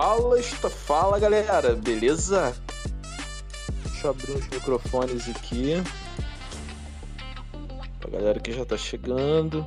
[0.00, 2.54] Fala, esta- fala galera, beleza?
[3.82, 5.82] Deixa eu abrir uns microfones aqui.
[7.98, 9.66] Pra galera que já tá chegando.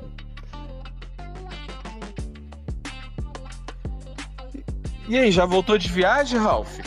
[5.10, 6.80] E aí, já voltou de viagem, Ralph?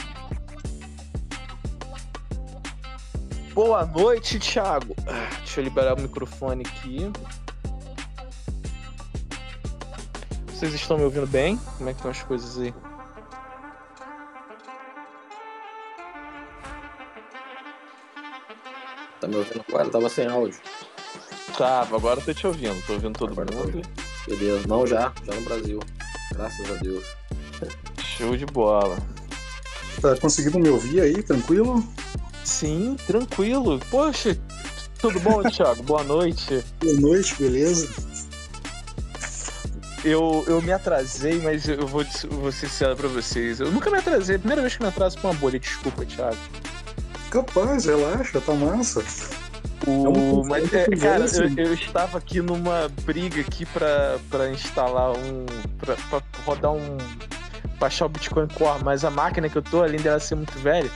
[3.53, 4.97] Boa noite, Thiago.
[5.07, 7.13] Ah, Deixa eu liberar o microfone aqui.
[10.47, 11.59] Vocês estão me ouvindo bem?
[11.77, 12.73] Como é que estão as coisas aí?
[19.25, 19.89] Tá me ouvindo agora?
[19.89, 20.61] Tava sem áudio.
[21.57, 22.87] Tava, agora eu tô te ouvindo.
[22.87, 23.83] Tô ouvindo todo Agora tô mundo.
[24.29, 24.69] Beleza.
[24.69, 25.15] Não, já.
[25.25, 25.81] Já no Brasil.
[26.35, 27.05] Graças a Deus.
[28.03, 28.99] Show de bola.
[30.03, 31.83] Tá conseguindo me ouvir aí, tranquilo?
[32.45, 33.81] Sim, tranquilo.
[33.91, 34.39] Poxa,
[35.01, 35.83] tudo bom, Thiago?
[35.85, 36.63] Boa noite.
[36.81, 37.89] Boa noite, beleza?
[40.05, 43.59] Eu, eu me atrasei, mas eu vou, vou ser sincero pra vocês.
[43.59, 44.35] Eu nunca me atrasei.
[44.35, 45.59] É primeira vez que me atraso com uma bolha.
[45.59, 46.37] Desculpa, Thiago.
[47.35, 49.03] Capaz, relaxa, tá massa.
[49.89, 50.05] O...
[50.05, 51.43] Vamos Mas, é, cara, você.
[51.43, 55.45] eu, eu estava aqui numa briga aqui pra, pra instalar um.
[55.79, 56.97] Pra, pra rodar um.
[57.81, 60.89] Baixar o Bitcoin Core, mas a máquina que eu tô, além dela ser muito velha,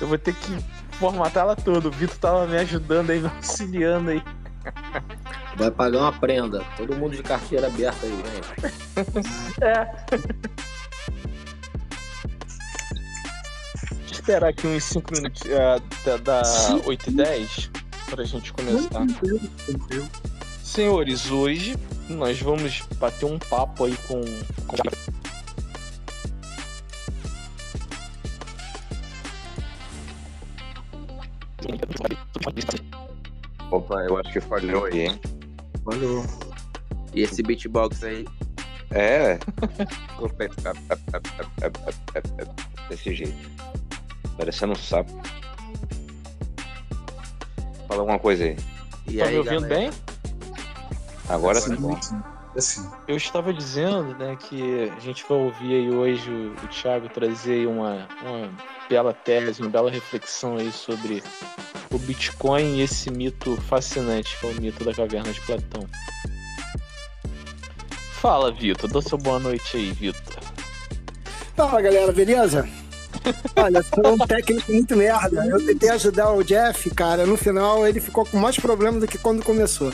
[0.00, 0.58] eu vou ter que
[0.98, 1.86] formatar ela toda.
[1.86, 4.22] O Vitor tava me ajudando aí, me auxiliando aí.
[5.56, 6.64] Vai pagar uma prenda.
[6.76, 9.62] Todo mundo de carteira aberta aí, gente.
[9.62, 9.94] É.
[14.24, 16.80] Esperar aqui uns 5 minutos é, da, da Sim.
[16.86, 17.70] 8 e 10
[18.08, 18.88] pra gente começar.
[18.88, 20.08] Tranquilo, tranquilo.
[20.62, 21.76] Senhores, hoje
[22.08, 24.22] nós vamos bater um papo aí com.
[24.66, 24.76] com...
[33.70, 35.20] Opa, eu acho que falhou aí, hein?
[35.82, 36.24] Valeu.
[37.12, 38.24] E esse beatbox aí?
[38.90, 39.38] É.
[42.88, 43.83] Desse jeito.
[44.36, 45.12] Parecendo um sapo.
[47.88, 48.56] Fala alguma coisa aí.
[49.06, 49.90] E Tá aí, me ouvindo galera?
[49.90, 49.90] bem?
[51.28, 52.88] Agora Sim, tá sim.
[53.08, 57.54] Eu estava dizendo, né, que a gente vai ouvir aí hoje o, o Thiago trazer
[57.54, 58.50] aí uma, uma
[58.88, 61.22] bela tese, uma bela reflexão aí sobre
[61.90, 65.86] o Bitcoin e esse mito fascinante que é o mito da caverna de Platão.
[68.12, 68.90] Fala, Vitor.
[68.90, 70.42] Dá sua boa noite aí, Vitor.
[71.56, 72.68] Fala galera, beleza?
[73.56, 75.46] Olha, foi um técnico muito merda.
[75.46, 77.26] Eu tentei ajudar o Jeff, cara.
[77.26, 79.92] No final ele ficou com mais problemas do que quando começou.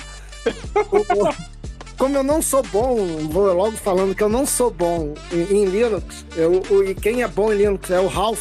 [1.97, 2.97] Como eu não sou bom,
[3.29, 7.53] vou logo falando que eu não sou bom em, Linux, eu, e quem é bom
[7.53, 8.41] em Linux é o Ralph.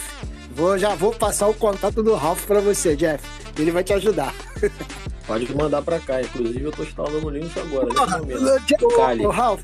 [0.55, 3.23] Vou, já vou passar o contato do Ralph pra você, Jeff.
[3.57, 4.33] Ele vai te ajudar.
[5.29, 6.19] Pode mandar pra cá.
[6.23, 7.85] Inclusive, eu tô instalando o Linux agora.
[7.85, 8.85] nesse momento.
[8.85, 9.27] O, Kali.
[9.27, 9.61] Ralph,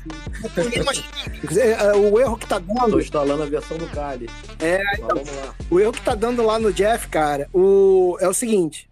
[1.58, 4.30] é, é, o erro que tá Tô dando, instalando a versão do Kali.
[4.60, 5.54] É, lá.
[5.68, 8.88] O erro que tá dando lá no Jeff, cara, o, é o seguinte.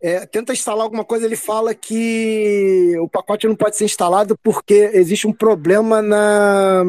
[0.00, 4.90] é, tenta instalar alguma coisa, ele fala que o pacote não pode ser instalado porque
[4.94, 6.84] existe um problema na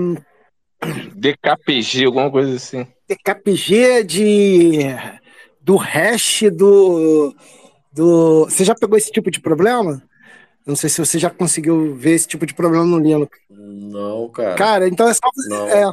[1.13, 2.87] DKPG, alguma coisa assim.
[3.05, 4.79] TKPG de
[5.61, 7.35] do hash do
[7.91, 8.45] do.
[8.45, 10.01] Você já pegou esse tipo de problema?
[10.65, 13.37] Não sei se você já conseguiu ver esse tipo de problema no Linux.
[13.49, 14.55] Não, cara.
[14.55, 15.21] Cara, então é só
[15.67, 15.83] é,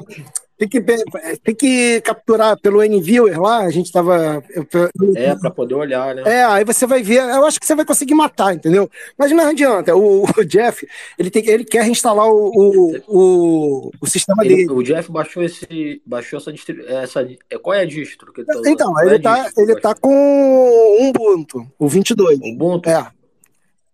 [0.59, 1.05] tem que ver-
[1.45, 3.59] tem que capturar pelo NViewer lá.
[3.59, 6.23] A gente tava eu- eu- É, pra poder olhar, né?
[6.27, 8.91] É, aí você vai ver, eu acho que você vai conseguir matar, entendeu?
[9.19, 10.87] Mas não adianta, o, o Jeff,
[11.19, 14.73] ele, tem, ele quer reinstalar o, o, o, o sistema Ele- dele.
[14.73, 16.01] o Jeff baixou esse.
[16.07, 16.53] Baixou essa.
[16.89, 18.67] Essa, é, qual é a distro que ele tá usando?
[18.69, 22.39] Então, é ele a tá, distro ele tá com o Ubuntu, o 22.
[22.43, 22.89] Ubuntu?
[22.89, 23.07] É,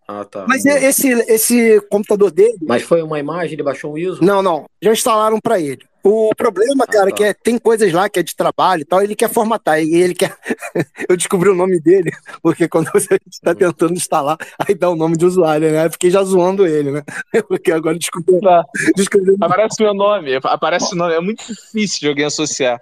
[0.09, 0.45] Ah, tá.
[0.49, 0.85] mas Ubuntu.
[0.85, 4.23] esse, esse computador dele, Mas foi uma imagem, ele baixou um ISO?
[4.23, 5.81] não, não, já instalaram pra ele.
[6.05, 7.17] O problema, cara, tá.
[7.17, 9.95] que é, tem coisas lá que é de trabalho e tal, ele quer formatar, e
[9.95, 10.37] ele quer.
[11.09, 12.11] Eu descobri o nome dele,
[12.43, 15.87] porque quando você está tentando instalar, aí dá o nome de usuário, né?
[15.87, 17.03] Eu fiquei já zoando ele, né?
[17.47, 18.65] Porque agora descobri, Tá.
[18.97, 21.15] descobri Aparece meu nome, aparece o nome.
[21.15, 22.81] É muito difícil de alguém associar.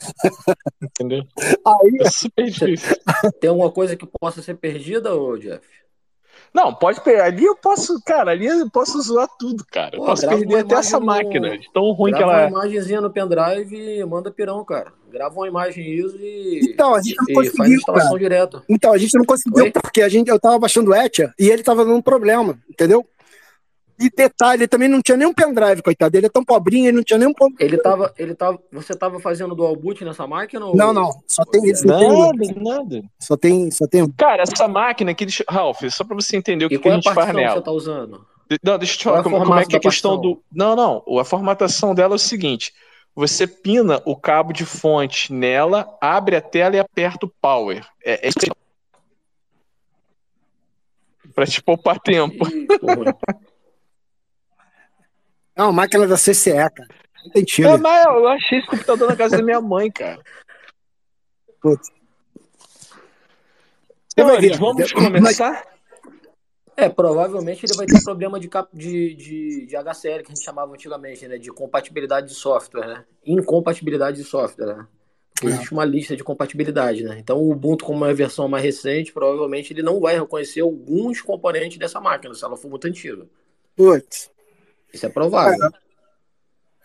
[0.82, 1.22] Entendeu?
[1.66, 2.96] Aí, É super difícil.
[3.38, 5.60] Tem alguma coisa que possa ser perdida, ô Jeff?
[6.52, 7.26] Não, pode pegar.
[7.26, 9.94] Ali eu posso, cara, ali eu posso zoar tudo, cara.
[9.94, 12.32] Eu Pô, posso grava perder uma até essa no- máquina, de tão ruim que Grava
[12.32, 12.50] ela uma é.
[12.50, 14.92] imagenzinha no pendrive e manda pirão, cara.
[15.12, 18.62] Grava uma imagem ISO e, Então, a gente não e faz a conseguiu, instalação direto.
[18.68, 19.70] Então, a gente não conseguiu Oi?
[19.70, 23.06] porque a gente, eu tava baixando o Etia e ele tava dando um problema, entendeu?
[24.00, 26.16] E detalhe, ele também não tinha nenhum pendrive, coitado.
[26.16, 27.34] Ele é tão pobrinho, ele não tinha nenhum.
[27.34, 30.64] pon- Ele tava, ele tava, você tava fazendo dual boot nessa máquina?
[30.64, 31.10] ou- Não, não.
[31.28, 31.86] Só tem isso.
[31.86, 32.08] Não tem,
[32.56, 32.60] Nada,
[32.96, 33.02] nada.
[33.18, 33.70] só tem.
[33.70, 34.10] Só tem.
[34.12, 35.44] Cara, essa máquina aqui, deixa...
[35.46, 37.56] Ralph, só pra você entender o que, E que a é a gente faz nela.
[37.56, 38.24] você tá usando?
[38.50, 39.80] De- Não, deixa eu te Qual é falar o como, como é que é a
[39.80, 40.34] questão partição?
[40.34, 40.42] do.
[40.50, 41.18] Não, não.
[41.20, 42.72] A formatação dela é o seguinte:
[43.14, 47.86] Você pina o cabo de fonte nela, abre a tela e aperta o power.
[48.02, 48.38] É, é isso.
[51.34, 52.44] Pra te poupar tempo.
[55.64, 56.88] Uma máquina da CCE, cara.
[57.24, 57.68] Não tem tiro.
[57.68, 60.20] É, mas eu achei esse computador na casa da minha mãe, cara.
[61.60, 61.90] Putz.
[64.08, 64.56] Você vai ver.
[64.58, 65.64] vamos começar?
[66.76, 70.42] É, provavelmente ele vai ter problema de, cap- de, de, de HCL, que a gente
[70.42, 71.36] chamava antigamente, né?
[71.36, 73.04] De compatibilidade de software, né?
[73.26, 74.86] Incompatibilidade de software, né?
[75.34, 77.18] Porque existe uma lista de compatibilidade, né?
[77.18, 81.20] Então o Ubuntu, como é a versão mais recente, provavelmente ele não vai reconhecer alguns
[81.20, 83.26] componentes dessa máquina, se ela for muito antiga.
[83.76, 84.30] Putz.
[84.92, 85.70] Isso é provável.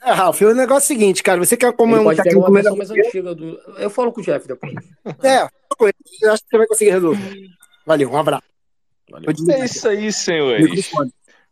[0.01, 1.43] É, Ralf, o negócio é o seguinte, cara.
[1.43, 2.77] Você quer como Ele um técnico uma versão melhor.
[2.77, 3.59] mais antiga do.
[3.77, 4.73] Eu falo com o Jeff depois.
[5.23, 5.41] É,
[6.21, 7.49] eu acho que você vai conseguir resolver.
[7.85, 8.43] Valeu, um abraço.
[9.09, 9.29] Valeu.
[9.49, 10.91] É isso aí, senhores.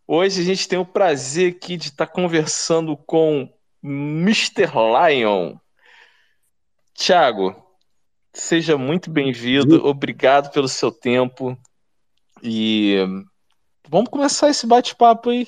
[0.08, 3.50] Hoje a gente tem o prazer aqui de estar conversando com
[3.82, 4.70] Mr.
[4.76, 5.56] Lion.
[6.94, 7.56] Tiago,
[8.34, 9.86] seja muito bem-vindo.
[9.86, 11.58] Obrigado pelo seu tempo.
[12.42, 12.98] E
[13.90, 15.48] vamos começar esse bate-papo aí.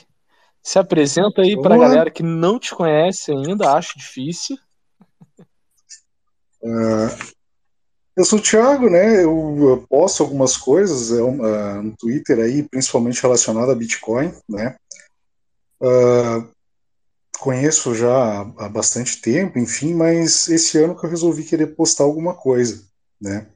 [0.66, 4.58] Se apresenta aí para a galera que não te conhece ainda, acho difícil.
[6.64, 7.16] Ah,
[8.18, 9.24] eu sou o Thiago, né?
[9.24, 14.76] Eu, posto algumas coisas é, ah, no Twitter aí, principalmente relacionado a Bitcoin, né?
[15.80, 16.48] Ah,
[17.38, 22.34] conheço já há, bastante tempo, enfim, mas esse ano que eu resolvi querer postar alguma
[22.34, 22.84] coisa,
[23.22, 23.48] né?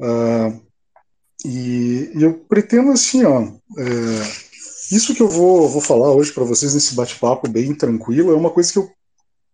[0.00, 0.52] Ah,
[1.44, 3.42] e, e eu pretendo assim, ó,
[3.78, 4.47] é,
[4.90, 8.50] isso que eu vou, vou falar hoje para vocês nesse bate-papo bem tranquilo é uma
[8.50, 8.90] coisa que eu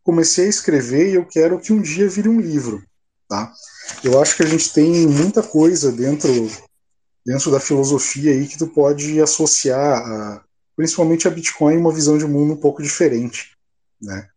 [0.02, 2.82] comecei a escrever e eu quero que um dia vire um livro,
[3.28, 3.52] tá?
[4.02, 6.30] Eu acho que a gente tem muita coisa dentro
[7.24, 10.44] dentro da filosofia aí que tu pode associar, a,
[10.76, 13.56] principalmente a Bitcoin, uma visão de mundo um pouco diferente,
[14.00, 14.28] né?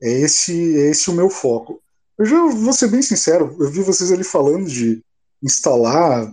[0.00, 1.82] É esse, é esse o meu foco.
[2.16, 5.02] Eu já vou ser bem sincero, eu vi vocês ali falando de
[5.42, 6.32] instalar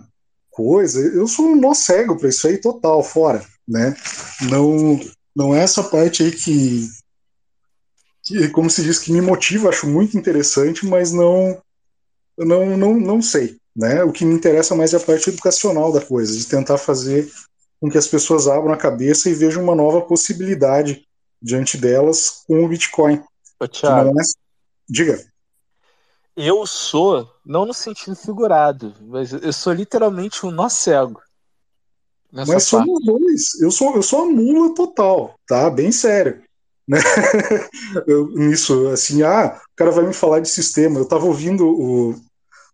[0.50, 3.94] coisa, eu sou um nó cego para isso aí total, fora, né?
[4.50, 4.98] Não,
[5.36, 6.88] não é essa parte aí que
[8.28, 11.58] que, como se diz, que me motiva, acho muito interessante, mas não,
[12.36, 13.56] não, não, não sei.
[13.74, 14.04] Né?
[14.04, 17.30] O que me interessa mais é a parte educacional da coisa, de tentar fazer
[17.80, 21.06] com que as pessoas abram a cabeça e vejam uma nova possibilidade
[21.40, 23.22] diante delas com o Bitcoin.
[23.58, 24.22] Ô, Thiago, é...
[24.86, 25.24] Diga.
[26.36, 31.20] eu sou, não no sentido figurado, mas eu sou literalmente um nó cego.
[32.32, 32.86] Nessa Mas parte.
[32.86, 33.60] somos dois.
[33.60, 35.68] Eu sou, eu sou a mula total, tá?
[35.70, 36.42] Bem sério.
[36.86, 36.98] Né?
[38.06, 40.98] Eu, nisso, assim, ah, o cara vai me falar de sistema.
[40.98, 42.14] Eu tava ouvindo o,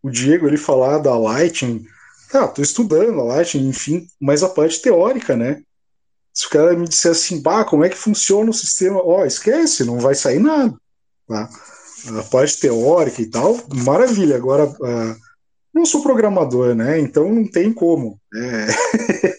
[0.02, 1.84] o Diego ele falar da Lightning.
[2.30, 5.62] Tá, tô estudando a Lightning, enfim, mas a parte teórica, né?
[6.32, 9.00] Se o cara me disser assim, bah, como é que funciona o sistema?
[9.04, 10.74] Ó, esquece, não vai sair nada.
[11.28, 11.48] Tá?
[12.18, 14.36] A parte teórica e tal, maravilha.
[14.36, 14.64] Agora,
[15.74, 16.98] não sou programador, né?
[16.98, 18.20] Então não tem como.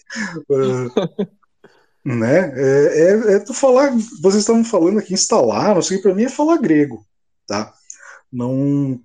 [0.48, 0.54] É...
[0.54, 1.26] Ah,
[2.06, 2.52] né?
[2.54, 3.90] É, é, é tu falar,
[4.22, 7.04] vocês estavam falando aqui instalar, não sei, para mim é falar grego,
[7.46, 7.74] tá?
[8.32, 8.98] Não,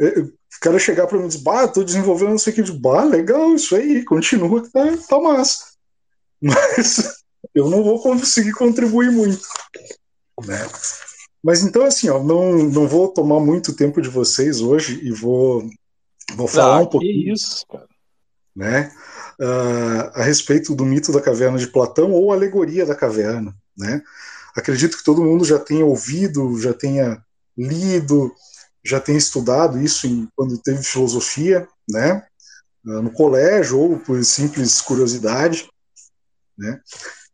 [0.00, 0.24] é,
[0.60, 3.04] cara chegar para mim e dizer, bah, tô desenvolvendo não sei o que, de bah,
[3.04, 5.64] legal, isso aí, continua que tá, tá massa.
[6.40, 7.22] Mas
[7.54, 9.46] eu não vou conseguir contribuir muito,
[10.46, 10.68] né?
[11.42, 15.68] Mas então assim, ó, não, não vou tomar muito tempo de vocês hoje e vou
[16.34, 17.88] vou falar Ah, um pouquinho que isso, cara.
[18.54, 18.92] né,
[19.40, 23.54] ah, a respeito do mito da caverna de Platão ou alegoria da caverna.
[23.76, 24.02] Né?
[24.56, 27.22] Acredito que todo mundo já tenha ouvido, já tenha
[27.56, 28.32] lido,
[28.84, 32.24] já tenha estudado isso em, quando teve filosofia, né?
[32.86, 35.68] Ah, no colégio ou por simples curiosidade.
[36.56, 36.80] Né?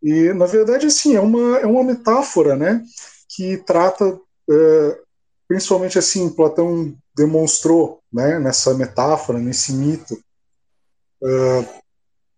[0.03, 2.83] E, na verdade, assim, é uma, é uma metáfora né,
[3.29, 4.19] que trata,
[4.51, 4.99] eh,
[5.51, 10.17] principalmente assim, Platão demonstrou né, nessa metáfora, nesse mito,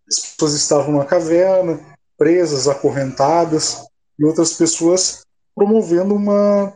[0.09, 1.79] as pessoas estavam na caverna,
[2.17, 3.85] presas, acorrentadas,
[4.17, 5.21] e outras pessoas
[5.53, 6.75] promovendo uma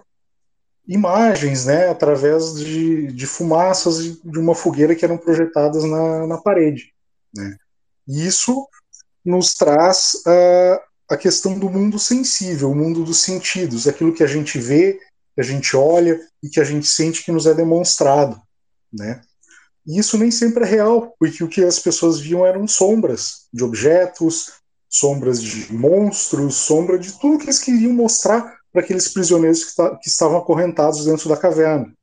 [0.88, 6.94] imagens, né, através de, de fumaças de, uma fogueira que eram projetadas na, na parede.
[7.34, 7.58] Né.
[8.08, 8.67] Isso
[9.25, 10.79] nos traz uh,
[11.10, 15.00] a questão do mundo sensível, o mundo dos sentidos, aquilo que a gente vê,
[15.38, 18.41] que a gente olha e que a gente sente que nos é demonstrado,
[18.91, 19.22] né.
[19.86, 23.63] E isso nem sempre é real, porque o que as pessoas viam eram sombras de
[23.63, 24.53] objetos,
[24.89, 30.10] sombras de monstros, sombra de tudo que eles queriam mostrar para aqueles prisioneiros que, que,
[30.10, 31.94] estavam acorrentados dentro da caverna.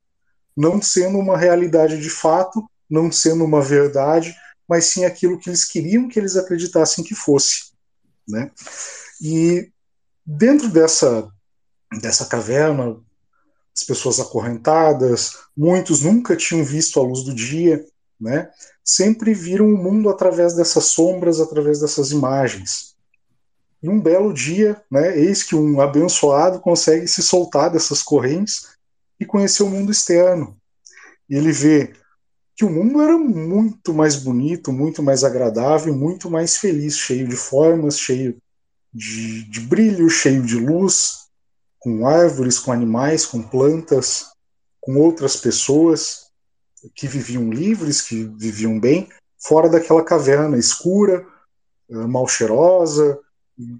[0.55, 4.33] Não sendo uma realidade de fato, não sendo uma verdade,
[4.67, 7.71] mas sim aquilo que eles queriam que eles acreditassem que fosse.
[8.27, 8.49] Né?
[9.21, 9.69] E
[10.25, 11.29] dentro dessa,
[12.01, 12.97] dessa caverna,
[13.75, 17.85] as pessoas acorrentadas, muitos nunca tinham visto a luz do dia,
[18.19, 18.49] né?
[18.83, 22.95] Sempre viram o mundo através dessas sombras, através dessas imagens.
[23.83, 28.67] E um belo dia, né, eis que um abençoado consegue se soltar dessas correntes
[29.19, 30.57] e conhecer o mundo externo.
[31.29, 31.93] E ele vê
[32.55, 37.35] que o mundo era muito mais bonito, muito mais agradável, muito mais feliz, cheio de
[37.35, 38.37] formas, cheio
[38.93, 41.24] de, de brilho, cheio de luz,
[41.85, 44.31] com árvores, com animais, com plantas,
[44.81, 46.31] com outras pessoas
[46.95, 51.23] que viviam livres, que viviam bem, fora daquela caverna escura,
[51.91, 53.19] eh, mal cheirosa,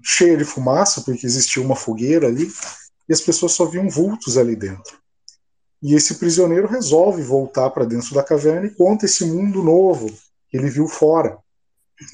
[0.04, 2.48] cheia de fumaça, porque existia uma fogueira ali,
[3.08, 4.96] e as pessoas só viam vultos ali dentro.
[5.82, 10.06] E esse prisioneiro resolve voltar para dentro da caverna e conta esse mundo novo
[10.48, 11.36] que ele viu fora,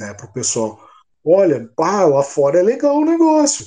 [0.01, 0.81] né, para o pessoal.
[1.23, 3.67] Olha, pá, lá fora é legal o negócio.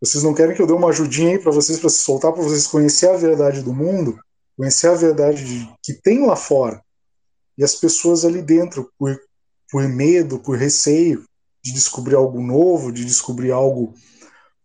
[0.00, 2.42] Vocês não querem que eu dê uma ajudinha aí para vocês, para se soltar, para
[2.42, 4.18] vocês conhecer a verdade do mundo,
[4.56, 6.82] conhecer a verdade de, que tem lá fora.
[7.56, 9.20] E as pessoas ali dentro, por,
[9.70, 11.24] por medo, por receio
[11.62, 13.94] de descobrir algo novo, de descobrir algo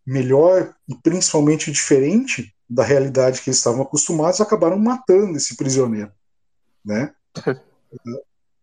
[0.05, 6.11] melhor e principalmente diferente da realidade que eles estavam acostumados, acabaram matando esse prisioneiro,
[6.85, 7.13] né?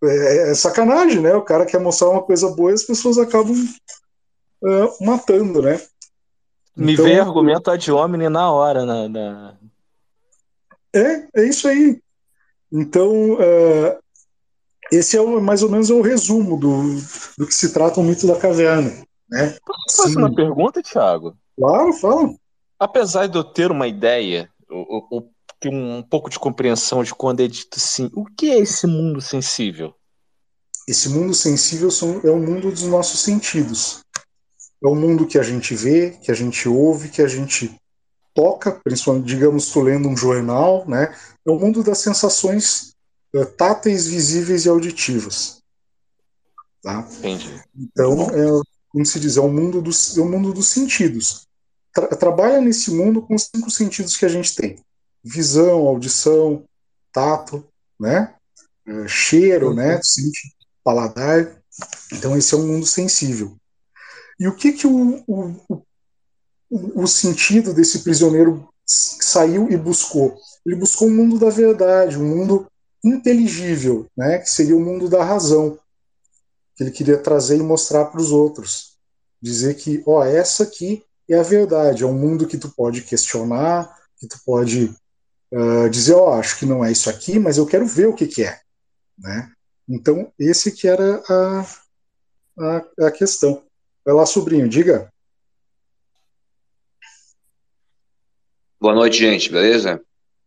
[0.02, 1.34] É, é, sacanagem, né?
[1.34, 3.54] O cara quer mostrar uma coisa boa e as pessoas acabam
[4.62, 5.78] uh, matando, né?
[6.80, 9.54] Me então, veio argumento ad hominem na hora, na, na...
[10.94, 12.00] É, é isso aí.
[12.72, 13.98] Então, uh,
[14.90, 16.96] esse é o, mais ou menos é o resumo do,
[17.36, 18.90] do que se trata o mito da caverna.
[19.28, 19.56] Né?
[19.64, 21.36] Posso fazer uma pergunta, Thiago?
[21.58, 22.34] Claro, fala.
[22.78, 25.28] Apesar de eu ter uma ideia, o,
[25.60, 29.20] ter um pouco de compreensão de quando é dito assim, o que é esse mundo
[29.20, 29.94] sensível?
[30.88, 34.00] Esse mundo sensível são, é o mundo dos nossos sentidos.
[34.82, 37.74] É o mundo que a gente vê, que a gente ouve, que a gente
[38.34, 41.14] toca, principalmente, digamos, estou lendo um jornal, né?
[41.46, 42.94] É o mundo das sensações
[43.34, 45.60] é, táteis, visíveis e auditivas.
[46.82, 47.06] Tá?
[47.18, 47.62] Entendi.
[47.76, 51.46] Então, é, como se diz, é o mundo dos, é o mundo dos sentidos.
[51.92, 54.76] Tra trabalha nesse mundo com os cinco sentidos que a gente tem:
[55.22, 56.64] visão, audição,
[57.12, 57.64] tato,
[57.98, 58.34] né?
[58.86, 59.96] É, cheiro, né?
[59.96, 60.02] Uhum.
[60.02, 61.56] Sente, paladar.
[62.12, 63.56] Então esse é um mundo sensível.
[64.40, 65.84] E o que que o, o,
[66.70, 70.34] o, o sentido desse prisioneiro saiu e buscou?
[70.64, 72.66] Ele buscou um mundo da verdade, um mundo
[73.04, 74.38] inteligível, né?
[74.38, 75.78] Que seria o mundo da razão,
[76.74, 78.96] que ele queria trazer e mostrar para os outros,
[79.42, 83.94] dizer que, ó, essa aqui é a verdade, é um mundo que tu pode questionar,
[84.18, 84.94] que tu pode
[85.52, 88.26] uh, dizer, ó, acho que não é isso aqui, mas eu quero ver o que,
[88.26, 88.58] que é,
[89.18, 89.52] né?
[89.86, 91.66] Então, esse que era a,
[92.58, 93.62] a, a questão.
[94.10, 95.08] Vai lá, sobrinho, diga.
[98.80, 100.04] Boa noite, gente, beleza?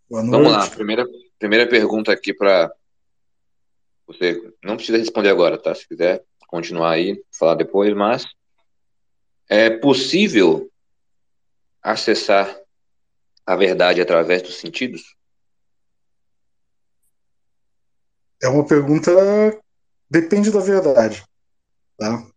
[0.10, 0.44] Boa noite.
[0.44, 1.08] Vamos lá, primeira,
[1.40, 2.70] primeira pergunta aqui para
[4.06, 4.54] você.
[4.62, 5.74] Não precisa responder agora, tá?
[5.74, 8.26] Se quiser continuar aí, falar depois, mas
[9.48, 10.70] é possível
[11.82, 12.54] acessar
[13.46, 15.16] a verdade através dos sentidos?
[18.42, 19.10] É uma pergunta.
[20.10, 21.24] Depende da verdade.
[21.98, 22.33] Tá?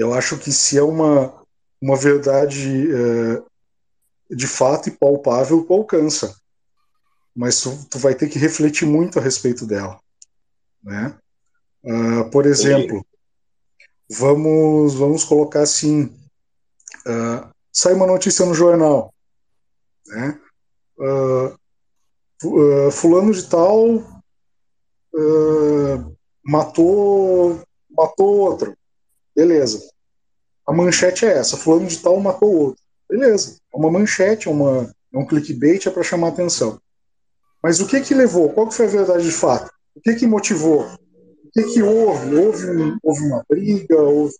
[0.00, 1.44] Eu acho que se é uma,
[1.78, 3.42] uma verdade é,
[4.34, 6.34] de fato e palpável, tu alcança.
[7.36, 10.00] Mas tu, tu, vai ter que refletir muito a respeito dela.
[10.82, 11.14] Né?
[11.84, 13.04] Uh, por exemplo,
[14.10, 16.04] vamos, vamos colocar assim:
[17.06, 19.12] uh, sai uma notícia no jornal,
[20.06, 20.40] né?
[20.96, 24.02] Uh, fulano de tal
[26.42, 28.74] matou matou outro,
[29.34, 29.80] beleza.
[30.66, 33.56] A manchete é essa: fulano de tal matou outro, beleza.
[33.72, 36.80] É uma manchete, é, uma, é um clickbait, é para chamar atenção.
[37.62, 38.50] Mas o que que levou?
[38.50, 39.70] Qual que foi a verdade de fato?
[39.94, 40.82] O que que motivou?
[40.82, 42.34] O que que houve?
[42.34, 44.00] Houve, um, houve uma briga?
[44.00, 44.34] Houve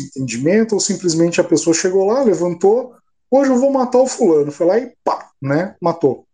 [0.00, 2.94] entendimento ou simplesmente a pessoa chegou lá, levantou,
[3.30, 6.26] hoje eu vou matar o fulano, foi lá e pá, né, matou.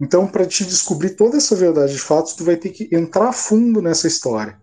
[0.00, 3.82] Então, para te descobrir toda essa verdade de fatos, tu vai ter que entrar fundo
[3.82, 4.59] nessa história,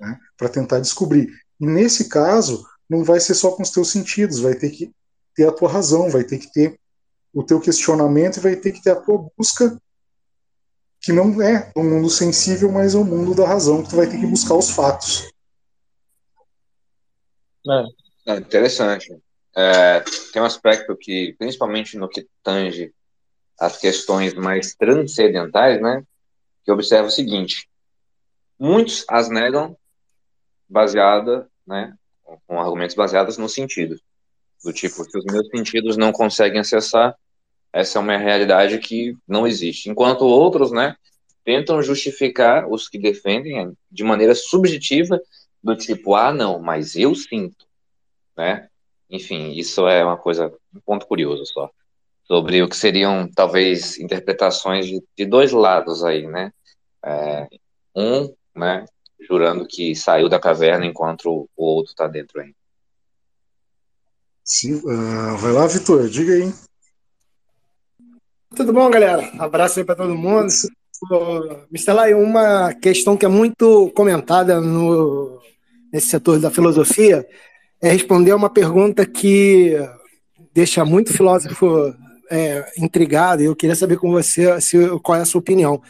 [0.00, 1.30] né, para tentar descobrir.
[1.60, 4.90] E nesse caso, não vai ser só com os teus sentidos, vai ter que
[5.34, 6.80] ter a tua razão, vai ter que ter
[7.32, 9.80] o teu questionamento e vai ter que ter a tua busca
[11.00, 14.06] que não é o mundo sensível, mas é o mundo da razão, que tu vai
[14.06, 15.30] ter que buscar os fatos.
[18.26, 18.32] É.
[18.32, 19.16] é interessante.
[19.56, 20.00] É,
[20.32, 22.92] tem um aspecto que, principalmente no que tange
[23.58, 26.02] as questões mais transcendentais, né,
[26.64, 27.68] que observa o seguinte:
[28.58, 29.76] muitos as negam
[30.70, 31.94] baseada, né,
[32.46, 33.96] com argumentos baseados no sentido,
[34.64, 37.16] do tipo, se os meus sentidos não conseguem acessar,
[37.72, 39.88] essa é uma realidade que não existe.
[39.88, 40.96] Enquanto outros, né,
[41.44, 45.20] tentam justificar os que defendem de maneira subjetiva,
[45.62, 47.66] do tipo, ah, não, mas eu sinto,
[48.36, 48.68] né?
[49.10, 51.70] Enfim, isso é uma coisa, um ponto curioso só,
[52.24, 56.52] sobre o que seriam, talvez, interpretações de, de dois lados aí, né?
[57.04, 57.48] É,
[57.94, 58.84] um, né,
[59.30, 62.54] jurando que saiu da caverna enquanto o outro está dentro ainda.
[64.42, 66.52] Sim, uh, vai lá, Vitor, diga aí.
[68.56, 69.30] Tudo bom, galera?
[69.38, 70.48] Abraço aí para todo mundo.
[71.70, 72.14] Mr.
[72.14, 75.40] uma questão que é muito comentada no,
[75.92, 77.24] nesse setor da filosofia
[77.80, 79.76] é responder a uma pergunta que
[80.52, 81.94] deixa muito filósofo
[82.30, 83.42] é, intrigado.
[83.42, 85.80] E eu queria saber com você se, qual é a sua opinião.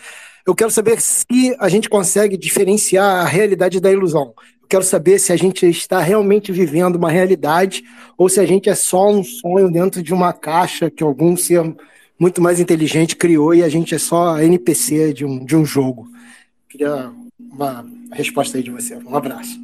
[0.46, 4.34] Eu quero saber se a gente consegue diferenciar a realidade da ilusão.
[4.62, 7.84] Eu quero saber se a gente está realmente vivendo uma realidade
[8.16, 11.62] ou se a gente é só um sonho dentro de uma caixa que algum ser
[12.18, 16.08] muito mais inteligente criou e a gente é só NPC de um, de um jogo.
[16.68, 18.96] Queria uma resposta aí de você.
[18.96, 19.58] Um abraço.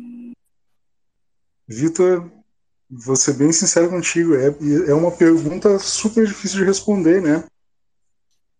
[1.69, 2.31] Vitor,
[2.89, 4.55] vou ser bem sincero contigo, é,
[4.89, 7.45] é uma pergunta super difícil de responder, né?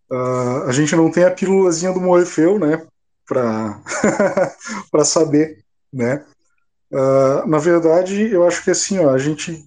[0.09, 2.85] Uh, a gente não tem a pílulazinha do Morfeu, né?
[3.25, 3.81] Para
[5.03, 6.25] saber, né?
[6.91, 9.65] Uh, na verdade, eu acho que assim, ó, a gente.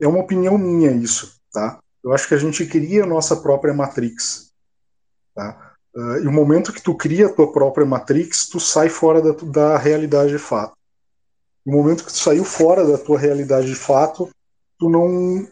[0.00, 1.78] É uma opinião minha isso, tá?
[2.02, 4.52] Eu acho que a gente cria a nossa própria Matrix.
[5.34, 5.74] Tá?
[5.94, 9.32] Uh, e o momento que tu cria a tua própria Matrix, tu sai fora da,
[9.44, 10.76] da realidade de fato.
[11.66, 14.30] No momento que tu saiu fora da tua realidade de fato,
[14.78, 15.46] tu não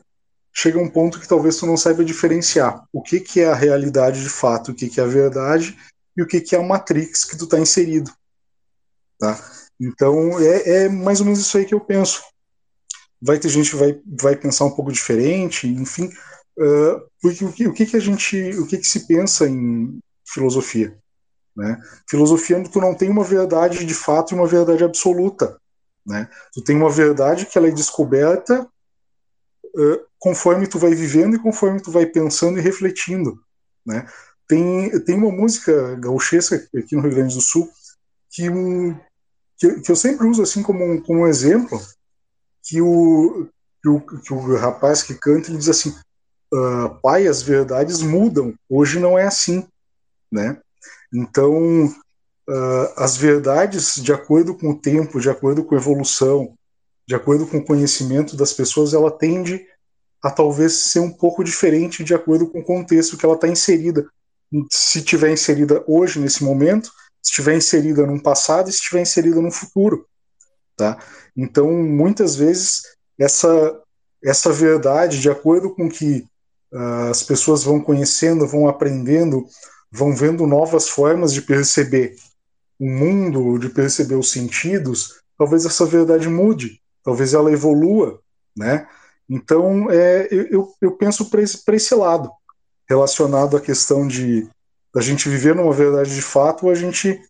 [0.57, 4.23] chega um ponto que talvez tu não saiba diferenciar o que, que é a realidade
[4.23, 5.77] de fato, o que, que é a verdade
[6.17, 8.11] e o que, que é a Matrix que tu está inserido.
[9.19, 9.39] Tá?
[9.81, 12.23] Então é, é mais ou menos isso aí que eu penso.
[13.21, 16.11] Vai ter gente que vai, vai pensar um pouco diferente, enfim,
[16.59, 19.99] Uh, porque o que, o que, que a gente, o que, que se pensa em
[20.27, 20.97] filosofia?
[21.55, 21.79] Né?
[22.09, 25.61] Filosofia, tu não tem uma verdade de fato e uma verdade absoluta.
[26.05, 26.29] Né?
[26.55, 28.67] Tu tem uma verdade que ela é descoberta
[29.65, 33.41] uh, conforme tu vai vivendo e conforme tu vai pensando e refletindo.
[33.85, 34.07] Né?
[34.49, 37.71] Tem, tem uma música gauchesca aqui no Rio Grande do Sul
[38.31, 38.99] que, um,
[39.59, 41.81] que, que eu sempre uso assim como um, como um exemplo,
[42.63, 43.49] que o,
[43.83, 45.95] que o, que o rapaz que canta ele diz assim:
[46.53, 48.55] uh, pai, as verdades mudam.
[48.69, 49.67] Hoje não é assim,
[50.31, 50.61] né?
[51.13, 56.55] Então, uh, as verdades, de acordo com o tempo, de acordo com a evolução,
[57.07, 59.67] de acordo com o conhecimento das pessoas, ela tende
[60.23, 64.09] a talvez ser um pouco diferente de acordo com o contexto que ela está inserida.
[64.73, 66.91] Se tiver inserida hoje, nesse momento,
[67.23, 70.07] se estiver inserida num passado e se estiver inserida num futuro.
[70.77, 70.99] Tá?
[71.37, 72.83] Então, muitas vezes,
[73.19, 73.81] essa,
[74.23, 76.27] essa verdade, de acordo com que
[76.73, 79.47] uh, as pessoas vão conhecendo, vão aprendendo,
[79.91, 82.17] vão vendo novas formas de perceber
[82.79, 88.21] o mundo, de perceber os sentidos, talvez essa verdade mude, talvez ela evolua,
[88.57, 88.87] né?
[89.29, 92.31] Então, é, eu, eu penso para esse, esse lado,
[92.89, 94.49] relacionado à questão de
[94.95, 97.21] a gente viver numa verdade de fato ou a gente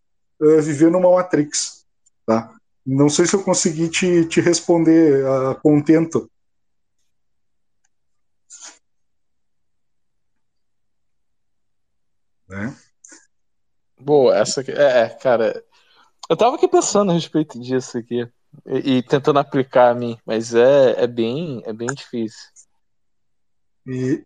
[0.41, 1.85] uh, viver numa matrix,
[2.25, 2.55] tá?
[2.85, 6.31] Não sei se eu consegui te, te responder a contento
[12.49, 12.77] né?
[13.99, 14.71] Boa, essa aqui.
[14.71, 15.65] É, é, cara.
[16.29, 18.29] Eu tava aqui pensando a respeito disso aqui.
[18.65, 22.41] E, e tentando aplicar a mim, mas é, é, bem, é bem difícil.
[23.87, 24.25] E,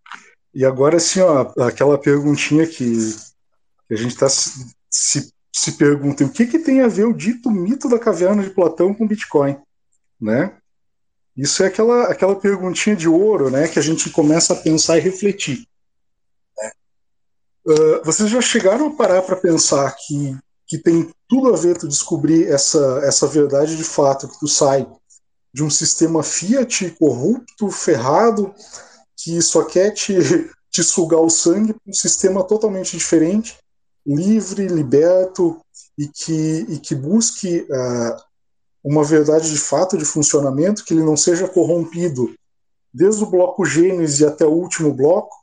[0.54, 3.16] e agora, assim, ó, aquela perguntinha que,
[3.90, 7.50] a gente tá se, se, se pergunta: o que, que tem a ver o dito
[7.50, 9.58] mito da caverna de Platão com Bitcoin?
[10.20, 10.56] Né?
[11.36, 15.00] Isso é aquela, aquela perguntinha de ouro né, que a gente começa a pensar e
[15.00, 15.66] refletir.
[17.64, 21.86] Uh, vocês já chegaram a parar para pensar que, que tem tudo a ver tu
[21.86, 24.84] descobrir essa, essa verdade de fato, que tu sai
[25.54, 28.52] de um sistema Fiat corrupto, ferrado,
[29.16, 30.14] que só quer te,
[30.70, 33.56] te sugar o sangue para um sistema totalmente diferente,
[34.04, 35.60] livre, liberto
[35.96, 38.16] e que, e que busque uh,
[38.82, 42.34] uma verdade de fato de funcionamento, que ele não seja corrompido
[42.92, 45.36] desde o bloco Gênesis até o último bloco,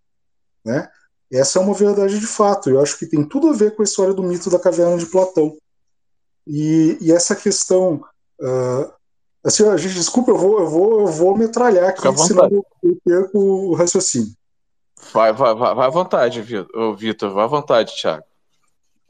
[0.66, 0.90] né?
[1.32, 2.70] Essa é uma verdade de fato.
[2.70, 5.06] Eu acho que tem tudo a ver com a história do mito da caverna de
[5.06, 5.58] Platão.
[6.48, 8.02] E, e essa questão.
[8.40, 8.92] Uh,
[9.44, 12.50] assim, a gente, desculpa, eu vou, eu vou, eu vou metralhar aqui, senão
[12.84, 14.32] eu perco o raciocínio.
[15.14, 17.34] Vai, vai, vai, vai à vontade, Vitor.
[17.34, 18.24] Vai à vontade, Thiago.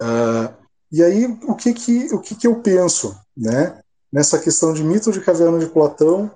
[0.02, 0.54] Uh,
[0.92, 3.82] e aí, o que que, o que que eu penso, né?
[4.12, 6.32] Nessa questão de mito de caverna de Platão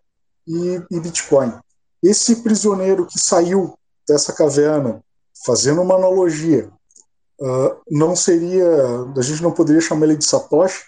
[0.47, 1.53] e, e Bitcoin.
[2.03, 5.01] Esse prisioneiro que saiu dessa caverna
[5.45, 6.69] fazendo uma analogia,
[7.39, 8.67] uh, não seria,
[9.15, 10.83] a gente não poderia chamar ele de Satoshi,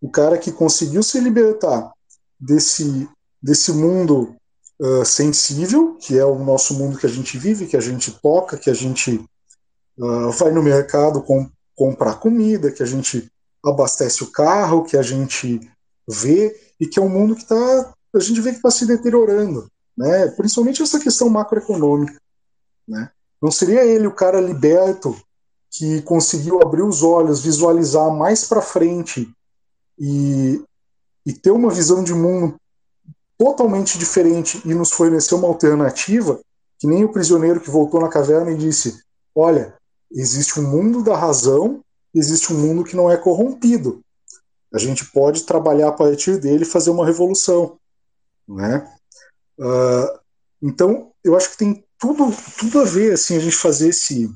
[0.00, 1.92] o cara que conseguiu se libertar
[2.38, 3.08] desse,
[3.42, 4.36] desse mundo
[4.80, 8.58] uh, sensível, que é o nosso mundo que a gente vive, que a gente toca,
[8.58, 9.24] que a gente
[9.98, 13.30] uh, vai no mercado com, comprar comida, que a gente
[13.64, 15.60] abastece o carro, que a gente
[16.08, 19.68] vê, e que é um mundo que tá, a gente vê que está se deteriorando,
[19.96, 20.28] né?
[20.28, 22.20] principalmente essa questão macroeconômica.
[22.86, 23.10] Né?
[23.42, 25.16] Não seria ele o cara liberto
[25.70, 29.28] que conseguiu abrir os olhos, visualizar mais para frente
[29.98, 30.62] e,
[31.24, 32.56] e ter uma visão de mundo
[33.38, 36.40] totalmente diferente e nos fornecer uma alternativa,
[36.78, 39.02] que nem o prisioneiro que voltou na caverna e disse:
[39.34, 39.74] Olha,
[40.10, 41.82] existe um mundo da razão,
[42.14, 44.00] existe um mundo que não é corrompido.
[44.72, 47.78] A gente pode trabalhar a partir dele e fazer uma revolução.
[48.46, 48.86] Né?
[49.58, 50.18] Uh,
[50.62, 54.30] então, eu acho que tem tudo, tudo a ver assim, a gente fazer esse,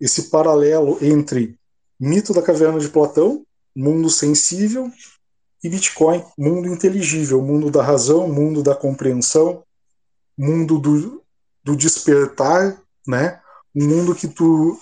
[0.00, 1.58] esse paralelo entre
[1.98, 4.90] mito da caverna de Platão, mundo sensível,
[5.62, 9.62] e Bitcoin, mundo inteligível, mundo da razão, mundo da compreensão,
[10.36, 11.22] mundo do,
[11.62, 13.40] do despertar, né?
[13.74, 14.78] Um mundo que tu,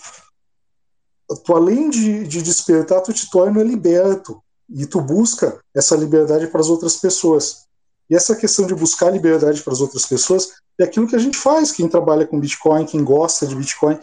[1.45, 6.61] tu além de, de despertar, tu te torna liberto e tu busca essa liberdade para
[6.61, 7.67] as outras pessoas.
[8.09, 11.37] E essa questão de buscar liberdade para as outras pessoas é aquilo que a gente
[11.37, 13.99] faz, quem trabalha com Bitcoin, quem gosta de Bitcoin.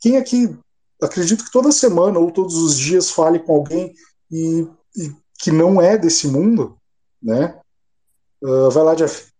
[0.00, 0.56] Quem aqui,
[1.00, 3.94] acredito que toda semana ou todos os dias fale com alguém
[4.32, 4.66] e,
[4.96, 6.78] e que não é desse mundo,
[7.22, 7.60] né?
[8.42, 9.30] Uh, vai lá, Jeff.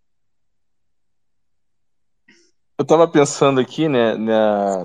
[2.79, 4.85] Eu estava pensando aqui, né, na,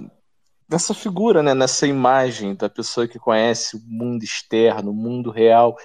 [0.69, 5.75] nessa figura, né, nessa imagem da pessoa que conhece o mundo externo, o mundo real,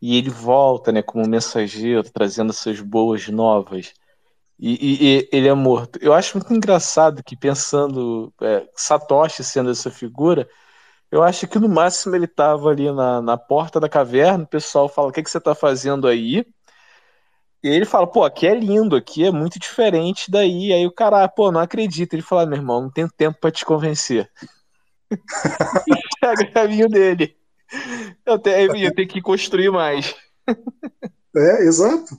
[0.00, 3.92] e ele volta, né, como mensageiro, trazendo essas boas novas.
[4.58, 5.98] E, e, ele é morto.
[6.00, 10.48] Eu acho muito engraçado que pensando é, Satoshi sendo essa figura,
[11.16, 14.86] eu acho que no máximo ele estava ali na, na porta da caverna, o pessoal
[14.86, 16.44] fala, o que, que você está fazendo aí?
[17.62, 20.72] E ele fala, pô, aqui é lindo, aqui é muito diferente daí.
[20.72, 22.14] Aí o cara, ah, pô, não acredita.
[22.14, 24.30] Ele fala, meu irmão, não tenho tempo para te convencer.
[25.10, 27.34] e o caminho dele.
[28.24, 30.14] Eu, tenho, eu ter que construir mais.
[31.34, 32.16] É, exato.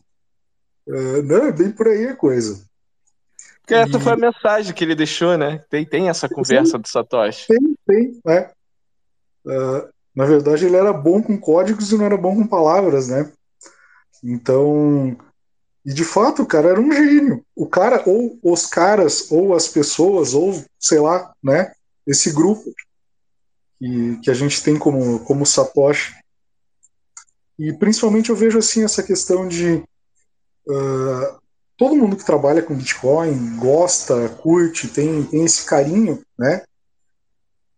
[0.87, 2.65] É, não, é bem por aí a coisa.
[3.61, 3.77] Porque e...
[3.77, 5.63] essa foi a mensagem que ele deixou, né?
[5.69, 7.47] Tem, tem essa conversa Sim, do Satoshi.
[7.47, 8.56] Tem, tem, é.
[9.47, 13.31] Uh, na verdade, ele era bom com códigos e não era bom com palavras, né?
[14.23, 15.15] Então,
[15.85, 17.45] e de fato, o cara era um gênio.
[17.55, 21.71] O cara, ou os caras, ou as pessoas, ou sei lá, né?
[22.05, 22.73] Esse grupo
[23.79, 26.13] que, que a gente tem como, como Satoshi.
[27.57, 29.83] E principalmente eu vejo assim essa questão de
[30.67, 31.39] uh,
[31.77, 36.63] todo mundo que trabalha com Bitcoin gosta, curte, tem, tem esse carinho, né?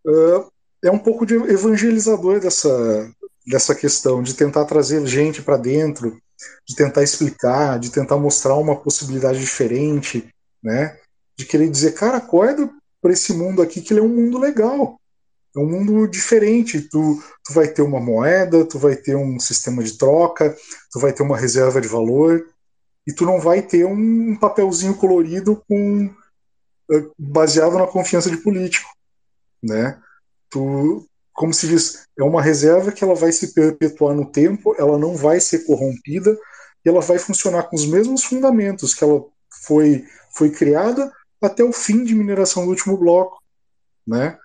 [0.06, 0.52] Uh,
[0.84, 3.12] é um pouco de evangelizador dessa,
[3.46, 6.20] dessa questão, de tentar trazer gente para dentro,
[6.68, 10.30] de tentar explicar, de tentar mostrar uma possibilidade diferente,
[10.64, 10.98] né?
[11.38, 12.70] De querer dizer, cara, acorda
[13.02, 15.00] para esse mundo aqui que ele é um mundo legal.
[15.56, 16.82] É um mundo diferente.
[16.82, 20.56] Tu, tu vai ter uma moeda, tu vai ter um sistema de troca,
[20.92, 22.46] tu vai ter uma reserva de valor,
[23.08, 26.14] e tu não vai ter um papelzinho colorido com
[26.92, 28.90] eh, baseado na confiança de político,
[29.64, 30.00] né?
[30.50, 34.98] Tu, como se diz, é uma reserva que ela vai se perpetuar no tempo, ela
[34.98, 36.38] não vai ser corrompida
[36.86, 39.24] e ela vai funcionar com os mesmos fundamentos que ela
[39.64, 43.42] foi, foi criada até o fim de mineração do último bloco,
[44.06, 44.38] né?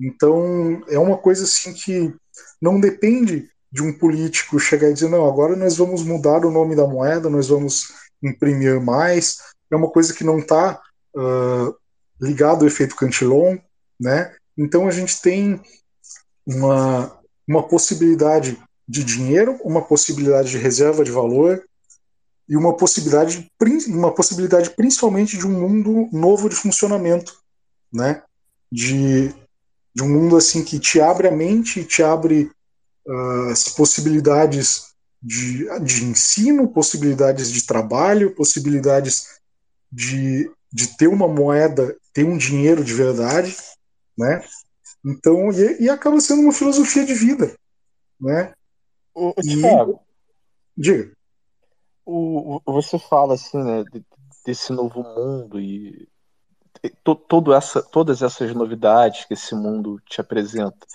[0.00, 2.14] Então é uma coisa assim que
[2.60, 6.76] não depende de um político chegar e dizer não, agora nós vamos mudar o nome
[6.76, 7.92] da moeda, nós vamos
[8.22, 9.38] imprimir mais.
[9.70, 10.80] É uma coisa que não está
[11.14, 11.74] uh,
[12.20, 13.58] ligado ao efeito Cantillon,
[14.00, 14.34] né?
[14.56, 15.60] Então a gente tem
[16.46, 21.62] uma, uma possibilidade de dinheiro, uma possibilidade de reserva de valor
[22.48, 23.50] e uma possibilidade,
[23.88, 27.36] uma possibilidade principalmente de um mundo novo de funcionamento,
[27.92, 28.22] né?
[28.70, 29.28] De,
[29.94, 32.50] de um mundo assim que te abre a mente, te abre
[33.06, 39.40] uh, as possibilidades de, de ensino, possibilidades de trabalho, possibilidades
[39.90, 43.56] de, de ter uma moeda, ter um dinheiro de verdade,
[44.16, 44.42] né?
[45.04, 47.56] Então, e, e acaba sendo uma filosofia de vida,
[48.20, 48.54] né?
[49.14, 49.60] O, e...
[49.60, 50.00] Thiago,
[50.76, 51.12] diga.
[52.04, 53.84] O, você fala assim, né,
[54.44, 56.08] desse novo mundo e
[57.02, 60.86] to, todo essa, todas essas novidades que esse mundo te apresenta.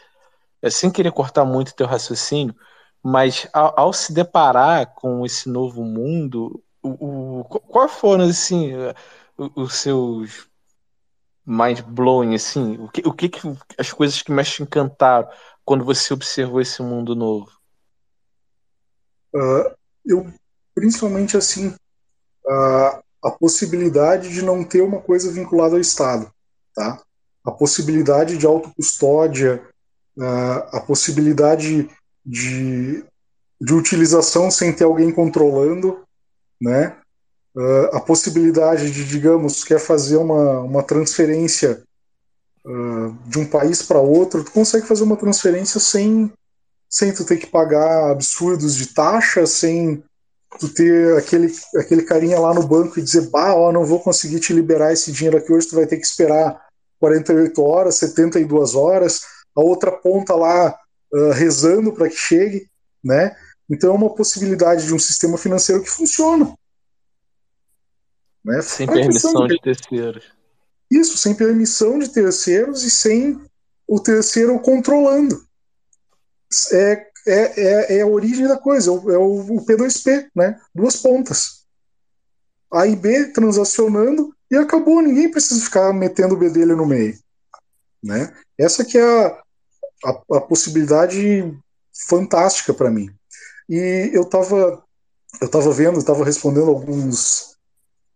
[0.62, 2.56] É sem querer cortar muito teu raciocínio,
[3.04, 8.72] mas ao, ao se deparar com esse novo mundo, o, o, quais foram assim
[9.38, 10.48] os seus
[11.46, 12.78] mind blowing, assim?
[12.78, 13.42] O que, o que, que
[13.78, 15.28] as coisas que mais te encantaram
[15.66, 17.52] quando você observou esse mundo novo?
[19.34, 19.74] Uh,
[20.06, 20.32] eu,
[20.76, 26.32] principalmente assim, uh, a possibilidade de não ter uma coisa vinculada ao Estado,
[26.76, 27.02] tá?
[27.44, 29.64] A possibilidade de autocustódia,
[30.18, 31.90] uh, a possibilidade
[32.26, 33.04] de,
[33.60, 36.04] de utilização sem ter alguém controlando,
[36.60, 37.01] né?
[37.56, 41.84] Uh, a possibilidade de, digamos, quer fazer uma, uma transferência
[42.66, 46.32] uh, de um país para outro, tu consegue fazer uma transferência sem,
[46.90, 50.02] sem tu ter que pagar absurdos de taxa, sem
[50.60, 54.40] tu ter aquele, aquele carinha lá no banco e dizer, bah, ó, não vou conseguir
[54.40, 56.62] te liberar esse dinheiro aqui hoje, tu vai ter que esperar
[57.00, 59.22] 48 horas, 72 horas,
[59.56, 60.76] a outra ponta lá
[61.14, 62.68] uh, rezando para que chegue,
[63.04, 63.36] né?
[63.70, 66.54] Então é uma possibilidade de um sistema financeiro que funciona.
[68.44, 68.62] Né?
[68.62, 70.24] Sem permissão de terceiros.
[70.90, 73.40] Isso, sem permissão de terceiros e sem
[73.88, 75.46] o terceiro controlando.
[76.74, 80.60] É, é, é, é a origem da coisa, é o, o P2P, né?
[80.74, 81.62] Duas pontas.
[82.74, 87.18] A e B transacionando e acabou, ninguém precisa ficar metendo o B dele no meio.
[88.04, 88.34] Né?
[88.58, 89.42] Essa que é a,
[90.06, 91.58] a, a possibilidade
[92.08, 93.10] fantástica para mim.
[93.70, 94.84] E eu estava
[95.40, 97.51] eu tava vendo, estava respondendo alguns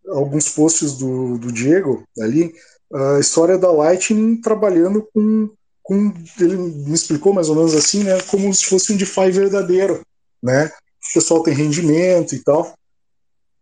[0.10, 2.54] alguns posts do, do Diego ali,
[2.94, 5.50] a história da Lightning trabalhando com,
[5.82, 6.14] com.
[6.40, 8.22] Ele me explicou mais ou menos assim, né?
[8.24, 10.02] Como se fosse um DeFi verdadeiro,
[10.42, 10.68] né?
[10.68, 12.74] O pessoal tem rendimento e tal.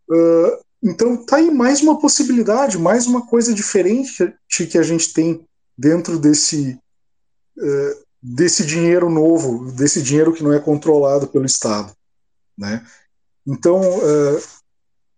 [0.08, 5.44] Uh, então tá aí mais uma possibilidade, mais uma coisa diferente que a gente tem
[5.76, 6.78] dentro desse,
[7.58, 11.92] uh, desse dinheiro novo, desse dinheiro que não é controlado pelo Estado.
[12.56, 12.86] Né?
[13.46, 14.42] Então, uh,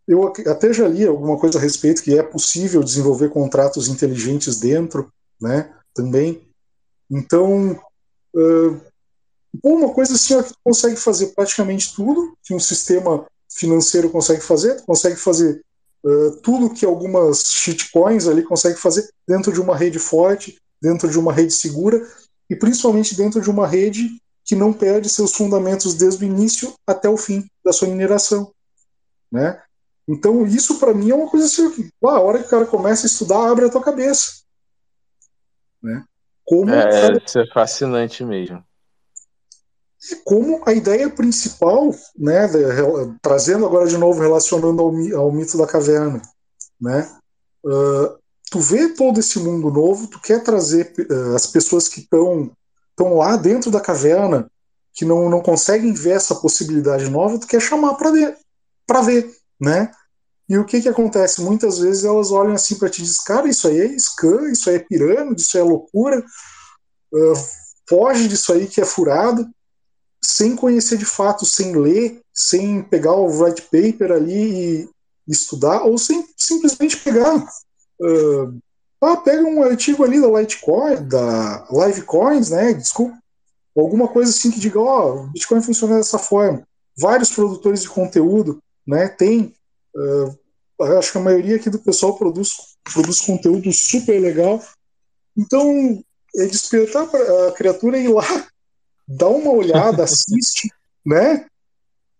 [0.06, 5.12] eu até já li alguma coisa a respeito que é possível desenvolver contratos inteligentes dentro,
[5.40, 5.74] né?
[5.92, 6.46] Também.
[7.10, 7.72] Então,
[8.34, 8.80] uh,
[9.62, 14.80] uma coisa assim, ó, que consegue fazer praticamente tudo que um sistema financeiro consegue fazer,
[14.82, 15.60] consegue fazer
[16.04, 21.18] uh, tudo que algumas shitcoins ali conseguem fazer dentro de uma rede forte, dentro de
[21.18, 22.06] uma rede segura
[22.48, 27.08] e principalmente dentro de uma rede que não perde seus fundamentos desde o início até
[27.08, 28.52] o fim da sua mineração,
[29.32, 29.60] né?
[30.08, 33.08] Então, isso para mim é uma coisa assim, a hora que o cara começa a
[33.08, 34.42] estudar, abre a tua cabeça.
[35.82, 36.04] Né?
[36.44, 37.22] Como é, cada...
[37.24, 38.64] isso é fascinante mesmo.
[40.24, 42.48] Como a ideia principal, né,
[43.20, 46.22] trazendo agora de novo, relacionando ao, ao mito da caverna,
[46.80, 47.10] né,
[47.64, 48.16] uh,
[48.48, 52.52] tu vê todo esse mundo novo, tu quer trazer uh, as pessoas que estão
[52.96, 54.50] estão lá dentro da caverna,
[54.94, 59.90] que não, não conseguem ver essa possibilidade nova, tu quer chamar para ver né?
[60.48, 61.40] E o que que acontece?
[61.40, 64.70] Muitas vezes elas olham assim para ti e dizem, cara, isso aí é scam, isso
[64.70, 66.24] aí é pirâmide, isso aí é loucura,
[67.12, 67.34] uh,
[67.88, 69.48] foge disso aí que é furado,
[70.22, 74.88] sem conhecer de fato, sem ler, sem pegar o white paper ali e
[75.28, 77.36] estudar, ou sem simplesmente pegar.
[78.00, 78.58] Uh,
[79.02, 82.72] ah, pega um artigo ali da Litecoin, da Livecoins, né?
[82.72, 83.16] Desculpa.
[83.76, 86.66] Alguma coisa assim que diga, ó, oh, Bitcoin funciona dessa forma.
[86.98, 89.08] Vários produtores de conteúdo né?
[89.08, 89.54] Tem,
[89.94, 92.50] uh, acho que a maioria aqui do pessoal produz,
[92.92, 94.62] produz conteúdo super legal.
[95.36, 96.02] Então,
[96.36, 97.08] é despertar
[97.48, 98.24] a criatura ir lá,
[99.08, 100.70] dar uma olhada, assiste,
[101.04, 101.46] né?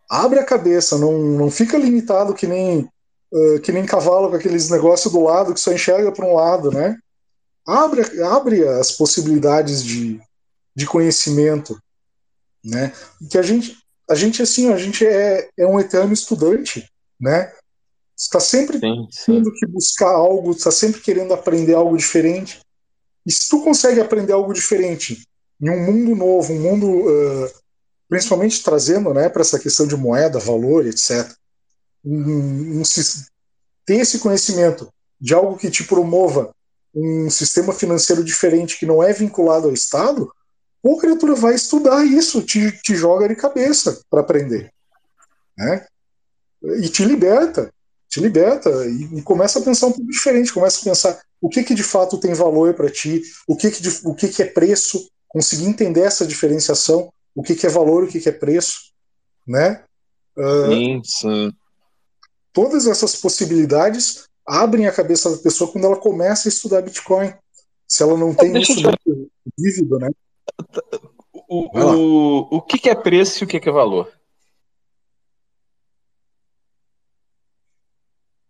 [0.09, 2.89] Abre a cabeça, não, não fica limitado que nem
[3.33, 6.71] uh, que nem cavalo com aqueles negócios do lado que só enxerga para um lado,
[6.71, 6.97] né?
[7.67, 10.21] Abre, abre as possibilidades de,
[10.75, 11.77] de conhecimento,
[12.65, 12.93] né?
[13.29, 13.77] Que a gente
[14.09, 16.89] a gente assim, a gente é, é um eterno estudante,
[17.21, 17.53] né?
[18.17, 19.33] Está sempre sim, sim.
[19.35, 22.61] tendo que buscar algo, está sempre querendo aprender algo diferente.
[23.27, 25.23] E se tu consegue aprender algo diferente
[25.61, 27.51] em um mundo novo, um mundo uh,
[28.09, 31.31] principalmente trazendo, né, para essa questão de moeda, valor, etc.
[32.05, 32.83] Um, um,
[33.85, 34.89] ter esse conhecimento
[35.21, 36.55] de algo que te promova
[36.95, 40.33] um sistema financeiro diferente que não é vinculado ao Estado,
[40.83, 44.73] ou a criatura vai estudar isso, te, te joga de cabeça para aprender.
[45.57, 45.87] Né?
[46.81, 47.73] E te liberta,
[48.09, 51.63] te liberta e, e, começa a pensar um pouco diferente, começa a pensar o que,
[51.63, 54.47] que de fato tem valor para ti, o, que, que, de, o que, que é
[54.47, 58.93] preço, conseguir entender essa diferenciação, o que, que é valor, o que, que é preço.
[59.47, 59.83] Né?
[60.37, 61.53] Uh, sim, sim.
[62.53, 67.35] Todas essas possibilidades abrem a cabeça da pessoa quando ela começa a estudar Bitcoin.
[67.87, 68.75] Se ela não tem isso
[69.59, 70.11] vívido, né?
[71.49, 74.13] O, o, o que, que é preço e o que, que é valor?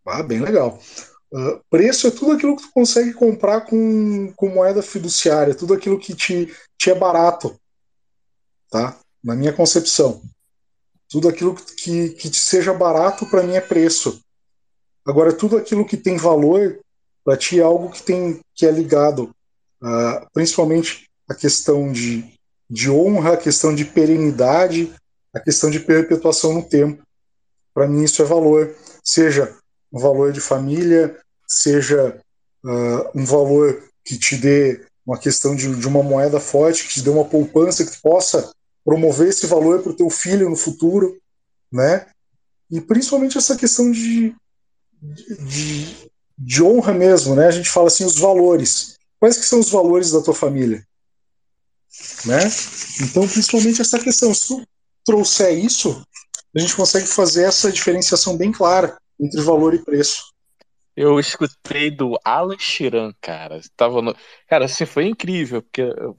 [0.07, 0.79] Ah, bem legal.
[1.33, 5.99] Uh, preço é tudo aquilo que tu consegue comprar com, com moeda fiduciária, tudo aquilo
[5.99, 7.59] que te, te é barato,
[8.71, 8.97] tá?
[9.23, 10.23] Na minha concepção.
[11.09, 14.21] Tudo aquilo que, que te seja barato para mim é preço.
[15.05, 16.81] Agora, tudo aquilo que tem valor
[17.25, 19.35] para ti é algo que tem que é ligado,
[19.83, 22.25] uh, principalmente a questão de,
[22.69, 24.93] de honra, a questão de perenidade,
[25.35, 27.03] a questão de perpetuação no tempo.
[27.75, 29.55] Para mim isso é valor, seja
[29.93, 32.19] um valor de família, seja
[32.65, 37.03] uh, um valor que te dê uma questão de, de, uma moeda forte, que te
[37.03, 38.51] dê uma poupança que possa
[38.85, 41.17] promover esse valor para o teu filho no futuro,
[41.73, 42.07] né?
[42.71, 44.35] E principalmente essa questão de,
[45.01, 47.47] de, de, honra mesmo, né?
[47.47, 48.95] A gente fala assim os valores.
[49.21, 50.85] Quais que são os valores da tua família?
[52.25, 52.39] Né?
[53.03, 54.67] Então, principalmente essa questão, se tu
[55.05, 56.05] trouxer isso,
[56.55, 60.33] a gente consegue fazer essa diferenciação bem clara entre valor e preço.
[60.97, 63.61] Eu escutei do Alan Chiran, cara.
[63.77, 64.17] Tava no...
[64.49, 66.17] Cara, assim, foi incrível, porque eu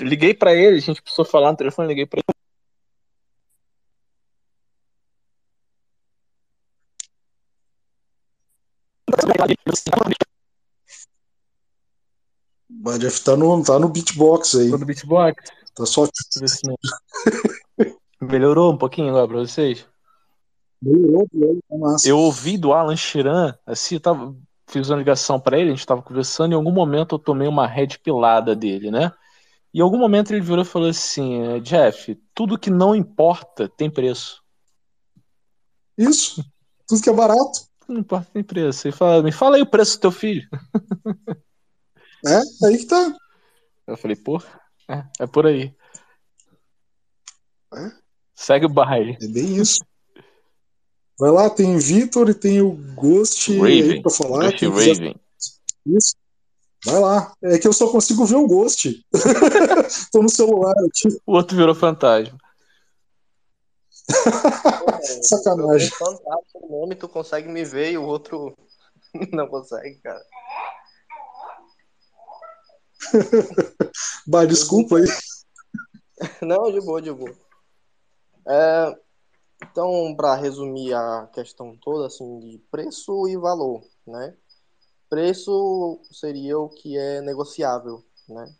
[0.00, 2.36] liguei para ele, a gente precisou falar no telefone, liguei para ele.
[12.86, 14.70] O Jeff tá no, tá no beatbox aí.
[14.70, 15.50] Tá no beatbox?
[15.74, 16.06] Tá só.
[18.22, 19.84] Melhorou um pouquinho agora pra vocês?
[20.80, 22.08] Melhorou, melhorou, tá massa.
[22.08, 24.36] Eu ouvi do Alan Chiran, assim, eu tava,
[24.68, 27.48] fiz uma ligação para ele, a gente tava conversando, e em algum momento eu tomei
[27.48, 29.12] uma red pilada dele, né?
[29.74, 33.68] E em algum momento ele virou e falou assim: é, Jeff, tudo que não importa
[33.68, 34.40] tem preço.
[35.98, 36.40] Isso.
[36.86, 37.66] Tudo que é barato.
[37.88, 38.86] Não importa, tem preço.
[38.86, 40.48] Ele fala, me fala aí o preço do teu filho.
[42.26, 43.16] É, aí que tá.
[43.86, 44.42] Eu falei, pô,
[44.88, 45.74] é, é por aí.
[47.72, 47.92] É?
[48.34, 49.16] Segue o baile.
[49.22, 49.78] É bem isso.
[51.18, 53.92] Vai lá, tem Vitor e tem o Ghost Raven.
[53.92, 54.50] aí pra falar.
[54.50, 55.14] Ghost Raven.
[55.86, 56.14] Isso.
[56.84, 57.32] Vai lá.
[57.42, 59.04] É que eu só consigo ver o Ghost.
[60.12, 61.08] Tô no celular aqui.
[61.24, 62.38] O outro virou fantasma.
[65.22, 65.90] Sacanagem.
[65.90, 68.56] Fantástico o nome, tu consegue me ver e o outro
[69.32, 70.22] não consegue, cara.
[74.26, 75.04] bah, desculpa aí.
[76.42, 77.34] Não, de boa, de boa.
[78.48, 78.96] É,
[79.62, 84.36] então, para resumir a questão toda, assim, de preço e valor, né?
[85.08, 88.54] Preço seria o que é negociável, né?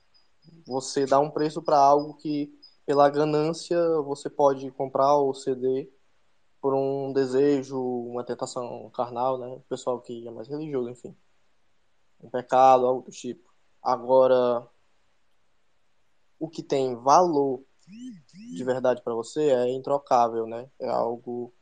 [0.66, 2.52] Você dá um preço para algo que,
[2.84, 5.90] pela ganância, você pode comprar ou ceder
[6.60, 9.46] por um desejo, uma tentação carnal, né?
[9.46, 11.16] O pessoal que é mais religioso, enfim.
[12.20, 13.45] Um pecado, algo do tipo.
[13.86, 14.68] Agora,
[16.40, 20.68] o que tem valor de verdade para você é introcável, né?
[20.80, 21.54] É algo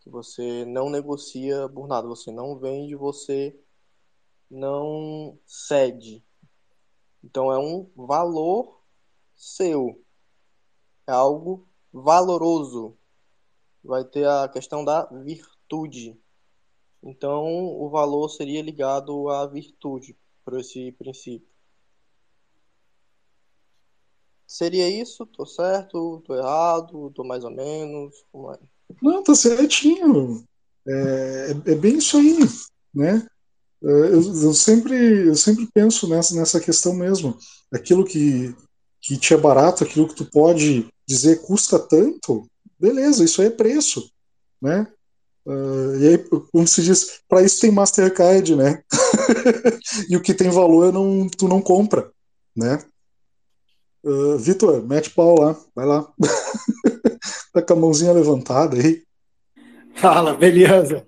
[0.00, 3.56] que você não negocia por nada, você não vende, você
[4.50, 6.20] não cede.
[7.22, 8.82] Então é um valor
[9.36, 10.04] seu.
[11.06, 12.98] É algo valoroso.
[13.84, 16.20] Vai ter a questão da virtude.
[17.00, 17.44] Então
[17.80, 21.48] o valor seria ligado à virtude, por esse princípio.
[24.46, 25.26] Seria isso?
[25.26, 26.22] Tô certo?
[26.24, 27.10] Tô errado?
[27.10, 28.14] Tô mais ou menos?
[28.30, 28.58] Como é?
[29.02, 30.44] Não, tá certinho.
[30.86, 32.38] É, é bem isso aí,
[32.94, 33.26] né?
[33.82, 37.36] É, eu, eu, sempre, eu sempre penso nessa, nessa questão mesmo.
[37.72, 38.54] Aquilo que,
[39.00, 43.50] que te é barato, aquilo que tu pode dizer custa tanto, beleza, isso aí é
[43.50, 44.08] preço,
[44.62, 44.86] né?
[45.46, 48.82] Uh, e aí, como se diz, para isso tem Mastercard, né?
[50.10, 52.10] e o que tem valor não, tu não compra,
[52.54, 52.82] né?
[54.02, 56.12] Uh, Vitor, mete pau lá, vai lá.
[57.54, 59.04] tá com a mãozinha levantada aí.
[59.94, 61.06] Fala, beleza.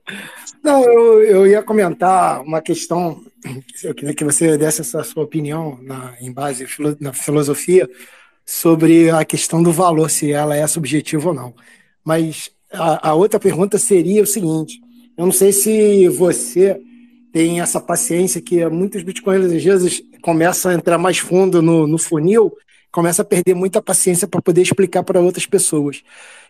[0.62, 3.24] Não, eu, eu ia comentar uma questão,
[3.82, 6.64] eu queria que você desse essa sua opinião na, em base
[7.00, 7.88] na filosofia
[8.46, 11.54] sobre a questão do valor, se ela é subjetiva ou não.
[12.04, 14.80] Mas a, a outra pergunta seria o seguinte:
[15.16, 16.80] eu não sei se você
[17.32, 21.98] tem essa paciência que muitos bitcoins às vezes começam a entrar mais fundo no, no
[21.98, 22.52] funil
[22.90, 26.02] começa a perder muita paciência para poder explicar para outras pessoas.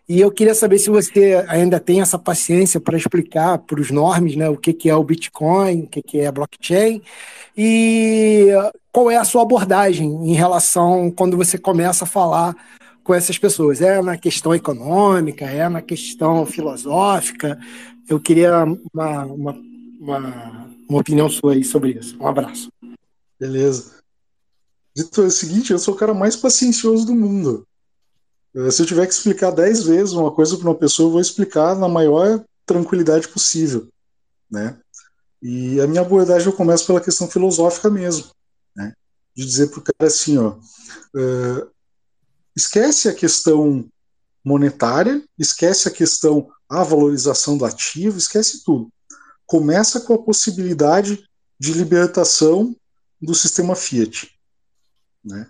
[0.08, 4.36] E eu queria saber se você ainda tem essa paciência para explicar para os normes
[4.36, 7.02] né, o que, que é o Bitcoin, o que, que é blockchain,
[7.56, 8.48] e
[8.90, 12.56] qual é a sua abordagem em relação quando você começa a falar
[13.08, 13.80] com essas pessoas.
[13.80, 17.58] É na questão econômica, é na questão filosófica.
[18.06, 19.62] Eu queria uma, uma,
[19.98, 22.18] uma, uma opinião sua aí sobre isso.
[22.20, 22.70] Um abraço.
[23.40, 23.94] Beleza.
[24.94, 27.66] Dito é o seguinte, eu sou o cara mais paciencioso do mundo.
[28.54, 31.20] Eh, se eu tiver que explicar dez vezes uma coisa para uma pessoa, eu vou
[31.20, 33.88] explicar na maior tranquilidade possível,
[34.50, 34.78] né?
[35.40, 38.26] E a minha abordagem eu começo pela questão filosófica mesmo,
[38.76, 38.92] né?
[39.34, 40.56] De dizer para o cara assim, ó,
[41.14, 41.70] uh,
[42.58, 43.88] esquece a questão
[44.44, 48.88] monetária, esquece a questão a valorização do ativo, esquece tudo.
[49.46, 51.24] Começa com a possibilidade
[51.58, 52.74] de libertação
[53.22, 54.28] do sistema Fiat,
[55.24, 55.46] né?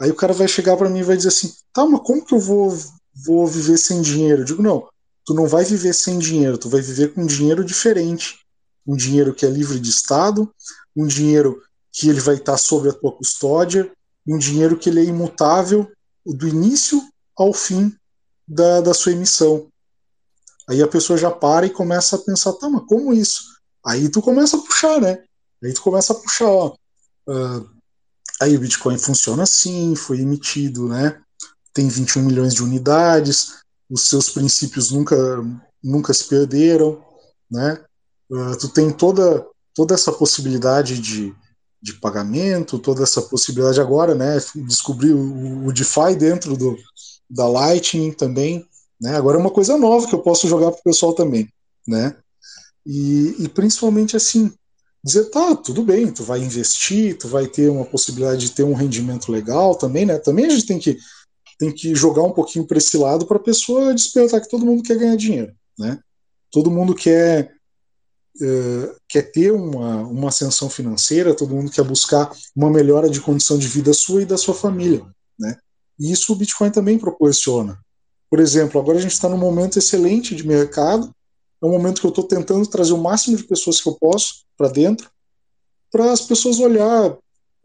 [0.00, 2.34] Aí o cara vai chegar para mim e vai dizer assim, tá, mas como que
[2.34, 2.76] eu vou
[3.24, 4.42] vou viver sem dinheiro?
[4.42, 4.88] Eu digo não,
[5.24, 8.40] tu não vai viver sem dinheiro, tu vai viver com dinheiro diferente,
[8.86, 10.50] um dinheiro que é livre de Estado,
[10.94, 13.90] um dinheiro que ele vai estar sob a tua custódia,
[14.26, 15.90] um dinheiro que ele é imutável
[16.34, 17.00] do início
[17.36, 17.94] ao fim
[18.46, 19.68] da, da sua emissão.
[20.68, 23.42] Aí a pessoa já para e começa a pensar, tá, mas como isso?
[23.84, 25.22] Aí tu começa a puxar, né?
[25.62, 26.76] Aí tu começa a puxar, ó.
[27.28, 27.68] Uh,
[28.40, 31.20] aí o Bitcoin funciona assim, foi emitido, né?
[31.72, 33.58] Tem 21 milhões de unidades,
[33.88, 35.16] os seus princípios nunca,
[35.82, 37.04] nunca se perderam,
[37.50, 37.84] né?
[38.28, 41.32] Uh, tu tem toda, toda essa possibilidade de,
[41.86, 44.38] de pagamento, toda essa possibilidade agora, né?
[44.66, 46.76] Descobrir o, o DeFi dentro do,
[47.30, 48.66] da Lightning também,
[49.00, 49.16] né?
[49.16, 51.48] Agora é uma coisa nova que eu posso jogar para o pessoal também,
[51.86, 52.16] né?
[52.84, 54.52] E, e principalmente assim,
[55.02, 58.74] dizer, tá, tudo bem, tu vai investir, tu vai ter uma possibilidade de ter um
[58.74, 60.18] rendimento legal também, né?
[60.18, 60.98] Também a gente tem que
[61.58, 64.82] tem que jogar um pouquinho para esse lado para a pessoa despertar que todo mundo
[64.82, 66.00] quer ganhar dinheiro, né?
[66.50, 67.55] Todo mundo quer
[68.40, 73.58] uh, quer ter uma, uma ascensão financeira, todo mundo quer buscar uma melhora de condição
[73.58, 75.04] de vida sua e da sua família,
[75.38, 75.56] né?
[75.98, 77.78] E isso o Bitcoin também proporciona.
[78.30, 81.10] Por exemplo, agora a gente está num momento excelente de mercado,
[81.62, 84.44] é um momento que eu estou tentando trazer o máximo de pessoas que eu posso
[84.56, 85.08] para dentro,
[85.90, 87.16] para as pessoas olhar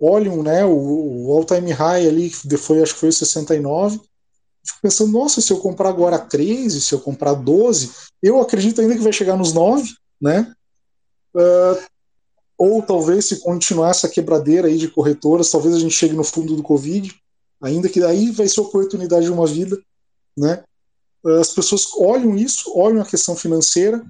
[0.01, 4.01] olham né, o, o all-time high ali, que foi, acho que foi 69,
[4.65, 7.91] fico pensando, nossa, se eu comprar agora 13, se eu comprar 12,
[8.21, 9.87] eu acredito ainda que vai chegar nos 9,
[10.19, 10.51] né?
[11.35, 11.81] Uh,
[12.57, 16.55] ou talvez se continuar essa quebradeira aí de corretoras, talvez a gente chegue no fundo
[16.55, 17.11] do Covid,
[17.61, 19.81] ainda que daí vai ser oportunidade de uma vida,
[20.37, 20.63] né?
[21.39, 24.03] As pessoas olham isso, olham a questão financeira,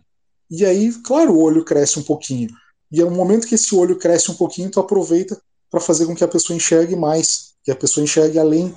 [0.50, 2.50] e aí, claro, o olho cresce um pouquinho.
[2.92, 6.14] E é um momento que esse olho cresce um pouquinho, tu aproveita para fazer com
[6.14, 8.74] que a pessoa enxergue mais, que a pessoa enxergue além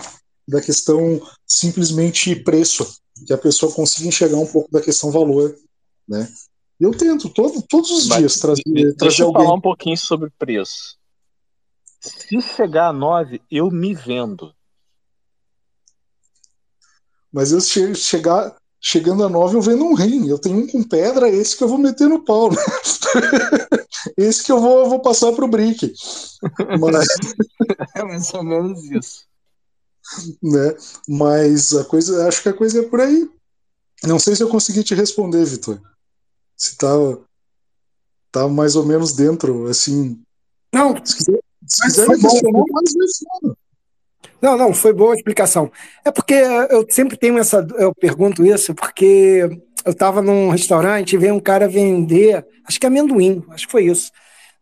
[0.47, 5.57] da questão simplesmente preço, que a pessoa consiga enxergar um pouco da questão valor,
[6.07, 6.33] né?
[6.81, 9.45] Eu tento todo, todos os Mas, dias trazer, deixa trazer eu alguém.
[9.45, 10.97] falar um pouquinho sobre preço.
[12.01, 14.55] Se chegar a 9, eu me vendo.
[17.33, 20.29] Mas eu che chegar, chegando a 9, eu vendo um rim.
[20.29, 22.51] Eu tenho um com pedra, esse que eu vou meter no pau.
[22.51, 22.57] Né?
[24.18, 25.93] esse que eu vou, vou passar pro Brick.
[26.79, 27.09] Mas...
[27.97, 29.25] é mais ou menos isso.
[30.43, 30.77] Né?
[31.09, 33.29] Mas a coisa, acho que a coisa é por aí.
[34.03, 35.81] Não sei se eu consegui te responder, Vitor.
[36.57, 36.89] Se tá,
[38.31, 40.21] tá mais ou menos dentro, assim.
[40.73, 43.25] Não, se quiser, se quiser mais vezes,
[44.45, 45.73] não, não, foi boa a explicação.
[46.05, 47.67] É porque eu sempre tenho essa.
[47.79, 49.49] Eu pergunto isso porque
[49.85, 53.87] eu estava num restaurante e veio um cara vender, acho que amendoim, acho que foi
[53.87, 54.11] isso.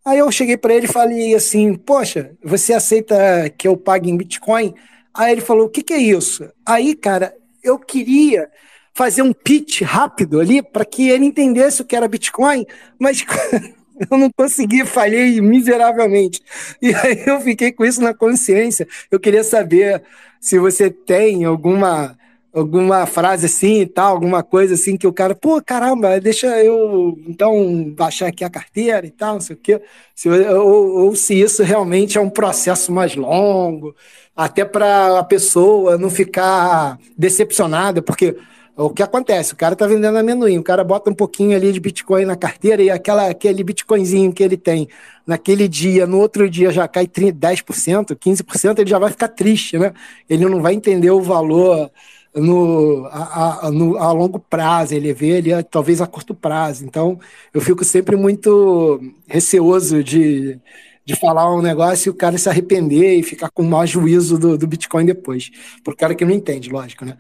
[0.05, 3.17] Aí eu cheguei para ele e falei assim: Poxa, você aceita
[3.59, 4.73] que eu pague em Bitcoin?
[5.13, 6.49] Aí ele falou: O que, que é isso?
[6.65, 8.49] Aí, cara, eu queria
[8.95, 12.67] fazer um pitch rápido ali para que ele entendesse o que era Bitcoin,
[12.99, 13.25] mas
[14.11, 16.43] eu não consegui, falhei miseravelmente.
[16.81, 18.87] E aí eu fiquei com isso na consciência.
[19.11, 20.03] Eu queria saber
[20.41, 22.17] se você tem alguma
[22.55, 27.19] alguma frase assim e tal, alguma coisa assim que o cara, pô, caramba, deixa eu
[27.27, 29.81] então baixar aqui a carteira e tal, não sei o quê.
[30.15, 33.97] Se, ou, ou se isso realmente é um processo mais longo,
[34.37, 38.37] até para a pessoa não ficar decepcionada, porque
[38.77, 39.53] o que acontece?
[39.53, 42.83] O cara tá vendendo amendoim, o cara bota um pouquinho ali de Bitcoin na carteira
[42.83, 44.89] e aquela, aquele Bitcoinzinho que ele tem
[45.27, 49.93] naquele dia, no outro dia já cai 10%, 15%, ele já vai ficar triste, né?
[50.29, 51.91] Ele não vai entender o valor
[52.35, 56.85] no, a, a, no, a longo prazo, ele vê ele talvez a curto prazo.
[56.85, 57.19] Então,
[57.53, 60.59] eu fico sempre muito receoso de,
[61.05, 64.57] de falar um negócio e o cara se arrepender e ficar com mau juízo do,
[64.57, 65.51] do Bitcoin depois.
[65.85, 67.19] Por cara que não entende, lógico, né?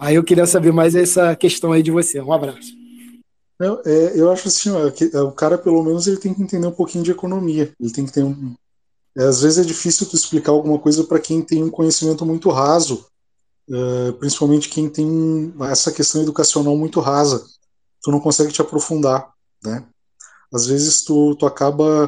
[0.00, 2.18] Aí eu queria saber mais essa questão aí de você.
[2.22, 2.72] Um abraço.
[3.60, 6.42] Eu, é, eu acho assim, ó, que, é, o cara pelo menos ele tem que
[6.42, 7.70] entender um pouquinho de economia.
[7.78, 8.54] Ele tem que ter um.
[9.18, 12.48] É, às vezes é difícil tu explicar alguma coisa para quem tem um conhecimento muito
[12.48, 13.06] raso,
[13.68, 17.44] uh, principalmente quem tem essa questão educacional muito rasa.
[18.02, 19.30] Tu não consegue te aprofundar,
[19.62, 19.84] né?
[20.50, 22.06] Às vezes tu, tu acaba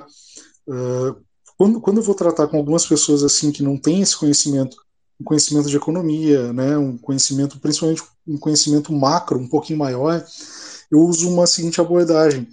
[0.66, 1.16] uh,
[1.58, 4.78] quando, quando eu vou tratar com algumas pessoas assim que não têm esse conhecimento
[5.22, 10.24] um conhecimento de economia, né, um conhecimento, principalmente um conhecimento macro, um pouquinho maior,
[10.90, 12.48] eu uso uma seguinte abordagem.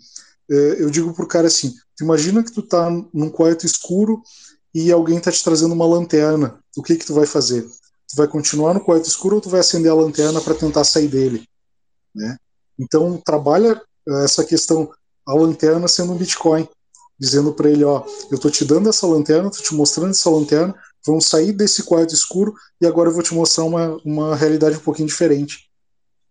[0.49, 4.21] é, eu digo pro cara assim: imagina que tu tá num quarto escuro
[4.73, 6.59] e alguém tá te trazendo uma lanterna.
[6.77, 7.63] O que que tu vai fazer?
[7.63, 11.07] Tu vai continuar no quarto escuro ou tu vai acender a lanterna para tentar sair
[11.07, 11.43] dele?
[12.15, 12.37] Né?
[12.77, 14.89] Então trabalha é, essa questão
[15.27, 16.67] a lanterna sendo um Bitcoin,
[17.19, 20.75] dizendo para ele, ó, eu tô te dando essa lanterna, tô te mostrando essa lanterna,
[21.05, 24.81] vamos sair desse quarto escuro e agora eu vou te mostrar uma, uma realidade um
[24.81, 25.69] pouquinho diferente.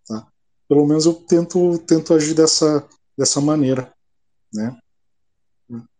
[0.06, 0.26] Tá?
[0.68, 3.92] Pelo menos eu tento, tento agir dessa, dessa maneira.
[4.52, 4.76] Né?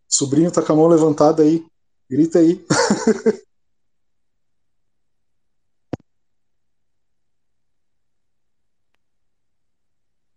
[0.08, 1.64] Sobrinho tá com a mão levantada aí,
[2.08, 2.64] grita aí.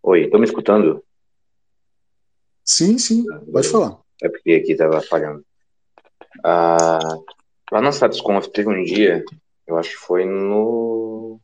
[0.02, 1.02] Oi, estão me escutando?
[2.64, 3.98] Sim, sim, pode falar.
[4.22, 5.44] É porque aqui estava falhando.
[6.44, 6.98] Ah,
[7.72, 9.24] lá na StatusConf teve um dia,
[9.66, 11.40] eu acho que foi no.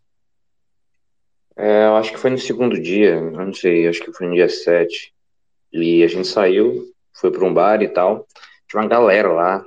[1.57, 4.35] É, eu acho que foi no segundo dia, eu não sei, acho que foi no
[4.35, 5.13] dia 7.
[5.73, 8.27] E a gente saiu, foi para um bar e tal.
[8.69, 9.67] Tinha uma galera lá.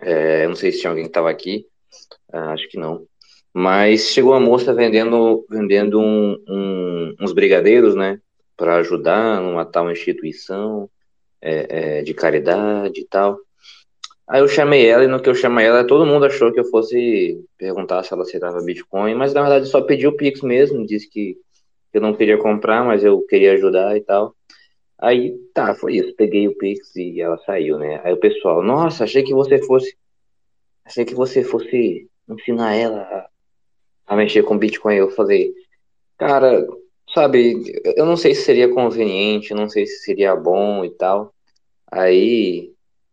[0.00, 1.66] É, eu não sei se tinha alguém que estava aqui,
[2.32, 3.06] ah, acho que não.
[3.52, 8.20] Mas chegou a moça vendendo, vendendo um, um, uns brigadeiros, né?
[8.56, 10.88] Para ajudar numa tal instituição
[11.40, 13.38] é, é, de caridade e tal.
[14.32, 16.64] Aí eu chamei ela, e no que eu chamei ela, todo mundo achou que eu
[16.64, 21.06] fosse perguntar se ela aceitava Bitcoin, mas na verdade só pedi o Pix mesmo, disse
[21.06, 21.36] que
[21.92, 24.34] eu não queria comprar, mas eu queria ajudar e tal.
[24.98, 28.00] Aí, tá, foi isso, peguei o Pix e ela saiu, né?
[28.02, 29.94] Aí o pessoal, nossa, achei que você fosse,
[30.82, 33.28] achei que você fosse ensinar ela a,
[34.06, 34.94] a mexer com Bitcoin.
[34.94, 35.52] Eu falei,
[36.16, 36.66] cara,
[37.12, 41.34] sabe, eu não sei se seria conveniente, não sei se seria bom e tal.
[41.90, 42.71] Aí,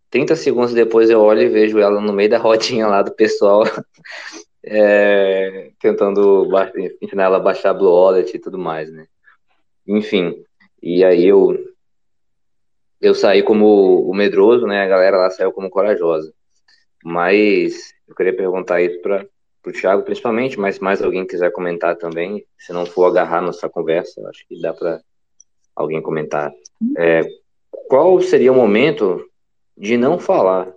[0.09, 3.63] 30 segundos depois eu olho e vejo ela no meio da rodinha lá do pessoal,
[4.63, 6.47] é, tentando
[7.01, 9.05] ensinar ela a baixar Blue Wallet e tudo mais, né?
[9.87, 10.43] Enfim,
[10.81, 11.57] e aí eu
[13.01, 14.81] eu saí como o medroso, né?
[14.83, 16.33] A galera lá saiu como corajosa.
[17.03, 19.25] Mas eu queria perguntar isso para
[19.65, 24.21] o Thiago, principalmente, mas mais alguém quiser comentar também, se não for agarrar nossa conversa,
[24.27, 25.01] acho que dá para
[25.75, 26.51] alguém comentar.
[26.97, 27.21] É,
[27.87, 29.28] qual seria o momento
[29.79, 30.73] de não falar,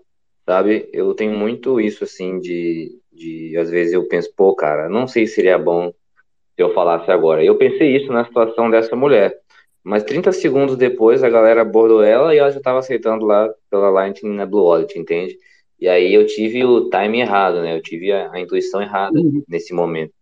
[0.46, 0.88] sabe?
[0.92, 5.26] Eu tenho muito isso, assim, de, de às vezes eu penso, pô, cara, não sei
[5.26, 7.44] se seria bom se eu falasse agora.
[7.44, 9.36] Eu pensei isso na situação dessa mulher.
[9.82, 13.90] Mas 30 segundos depois a galera abordou ela e ela já estava aceitando lá pela
[13.90, 15.36] Lightning na Blue Wallet, entende?
[15.80, 17.76] E aí eu tive o time errado, né?
[17.76, 19.42] Eu tive a, a intuição errada uhum.
[19.48, 20.12] nesse momento.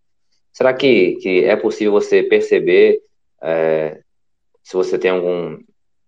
[0.51, 2.99] Será que, que é possível você perceber
[3.43, 3.99] é,
[4.63, 5.59] se você tem algum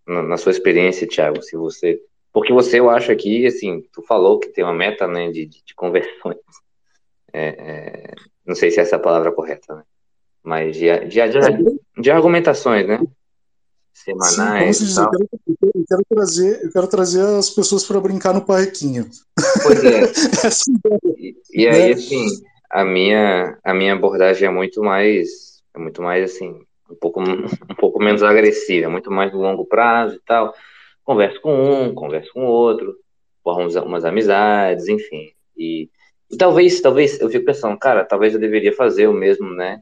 [0.08, 2.00] na, na, sua experiência, Thiago, se você
[2.34, 5.76] porque você eu acho aqui assim, tu falou que tem uma meta né, de, de
[5.76, 6.38] conversões.
[7.32, 8.14] É, é,
[8.46, 9.84] não sei se essa é a palavra correta, né?
[10.44, 13.00] Mas de, de, de, de argumentações, né?
[13.94, 14.78] semanais.
[14.78, 15.30] Sim, eu, quero,
[15.62, 19.08] eu, quero, trazer, eu quero trazer as pessoas para brincar no parrequinho.
[19.62, 20.02] Pois é.
[21.18, 21.94] e, e, aí, é.
[21.94, 22.26] assim,
[22.70, 26.60] a minha, a minha abordagem é muito mais, é muito mais assim,
[26.90, 27.22] um pouco,
[27.70, 30.54] um pouco menos agressiva, é muito mais no longo prazo e tal.
[31.04, 32.96] Converso com um, converso com outro,
[33.44, 35.32] formo umas amizades, enfim.
[35.58, 35.90] E,
[36.32, 39.82] e talvez, talvez, eu fico pensando, cara, talvez eu deveria fazer o mesmo, né?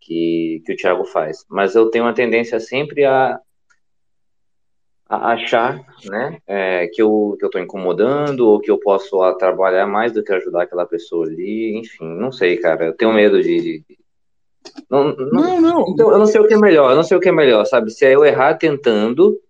[0.00, 1.44] Que, que o Thiago faz.
[1.48, 3.40] Mas eu tenho uma tendência sempre a,
[5.08, 9.86] achar né, é, que eu que eu estou incomodando ou que eu posso a, trabalhar
[9.86, 13.60] mais do que ajudar aquela pessoa ali, enfim, não sei, cara, eu tenho medo de,
[13.60, 13.98] de...
[14.90, 15.88] Não, não, não, não.
[15.88, 17.64] Então, eu não sei o que é melhor, eu não sei o que é melhor,
[17.64, 17.90] sabe?
[17.90, 19.40] Se é eu errar tentando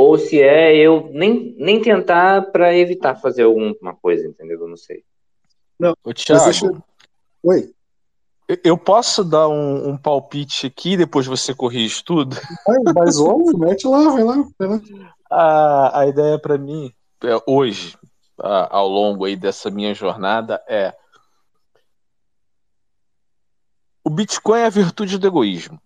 [0.00, 4.58] ou se é eu nem, nem tentar para evitar fazer alguma coisa, entendeu?
[4.58, 5.04] Eu não sei.
[5.78, 6.44] Não, o Thiago.
[6.44, 6.82] Deixa...
[7.42, 7.70] Oi.
[8.64, 12.34] Eu posso dar um, um, palpite aqui, depois você corrige tudo?
[12.66, 14.44] Vai, mas óbvio, mete lá, vai lá.
[14.58, 14.80] Vai lá.
[15.30, 16.90] A, a ideia para mim,
[17.22, 17.94] é, hoje,
[18.38, 20.94] a, ao longo aí dessa minha jornada, é
[24.02, 25.78] o Bitcoin é a virtude do egoísmo.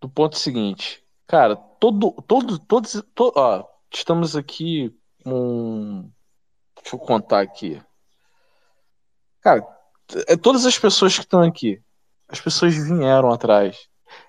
[0.00, 1.54] Do ponto seguinte, cara,
[1.84, 4.90] todo, todo, todos, todo, ó, estamos aqui
[5.22, 6.10] com,
[6.80, 7.78] deixa eu contar aqui,
[9.42, 9.66] cara,
[10.26, 11.82] é todas as pessoas que estão aqui,
[12.26, 13.86] as pessoas vieram atrás.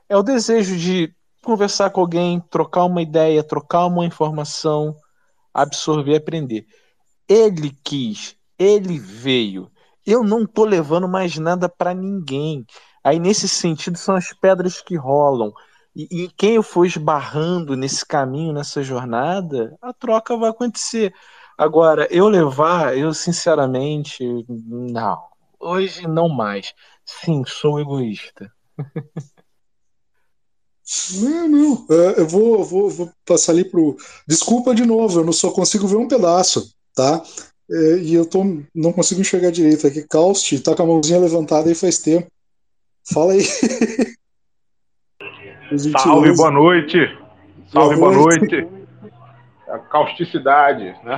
[0.10, 4.96] É o desejo de conversar com alguém, trocar uma ideia, trocar uma informação,
[5.54, 6.66] absorver, aprender.
[7.28, 9.72] Ele quis, ele veio.
[10.06, 12.66] Eu não tô levando mais nada para ninguém.
[13.04, 15.54] Aí nesse sentido são as pedras que rolam.
[15.96, 21.14] E, e, quem eu for esbarrando nesse caminho, nessa jornada, a troca vai acontecer.
[21.58, 25.18] Agora, eu levar, eu sinceramente, não.
[25.58, 26.74] Hoje não mais.
[27.06, 28.52] Sim, sou egoísta.
[31.20, 31.88] Não, não.
[31.90, 33.98] É, eu vou, vou, vou passar ali pro.
[34.28, 37.24] Desculpa de novo, eu não só consigo ver um pedaço, tá?
[37.72, 38.44] É, e eu tô,
[38.74, 40.04] não consigo enxergar direito aqui.
[40.08, 42.28] Caust tá com a mãozinha levantada aí faz tempo.
[43.12, 43.42] Fala aí.
[45.98, 47.18] Salve, boa noite.
[47.68, 48.62] Salve, boa, boa noite.
[48.62, 48.68] noite.
[49.68, 51.18] A causticidade, né?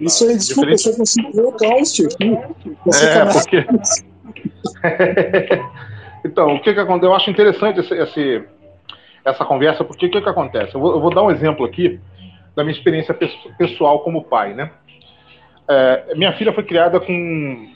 [0.00, 0.86] Isso aí, desculpa, Diferente...
[0.86, 2.32] eu só consigo ver o caust aqui.
[2.92, 3.66] É, porque.
[6.26, 7.10] então, o que que aconteceu?
[7.10, 8.44] Eu acho interessante esse, esse
[9.24, 10.74] essa conversa, porque o que que acontece?
[10.74, 12.00] Eu vou, eu vou, dar um exemplo aqui
[12.54, 13.16] da minha experiência
[13.58, 14.70] pessoal como pai, né?
[15.68, 17.68] É, minha filha foi criada com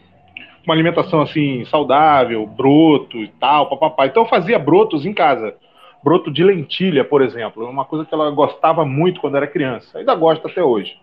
[0.65, 4.07] uma alimentação assim saudável, broto e tal, papapá.
[4.07, 5.55] Então eu fazia brotos em casa.
[6.03, 9.99] Broto de lentilha, por exemplo, uma coisa que ela gostava muito quando era criança.
[9.99, 10.99] Ainda gosta até hoje.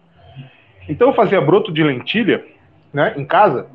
[0.89, 2.45] Então eu fazia broto de lentilha,
[2.93, 3.70] né, em casa.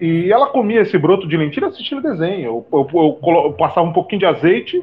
[0.00, 2.44] E ela comia esse broto de lentilha assistindo desenho.
[2.44, 4.80] Eu, eu, eu, eu passava um pouquinho de azeite,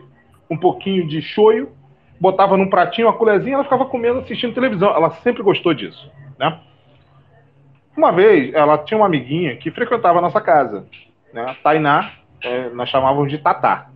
[0.50, 1.70] um pouquinho de shoyu,
[2.20, 4.90] botava num pratinho, uma colherzinha, ela ficava comendo assistindo televisão.
[4.90, 6.60] Ela sempre gostou disso, né?
[7.96, 10.86] Uma vez, ela tinha uma amiguinha que frequentava a nossa casa,
[11.34, 11.56] né?
[11.64, 12.12] Tainá,
[12.44, 13.90] é, nós chamávamos de Tatá.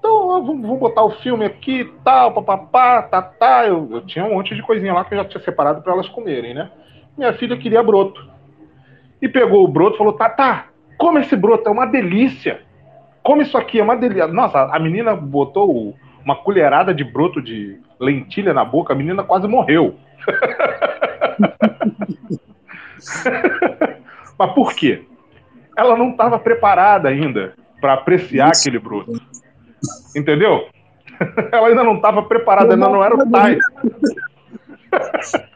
[0.00, 3.66] Então, vamos, vamos botar o filme aqui, tal, papapá, tatá.
[3.66, 6.08] Eu, eu tinha um monte de coisinha lá que eu já tinha separado para elas
[6.08, 6.70] comerem, né?
[7.16, 8.26] Minha filha queria broto.
[9.20, 12.62] E pegou o broto e falou: Tatá, come esse broto, é uma delícia.
[13.22, 14.26] Come isso aqui, é uma delícia.
[14.26, 15.94] Nossa, a menina botou
[16.24, 19.96] uma colherada de broto de lentilha na boca, a menina quase morreu.
[24.38, 25.04] Mas por quê?
[25.76, 28.62] Ela não estava preparada ainda para apreciar Isso.
[28.62, 29.20] aquele broto.
[30.14, 30.68] Entendeu?
[31.52, 33.58] Ela ainda não estava preparada, ainda não era o pai.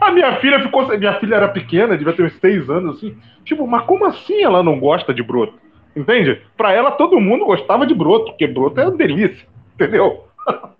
[0.00, 0.86] A minha filha ficou.
[0.98, 3.16] Minha filha era pequena, devia ter uns seis anos, assim.
[3.44, 5.58] Tipo, mas como assim ela não gosta de broto?
[5.96, 6.42] Entende?
[6.56, 9.48] Para ela, todo mundo gostava de broto, porque broto é uma delícia.
[9.74, 10.24] Entendeu?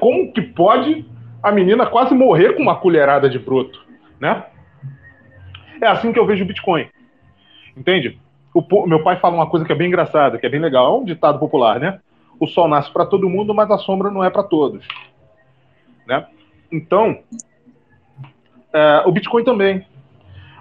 [0.00, 1.04] Como que pode
[1.42, 3.84] a menina quase morrer com uma colherada de broto?
[4.18, 4.44] Né?
[5.80, 6.88] É assim que eu vejo o Bitcoin.
[7.76, 8.18] Entende?
[8.54, 10.94] O, meu pai fala uma coisa que é bem engraçada, que é bem legal.
[10.94, 12.00] É um ditado popular, né?
[12.38, 14.86] O sol nasce para todo mundo, mas a sombra não é para todos.
[16.06, 16.26] Né?
[16.72, 17.18] Então,
[18.72, 19.86] é, o Bitcoin também.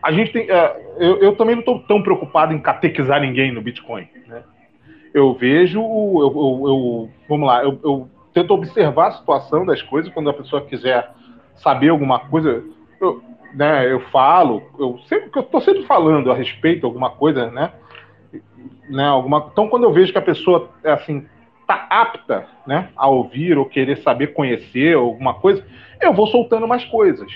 [0.02, 3.62] A gente tem, é, eu, eu, também não estou tão preocupado em catequizar ninguém no
[3.62, 4.08] Bitcoin.
[4.28, 4.44] Né?
[5.14, 10.30] Eu vejo, eu, eu, eu vamos lá, eu, tento observar a situação das coisas quando
[10.30, 11.12] a pessoa quiser
[11.56, 12.64] saber alguma coisa.
[13.00, 13.22] Eu,
[13.54, 17.72] né, eu falo, eu sempre eu estou sempre falando a respeito alguma coisa, né,
[18.89, 19.50] né, alguma.
[19.52, 21.26] Então quando eu vejo que a pessoa assim
[21.68, 25.66] tá apta, né, a ouvir ou querer saber conhecer alguma coisa,
[26.02, 27.32] eu vou soltando mais coisas.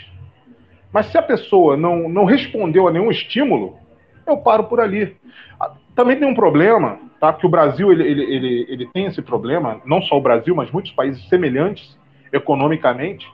[0.91, 3.77] Mas se a pessoa não, não respondeu a nenhum estímulo,
[4.25, 5.17] eu paro por ali.
[5.59, 7.33] Ah, também tem um problema, tá?
[7.33, 10.71] Que o Brasil ele, ele, ele, ele tem esse problema, não só o Brasil, mas
[10.71, 11.97] muitos países semelhantes
[12.31, 13.27] economicamente,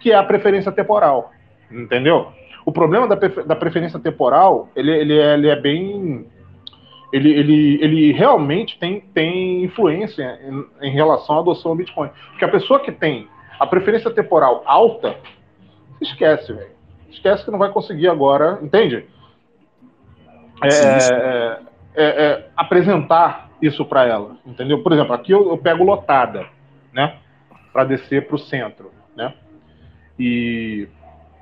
[0.00, 1.32] que é a preferência temporal
[1.70, 2.32] entendeu?
[2.64, 6.26] O problema da, da preferência temporal, ele, ele, é, ele é bem...
[7.12, 12.10] Ele, ele, ele realmente tem, tem influência em, em relação à adoção do Bitcoin.
[12.30, 15.16] Porque a pessoa que tem a preferência temporal alta,
[16.00, 16.76] esquece, velho.
[17.08, 19.06] Esquece que não vai conseguir agora, entende?
[20.62, 21.58] É, é,
[21.94, 24.82] é, é apresentar isso para ela, entendeu?
[24.82, 26.46] Por exemplo, aqui eu, eu pego lotada,
[26.92, 27.16] né?
[27.72, 29.32] Para descer para o centro, né?
[30.18, 30.88] E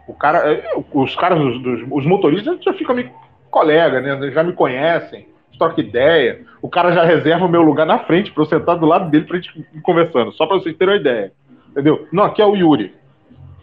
[0.07, 3.11] o cara, é, os caras, os, os motoristas já ficam meio
[3.51, 4.31] colega, né?
[4.31, 5.27] Já me conhecem,
[5.59, 6.43] troca ideia.
[6.61, 9.25] O cara já reserva o meu lugar na frente para eu sentar do lado dele
[9.25, 11.33] para gente ir conversando, só para vocês terem uma ideia.
[11.71, 12.07] Entendeu?
[12.13, 12.95] Não, aqui é o Yuri.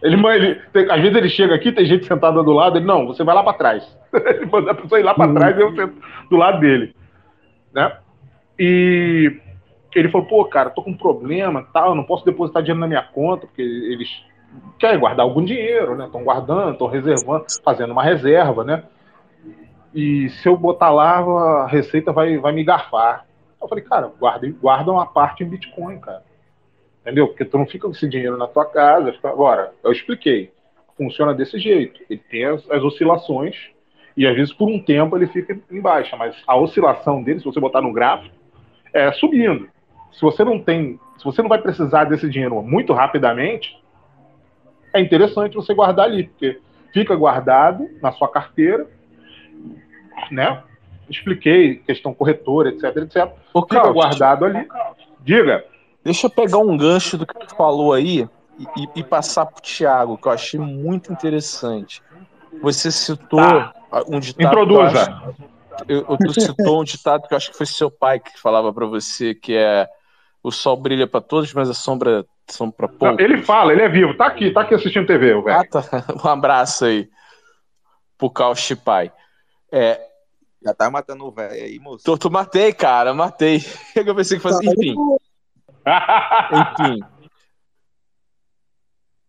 [0.01, 3.05] Ele, ele tem, às vezes ele chega aqui, tem gente sentada do lado, ele, não,
[3.05, 3.97] você vai lá para trás.
[4.11, 5.93] ele manda a pessoa ir lá para trás e eu sento
[6.29, 6.95] do lado dele.
[7.73, 7.91] Né?
[8.57, 9.37] E
[9.95, 13.03] ele falou, pô, cara, tô com um problema, tal, não posso depositar dinheiro na minha
[13.03, 14.09] conta, porque eles
[14.79, 16.05] querem guardar algum dinheiro, né?
[16.05, 18.83] Estão guardando, estão reservando, fazendo uma reserva, né?
[19.93, 23.25] E se eu botar lá, a receita vai, vai me garfar.
[23.61, 26.23] Eu falei, cara, guarda, guarda uma parte em Bitcoin, cara.
[27.01, 27.27] Entendeu?
[27.27, 29.11] Porque tu não fica com esse dinheiro na tua casa.
[29.11, 29.29] Fica...
[29.29, 30.51] Agora, eu expliquei.
[30.97, 32.01] Funciona desse jeito.
[32.09, 33.55] Ele tem as, as oscilações
[34.15, 37.45] e às vezes por um tempo ele fica em baixa, mas a oscilação dele, se
[37.45, 38.35] você botar no gráfico,
[38.93, 39.69] é subindo.
[40.11, 43.80] Se você não tem, se você não vai precisar desse dinheiro muito rapidamente,
[44.93, 46.59] é interessante você guardar ali, porque
[46.93, 48.87] fica guardado na sua carteira,
[50.29, 50.61] né?
[51.09, 53.31] Expliquei questão corretora, etc, etc.
[53.53, 54.67] Ô, fica Carlos, guardado ali.
[55.19, 55.65] Diga.
[56.03, 58.27] Deixa eu pegar um gancho do que tu falou aí
[58.77, 62.01] e, e passar para o Thiago, que eu achei muito interessante.
[62.61, 63.73] Você citou tá.
[64.07, 64.47] um ditado.
[64.47, 65.35] Introduza.
[65.87, 68.73] Eu, eu, tu citou um ditado que eu acho que foi seu pai que falava
[68.73, 69.87] para você, que é
[70.43, 73.19] o sol brilha para todos, mas a sombra são para poucos.
[73.19, 75.59] Ele fala, ele é vivo, tá aqui, tá aqui assistindo TV, o velho.
[75.59, 75.81] Ah, tá.
[76.23, 77.09] Um abraço aí
[78.17, 79.11] pro Cauchi Pai.
[79.71, 79.99] É,
[80.63, 82.03] Já tá matando o velho aí, moço.
[82.03, 83.63] tu, tu matei, cara, matei.
[83.95, 84.67] Eu pensei que fosse.
[84.67, 84.95] Enfim,
[86.53, 86.99] enfim.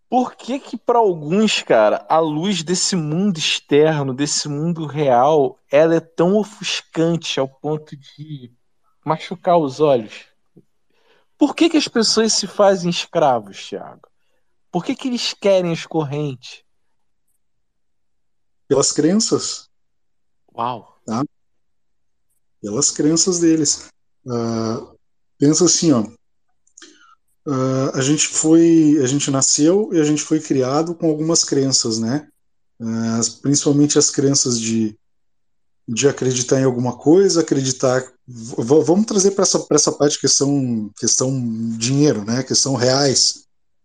[0.08, 5.94] Por que que para alguns, cara, a luz desse mundo externo, desse mundo real, ela
[5.94, 8.52] é tão ofuscante ao ponto de
[9.02, 10.26] machucar os olhos?
[11.42, 14.08] Por que que as pessoas se fazem escravos, Thiago?
[14.70, 16.62] Por que que eles querem as correntes?
[18.68, 19.68] Pelas crenças.
[20.56, 21.02] Uau.
[22.60, 23.88] pelas crenças deles.
[24.24, 24.94] Ah,
[25.36, 26.06] pensa assim, ó.
[27.44, 31.98] Ah, a gente foi, a gente nasceu e a gente foi criado com algumas crenças,
[31.98, 32.30] né?
[33.18, 34.96] As- principalmente as crenças de,
[35.88, 38.00] de acreditar em alguma coisa, acreditar.
[38.26, 41.30] v- vamos trazer para essa, pra essa parte questão, questão
[41.76, 42.42] dinheiro, né?
[42.42, 43.44] Questão reais.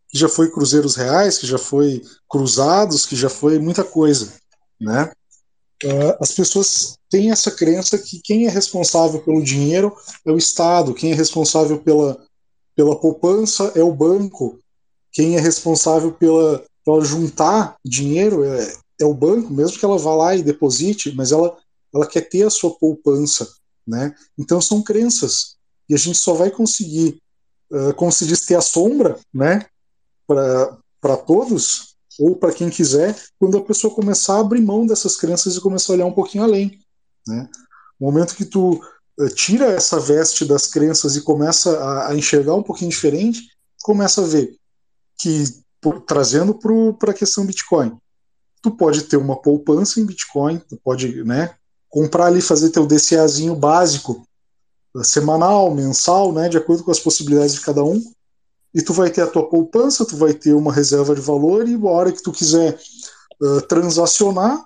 [0.09, 4.31] Que já foi cruzeiros reais, que já foi cruzados, que já foi muita coisa,
[4.79, 5.11] né?
[5.83, 9.93] Ah, as pessoas têm essa crença que quem é responsável pelo dinheiro
[10.25, 12.19] é o Estado, quem é responsável pela,
[12.75, 14.59] pela poupança é o banco,
[15.11, 20.15] quem é responsável pela, pela juntar dinheiro é, é o banco, mesmo que ela vá
[20.15, 21.55] lá e deposite, mas ela,
[21.97, 23.47] ela quer ter a sua poupança,
[23.85, 24.15] né?
[24.37, 25.57] Então são crenças
[25.89, 27.21] e a gente só vai conseguir,
[27.71, 29.65] ah, como se diz, ter a sombra, né?
[30.25, 35.55] Para todos ou para quem quiser, quando a pessoa começar a abrir mão dessas crenças
[35.55, 36.79] e começar a olhar um pouquinho além,
[37.27, 37.49] né?
[37.99, 38.81] No momento que tu
[39.19, 43.41] eh, tira essa veste das crenças e começa a, a enxergar um pouquinho diferente,
[43.83, 44.55] começa a ver
[45.19, 45.43] que,
[45.81, 46.53] por- trazendo
[46.97, 47.97] para a questão Bitcoin,
[48.61, 51.55] tu pode ter uma poupança em Bitcoin, tu pode né,
[51.89, 54.27] comprar ali, fazer teu DCAzinho básico,
[55.03, 58.01] semanal, mensal, né, de acordo com as possibilidades de cada um,
[58.73, 61.75] e tu vai ter a tua poupança, tu vai ter uma reserva de valor, e
[61.75, 62.77] a hora que tu quiser
[63.41, 64.65] eh, transacionar,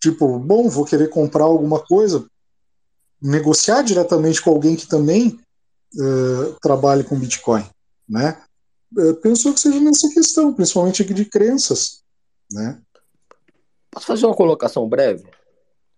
[0.00, 2.26] tipo, bom, vou querer comprar alguma coisa,
[3.20, 5.38] negociar diretamente com alguém que também
[5.98, 7.64] eh, trabalhe com Bitcoin,
[8.08, 8.40] né?
[8.96, 12.02] Eh, penso que seja nessa questão, principalmente aqui de crenças,
[12.50, 12.80] né?
[13.90, 15.24] Posso fazer uma colocação breve?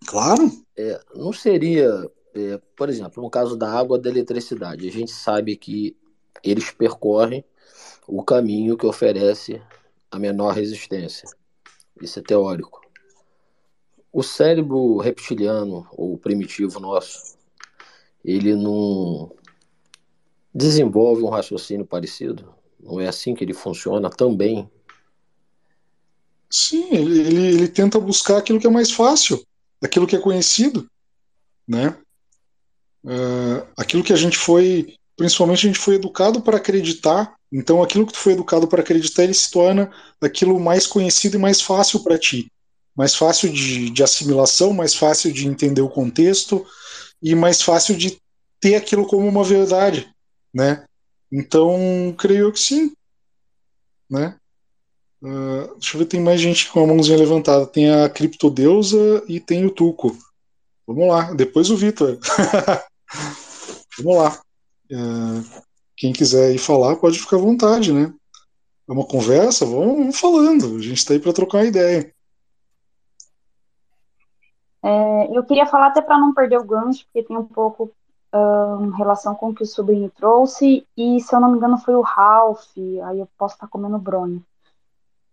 [0.06, 1.88] Claro, É, não seria,
[2.34, 5.96] é, por exemplo, no caso da água da eletricidade, a gente sabe que
[6.42, 7.44] eles percorrem
[8.06, 9.60] o caminho que oferece
[10.10, 11.28] a menor resistência.
[12.00, 12.80] Isso é teórico.
[14.12, 17.36] O cérebro reptiliano ou primitivo nosso,
[18.24, 19.34] ele não
[20.54, 22.54] desenvolve um raciocínio parecido.
[22.78, 24.70] Não é assim que ele funciona também.
[26.50, 29.42] sim, ele, ele, ele tenta buscar aquilo que é mais fácil,
[29.82, 30.86] aquilo que é conhecido,
[31.66, 31.96] né?
[33.04, 38.06] Eh, aquilo que a gente foi, principalmente a gente foi educado para acreditar, então aquilo
[38.06, 42.00] que tu foi educado para acreditar, ele se torna aquilo mais conhecido e mais fácil
[42.00, 42.50] para ti.
[42.94, 46.64] Mais fácil de, de assimilação, mais fácil de entender o contexto
[47.22, 48.18] e mais fácil de
[48.60, 50.12] ter aquilo como uma verdade,
[50.54, 50.84] né?
[51.30, 52.92] Então, creio que sim,
[54.10, 54.36] né?
[55.24, 57.66] Ah, deixa eu ver, tem mais gente com a mãozinha levantada.
[57.66, 60.16] Tem a Criptodeusa e tem o Tuco.
[60.86, 62.18] Vamos lá, depois o Vitor.
[63.98, 64.40] Vamos lá.
[64.92, 65.62] Ah,
[65.96, 68.12] quem quiser ir falar, pode ficar à vontade, né?
[68.88, 70.76] É uma conversa, vamos, vamos falando.
[70.76, 72.12] A gente está aí para trocar ideia.
[74.82, 77.92] É, eu queria falar até para não perder o gancho, porque tem um pouco
[78.32, 81.94] ahn, relação com o que o sobrinho trouxe, e se eu não me engano foi
[81.94, 84.42] o Ralph, aí eu posso estar comendo bronha.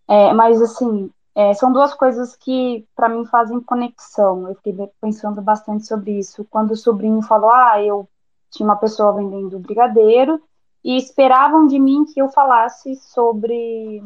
[0.09, 4.47] É, mas assim, é, são duas coisas que para mim fazem conexão.
[4.49, 6.45] Eu fiquei pensando bastante sobre isso.
[6.49, 8.09] Quando o sobrinho falou, ah, eu
[8.51, 10.41] tinha uma pessoa vendendo brigadeiro
[10.83, 14.01] e esperavam de mim que eu falasse sobre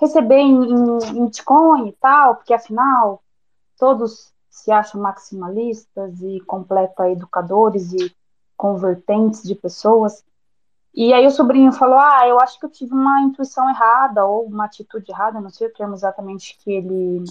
[0.00, 3.22] receber em, em- em Bitcoin e tal, porque afinal
[3.78, 8.14] todos se acham maximalistas e completa educadores e
[8.56, 10.24] convertentes de pessoas.
[10.94, 14.46] E aí o sobrinho falou: Ah, eu acho que eu tive uma intuição errada ou
[14.46, 17.24] uma atitude errada, não sei o termo exatamente que ele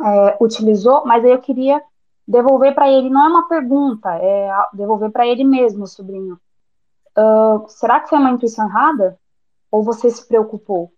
[0.00, 1.82] é, utilizou, mas aí eu queria
[2.26, 6.40] devolver para ele, não é uma pergunta, é devolver para ele mesmo, sobrinho.
[7.16, 9.18] Ah, será que foi uma intuição errada?
[9.70, 10.92] Ou você se preocupou?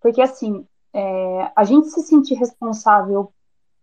[0.00, 3.32] Porque assim, é, a gente se sentir responsável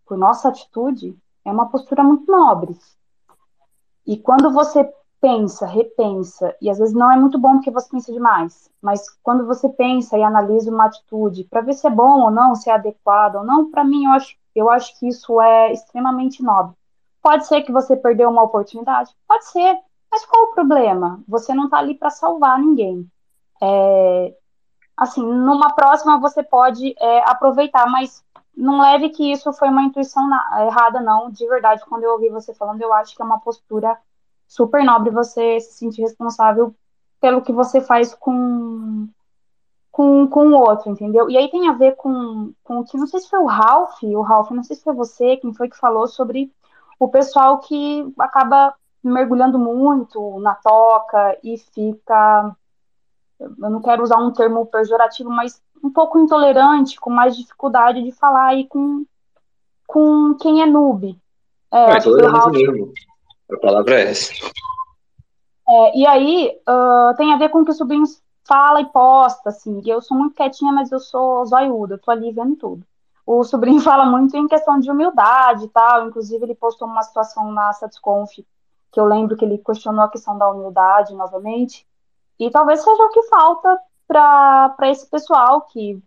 [0.06, 2.76] por nossa atitude é uma postura muito nobre.
[4.06, 4.90] E quando você
[5.22, 9.46] pensa, repensa, e às vezes não é muito bom porque você pensa demais, mas quando
[9.46, 12.74] você pensa e analisa uma atitude para ver se é bom ou não, se é
[12.74, 16.74] adequado ou não, para mim eu acho, eu acho que isso é extremamente nobre.
[17.22, 19.14] Pode ser que você perdeu uma oportunidade?
[19.28, 19.78] Pode ser.
[20.10, 21.22] Mas qual o problema?
[21.28, 23.08] Você não está ali para salvar ninguém.
[23.62, 24.34] É,
[24.96, 28.24] assim, numa próxima você pode é, aproveitar, mas
[28.56, 31.30] não leve que isso foi uma intuição na, errada, não.
[31.30, 33.96] De verdade, quando eu ouvi você falando, eu acho que é uma postura
[34.52, 36.74] super nobre você se sentir responsável
[37.18, 39.08] pelo que você faz com
[39.90, 41.28] com, com o outro, entendeu?
[41.30, 44.02] E aí tem a ver com, com o que, não sei se foi o Ralph,
[44.02, 46.50] o Ralph, não sei se foi você, quem foi que falou sobre
[46.98, 48.74] o pessoal que acaba
[49.04, 52.56] mergulhando muito na toca e fica,
[53.38, 58.12] eu não quero usar um termo pejorativo, mas um pouco intolerante, com mais dificuldade de
[58.12, 59.04] falar aí com,
[59.86, 61.18] com quem é noob.
[61.70, 62.92] É, é intolerante mesmo.
[63.52, 64.32] A palavra é essa.
[65.68, 68.04] É, e aí uh, tem a ver com o que o sobrinho
[68.44, 69.80] fala e posta, assim.
[69.86, 72.86] Eu sou muito quietinha, mas eu sou zoiuda, eu tô ali vendo tudo.
[73.26, 76.08] O sobrinho fala muito em questão de humildade e tal.
[76.08, 78.30] Inclusive, ele postou uma situação na Satisconf,
[78.90, 81.86] que eu lembro que ele questionou a questão da humildade novamente.
[82.38, 86.02] E talvez seja o que falta para esse pessoal que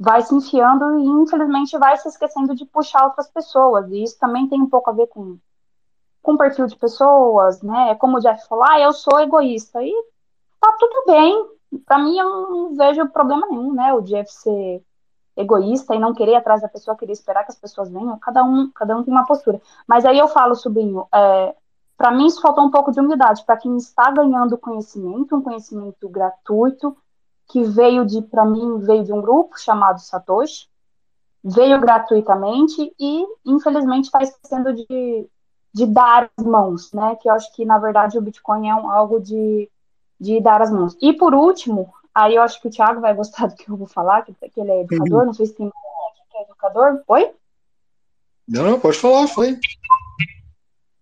[0.00, 3.90] vai se enfiando e, infelizmente, vai se esquecendo de puxar outras pessoas.
[3.90, 5.38] E isso também tem um pouco a ver com
[6.28, 7.94] com perfil de pessoas, né?
[7.94, 9.82] Como o Jeff falou, ah, eu sou egoísta.
[9.82, 9.90] E
[10.60, 11.48] tá tudo bem.
[11.86, 13.94] Para mim, eu não vejo problema nenhum, né?
[13.94, 14.84] O Jeff ser
[15.34, 18.18] egoísta e não querer atrás da pessoa, querer esperar que as pessoas venham.
[18.18, 19.58] Cada um, cada um tem uma postura.
[19.86, 21.54] Mas aí eu falo, sobrinho, é,
[21.96, 23.42] para mim isso faltou um pouco de humildade.
[23.46, 26.94] Para quem está ganhando conhecimento, um conhecimento gratuito,
[27.46, 30.68] que veio de, para mim, veio de um grupo chamado Satoshi,
[31.42, 35.30] veio gratuitamente e, infelizmente, está esquecendo de,
[35.78, 37.16] de dar as mãos, né?
[37.16, 39.68] Que eu acho que, na verdade, o Bitcoin é um, algo de
[40.20, 40.96] de dar as mãos.
[41.00, 43.86] E por último, aí eu acho que o Thiago vai gostar do que eu vou
[43.86, 47.02] falar, que, que ele é educador, não sei se tem mais que é educador.
[47.06, 47.32] Oi?
[48.48, 49.58] Não, não, pode falar, foi.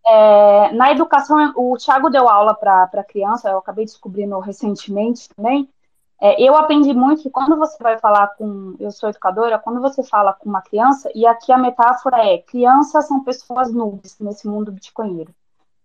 [0.05, 5.69] É, na educação, o Thiago deu aula para criança, eu acabei descobrindo recentemente também.
[6.21, 8.75] É, eu aprendi muito que quando você vai falar com.
[8.81, 13.07] Eu sou educadora, quando você fala com uma criança, e aqui a metáfora é: crianças
[13.07, 15.35] são pessoas nubes nesse mundo bitcoinheiro,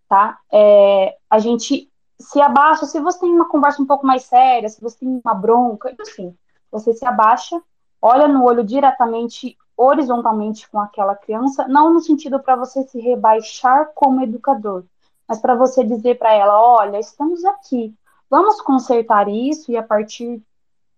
[0.07, 0.39] tá?
[0.51, 4.79] É, a gente se abaixa, se você tem uma conversa um pouco mais séria, se
[4.79, 6.35] você tem uma bronca, enfim,
[6.71, 7.61] você se abaixa,
[8.01, 13.91] olha no olho diretamente, horizontalmente com aquela criança, não no sentido para você se rebaixar
[13.95, 14.85] como educador,
[15.27, 17.93] mas para você dizer para ela, olha, estamos aqui,
[18.31, 20.41] vamos consertar isso e a partir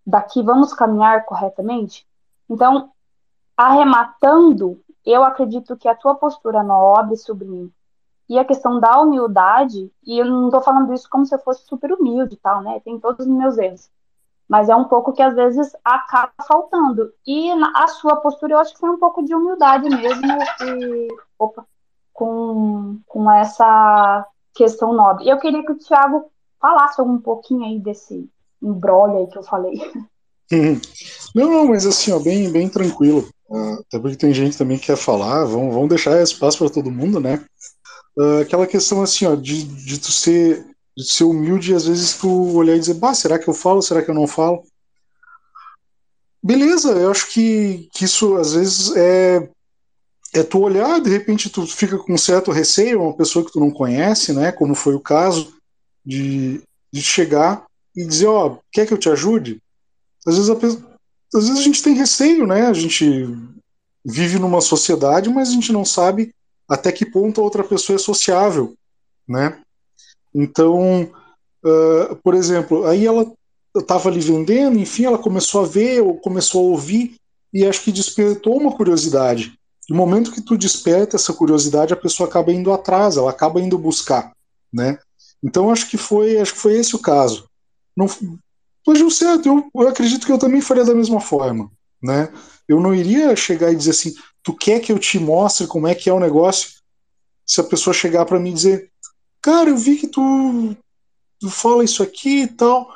[0.06, 2.08] daqui vamos caminhar corretamente.
[2.48, 2.92] Então,
[3.58, 7.74] arrematando, eu acredito que a tua postura nobre, sobrinho,
[8.30, 11.66] e a questão da humildade, e eu não estou falando isso como se eu fosse
[11.66, 12.80] super humilde e tal, né?
[12.80, 13.90] Tem todos os meus erros.
[14.48, 17.12] Mas é um pouco que às vezes acaba faltando.
[17.26, 20.32] E a sua postura eu acho que foi um pouco de humildade mesmo,
[20.62, 21.08] e,
[21.38, 21.66] opa,
[22.14, 25.28] com, com essa questão nobre.
[25.28, 26.32] Eu queria que o Thiago
[26.64, 28.30] falasse um pouquinho aí desse
[28.62, 29.82] embrolho aí que eu falei.
[31.36, 33.28] Não, não, mas assim, ó, bem, bem tranquilo.
[33.50, 36.92] Uh, até porque tem gente também que quer falar, vamos, vamos deixar espaço para todo
[36.92, 37.44] mundo, né?
[38.18, 42.14] uh, aquela questão assim, ó, de, de tu ser de ser humilde e às vezes
[42.14, 44.64] tu olhar e dizer, bah, será que eu falo, será que eu não falo?
[46.42, 49.50] Beleza, eu acho que, que isso às vezes é
[50.36, 53.60] é tu olhar, de repente tu fica com um certo receio, uma pessoa que tu
[53.60, 55.54] não conhece, né, como foi o caso
[56.06, 59.62] de, de chegar e dizer, ó, oh, quer que eu te ajude?
[60.26, 63.28] Às vezes, a, às vezes a gente tem receio, né, a gente
[64.06, 66.34] vive numa sociedade, mas a gente não sabe
[66.68, 68.74] até que ponto a outra pessoa é sociável,
[69.28, 69.62] né?
[70.34, 71.04] Então,
[71.64, 73.32] uh, por exemplo, aí ela
[73.76, 77.16] estava ali vendendo, enfim, ela começou a ver ou começou a ouvir
[77.54, 79.54] e acho que despertou uma curiosidade.
[79.90, 83.78] No momento que tu desperta essa curiosidade, a pessoa acaba indo atrás, ela acaba indo
[83.78, 84.32] buscar,
[84.72, 84.98] né?
[85.44, 87.46] Então acho que foi, acho que foi esse o caso.
[87.96, 88.08] Não,
[88.88, 91.72] mas não certo, eu, eu acredito que eu também faria da mesma forma,
[92.02, 92.32] né?
[92.68, 95.94] Eu não iria chegar e dizer assim, tu quer que eu te mostre como é
[95.94, 96.72] que é o negócio?
[97.46, 98.92] Se a pessoa chegar para mim e dizer,
[99.42, 100.76] cara, eu vi que tu,
[101.40, 102.90] tu fala isso aqui e tal,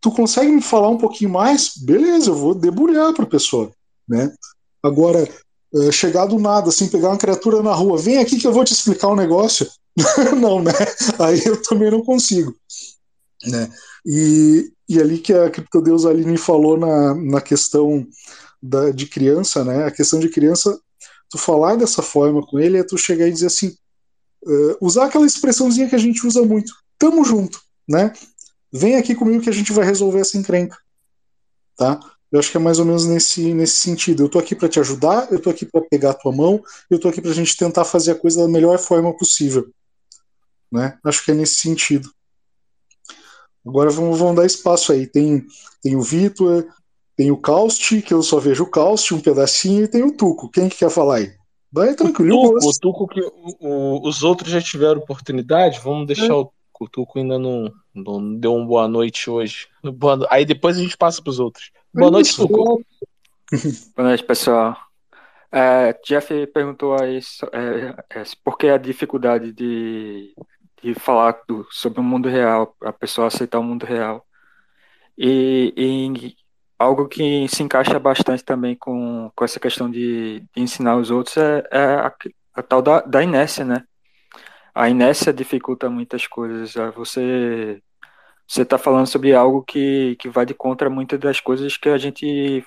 [0.00, 1.76] tu consegue me falar um pouquinho mais?
[1.76, 3.70] Beleza, eu vou debulhar para a pessoa,
[4.08, 4.34] né?
[4.82, 5.28] Agora,
[5.74, 8.64] é, chegar do nada, assim, pegar uma criatura na rua, vem aqui que eu vou
[8.64, 9.70] te explicar um negócio.
[10.40, 10.72] não, né?
[11.18, 12.54] Aí eu também não consigo,
[13.44, 13.70] né?
[14.04, 18.06] E, e ali que a Criptodeus Aline falou na, na questão
[18.62, 19.84] da, de criança, né?
[19.84, 20.78] A questão de criança,
[21.30, 23.76] tu falar dessa forma com ele é tu chegar e dizer assim,
[24.44, 28.12] uh, usar aquela expressãozinha que a gente usa muito, tamo junto, né?
[28.72, 30.76] Vem aqui comigo que a gente vai resolver essa encrenca,
[31.76, 32.00] tá?
[32.30, 34.22] Eu acho que é mais ou menos nesse, nesse sentido.
[34.22, 36.98] Eu tô aqui para te ajudar, eu tô aqui para pegar a tua mão, eu
[36.98, 39.70] tô aqui pra gente tentar fazer a coisa da melhor forma possível.
[40.72, 40.98] Né?
[41.04, 42.08] Acho que é nesse sentido.
[43.66, 45.06] Agora vamos, vamos dar espaço aí.
[45.06, 45.44] Tem,
[45.82, 46.66] tem o Vitor,
[47.16, 50.50] tem o Caust, que eu só vejo o Caust, um pedacinho, e tem o Tuco.
[50.50, 51.32] Quem que quer falar aí?
[51.70, 52.36] Vai tranquilo.
[52.36, 56.52] O Tuco, o Tuco que o- o- os outros já tiveram oportunidade, vamos deixar o,
[56.80, 59.68] o Tuco ainda não, não deu uma boa noite hoje.
[59.82, 61.70] Boa no- Aí depois a gente passa pros outros.
[61.94, 62.46] Boa noite, Isso.
[62.48, 62.82] Tuco.
[63.96, 64.76] Boa noite, pessoal.
[65.54, 67.20] É, Jeff perguntou aí
[67.52, 70.34] é, é, por que a dificuldade de,
[70.82, 74.26] de falar do- sobre o mundo real, a pessoa aceitar o mundo real.
[75.18, 76.36] E, e
[76.78, 81.36] algo que se encaixa bastante também com, com essa questão de, de ensinar os outros
[81.36, 82.14] é, é a,
[82.54, 83.84] a tal da, da inércia, né?
[84.74, 86.76] A inércia dificulta muitas coisas.
[86.76, 87.82] É, Você
[88.48, 91.98] você está falando sobre algo que, que vai de contra muitas das coisas que a
[91.98, 92.64] gente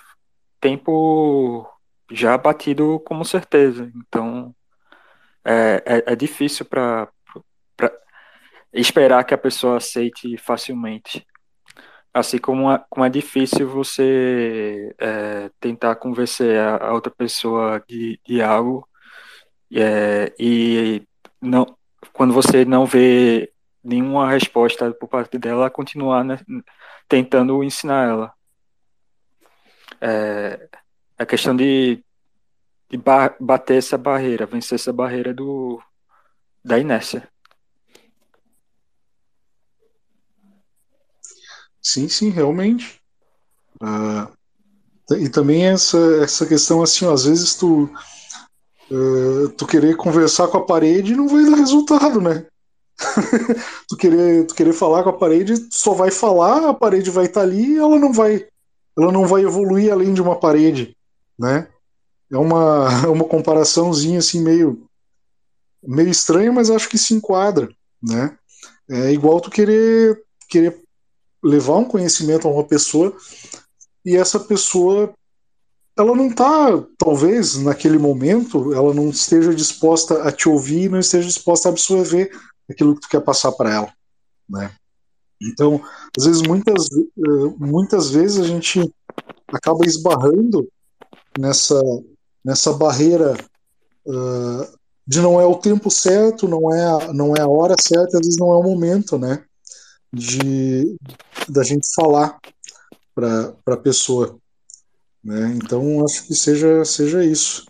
[0.62, 1.70] tem por
[2.12, 3.92] já batido como certeza.
[3.96, 4.56] Então,
[5.46, 7.10] é, é, é difícil para
[8.80, 11.26] esperar que a pessoa aceite facilmente.
[12.14, 18.20] Assim como é, como é difícil você é, tentar convencer a, a outra pessoa de,
[18.26, 18.88] de algo
[19.74, 21.04] é, e
[21.42, 21.66] não,
[22.14, 23.52] quando você não vê
[23.84, 26.40] nenhuma resposta por parte dela, continuar né,
[27.08, 28.34] tentando ensinar ela.
[30.02, 30.70] É,
[31.18, 32.04] a questão de,
[32.90, 35.82] de ba- bater essa barreira, vencer essa barreira do,
[36.64, 37.30] da inércia.
[41.86, 43.00] Sim, sim, realmente.
[43.80, 44.28] Ah,
[45.20, 47.88] e também essa, essa questão assim, às vezes tu,
[48.90, 52.48] eh, tu querer conversar com a parede não vai dar resultado, né?
[53.88, 57.42] tu, querer, tu querer falar com a parede, só vai falar, a parede vai estar
[57.42, 58.48] ali e ela não vai,
[58.98, 60.98] ela não vai evoluir além de uma parede,
[61.38, 61.68] né?
[62.32, 64.88] É uma, é uma comparaçãozinha assim meio,
[65.84, 67.70] meio estranha, mas acho que se enquadra,
[68.02, 68.36] né?
[68.90, 70.20] É igual tu querer,
[70.50, 70.85] querer
[71.46, 73.16] levar um conhecimento a uma pessoa
[74.04, 75.14] e essa pessoa
[75.98, 81.26] ela não está, talvez naquele momento, ela não esteja disposta a te ouvir, não esteja
[81.26, 82.30] disposta a absorver
[82.70, 83.94] aquilo que tu quer passar para ela,
[84.50, 84.76] né?
[85.42, 85.82] Então,
[86.18, 88.92] às vezes muitas eh, muitas vezes a gente
[89.48, 90.68] acaba esbarrando
[91.38, 91.82] nessa
[92.44, 93.36] nessa barreira
[94.08, 94.70] ah,
[95.08, 98.38] de não é o tempo certo, não é não é a hora certa, às vezes
[98.38, 99.46] não é o momento, né?
[100.16, 100.96] De
[101.50, 102.40] da gente falar
[103.14, 104.38] para a pessoa,
[105.22, 105.54] né?
[105.56, 107.66] Então acho que seja seja isso.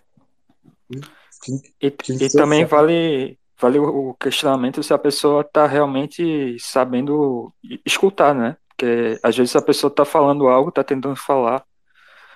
[1.42, 2.82] Quem- E, quem e também falar.
[2.82, 7.52] vale, vale o questionamento se a pessoa está realmente sabendo
[7.84, 8.56] escutar, né?
[8.68, 11.64] Porque às vezes a pessoa está falando algo, está tentando falar,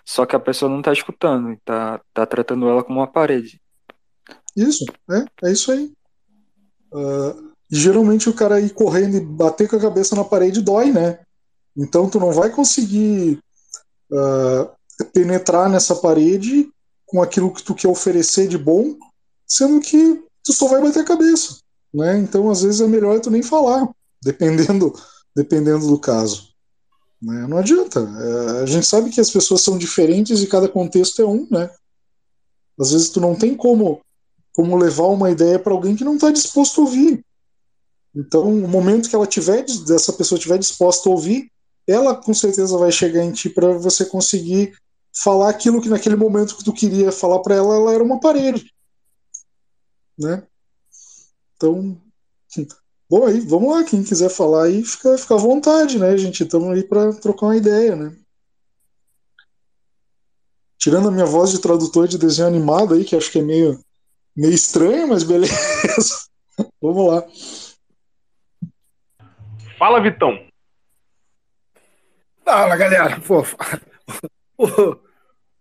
[0.04, 3.60] só que a pessoa não está escutando, está tá tratando ela como uma parede.
[4.56, 5.92] Isso, é, é isso aí.
[6.92, 10.90] Ah, e geralmente o cara ir correndo e bater com a cabeça na parede dói,
[10.90, 11.20] né?
[11.76, 13.38] Então tu não vai conseguir
[14.12, 14.70] ah,
[15.12, 16.68] penetrar nessa parede
[17.06, 18.96] com aquilo que tu quer oferecer de bom,
[19.46, 21.58] sendo que tu só vai bater a cabeça,
[21.92, 22.18] né?
[22.18, 23.88] Então às vezes é melhor tu nem falar,
[24.22, 24.92] dependendo,
[25.34, 26.50] dependendo do caso.
[27.22, 27.46] né?
[27.46, 28.00] Não adianta.
[28.00, 31.70] É, a gente sabe que as pessoas são diferentes e cada contexto é um, né?
[32.78, 34.00] Às vezes tu não tem como
[34.52, 37.24] como levar uma ideia para alguém que não está disposto a ouvir.
[38.14, 41.50] Então, o momento que ela tiver, dessa pessoa estiver disposta a ouvir,
[41.86, 44.76] ela com certeza vai chegar em ti para você conseguir
[45.12, 48.72] falar aquilo que naquele momento que tu queria falar para ela, ela era uma parede,
[50.18, 50.46] né?
[51.56, 52.00] Então,
[53.08, 56.44] bom aí, vamos lá, quem quiser falar aí, fica, fica à vontade, né, gente?
[56.44, 58.16] Estamos aí para trocar uma ideia, né?
[60.78, 63.78] Tirando a minha voz de tradutor de desenho animado aí, que acho que é meio
[64.34, 65.54] meio estranho, mas beleza.
[66.80, 67.26] Vamos lá.
[69.80, 70.38] Fala, Vitão.
[72.44, 73.18] Fala, galera.
[73.26, 73.40] Pô,
[74.58, 74.96] o,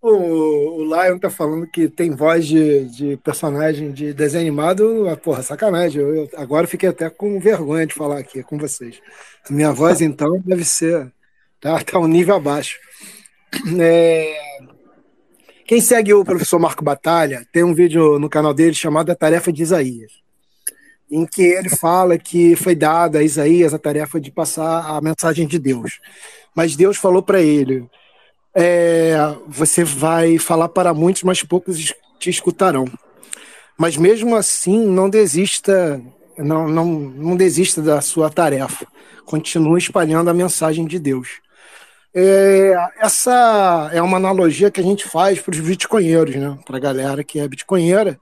[0.02, 5.08] o, o Lion tá falando que tem voz de, de personagem de desenho animado.
[5.08, 6.02] Ah, Porra, sacanagem.
[6.02, 9.02] Eu, eu agora fiquei até com vergonha de falar aqui com vocês.
[9.50, 11.10] Minha voz, então, deve ser.
[11.62, 12.78] Tá, tá um nível abaixo.
[13.80, 14.38] É,
[15.66, 19.54] quem segue o professor Marco Batalha tem um vídeo no canal dele chamado A Tarefa
[19.54, 20.12] de Isaías,
[21.10, 25.48] em que ele fala que foi dada a Isaías a tarefa de passar a mensagem
[25.48, 26.00] de Deus.
[26.56, 27.88] Mas Deus falou para ele:
[28.56, 29.16] é,
[29.48, 32.86] você vai falar para muitos, mas poucos te escutarão.
[33.78, 36.02] Mas mesmo assim, não desista,
[36.38, 38.86] não, não, não desista da sua tarefa.
[39.26, 41.40] Continue espalhando a mensagem de Deus.
[42.14, 46.58] É, essa é uma analogia que a gente faz para os bitcoinheiros, né?
[46.66, 48.20] Para a galera que é bitcoinheira,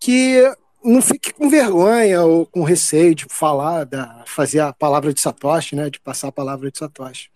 [0.00, 0.42] que
[0.84, 5.76] não fique com vergonha ou com receio de falar, da, fazer a palavra de Satoshi,
[5.76, 7.30] né, de passar a palavra de Satoshi.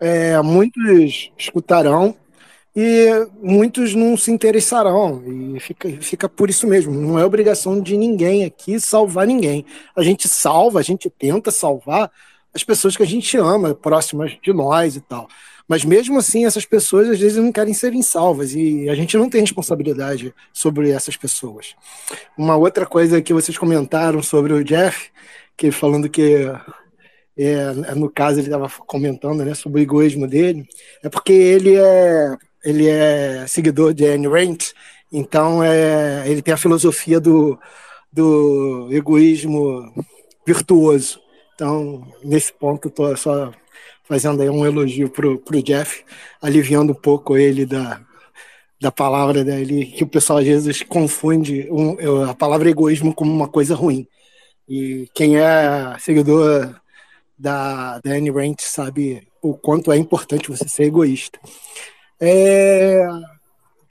[0.00, 2.16] É, muitos escutarão
[2.76, 3.08] e
[3.40, 6.92] muitos não se interessarão e fica, fica por isso mesmo.
[6.92, 9.64] Não é obrigação de ninguém aqui salvar ninguém.
[9.96, 12.10] A gente salva, a gente tenta salvar
[12.52, 15.28] as pessoas que a gente ama, próximas de nós e tal.
[15.68, 19.30] Mas mesmo assim, essas pessoas às vezes não querem serem salvas e a gente não
[19.30, 21.74] tem responsabilidade sobre essas pessoas.
[22.36, 25.10] Uma outra coisa que vocês comentaram sobre o Jeff,
[25.56, 26.46] que falando que
[27.36, 30.68] é, no caso ele estava comentando né, sobre o egoísmo dele,
[31.02, 34.58] é porque ele é ele é seguidor de Anne Rand,
[35.12, 37.58] então é, ele tem a filosofia do,
[38.10, 39.92] do egoísmo
[40.46, 41.20] virtuoso.
[41.54, 43.52] Então, nesse ponto, estou só
[44.04, 46.04] fazendo aí um elogio pro, pro Jeff,
[46.40, 48.00] aliviando um pouco ele da,
[48.80, 53.48] da palavra dele, que o pessoal às vezes confunde um, a palavra egoísmo como uma
[53.48, 54.06] coisa ruim.
[54.68, 56.74] E quem é seguidor
[57.38, 61.38] da, da Anne Rand sabe o quanto é importante você ser egoísta.
[62.20, 63.06] É,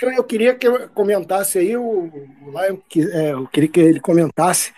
[0.01, 4.73] eu queria que comentasse aí, o, o que, é, eu queria que ele comentasse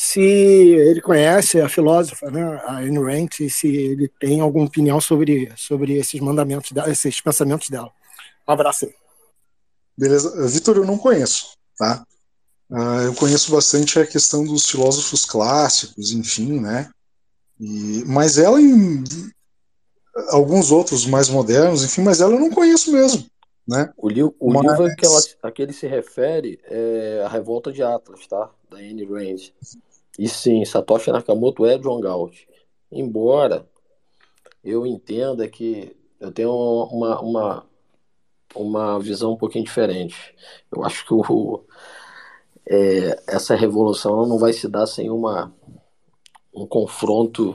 [0.00, 5.00] se ele conhece a filósofa, né, a Ayn Rand, e se ele tem alguma opinião
[5.00, 7.90] sobre, sobre esses mandamentos, esses pensamentos dela.
[8.46, 8.94] Um abraço aí.
[9.96, 10.46] Beleza.
[10.46, 12.06] Vitor, eu não conheço, tá?
[12.70, 16.88] Uh, eu conheço bastante a questão dos filósofos clássicos, enfim, né?
[17.58, 19.02] E, mas ela, em
[20.28, 23.26] alguns outros mais modernos, enfim, mas ela eu não conheço mesmo,
[23.66, 23.92] né?
[23.96, 24.62] O, li o mas...
[24.62, 28.48] livro a que, ela, a que ele se refere é A Revolta de Atlas, tá?
[28.70, 29.50] Da Anne Rand.
[30.18, 32.34] E sim, Satoshi Nakamoto é John Galt.
[32.90, 33.68] Embora
[34.64, 37.66] eu entenda que eu tenho uma, uma,
[38.54, 40.34] uma visão um pouquinho diferente.
[40.72, 41.64] Eu acho que o,
[42.68, 45.54] é, essa revolução não vai se dar sem uma,
[46.52, 47.54] um confronto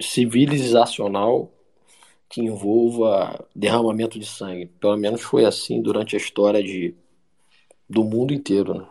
[0.00, 1.52] civilizacional
[2.28, 4.66] que envolva derramamento de sangue.
[4.80, 6.94] Pelo menos foi assim durante a história de,
[7.88, 8.74] do mundo inteiro.
[8.74, 8.86] Né?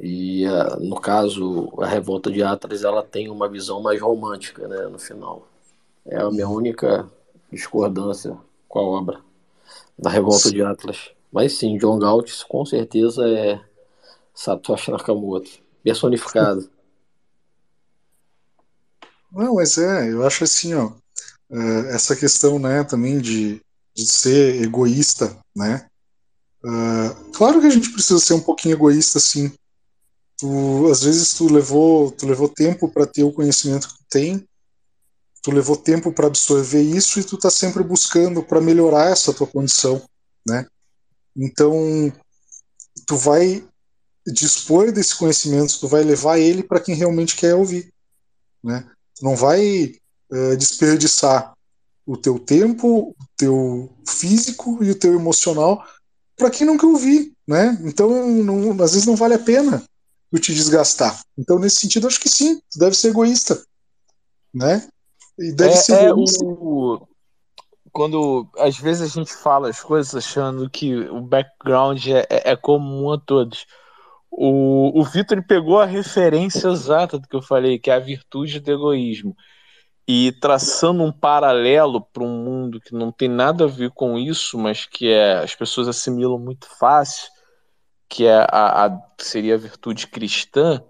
[0.00, 4.86] E uh, no caso, a Revolta de Atlas ela tem uma visão mais romântica né,
[4.86, 5.48] no final.
[6.04, 7.08] É a minha única
[7.50, 8.36] discordância
[8.68, 9.20] com a obra
[9.98, 11.10] da Revolta de Atlas.
[11.32, 13.60] Mas sim, John Galt com certeza é
[14.34, 15.50] Satoshi Nakamoto,
[15.82, 16.68] personificado.
[19.32, 20.92] Não, mas é, eu acho assim, ó,
[21.50, 23.60] é, essa questão, né, também de,
[23.94, 25.86] de ser egoísta, né,
[26.64, 29.52] uh, claro que a gente precisa ser um pouquinho egoísta, sim,
[30.38, 34.48] tu às vezes tu levou tu levou tempo para ter o conhecimento que tu tem
[35.42, 39.46] tu levou tempo para absorver isso e tu tá sempre buscando para melhorar essa tua
[39.46, 40.02] condição
[40.46, 40.66] né?
[41.36, 42.12] Então
[43.06, 43.66] tu vai
[44.26, 47.92] dispor desse conhecimento tu vai levar ele para quem realmente quer ouvir
[48.62, 48.86] né?
[49.14, 49.94] Tu não vai
[50.30, 51.54] uh, desperdiçar
[52.04, 55.82] o teu tempo o teu físico e o teu emocional
[56.36, 57.78] para quem não quer ouvir né?
[57.84, 58.10] Então
[58.42, 59.82] não, às vezes não vale a pena
[60.30, 61.20] por te desgastar.
[61.38, 63.62] Então, nesse sentido, acho que sim, tu deve ser egoísta.
[64.52, 64.86] Né?
[65.38, 66.44] E deve é, ser egoísta.
[66.44, 67.06] É o...
[67.92, 72.56] Quando às vezes a gente fala as coisas achando que o background é, é, é
[72.56, 73.66] comum a todos.
[74.30, 78.60] O, o Vitor pegou a referência exata do que eu falei, que é a virtude
[78.60, 79.34] do egoísmo.
[80.06, 84.58] E traçando um paralelo para um mundo que não tem nada a ver com isso,
[84.58, 87.28] mas que é, as pessoas assimilam muito fácil,
[88.08, 90.82] que é a, a, seria a virtude cristã,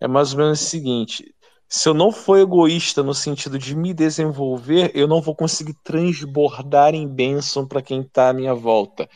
[0.00, 1.34] é mais ou menos o seguinte:
[1.68, 6.94] se eu não for egoísta no sentido de me desenvolver, eu não vou conseguir transbordar
[6.94, 9.08] em bênção para quem está à minha volta.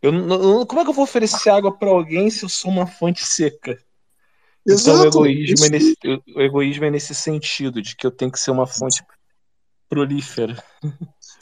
[0.00, 2.86] Eu, não, como é que eu vou oferecer água para alguém se eu sou uma
[2.86, 3.78] fonte seca?
[4.66, 5.96] Exato, então o egoísmo, é nesse,
[6.34, 9.02] o egoísmo é nesse sentido, de que eu tenho que ser uma fonte
[9.88, 10.62] prolífera.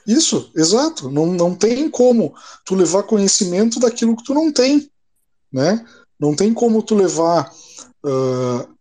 [0.06, 1.10] Isso, exato.
[1.10, 2.34] Não, não tem como
[2.64, 4.91] tu levar conhecimento daquilo que tu não tem
[5.53, 5.85] né?
[6.19, 7.53] Não tem como tu levar
[8.05, 8.73] uh,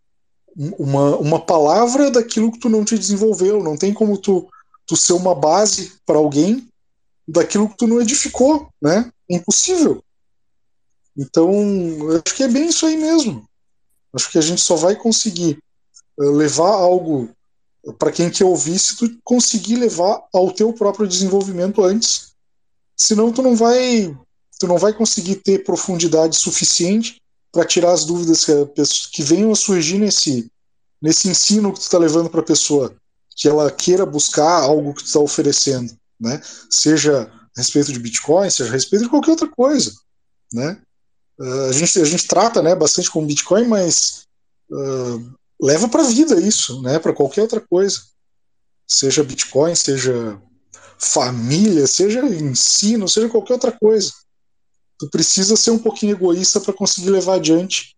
[0.78, 4.48] uma, uma palavra daquilo que tu não te desenvolveu, não tem como tu,
[4.86, 6.68] tu ser uma base para alguém
[7.26, 9.10] daquilo que tu não edificou, né?
[9.28, 10.02] impossível.
[11.16, 11.50] Então,
[12.24, 13.44] acho que é bem isso aí mesmo.
[14.14, 15.58] Acho que a gente só vai conseguir
[16.18, 17.28] uh, levar algo
[17.98, 22.32] para quem quer ouvir se tu conseguir levar ao teu próprio desenvolvimento antes.
[22.96, 24.16] Senão tu não vai
[24.62, 27.20] tu não vai conseguir ter profundidade suficiente
[27.50, 28.52] para tirar as dúvidas que,
[29.10, 30.48] que, venham a surgir nesse,
[31.02, 32.94] nesse ensino que tu está levando para a pessoa,
[33.34, 36.40] que ela queira buscar algo que tu está oferecendo, né?
[36.70, 39.92] Seja a respeito de Bitcoin, seja a respeito de qualquer outra coisa,
[40.52, 40.80] né?
[41.40, 44.28] Uh, a, gente, a gente trata né, bastante com Bitcoin, mas
[44.70, 48.00] uh, leva para a vida isso, né, para qualquer outra coisa.
[48.86, 50.40] Seja Bitcoin, seja
[51.00, 54.21] família, seja ensino, seja qualquer outra coisa.
[55.02, 57.96] Tu precisa ser um pouquinho egoísta para conseguir levar adiante,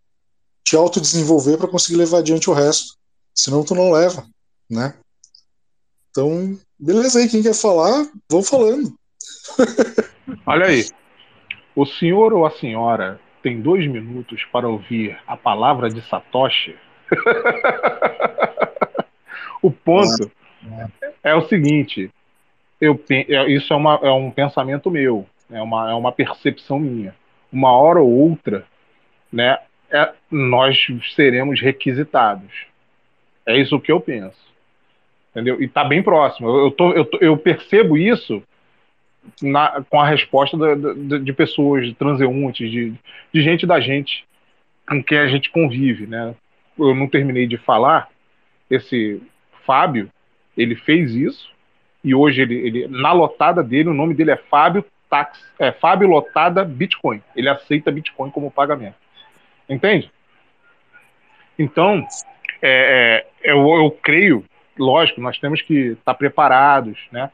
[0.64, 2.94] te autodesenvolver para conseguir levar adiante o resto.
[3.35, 4.26] Senão tu não leva,
[4.70, 4.94] né?
[6.09, 8.94] Então, beleza aí, quem quer falar, vão falando.
[10.47, 10.89] Olha aí.
[11.76, 16.74] O senhor ou a senhora tem dois minutos para ouvir a palavra de Satoshi?
[19.60, 20.32] o ponto
[21.22, 22.10] é o seguinte:
[22.81, 27.14] eu, é, isso é, uma, é um pensamento meu, é uma, é uma percepção minha.
[27.52, 28.64] Uma hora ou outra,
[29.32, 29.59] né,
[29.90, 30.76] é, nós
[31.14, 32.66] seremos requisitados.
[33.47, 34.52] É isso que eu penso.
[35.31, 35.60] Entendeu?
[35.60, 36.48] E está bem próximo.
[36.48, 38.43] Eu, eu, tô, eu, eu percebo isso
[39.43, 42.94] na, com a resposta da, da, de pessoas, de transeuntes, de,
[43.32, 44.24] de gente da gente
[44.89, 46.35] com quem a gente convive, né?
[46.78, 48.09] Eu não terminei de falar,
[48.70, 49.22] esse
[49.64, 50.10] Fábio,
[50.56, 51.51] ele fez isso,
[52.02, 54.85] e hoje ele, ele na lotada dele, o nome dele é Fábio
[55.15, 57.23] Tax, é Fábio Lotada Bitcoin.
[57.36, 58.97] Ele aceita Bitcoin como pagamento.
[59.69, 60.11] Entende?
[61.57, 62.05] Então,
[62.61, 64.45] é, é, eu, eu creio,
[64.77, 67.31] lógico, nós temos que estar preparados, né?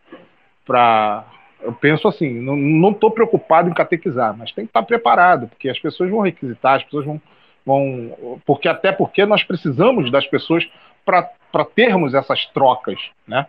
[0.67, 1.25] Para
[1.63, 5.79] eu penso assim, não estou preocupado em catequizar, mas tem que estar preparado, porque as
[5.79, 7.21] pessoas vão requisitar, as pessoas vão,
[7.67, 10.67] vão porque até porque nós precisamos das pessoas
[11.05, 13.47] para termos essas trocas, né?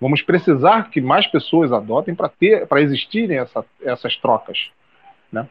[0.00, 4.70] Vamos precisar que mais pessoas adotem para ter, para existirem essa, essas trocas,
[5.30, 5.48] né?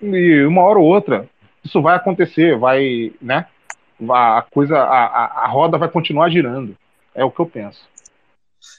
[0.00, 1.28] E uma hora ou outra
[1.64, 3.46] isso vai acontecer, vai, né?
[4.10, 6.76] A coisa, a, a roda vai continuar girando.
[7.14, 7.80] É o que eu penso.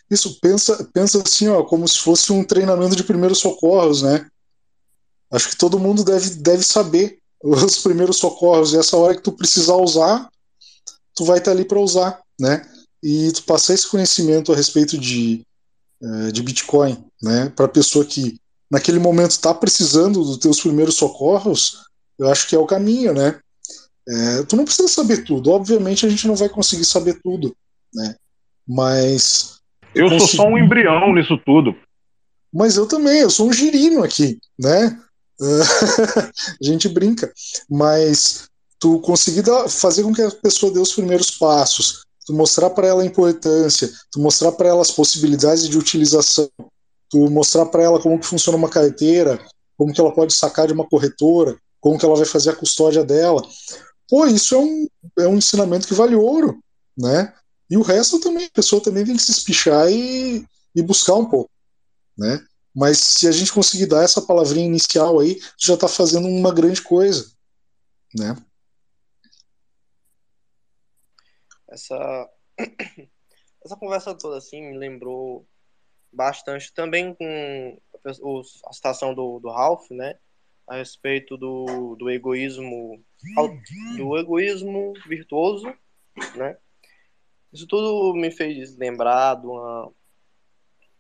[0.10, 4.28] Isso, pensa, pensa assim, ó, como se fosse um treinamento de primeiros socorros, né?
[5.32, 8.74] Acho que todo mundo deve, deve saber os primeiros socorros.
[8.74, 10.30] E essa hora que tu precisar usar,
[11.16, 12.62] tu vai estar ali para usar, né?
[13.04, 15.46] E tu passar esse conhecimento a respeito de,
[16.02, 17.52] eh, de Bitcoin, né?
[17.54, 18.40] Para pessoa que
[18.72, 21.84] naquele momento está precisando dos teus primeiros socorros,
[22.18, 23.40] eu acho que é o caminho, né?
[24.08, 25.52] É, tu não precisa saber tudo.
[25.52, 27.56] Obviamente a gente não vai conseguir saber tudo,
[27.94, 28.16] né?
[28.68, 29.60] Mas
[29.94, 30.36] eu consegui...
[30.36, 31.76] sou só um embrião nisso tudo.
[32.54, 35.00] Mas eu também, eu sou um girino aqui, né?
[35.42, 37.32] a gente brinca.
[37.70, 38.48] Mas
[38.80, 42.88] tu conseguir dar, fazer com que a pessoa dê os primeiros passos, tu mostrar para
[42.88, 46.50] ela a importância, tu mostrar para ela as possibilidades de utilização,
[47.10, 49.40] tu mostrar para ela como que funciona uma carteira,
[49.78, 53.04] como que ela pode sacar de uma corretora, como que ela vai fazer a custódia
[53.04, 53.41] dela.
[54.10, 54.88] Pô, isso é um,
[55.20, 56.60] é um ensinamento que vale ouro,
[56.98, 57.34] né?
[57.70, 60.45] E o resto também, a pessoa também tem que se espichar e,
[60.76, 61.50] e buscar um pouco,
[62.18, 62.44] né?
[62.76, 66.82] Mas se a gente conseguir dar essa palavrinha inicial aí, já está fazendo uma grande
[66.82, 67.32] coisa,
[68.16, 68.36] né?
[71.74, 72.30] Essa
[73.66, 75.48] essa conversa toda assim me lembrou
[76.12, 77.82] bastante também com
[78.68, 80.16] a citação do, do Ralph, né?
[80.68, 83.04] A respeito do, do egoísmo
[83.98, 85.74] do egoísmo virtuoso,
[86.36, 86.58] né?
[87.52, 89.91] Isso tudo me fez lembrar de uma,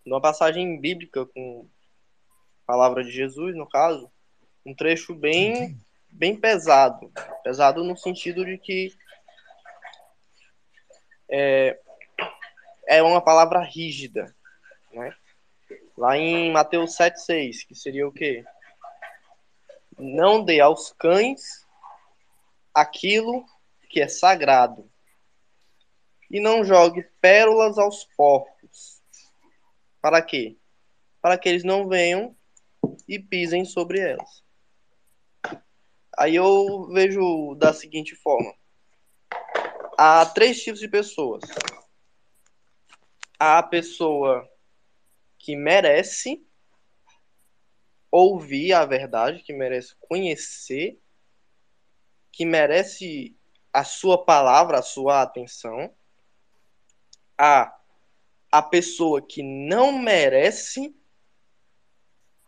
[0.05, 1.67] de uma passagem bíblica com
[2.63, 4.11] a palavra de Jesus, no caso,
[4.65, 5.79] um trecho bem,
[6.09, 7.11] bem pesado.
[7.43, 8.93] Pesado no sentido de que
[11.35, 11.79] é,
[12.87, 14.35] é uma palavra rígida,
[14.91, 15.15] né?
[15.97, 18.45] Lá em Mateus 7,6, que seria o quê?
[19.97, 21.65] Não dê aos cães
[22.71, 23.43] aquilo
[23.89, 24.87] que é sagrado,
[26.29, 29.01] e não jogue pérolas aos porcos.
[30.01, 30.57] Para quê?
[31.19, 32.35] Para que eles não venham
[33.07, 34.43] e pisem sobre elas.
[36.17, 38.53] Aí eu vejo da seguinte forma:
[40.03, 41.43] há três tipos de pessoas.
[43.39, 44.45] Há a pessoa
[45.39, 46.45] que merece
[48.11, 50.99] ouvir a verdade, que merece conhecer,
[52.33, 53.33] que merece
[53.71, 55.93] a sua palavra, a sua atenção
[57.37, 57.73] a
[58.51, 60.95] a pessoa que não merece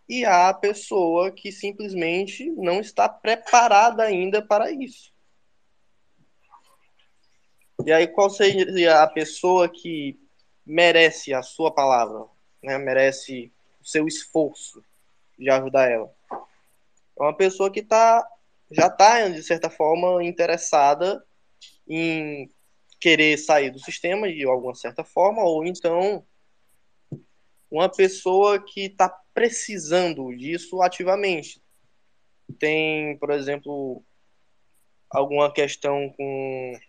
[0.07, 5.14] e a pessoa que simplesmente não está preparada ainda para isso.
[7.83, 10.19] E aí, qual seria a pessoa que
[10.65, 12.25] merece a sua palavra,
[12.63, 12.77] né?
[12.77, 14.83] merece o seu esforço
[15.37, 16.11] de ajudar ela?
[16.31, 18.25] É uma pessoa que tá,
[18.71, 21.23] já está, de certa forma, interessada
[21.87, 22.49] em
[22.99, 26.25] querer sair do sistema de alguma certa forma, ou então
[27.69, 31.61] uma pessoa que está precisando disso ativamente,
[32.57, 34.03] tem, por exemplo,
[35.09, 36.79] alguma questão com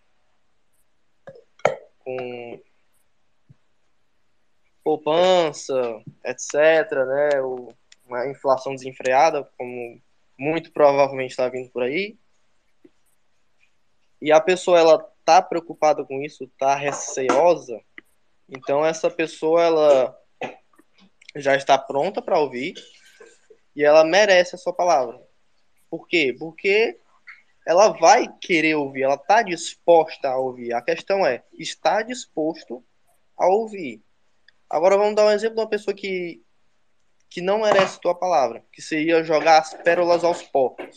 [2.07, 2.61] com
[4.85, 6.55] poupança, etc,
[7.07, 7.41] né?
[8.07, 10.01] Uma inflação desenfreada, como
[10.39, 12.17] muito provavelmente está vindo por aí.
[14.23, 17.81] E a pessoa ela tá preocupada com isso, tá receosa,
[18.49, 20.19] então essa pessoa ela
[21.35, 22.75] já está pronta para ouvir
[23.75, 25.21] e ela merece a sua palavra.
[25.91, 26.35] Por quê?
[26.39, 27.01] Porque
[27.67, 30.73] ela vai querer ouvir, ela está disposta a ouvir.
[30.73, 32.83] A questão é, está disposto
[33.37, 34.01] a ouvir.
[34.71, 36.41] Agora vamos dar um exemplo de uma pessoa que,
[37.29, 40.97] que não merece tua palavra, que seria jogar as pérolas aos porcos.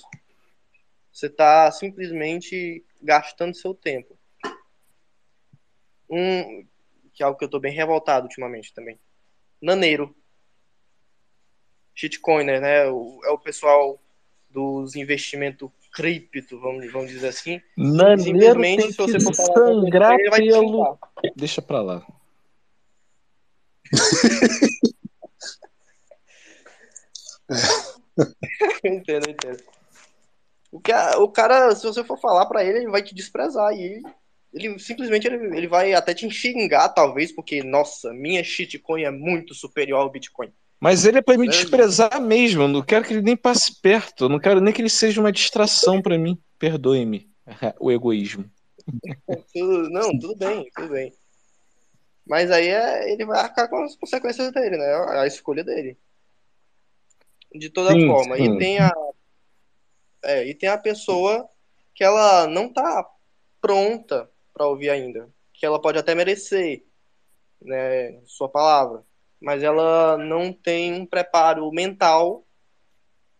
[1.11, 4.15] Você está simplesmente gastando seu tempo.
[6.07, 6.67] Um,
[7.11, 8.99] que é algo que eu estou bem revoltado ultimamente também.
[9.59, 10.15] Naneiro.
[11.95, 12.85] Shitcoiner, né?
[12.85, 13.99] O, é o pessoal
[14.49, 17.61] dos investimentos cripto, vamos, vamos dizer assim.
[17.77, 20.99] Naneiro Simplesmente, tem se você for falar sangrar ele, vai pelo...
[21.35, 22.05] Deixa pra lá.
[28.83, 29.63] entendo, entendo.
[30.71, 33.73] O, que a, o cara, se você for falar para ele, ele vai te desprezar.
[33.73, 34.01] E
[34.53, 39.53] ele simplesmente ele, ele vai até te xingar, talvez, porque, nossa, minha shitcoin é muito
[39.53, 40.51] superior ao Bitcoin.
[40.79, 42.63] Mas ele é pra me desprezar mesmo.
[42.63, 44.25] Eu não quero que ele nem passe perto.
[44.25, 46.41] Eu não quero nem que ele seja uma distração para mim.
[46.57, 47.29] Perdoe-me
[47.79, 48.49] o egoísmo.
[49.53, 51.13] tudo, não, tudo bem, tudo bem.
[52.25, 54.85] Mas aí é, ele vai arcar com as consequências dele, né?
[55.19, 55.97] A escolha dele.
[57.53, 58.37] De toda sim, forma.
[58.37, 58.55] Sim.
[58.55, 58.93] E tem a.
[60.23, 61.49] É, e tem a pessoa
[61.93, 63.09] que ela não tá
[63.59, 65.29] pronta para ouvir ainda.
[65.53, 66.85] Que ela pode até merecer,
[67.61, 68.21] né?
[68.25, 69.03] Sua palavra.
[69.41, 72.45] Mas ela não tem um preparo mental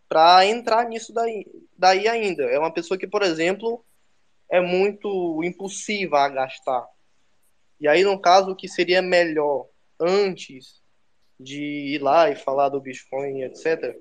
[0.08, 1.46] para entrar nisso daí,
[1.78, 2.44] daí ainda.
[2.44, 3.84] É uma pessoa que, por exemplo,
[4.50, 6.88] é muito impulsiva a gastar
[7.80, 9.68] e aí, no caso, o que seria melhor
[10.00, 10.82] antes
[11.40, 11.64] de
[11.96, 13.96] ir lá e falar do Bitcoin, etc.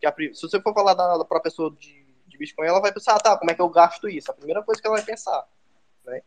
[0.00, 3.14] Que a, se você for falar para a pessoa de, de Bitcoin, ela vai pensar,
[3.14, 4.30] ah, tá, como é que eu gasto isso?
[4.30, 5.46] A primeira coisa que ela vai pensar.
[6.04, 6.22] Né?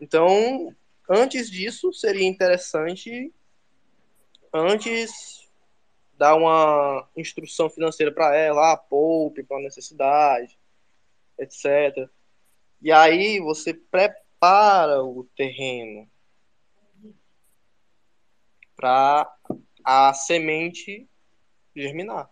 [0.00, 0.74] Então,
[1.08, 3.34] antes disso, seria interessante
[4.52, 5.48] antes
[6.20, 10.58] dar uma instrução financeira para ela, ah, poupe para necessidade,
[11.38, 12.08] etc.
[12.82, 16.06] E aí você prepara o terreno
[18.76, 19.30] para
[19.84, 21.08] a semente
[21.74, 22.30] germinar.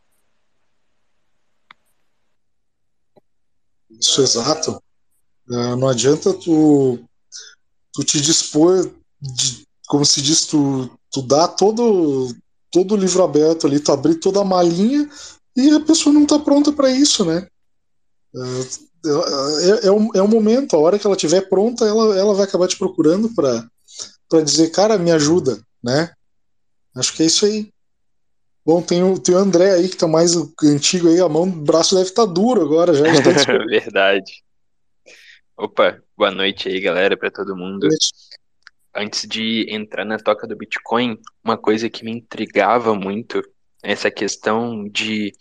[3.90, 4.82] Isso, exato.
[5.48, 7.02] Uh, não adianta tu,
[7.92, 8.84] tu te dispor,
[9.20, 12.34] de, como se diz, tu, tu dá todo,
[12.70, 15.08] todo o livro aberto ali, tu abrir toda a malinha
[15.56, 17.46] e a pessoa não está pronta para isso, né?
[18.34, 22.34] Uh, é, é, um, é um momento, a hora que ela estiver pronta, ela, ela
[22.34, 26.12] vai acabar te procurando para dizer, cara, me ajuda, né?
[26.96, 27.70] Acho que é isso aí.
[28.66, 31.46] Bom, tem o, tem o André aí, que tá mais antigo aí, a mão, o
[31.46, 33.04] braço deve estar tá duro agora já.
[33.66, 34.44] Verdade.
[35.56, 37.88] Opa, boa noite aí, galera, para todo mundo.
[39.00, 43.38] Antes de entrar na toca do Bitcoin, uma coisa que me intrigava muito
[43.80, 45.32] é essa questão de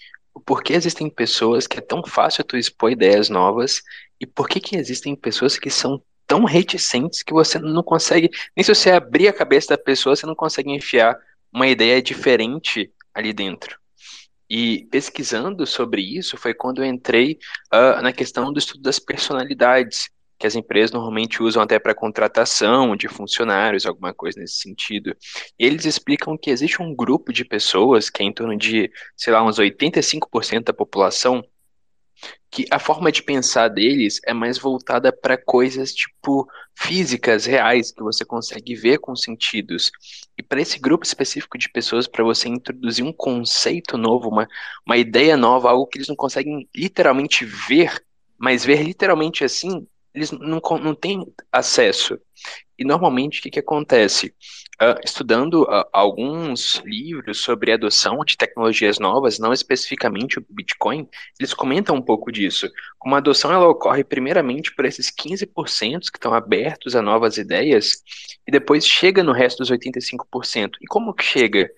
[0.45, 3.81] por que existem pessoas que é tão fácil tu expor ideias novas
[4.21, 8.63] e por que que existem pessoas que são tão reticentes que você não consegue, nem
[8.63, 11.17] se você abrir a cabeça da pessoa, você não consegue enfiar
[11.51, 13.79] uma ideia diferente ali dentro.
[14.47, 17.39] E pesquisando sobre isso foi quando eu entrei
[17.73, 22.95] uh, na questão do estudo das personalidades, que as empresas normalmente usam até para contratação
[22.95, 25.15] de funcionários, alguma coisa nesse sentido.
[25.59, 29.33] E eles explicam que existe um grupo de pessoas, que é em torno de, sei
[29.33, 31.43] lá, uns 85% da população,
[32.49, 38.01] que a forma de pensar deles é mais voltada para coisas tipo físicas reais que
[38.01, 39.91] você consegue ver com sentidos.
[40.37, 44.47] E para esse grupo específico de pessoas, para você introduzir um conceito novo, uma,
[44.85, 48.03] uma ideia nova, algo que eles não conseguem literalmente ver,
[48.37, 49.85] mas ver literalmente assim,
[50.17, 52.19] eles não, não têm acesso.
[52.77, 54.33] E normalmente o que, que acontece?
[54.79, 61.07] Uh, estudando uh, alguns livros sobre adoção de tecnologias novas, não especificamente o Bitcoin,
[61.39, 62.69] eles comentam um pouco disso.
[62.99, 65.47] Como a adoção ela ocorre primeiramente por esses 15%
[66.11, 68.03] que estão abertos a novas ideias
[68.47, 70.71] e depois chega no resto dos 85%.
[70.81, 71.69] E como que chega?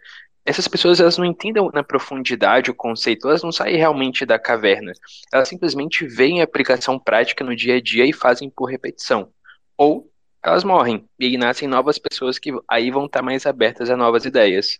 [0.49, 4.91] Essas pessoas elas não entendem na profundidade o conceito, elas não saem realmente da caverna.
[5.31, 9.31] Elas simplesmente veem a aplicação prática no dia a dia e fazem por repetição.
[9.77, 10.11] Ou
[10.43, 11.07] elas morrem.
[11.19, 14.79] E aí nascem novas pessoas que aí vão estar mais abertas a novas ideias.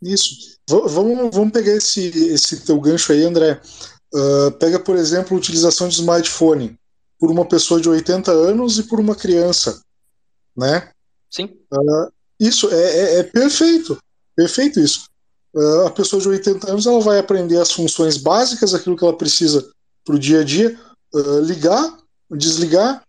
[0.00, 0.60] Isso.
[0.70, 3.60] V vamos, vamos pegar esse, esse teu gancho aí, André.
[4.14, 6.78] Uh, pega, por exemplo, a utilização de smartphone
[7.18, 9.82] por uma pessoa de 80 anos e por uma criança,
[10.56, 10.92] né?
[11.28, 11.46] Sim.
[11.72, 13.98] Uh, isso é, é, é, perfeito,
[14.34, 15.06] perfeito isso.
[15.54, 19.16] Uh, a pessoa de 80 anos ela vai aprender as funções básicas, aquilo que ela
[19.16, 19.66] precisa
[20.04, 20.78] para o dia a dia,
[21.44, 21.96] ligar,
[22.30, 23.02] desligar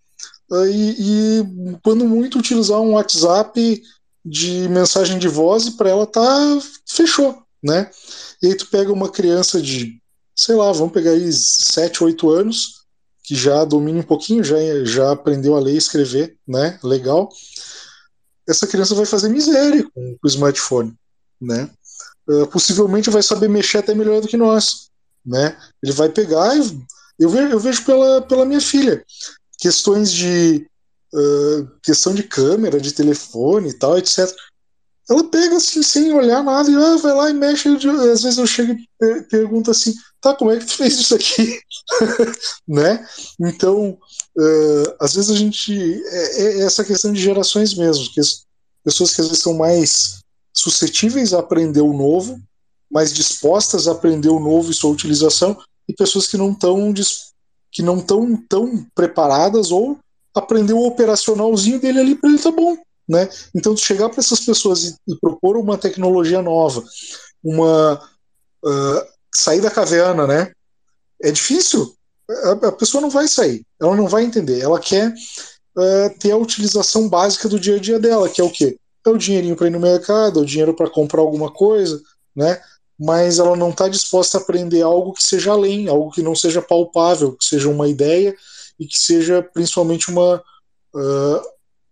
[0.71, 3.83] e, e, quando muito utilizar um WhatsApp
[4.25, 7.89] de mensagem de voz e para ela tá fechou, né?
[8.41, 9.99] E aí tu pega uma criança de,
[10.35, 12.85] sei lá, vamos pegar aí 7, 8 anos,
[13.23, 14.55] que já domina um pouquinho, já,
[14.85, 16.79] já aprendeu a ler e escrever, né?
[16.83, 17.29] Legal.
[18.47, 20.93] Essa criança vai fazer miséria com, o smartphone,
[21.39, 21.69] né?
[22.27, 24.89] Uh, possivelmente vai saber mexer até melhor do que nós,
[25.25, 25.57] né?
[25.81, 26.77] Ele vai pegar e
[27.19, 29.03] eu vejo, eu vejo pela, pela minha filha
[29.57, 30.67] questões de
[31.13, 34.29] uh, questão de câmera, de telefone e tal, etc.
[35.09, 37.69] Ela pega assim, sem olhar nada, e ah, vai lá e mexe.
[37.69, 41.59] Às vezes eu chego e pergunto assim: tá, como é que tu fez isso aqui?
[42.67, 43.07] né?
[43.39, 43.97] Então,
[44.37, 45.73] uh, às vezes a gente.
[46.05, 48.43] É, é, essa questão de gerações mesmo, que as
[48.83, 50.19] pessoas que às vezes são mais
[50.53, 52.41] suscetíveis a aprender o novo,
[52.91, 55.57] mais dispostas a aprender o novo e sua utilização,
[55.87, 56.93] e pessoas que não estão
[57.71, 59.99] que não estão tão preparadas ou
[60.33, 62.77] aprender o operacionalzinho dele ali para ele tá bom,
[63.07, 63.29] né?
[63.55, 66.83] Então chegar para essas pessoas e, e, propor uma tecnologia nova,
[67.43, 68.01] uma
[68.63, 69.01] uh,
[69.33, 70.51] sair da caverna, né?
[71.21, 71.95] É difícil.
[72.29, 74.59] A, a, pessoa não vai sair, ela não vai entender.
[74.59, 78.51] Ela quer uh, ter a utilização básica do dia a dia dela, que é o
[78.51, 78.77] quê?
[79.05, 82.01] É o dinheirinho para ir no mercado, é o dinheiro para comprar alguma coisa,
[82.35, 82.61] né?
[82.99, 86.61] Mas ela não está disposta a aprender algo que seja além, algo que não seja
[86.61, 88.35] palpável, que seja uma ideia
[88.77, 90.43] e que seja principalmente uma,
[90.93, 91.41] uh,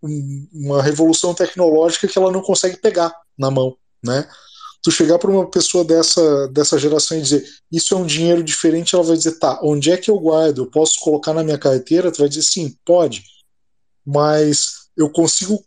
[0.01, 4.27] uma revolução tecnológica que ela não consegue pegar na mão, né?
[4.83, 8.93] Tu chegar para uma pessoa dessa, dessa geração e dizer isso é um dinheiro diferente,
[8.93, 10.59] ela vai dizer tá, onde é que eu guardo?
[10.59, 12.11] Eu posso colocar na minha carteira?
[12.11, 13.23] Tu vai dizer sim, pode,
[14.05, 15.63] mas eu consigo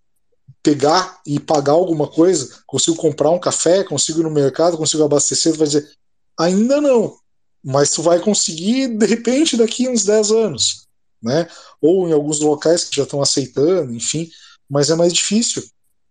[0.62, 2.62] pegar e pagar alguma coisa?
[2.66, 3.82] Consigo comprar um café?
[3.82, 4.78] Consigo ir no mercado?
[4.78, 5.52] Consigo abastecer?
[5.52, 5.90] Tu vai dizer
[6.38, 7.16] ainda não,
[7.64, 10.87] mas tu vai conseguir de repente daqui uns 10 anos
[11.22, 11.48] né?
[11.80, 14.30] Ou em alguns locais que já estão aceitando, enfim,
[14.68, 15.62] mas é mais difícil,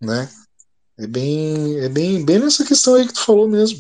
[0.02, 0.30] né?
[0.98, 3.80] É bem, é bem, bem nessa questão aí que tu falou mesmo,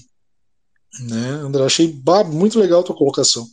[1.00, 1.30] né?
[1.30, 3.48] André, achei muito legal a tua colocação.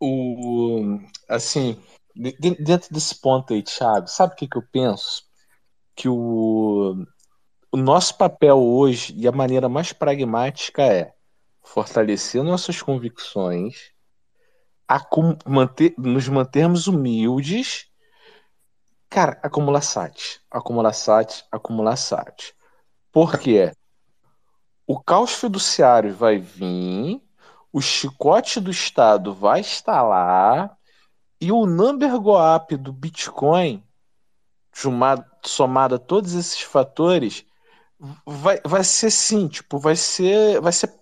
[0.00, 0.98] O,
[1.28, 1.80] assim,
[2.14, 5.22] dentro desse ponto aí, Thiago, sabe o que, que eu penso?
[5.94, 7.04] Que o,
[7.72, 11.12] o nosso papel hoje e a maneira mais pragmática é
[11.62, 13.90] fortalecer nossas convicções,
[15.46, 17.86] manter, nos mantermos humildes.
[19.08, 22.54] Cara, acumular SAT, acumular SAT, acumular SAT.
[23.12, 23.72] Por quê?
[24.86, 27.20] O caos fiduciário vai vir,
[27.72, 30.76] o chicote do Estado vai estar lá
[31.40, 33.82] e o number go up do Bitcoin,
[34.72, 37.44] somado a todos esses fatores,
[38.24, 40.92] vai, vai ser sim, tipo, vai ser, vai ser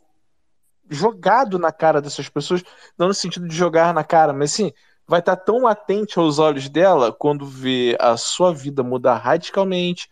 [0.89, 2.63] jogado na cara dessas pessoas,
[2.99, 4.73] não no sentido de jogar na cara, mas sim,
[5.07, 10.09] vai estar tão atente aos olhos dela quando vê a sua vida mudar radicalmente,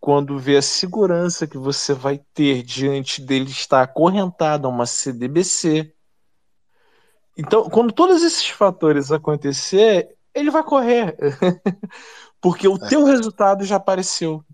[0.00, 5.92] quando vê a segurança que você vai ter diante dele estar acorrentado a uma CDBC.
[7.36, 11.16] Então, quando todos esses fatores acontecer, ele vai correr.
[12.40, 12.88] Porque o é.
[12.88, 14.44] teu resultado já apareceu.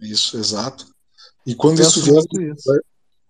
[0.00, 0.86] Isso, exato.
[1.46, 2.22] E quando isso vier,
[2.52, 2.70] isso.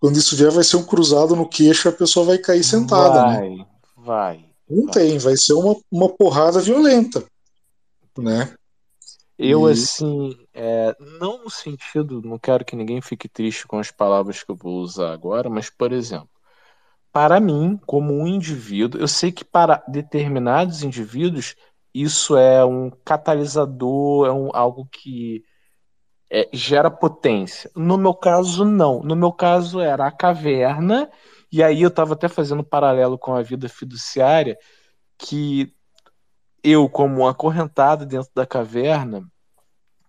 [0.00, 3.22] Quando isso vier, vai ser um cruzado no queixo e a pessoa vai cair sentada.
[3.22, 3.66] Vai, né?
[3.96, 4.44] vai.
[4.68, 4.94] Não vai.
[4.94, 7.22] tem, vai ser uma, uma porrada violenta.
[8.18, 8.52] Né?
[9.38, 9.72] Eu, e...
[9.72, 14.50] assim, é, não no sentido, não quero que ninguém fique triste com as palavras que
[14.50, 16.30] eu vou usar agora, mas, por exemplo,
[17.12, 21.56] para mim, como um indivíduo, eu sei que para determinados indivíduos
[21.92, 25.44] isso é um catalisador, é um, algo que
[26.30, 27.70] é, gera potência.
[27.74, 29.02] No meu caso, não.
[29.02, 31.10] No meu caso, era a caverna,
[31.50, 34.56] e aí eu estava até fazendo paralelo com a vida fiduciária,
[35.18, 35.74] que
[36.62, 39.26] eu, como um acorrentado dentro da caverna,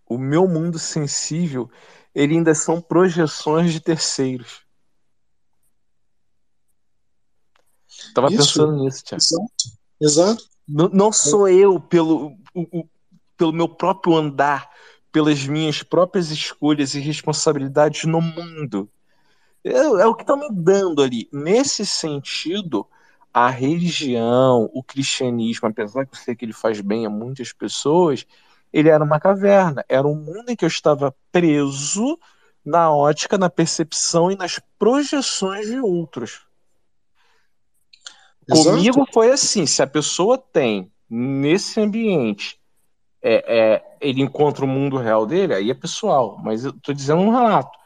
[0.07, 1.69] o meu mundo sensível,
[2.13, 4.61] ele ainda são projeções de terceiros.
[8.13, 9.23] Tava Isso, pensando nisso, Tiago.
[9.23, 9.47] Exato.
[9.99, 10.51] exato.
[10.67, 12.89] Não, não sou eu pelo, o, o,
[13.37, 14.69] pelo meu próprio andar
[15.11, 18.89] pelas minhas próprias escolhas e responsabilidades no mundo.
[19.63, 21.27] É, é o que está me dando ali.
[21.31, 22.87] Nesse sentido,
[23.33, 28.25] a religião, o cristianismo, apesar que eu sei que ele faz bem a muitas pessoas,
[28.71, 29.85] ele era uma caverna.
[29.87, 32.17] Era um mundo em que eu estava preso
[32.63, 36.41] na ótica, na percepção e nas projeções de outros.
[38.49, 38.75] Exato.
[38.75, 42.59] Comigo foi assim: se a pessoa tem nesse ambiente,
[43.21, 47.21] é, é, ele encontra o mundo real dele, aí é pessoal, mas eu tô dizendo
[47.21, 47.77] um relato.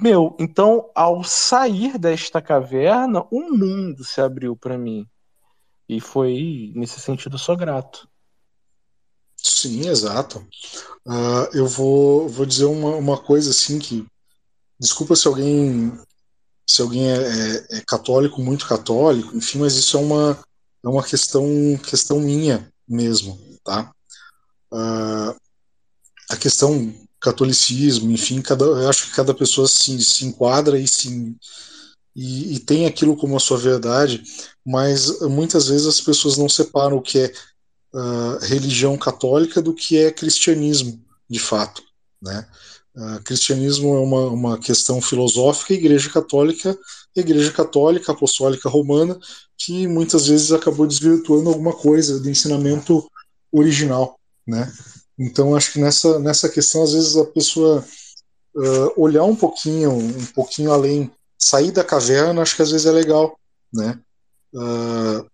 [0.00, 5.06] Meu, então, ao sair desta caverna, um mundo se abriu para mim.
[5.88, 8.06] E foi, nesse sentido, sou grato.
[9.36, 10.46] Sim, exato.
[11.06, 14.06] Ah, eu vou, vou dizer uma, uma coisa assim que.
[14.78, 15.98] Desculpa se alguém
[16.66, 20.38] se alguém é, é, é católico, muito católico, enfim, mas isso é uma,
[20.84, 21.46] é uma questão,
[21.88, 23.94] questão minha mesmo, tá?
[24.72, 25.34] Ah,
[26.30, 31.34] a questão catolicismo, enfim, cada, eu acho que cada pessoa se, se enquadra e, se,
[32.14, 34.22] e, e tem aquilo como a sua verdade,
[34.64, 37.32] mas muitas vezes as pessoas não separam o que é
[37.94, 41.82] uh, religião católica do que é cristianismo, de fato,
[42.20, 42.46] né?
[42.94, 46.78] Uh, cristianismo é uma, uma questão filosófica, a Igreja Católica,
[47.16, 49.18] a Igreja Católica Apostólica Romana,
[49.58, 53.06] que muitas vezes acabou desvirtuando alguma coisa do ensinamento
[53.52, 54.72] original, né?
[55.18, 57.84] Então acho que nessa nessa questão às vezes a pessoa
[58.54, 62.90] uh, olhar um pouquinho, um pouquinho além, sair da caverna, acho que às vezes é
[62.90, 63.38] legal,
[63.72, 63.98] né?
[64.54, 65.28] Uh,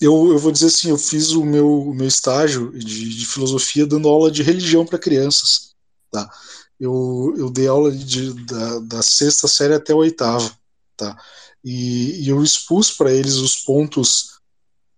[0.00, 3.86] eu, eu vou dizer assim, eu fiz o meu, o meu estágio de, de filosofia
[3.86, 5.74] dando aula de religião para crianças,
[6.10, 6.30] tá?
[6.78, 10.50] Eu, eu dei aula de, da, da sexta série até a oitava,
[10.96, 11.20] tá?
[11.64, 14.38] E, e eu expus para eles os pontos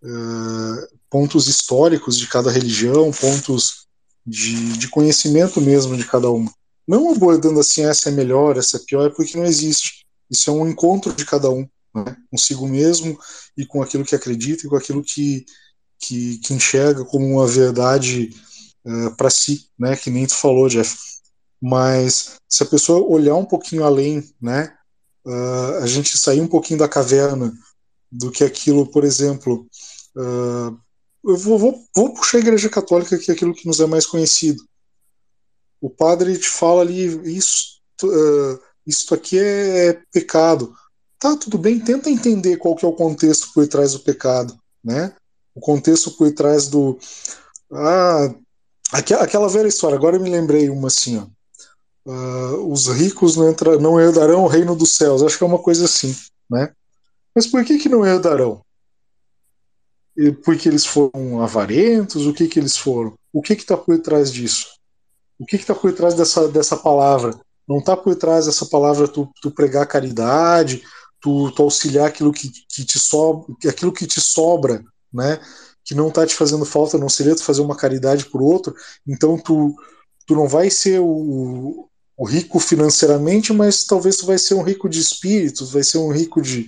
[0.03, 3.87] uh, pontos históricos de cada religião, pontos
[4.25, 6.53] de, de conhecimento mesmo de cada uma.
[6.87, 10.07] Não abordando assim, essa é melhor, essa é pior, é porque não existe.
[10.31, 12.17] Isso é um encontro de cada um, né?
[12.31, 13.19] consigo mesmo
[13.57, 15.45] e com aquilo que acredita e com aquilo que,
[15.99, 18.31] que, que enxerga como uma verdade
[18.85, 19.97] uh, para si, né?
[19.97, 20.97] Que nem tu falou, Jeff.
[21.61, 24.75] Mas se a pessoa olhar um pouquinho além, né?
[25.27, 27.53] Uh, a gente sair um pouquinho da caverna
[28.11, 29.67] do que aquilo, por exemplo,
[30.17, 30.79] uh,
[31.25, 34.07] eu vou, vou, vou, puxar a Igreja Católica, que é aquilo que nos é mais
[34.07, 34.63] conhecido.
[35.81, 37.07] O padre te fala ali,
[37.37, 40.75] isso, uh, aqui é, é pecado.
[41.19, 45.15] Tá, tudo bem, tenta entender qual que é o contexto por trás do pecado, né?
[45.55, 46.99] O contexto por trás do...
[47.73, 48.35] Ah,
[48.93, 51.27] aquela velha história, agora eu me lembrei uma assim, ó.
[52.07, 55.23] Uh, os ricos não, entra, não herdarão o reino dos céus.
[55.23, 56.17] Acho que é uma coisa assim,
[56.51, 56.73] né?
[57.35, 58.65] Mas por que, que não herdarão?
[60.45, 62.27] Porque eles foram avarentos?
[62.27, 63.15] O que, que eles foram?
[63.33, 64.67] O que está por trás disso?
[65.39, 67.39] O que está por trás dessa, dessa palavra?
[67.67, 70.83] Não está por trás dessa palavra tu, tu pregar caridade,
[71.21, 75.41] tu, tu auxiliar aquilo que, que te sobra, aquilo que te sobra, né?
[75.85, 78.75] Que não está te fazendo falta, não seria tu fazer uma caridade por outro.
[79.07, 79.75] Então tu,
[80.27, 84.89] tu não vai ser o, o rico financeiramente, mas talvez tu vai ser um rico
[84.89, 86.67] de espírito, vai ser um rico de,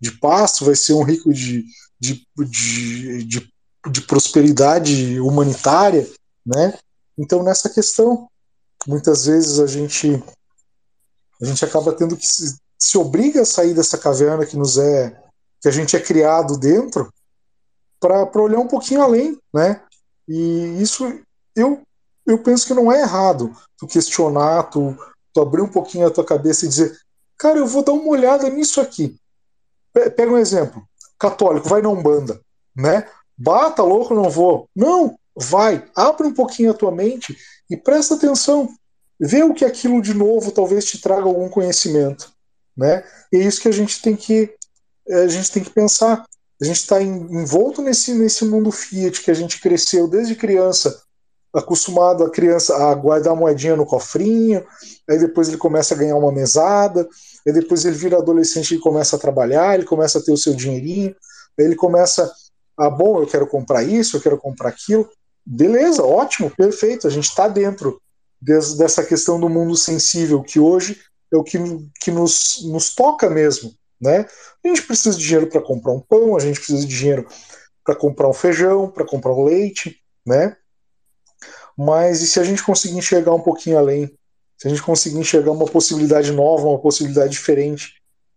[0.00, 1.64] de paz, vai ser um rico de,
[2.02, 3.52] de, de, de,
[3.88, 6.10] de prosperidade humanitária,
[6.44, 6.76] né?
[7.16, 8.28] Então nessa questão,
[8.88, 10.20] muitas vezes a gente
[11.40, 15.16] a gente acaba tendo que se, se obriga a sair dessa caverna que nos é
[15.60, 17.08] que a gente é criado dentro
[18.00, 19.80] para olhar um pouquinho além, né?
[20.26, 21.04] E isso
[21.54, 21.82] eu
[22.26, 24.96] eu penso que não é errado tu questionar, tu,
[25.32, 26.96] tu abrir um pouquinho a tua cabeça e dizer,
[27.36, 29.16] cara, eu vou dar uma olhada nisso aqui.
[29.92, 30.82] Pega um exemplo,
[31.22, 32.40] católico, vai na Umbanda,
[32.76, 33.06] né?
[33.38, 34.68] Bata louco, não vou.
[34.74, 37.36] Não, vai, abre um pouquinho a tua mente
[37.70, 38.68] e presta atenção.
[39.20, 42.32] Vê o que aquilo de novo talvez te traga algum conhecimento,
[42.76, 43.04] né?
[43.32, 44.52] E é isso que a gente tem que
[45.08, 46.24] a gente tem que pensar.
[46.60, 51.02] A gente está envolto nesse, nesse mundo Fiat que a gente cresceu desde criança
[51.54, 54.64] acostumado a criança a guardar moedinha no cofrinho,
[55.08, 57.06] aí depois ele começa a ganhar uma mesada,
[57.46, 60.54] aí depois ele vira adolescente e começa a trabalhar, ele começa a ter o seu
[60.54, 61.14] dinheirinho,
[61.58, 62.32] aí ele começa
[62.78, 65.08] a, bom, eu quero comprar isso, eu quero comprar aquilo.
[65.44, 68.00] Beleza, ótimo, perfeito, a gente está dentro
[68.40, 71.00] des, dessa questão do mundo sensível, que hoje
[71.32, 71.58] é o que,
[72.00, 73.74] que nos, nos toca mesmo.
[74.00, 74.26] Né?
[74.64, 77.26] A gente precisa de dinheiro para comprar um pão, a gente precisa de dinheiro
[77.84, 79.96] para comprar um feijão, para comprar um leite,
[80.26, 80.56] né?
[81.76, 84.12] Mas e se a gente conseguir enxergar um pouquinho além?
[84.58, 87.94] Se a gente conseguir enxergar uma possibilidade nova, uma possibilidade diferente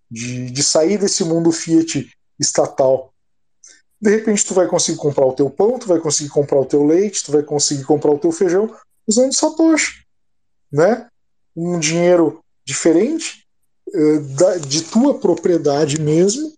[0.09, 2.09] de, de sair desse mundo Fiat
[2.39, 3.13] estatal?
[4.01, 6.85] De repente tu vai conseguir comprar o teu pão, tu vai conseguir comprar o teu
[6.85, 8.75] leite, tu vai conseguir comprar o teu feijão
[9.07, 10.03] usando Satoshi,
[10.71, 11.07] né?
[11.55, 13.45] Um dinheiro diferente
[14.35, 16.53] da, de tua propriedade mesmo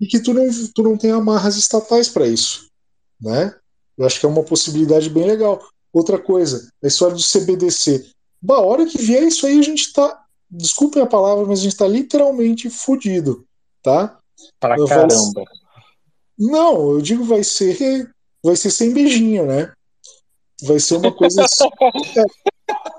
[0.00, 0.44] e que tu não,
[0.74, 2.68] tu não tem amarras estatais para isso,
[3.20, 3.54] né?
[3.96, 5.64] Eu acho que é uma possibilidade bem legal.
[5.94, 8.10] Outra coisa, a história do CBDC.
[8.50, 10.20] a hora que vier isso aí, a gente tá.
[10.50, 13.44] Desculpem a palavra, mas a gente tá literalmente fudido,
[13.80, 14.18] tá?
[14.58, 15.44] Pra caramba.
[16.36, 18.10] Não, eu digo vai ser.
[18.44, 19.72] Vai ser sem beijinho, né?
[20.64, 21.44] Vai ser uma coisa.
[21.44, 21.64] assim-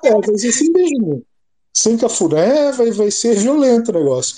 [0.06, 1.26] é, é, vai ser sem beijinho.
[1.74, 4.38] Sem cafuné, vai, vai ser violento o negócio.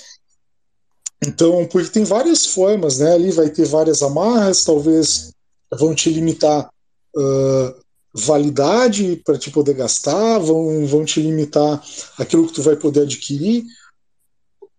[1.24, 3.12] Então, porque tem várias formas, né?
[3.14, 5.30] Ali vai ter várias amarras, talvez
[5.78, 6.68] vão te limitar
[7.16, 7.74] ah,
[8.18, 11.82] validade para te poder gastar, vão, vão te limitar
[12.18, 13.64] aquilo que tu vai poder adquirir.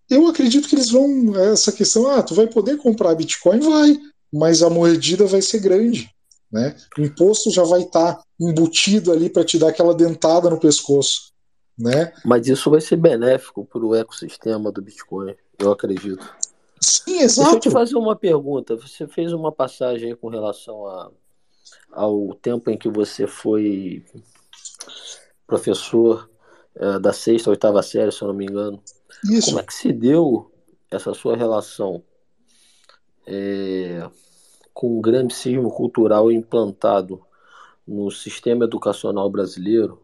[0.10, 1.36] Eu acredito que eles vão.
[1.38, 3.60] Essa questão, ah, tu vai poder comprar Bitcoin?
[3.60, 4.00] Vai,
[4.34, 6.10] mas a mordida vai ser grande.
[6.52, 6.76] Né?
[6.98, 11.32] O imposto já vai estar embutido ali para te dar aquela dentada no pescoço.
[11.78, 12.12] Né?
[12.26, 16.28] Mas isso vai ser benéfico para o ecossistema do Bitcoin, eu acredito.
[16.82, 17.72] Sim, Deixa eu te exato.
[17.72, 18.76] fazer uma pergunta.
[18.76, 21.12] Você fez uma passagem com relação a,
[21.92, 24.04] ao tempo em que você foi
[25.48, 26.30] professor
[26.76, 28.82] eh, da sexta, oitava série, se eu não me engano.
[29.32, 29.52] Isso.
[29.52, 30.52] Como é que se deu
[30.92, 32.04] essa sua relação
[33.26, 34.10] eh,
[34.74, 37.22] com o grande cismo cultural implantado
[37.88, 40.02] no sistema educacional brasileiro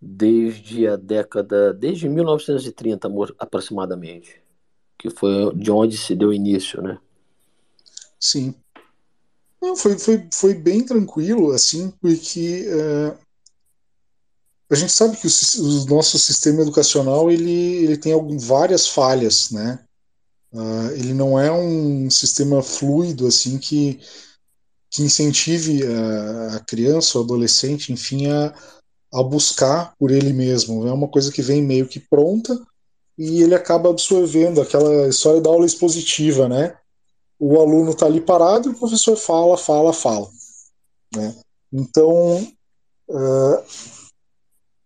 [0.00, 4.42] desde a década, desde 1930 mo- aproximadamente,
[4.98, 6.98] que foi de onde se deu início, né?
[8.18, 8.63] Sim.
[9.64, 13.16] Não, foi, foi, foi bem tranquilo, assim, porque eh,
[14.70, 19.50] a gente sabe que o, o nosso sistema educacional ele, ele tem algum, várias falhas,
[19.50, 19.82] né?
[20.52, 23.98] Ah, ele não é um sistema fluido, assim, que,
[24.90, 28.54] que incentive a, a criança, o adolescente, enfim, a,
[29.14, 30.86] a buscar por ele mesmo.
[30.86, 32.54] É uma coisa que vem meio que pronta
[33.16, 36.76] e ele acaba absorvendo aquela história da aula expositiva, né?
[37.46, 40.30] O aluno está ali parado e o professor fala, fala, fala.
[41.14, 41.34] Né?
[41.70, 42.46] Então,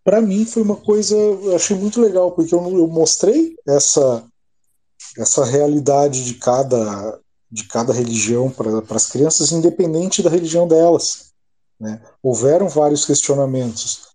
[0.02, 4.24] para mim foi uma coisa, eu achei muito legal, porque eu, eu mostrei essa,
[5.16, 11.28] essa realidade de cada, de cada religião para as crianças, independente da religião delas.
[11.78, 12.02] Né?
[12.20, 14.08] Houveram vários questionamentos.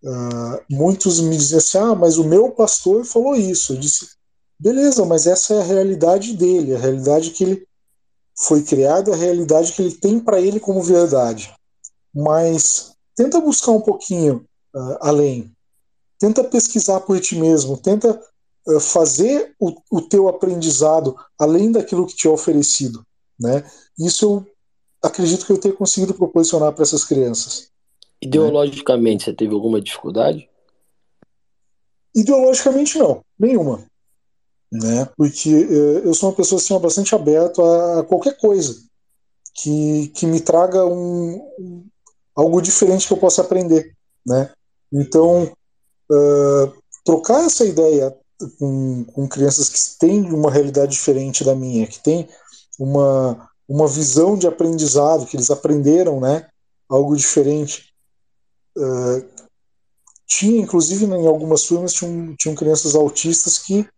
[0.00, 3.72] Uh, muitos me diziam assim: ah, mas o meu pastor falou isso.
[3.72, 4.10] Eu disse:
[4.58, 7.68] beleza, mas essa é a realidade dele, a realidade que ele
[8.36, 11.54] foi criado, a realidade que ele tem para ele como verdade.
[12.14, 14.44] Mas tenta buscar um pouquinho
[14.74, 15.52] uh, além,
[16.18, 18.20] tenta pesquisar por ti mesmo, tenta
[18.66, 23.04] uh, fazer o, o, teu aprendizado além daquilo que te é oferecido,
[23.38, 23.68] né?
[23.98, 24.46] Isso eu
[25.02, 27.68] acredito que eu tenha conseguido proporcionar para essas crianças.
[28.20, 29.32] Ideologicamente, né?
[29.32, 30.48] você teve alguma dificuldade?
[32.14, 33.84] Ideologicamente não, nenhuma
[34.72, 35.08] né?
[35.16, 37.62] Porque eu sou uma pessoa assim, bastante aberta
[38.00, 38.76] a qualquer coisa
[39.54, 41.86] que, que me traga um,
[42.34, 43.94] algo diferente que eu possa aprender,
[44.26, 44.50] né?
[44.92, 45.52] Então,
[46.10, 46.72] uh,
[47.04, 48.16] trocar essa ideia
[48.58, 52.28] com, com crianças que têm uma realidade diferente da minha, que têm
[52.78, 56.48] uma, uma visão de aprendizado, que eles aprenderam, né?
[56.88, 57.92] Algo diferente.
[58.76, 59.24] Uh,
[60.26, 63.88] tinha, inclusive, em algumas turmas, tinham, tinham crianças autistas que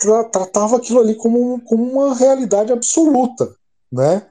[0.00, 3.54] tra tratava aquilo ali como, como uma realidade absoluta,
[3.92, 4.26] né?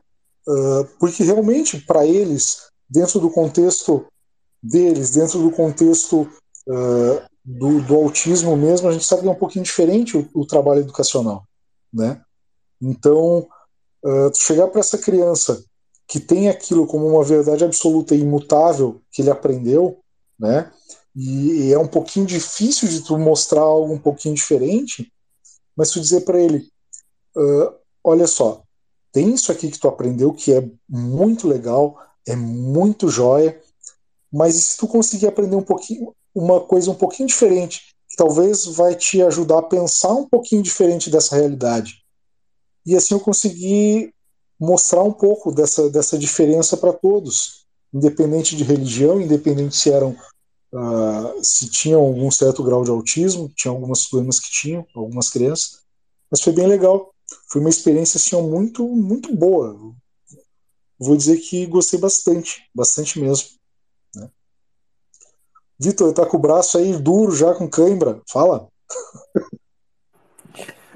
[0.48, 4.06] Uh, porque realmente para eles, dentro do contexto
[4.62, 6.28] deles, dentro do contexto
[6.68, 10.46] uh, do, do, autismo mesmo, a gente sabe que é um pouquinho diferente o, o
[10.46, 11.44] trabalho educacional,
[11.94, 12.20] né?
[12.82, 13.48] Então,
[14.04, 15.64] uh, chegar para essa criança
[16.08, 20.00] que tem aquilo como uma verdade absoluta e imutável que ele aprendeu,
[20.40, 20.72] né?
[21.16, 25.12] E, e é um pouquinho difícil de tu mostrar algo um pouquinho diferente,
[25.76, 26.70] mas tu dizer para ele,
[27.36, 27.74] uh,
[28.04, 28.64] olha só,
[29.12, 31.98] tem isso aqui que tu aprendeu que é muito legal,
[32.28, 33.60] é muito jóia,
[34.32, 38.96] mas se tu conseguir aprender um pouquinho, uma coisa um pouquinho diferente, que talvez vai
[38.96, 42.04] te ajudar a pensar um pouquinho diferente dessa realidade.
[42.86, 44.14] E assim eu consegui
[44.60, 50.16] mostrar um pouco dessa, dessa diferença para todos, independente de religião, independente se eram
[50.72, 55.80] Uh, se tinham algum certo grau de autismo, tinha algumas turmas que tinham, algumas crianças,
[56.30, 57.14] mas foi bem legal.
[57.48, 59.76] Foi uma experiência assim, muito, muito boa.
[61.00, 63.50] Vou dizer que gostei bastante, bastante mesmo.
[64.16, 64.30] Né?
[65.80, 68.22] Vitor, tá com o braço aí duro já com cãibra.
[68.30, 68.68] Fala.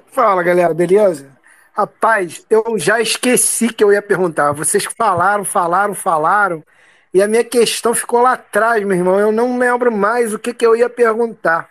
[0.08, 1.32] Fala, galera, beleza?
[1.74, 4.52] Rapaz, eu já esqueci que eu ia perguntar.
[4.52, 6.64] Vocês falaram, falaram, falaram.
[7.14, 9.20] E a minha questão ficou lá atrás, meu irmão.
[9.20, 11.70] Eu não lembro mais o que, que eu ia perguntar.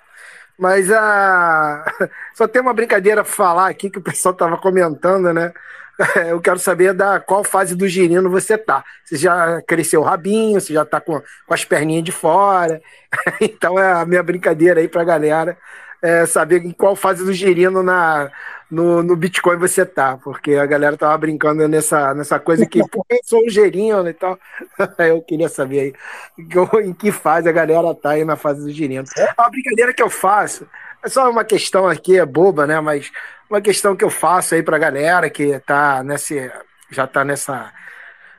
[0.58, 1.84] Mas a.
[2.34, 5.52] Só tem uma brincadeira falar aqui que o pessoal tava comentando, né?
[6.28, 8.84] eu quero saber da qual fase do girino você tá.
[9.04, 12.80] Você já cresceu o rabinho, você já tá com, com as perninhas de fora.
[13.40, 15.56] então é a minha brincadeira aí pra galera
[16.02, 18.30] é, saber em qual fase do girino na,
[18.68, 23.06] no, no Bitcoin você tá, porque a galera tava brincando nessa, nessa coisa que, pô,
[23.08, 24.38] eu sou um gerino e tal.
[24.98, 25.94] eu queria saber aí
[26.84, 29.04] em que fase a galera tá aí na fase do girino.
[29.16, 30.66] É uma brincadeira que eu faço,
[31.04, 32.80] é só uma questão aqui, é boba, né?
[32.80, 33.10] Mas
[33.48, 36.50] uma questão que eu faço aí pra galera que tá nesse,
[36.90, 37.72] já tá nessa,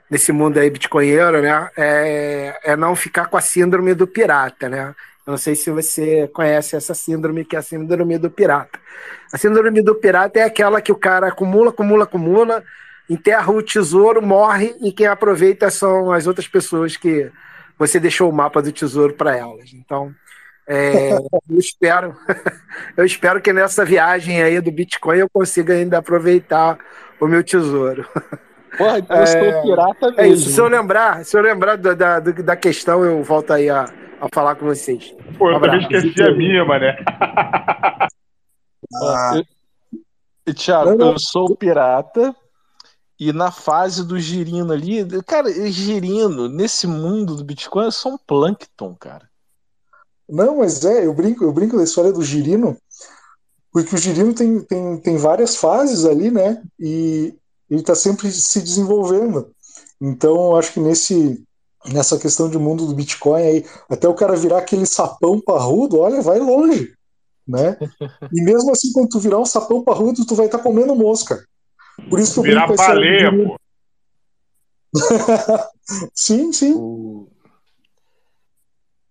[0.09, 1.69] nesse mundo aí bitcoinheiro, né?
[1.77, 4.95] É, é não ficar com a síndrome do pirata, né?
[5.25, 8.77] Eu não sei se você conhece essa síndrome, que é a síndrome do pirata.
[9.31, 12.63] A síndrome do pirata é aquela que o cara acumula, acumula, acumula,
[13.09, 17.31] enterra o tesouro, morre, e quem aproveita são as outras pessoas que
[17.79, 19.73] você deixou o mapa do tesouro para elas.
[19.73, 20.13] Então,
[20.67, 21.11] é,
[21.49, 22.15] eu espero,
[22.97, 26.77] eu espero que nessa viagem aí do Bitcoin eu consiga ainda aproveitar
[27.19, 28.05] o meu tesouro.
[28.77, 30.21] Porra, então eu sou pirata mesmo.
[30.21, 33.69] É isso, se eu lembrar, se eu lembrar da, da, da questão, eu volto aí
[33.69, 33.85] a,
[34.23, 35.13] a falar com vocês.
[35.37, 36.97] Pô, eu um também esqueci a minha, mané.
[38.95, 39.41] Ah.
[40.45, 42.35] Eu, Thiago, eu sou pirata
[43.19, 48.17] e na fase do girino ali, cara, girino, nesse mundo do Bitcoin, eu sou um
[48.19, 49.27] plâncton, cara.
[50.29, 52.77] Não, mas é, eu brinco, eu brinco da história do girino,
[53.71, 56.61] porque o girino tem, tem, tem várias fases ali, né?
[56.79, 57.33] E
[57.71, 59.51] ele está sempre se desenvolvendo.
[59.99, 61.43] Então, acho que nesse
[61.91, 66.21] nessa questão de mundo do Bitcoin aí, até o cara virar aquele sapão parrudo, olha,
[66.21, 66.93] vai longe,
[67.47, 67.77] né?
[68.31, 71.45] E mesmo assim, quando tu virar um sapão parrudo, tu vai estar tá comendo mosca.
[72.09, 73.59] Por isso que eu Virar baleia, pô.
[76.13, 77.27] sim, sim.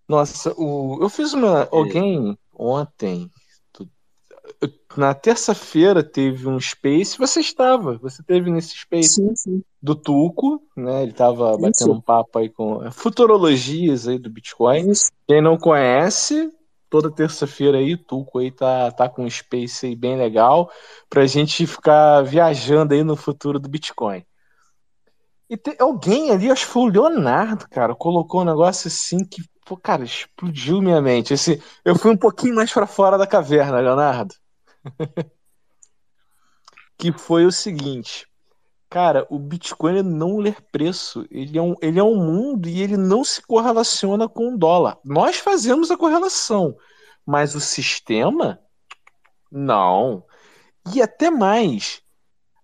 [0.08, 0.98] Nossa, o...
[1.02, 1.68] eu fiz uma.
[1.70, 3.30] Alguém ontem
[4.96, 9.62] na terça-feira teve um Space, você estava, você teve nesse Space sim, sim.
[9.80, 11.02] do Tuco, né?
[11.02, 14.90] Ele estava batendo um papo aí com futurologias aí do Bitcoin.
[14.90, 15.10] Isso.
[15.26, 16.50] Quem não conhece,
[16.90, 20.70] toda terça-feira aí, o Tuco aí tá, tá com um Space aí bem legal
[21.08, 24.24] pra gente ficar viajando aí no futuro do Bitcoin.
[25.48, 29.42] E tem alguém ali, acho que foi o Leonardo, cara, colocou um negócio assim que,
[29.66, 31.34] pô, cara, explodiu minha mente.
[31.34, 34.34] Esse, eu fui um pouquinho mais para fora da caverna, Leonardo.
[36.98, 38.26] que foi o seguinte.
[38.88, 41.26] Cara, o Bitcoin não ler preço.
[41.30, 44.98] Ele é, um, ele é um mundo e ele não se correlaciona com o dólar.
[45.02, 46.76] Nós fazemos a correlação,
[47.24, 48.60] mas o sistema,
[49.50, 50.24] não.
[50.94, 52.02] E até mais.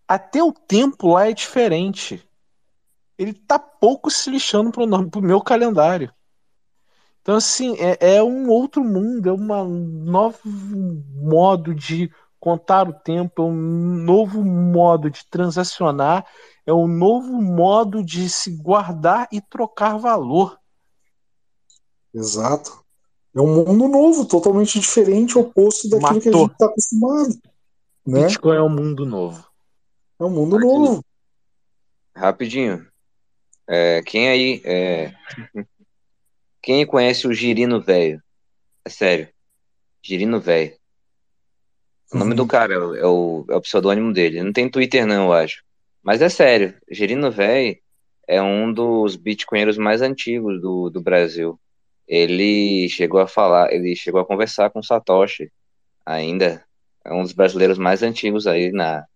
[0.07, 2.23] Até o tempo lá é diferente.
[3.17, 6.13] Ele tá pouco se lixando pro, pro meu calendário.
[7.29, 9.69] Então, assim, é, é um outro mundo, é um
[10.03, 10.41] novo
[11.13, 12.11] modo de
[12.41, 16.25] contar o tempo, é um novo modo de transacionar,
[16.65, 20.59] é um novo modo de se guardar e trocar valor.
[22.15, 22.83] Exato.
[23.37, 26.21] É um mundo novo, totalmente diferente, oposto daquilo Matou.
[26.23, 27.39] que a gente está acostumado.
[28.07, 28.23] Né?
[28.23, 29.47] Bitcoin é um mundo novo.
[30.19, 31.05] É um mundo novo.
[32.17, 32.87] Rapidinho.
[33.67, 35.13] É, quem aí é,
[36.69, 38.23] quem conhece o Girino Velho?
[38.85, 39.31] É sério.
[40.03, 40.75] Girino Velho.
[42.13, 42.37] O nome uhum.
[42.37, 44.43] do cara é o, é o, é o pseudônimo dele.
[44.43, 45.65] Não tem Twitter, não, eu acho.
[46.03, 46.75] Mas é sério.
[46.91, 47.79] Girino Velho
[48.27, 51.59] é um dos bitcoinheiros mais antigos do, do Brasil.
[52.07, 55.51] Ele chegou a falar, ele chegou a conversar com Satoshi
[56.05, 56.63] ainda.
[57.03, 59.07] É um dos brasileiros mais antigos aí na,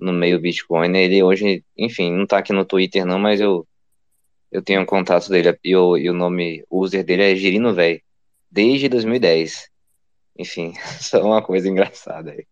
[0.00, 0.96] no meio Bitcoin.
[0.96, 3.66] Ele hoje, enfim, não tá aqui no Twitter não, mas eu
[4.50, 8.02] eu tenho um contato dele e o, e o nome, user dele é Girino Véi,
[8.50, 9.68] desde 2010.
[10.38, 12.46] Enfim, só uma coisa engraçada aí.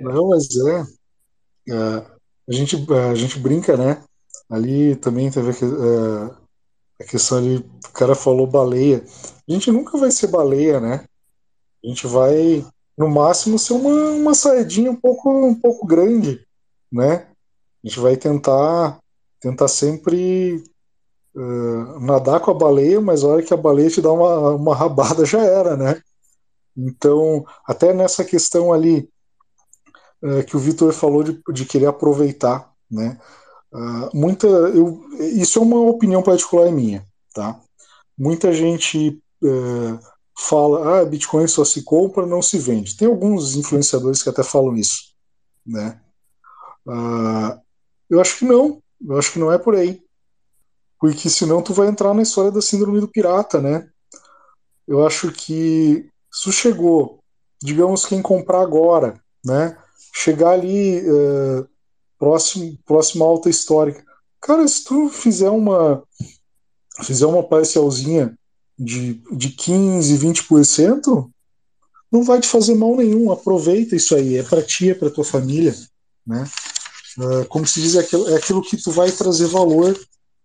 [0.00, 0.84] Não, mas é,
[1.68, 2.06] é,
[2.48, 2.76] a, gente,
[3.10, 4.02] a gente brinca, né?
[4.48, 9.04] Ali também teve a, é, a questão ali, o cara falou baleia.
[9.48, 11.04] A gente nunca vai ser baleia, né?
[11.84, 12.64] A gente vai,
[12.96, 16.44] no máximo, ser uma, uma saedinha um pouco, um pouco grande,
[16.90, 17.28] né?
[17.84, 18.98] A gente vai tentar
[19.46, 20.64] tentar sempre
[21.36, 24.74] uh, nadar com a baleia, mas a hora que a baleia te dá uma, uma
[24.74, 26.02] rabada já era, né?
[26.76, 29.08] Então, até nessa questão ali
[30.22, 33.18] uh, que o Vitor falou de, de querer aproveitar, né?
[33.72, 37.60] Uh, muita, eu, isso é uma opinião particular minha, tá?
[38.18, 39.22] Muita gente
[40.36, 42.96] fala, ah, Bitcoin só se compra, não se vende.
[42.96, 45.14] Tem alguns influenciadores que até falam isso,
[45.64, 46.00] né?
[48.08, 50.02] eu acho que não, eu acho que não é por aí.
[50.98, 53.88] Porque senão tu vai entrar na história da síndrome do pirata, né?
[54.86, 57.20] Eu acho que isso chegou,
[57.62, 59.76] digamos, quem comprar agora, né?
[60.14, 61.68] Chegar ali uh,
[62.18, 64.04] próximo, próxima alta histórica.
[64.40, 66.02] Cara, se tu fizer uma
[67.02, 68.36] fizer uma parcialzinha
[68.78, 71.30] de, de 15, 20%,
[72.10, 73.30] não vai te fazer mal nenhum.
[73.30, 75.74] Aproveita isso aí, é para ti, é para tua família,
[76.26, 76.48] né?
[77.18, 79.98] Uh, como se diz, é aquilo, é aquilo que tu vai trazer valor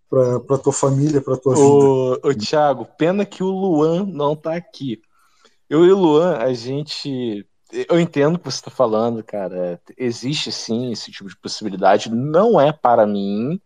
[0.09, 2.27] para tua família, para tua ô, vida.
[2.27, 5.01] Ô, Thiago, pena que o Luan não tá aqui.
[5.69, 7.47] Eu e o Luan, a gente.
[7.71, 9.81] Eu entendo o que você está falando, cara.
[9.97, 12.09] Existe sim esse tipo de possibilidade.
[12.09, 13.59] Não é para mim,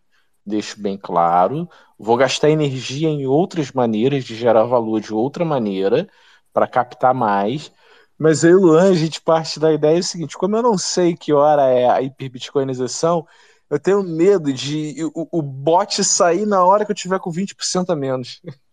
[0.44, 1.68] deixo bem claro.
[1.98, 6.08] Vou gastar energia em outras maneiras de gerar valor de outra maneira
[6.52, 7.72] para captar mais.
[8.18, 11.14] Mas eu e o Luan, a gente parte da ideia seguinte: como eu não sei
[11.16, 13.26] que hora é a hiperbitcoinização,
[13.68, 17.90] eu tenho medo de o, o bot sair na hora que eu tiver com 20%
[17.90, 18.40] a menos.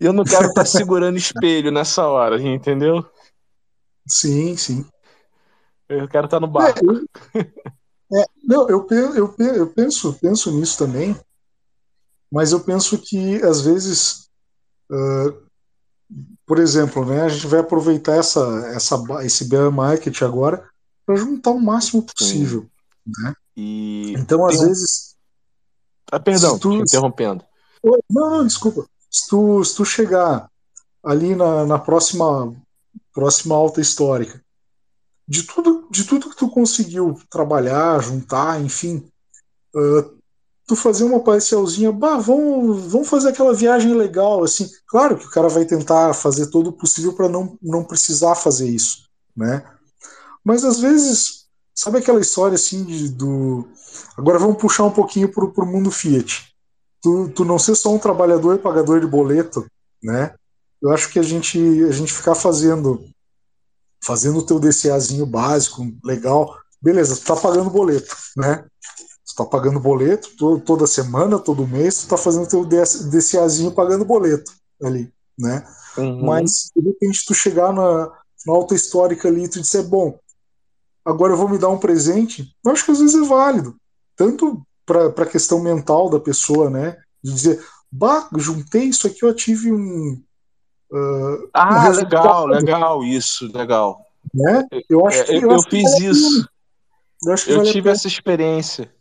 [0.00, 3.04] E eu não quero estar tá segurando espelho nessa hora, entendeu?
[4.06, 4.84] Sim, sim.
[5.88, 6.80] Eu quero estar tá no barco.
[7.34, 11.16] É, é, não, eu, eu, eu penso, penso nisso também,
[12.30, 14.28] mas eu penso que às vezes,
[14.90, 15.47] uh,
[16.48, 18.40] por exemplo, né, a gente vai aproveitar essa,
[18.74, 20.66] essa, esse bear market agora
[21.04, 22.66] para juntar o máximo possível.
[23.06, 23.34] Né?
[23.54, 25.14] E então, às vezes.
[26.10, 26.72] Ah, perdão, tu...
[26.72, 27.44] interrompendo.
[28.10, 28.86] Não, não, desculpa.
[29.10, 30.50] Se tu, se tu chegar
[31.04, 32.56] ali na, na próxima,
[33.12, 34.42] próxima alta histórica,
[35.28, 39.06] de tudo, de tudo que tu conseguiu trabalhar, juntar, enfim,
[39.74, 40.17] uh,
[40.68, 44.70] tu fazer uma parcialzinha, bah, vamos, vamos fazer aquela viagem legal, assim.
[44.86, 48.68] Claro que o cara vai tentar fazer todo o possível para não, não precisar fazer
[48.68, 49.64] isso, né?
[50.44, 53.66] Mas às vezes, sabe aquela história assim de, do.
[54.14, 56.54] Agora vamos puxar um pouquinho pro, pro mundo Fiat.
[57.00, 59.66] Tu, tu não ser só um trabalhador e pagador de boleto,
[60.02, 60.34] né?
[60.82, 63.02] Eu acho que a gente, a gente ficar fazendo
[64.04, 68.64] fazendo o teu DCAzinho básico, legal, beleza, tu tá pagando boleto, né?
[69.38, 70.30] Tá pagando boleto
[70.66, 74.50] toda semana, todo mês, tu tá fazendo teu DCAzinho pagando boleto
[74.82, 75.64] ali, né?
[75.96, 76.26] Uhum.
[76.26, 78.10] Mas de repente tu chegar na,
[78.44, 80.18] na alta histórica ali e tu disser, bom,
[81.04, 83.76] agora eu vou me dar um presente, eu acho que às vezes é válido.
[84.16, 86.96] Tanto para a questão mental da pessoa, né?
[87.22, 90.20] De dizer, bah, juntei isso aqui, eu tive um.
[90.90, 94.04] Uh, ah, um legal, legal, isso, legal.
[94.34, 94.66] Né?
[94.90, 96.48] Eu acho que, eu, eu, eu fiz isso.
[97.24, 98.97] Eu, eu vale tive essa experiência.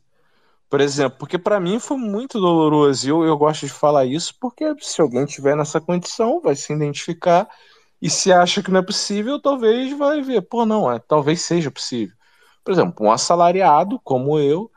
[0.70, 3.08] Por exemplo, porque para mim foi muito doloroso.
[3.08, 6.74] E eu, eu gosto de falar isso porque se alguém tiver nessa condição, vai se
[6.74, 7.50] identificar.
[8.02, 11.72] E se acha que não é possível, talvez vai ver, pô, não, é, talvez seja
[11.72, 12.16] possível.
[12.64, 14.70] Por exemplo, um assalariado como eu,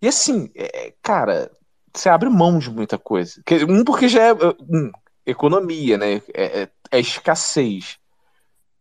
[0.00, 1.50] e assim, é, cara,
[1.94, 3.42] você abre mão de muita coisa.
[3.68, 4.90] Um, porque já é um,
[5.26, 6.22] economia, né?
[6.34, 7.98] É, é, é escassez.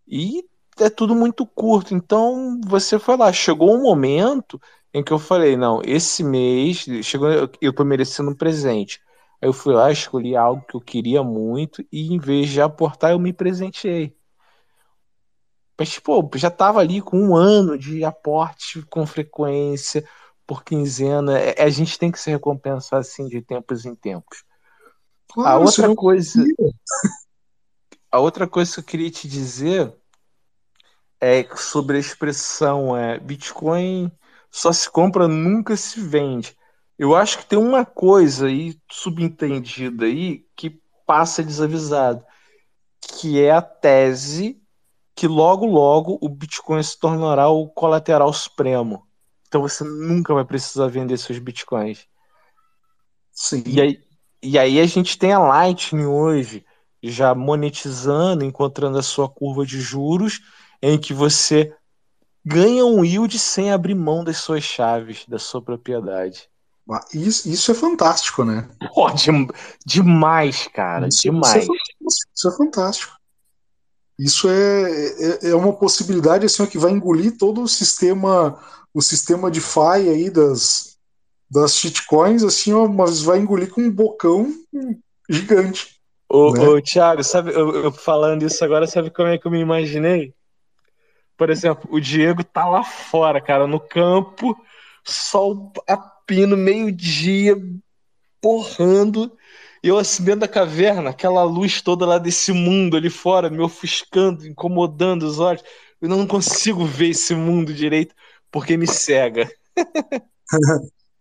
[0.07, 0.43] E
[0.79, 1.93] é tudo muito curto.
[1.93, 4.59] Então, você foi lá, chegou um momento
[4.93, 7.29] em que eu falei, não, esse mês, chegou,
[7.59, 9.01] eu tô merecendo um presente.
[9.41, 13.11] Aí eu fui lá, escolhi algo que eu queria muito e em vez de aportar,
[13.11, 14.15] eu me presenteei.
[15.77, 20.07] Mas, pô, já tava ali com um ano de aporte com frequência,
[20.45, 21.39] por quinzena.
[21.39, 24.43] É, a gente tem que se recompensar assim de tempos em tempos.
[25.35, 26.43] A outra coisa.
[28.11, 29.91] A outra coisa que eu queria te dizer
[31.19, 34.11] é sobre a expressão é, Bitcoin
[34.53, 36.55] só se compra, nunca se vende.
[36.97, 42.23] Eu acho que tem uma coisa aí subentendida aí que passa desavisado,
[43.01, 44.61] que é a tese
[45.15, 49.07] que logo logo o Bitcoin se tornará o colateral supremo.
[49.47, 52.05] Então você nunca vai precisar vender seus bitcoins.
[53.31, 53.63] Sim.
[53.65, 54.03] E aí,
[54.41, 56.63] e aí a gente tem a Lightning hoje
[57.01, 60.41] já monetizando, encontrando a sua curva de juros,
[60.79, 61.75] em que você
[62.45, 66.49] ganha um yield sem abrir mão das suas chaves, da sua propriedade.
[66.91, 68.67] Ah, isso, isso é fantástico, né?
[68.93, 69.31] Pô, de,
[69.85, 71.63] demais, cara, isso, demais.
[71.63, 71.77] Isso é,
[72.35, 73.13] isso é fantástico.
[74.19, 78.59] Isso é, é, é, uma possibilidade assim, que vai engolir todo o sistema
[78.93, 80.97] o sistema de FI aí das,
[81.49, 84.53] das shitcoins, assim, ó, mas vai engolir com um bocão
[85.27, 85.99] gigante.
[86.29, 86.67] Ô, né?
[86.67, 90.33] ô Thiago, sabe, eu, eu, falando isso agora, sabe como é que eu me imaginei?
[91.37, 94.55] Por exemplo, o Diego tá lá fora, cara, no campo,
[95.03, 97.55] sol a pino, meio-dia,
[98.41, 99.35] porrando.
[99.81, 104.47] Eu assim dentro da caverna, aquela luz toda lá desse mundo ali fora, me ofuscando,
[104.47, 105.63] incomodando os olhos.
[106.01, 108.15] Eu não consigo ver esse mundo direito
[108.51, 109.49] porque me cega.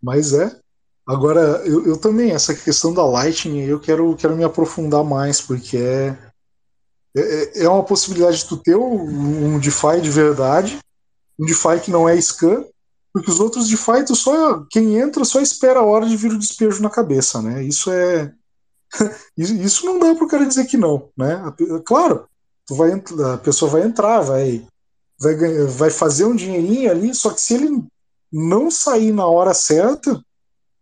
[0.01, 0.55] Mas é.
[1.05, 5.77] Agora, eu, eu, também, essa questão da Lightning, eu quero, quero me aprofundar mais, porque
[5.77, 6.17] é,
[7.15, 10.79] é, é uma possibilidade de tu ter um, um DeFi de verdade,
[11.39, 12.65] um DeFi que não é scan,
[13.13, 16.39] Porque os outros de fight, só quem entra só espera a hora de vir o
[16.39, 17.63] despejo na cabeça, né?
[17.63, 18.33] Isso é.
[19.37, 21.41] Isso não dá pro cara dizer que não, né?
[21.85, 22.27] Claro,
[22.65, 24.65] tu vai, a pessoa vai entrar, vai,
[25.19, 25.35] vai,
[25.67, 27.83] vai fazer um dinheirinho ali, só que se ele
[28.31, 30.19] não sair na hora certa,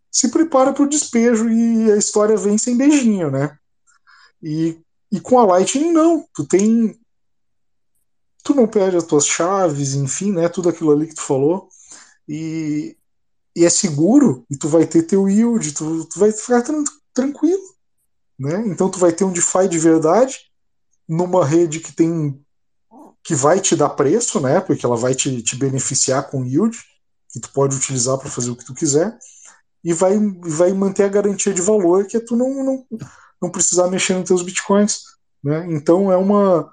[0.09, 3.57] se prepara para o despejo e a história vem sem beijinho, né?
[4.41, 4.79] E,
[5.11, 6.25] e com a Lightning, não.
[6.33, 6.99] Tu tem.
[8.43, 10.47] Tu não perde as tuas chaves, enfim, né?
[10.49, 11.69] Tudo aquilo ali que tu falou.
[12.27, 12.97] E,
[13.55, 16.83] e é seguro, e tu vai ter teu yield, tu, tu vai ficar tran
[17.13, 17.61] tranquilo.
[18.39, 18.63] Né?
[18.67, 20.39] Então tu vai ter um DeFi de verdade
[21.07, 22.41] numa rede que tem
[23.23, 24.59] que vai te dar preço, né?
[24.59, 26.75] Porque ela vai te, te beneficiar com yield,
[27.29, 29.15] que tu pode utilizar para fazer o que tu quiser,
[29.83, 32.87] e vai, vai manter a garantia de valor, que tu não, não,
[33.41, 35.01] não precisar mexer nos teus bitcoins.
[35.43, 35.65] Né?
[35.71, 36.71] Então é uma,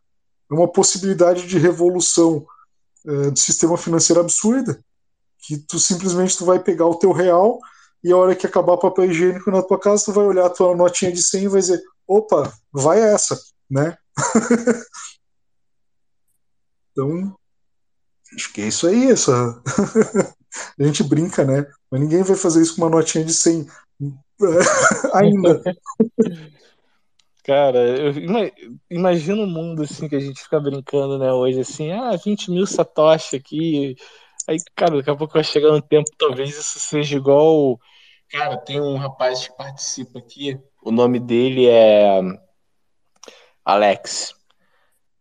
[0.50, 2.46] é uma possibilidade de revolução
[3.06, 4.78] é, do sistema financeiro absurda,
[5.40, 7.58] que tu simplesmente tu vai pegar o teu real
[8.04, 10.76] e a hora que acabar papel higiênico na tua casa, tu vai olhar a tua
[10.76, 13.96] notinha de 100 e vai dizer, opa, vai essa, né?
[16.92, 17.34] então,
[18.34, 19.62] acho que é isso aí, essa...
[20.78, 21.66] a gente brinca, né?
[21.90, 23.68] Mas ninguém vai fazer isso com uma notinha de 100
[25.14, 25.62] ainda.
[27.44, 28.12] Cara, eu
[28.90, 33.36] imagino mundo assim que a gente fica brincando, né, hoje, assim, ah, 20 mil satoshi
[33.36, 33.96] aqui.
[34.46, 37.80] Aí, cara, daqui a pouco vai chegar um tempo, talvez isso seja igual.
[38.30, 42.20] Cara, tem um rapaz que participa aqui, o nome dele é
[43.64, 44.34] Alex,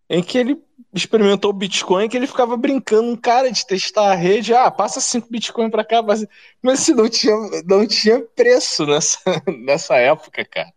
[0.09, 0.61] em que ele
[0.93, 5.01] experimentou o Bitcoin que ele ficava brincando, um cara de testar a rede, ah, passa
[5.01, 6.25] 5 Bitcoin para cá, mas,
[6.61, 7.35] mas assim, não tinha,
[7.65, 9.19] não tinha preço nessa,
[9.65, 10.71] nessa época, cara.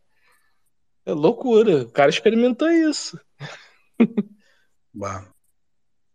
[1.06, 1.82] É loucura.
[1.82, 3.18] O cara experimentou isso.
[4.92, 5.24] Bah.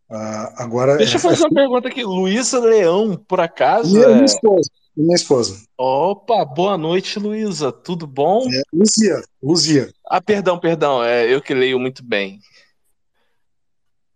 [0.09, 2.03] Ah, agora, Deixa eu fazer uma pergunta aqui.
[2.03, 3.93] Luísa Leão, por acaso?
[3.93, 4.13] Minha, é...
[4.13, 4.71] minha esposa.
[4.95, 5.65] Minha esposa.
[5.77, 7.71] Opa, boa noite, Luísa.
[7.71, 8.47] Tudo bom?
[8.49, 9.21] É, Luzia.
[9.41, 9.89] Luzia.
[10.07, 11.03] Ah, perdão, perdão.
[11.03, 12.39] É eu que leio muito bem.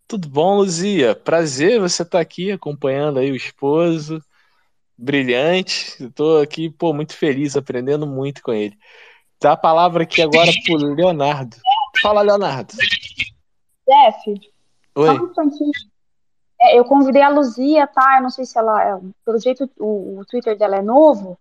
[0.09, 1.13] Tudo bom, Luzia?
[1.13, 4.19] Prazer você estar tá aqui acompanhando aí o esposo.
[4.97, 6.03] Brilhante.
[6.03, 8.75] Estou aqui, pô, muito feliz, aprendendo muito com ele.
[9.39, 11.57] Dá a palavra aqui agora pro Leonardo.
[12.01, 12.73] Fala, Leonardo.
[13.87, 14.51] Jeff.
[14.95, 15.09] Oi.
[15.11, 15.31] Um
[16.59, 18.15] é, eu convidei a Luzia, tá?
[18.17, 18.83] Eu não sei se ela.
[18.83, 21.37] É, pelo jeito, o, o Twitter dela é novo.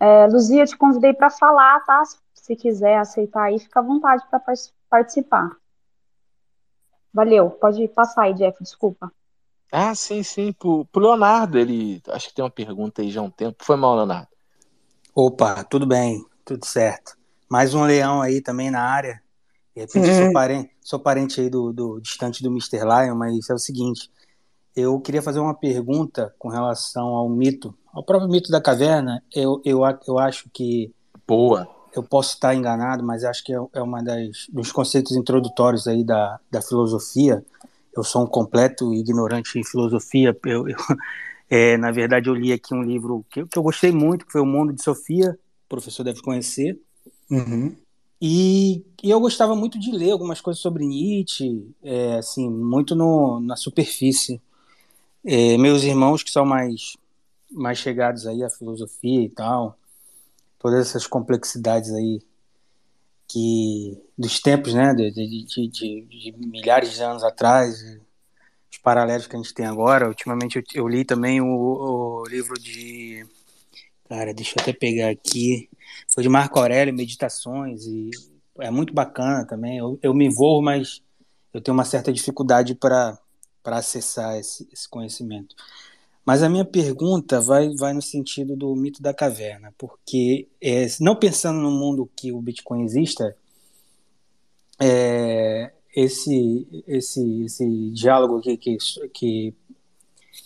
[0.00, 2.02] É, Luzia, eu te convidei para falar, tá?
[2.34, 4.42] Se quiser aceitar aí, fica à vontade para
[4.90, 5.52] participar.
[7.12, 9.10] Valeu, pode passar aí, Jeff, desculpa.
[9.72, 10.52] Ah, sim, sim.
[10.52, 12.02] Pro, pro Leonardo, ele.
[12.08, 13.64] Acho que tem uma pergunta aí já há um tempo.
[13.64, 14.28] Foi mal, Leonardo.
[15.14, 17.16] Opa, tudo bem, tudo certo.
[17.50, 19.20] Mais um leão aí também na área.
[19.74, 20.24] De repente, uhum.
[20.24, 22.80] sou, parente, sou parente aí do, do distante do Mr.
[22.80, 24.10] Lion, mas é o seguinte:
[24.74, 29.22] eu queria fazer uma pergunta com relação ao mito, ao próprio mito da caverna.
[29.34, 30.92] Eu, eu, eu acho que.
[31.26, 31.68] Boa.
[31.94, 36.04] Eu posso estar enganado, mas acho que é, é uma das dos conceitos introdutórios aí
[36.04, 37.44] da, da filosofia.
[37.96, 40.36] Eu sou um completo ignorante em filosofia.
[40.44, 40.76] Eu, eu
[41.50, 44.40] é, na verdade, eu li aqui um livro que, que eu gostei muito, que foi
[44.40, 45.38] O Mundo de Sofia.
[45.66, 46.78] O professor deve conhecer.
[47.30, 47.74] Uhum.
[48.20, 53.38] E, e, eu gostava muito de ler algumas coisas sobre Nietzsche, é, assim, muito no,
[53.40, 54.40] na superfície.
[55.24, 56.96] É, meus irmãos que são mais,
[57.50, 59.78] mais chegados aí à filosofia e tal,
[60.58, 62.20] todas essas complexidades aí
[63.26, 67.82] que dos tempos, né, de, de, de, de milhares de anos atrás,
[68.72, 70.08] os paralelos que a gente tem agora.
[70.08, 73.26] Ultimamente eu, eu li também o, o livro de,
[74.08, 75.68] cara, deixa eu até pegar aqui
[76.12, 78.10] foi de Marco Aurélio, Meditações, e
[78.60, 79.78] é muito bacana também.
[79.78, 81.02] Eu, eu me envolvo, mas
[81.52, 83.18] eu tenho uma certa dificuldade para
[83.64, 85.54] acessar esse, esse conhecimento.
[86.28, 91.16] Mas a minha pergunta vai, vai no sentido do mito da caverna, porque é, não
[91.16, 93.34] pensando no mundo que o Bitcoin exista,
[94.78, 98.76] é, esse, esse, esse diálogo que, que,
[99.14, 99.54] que,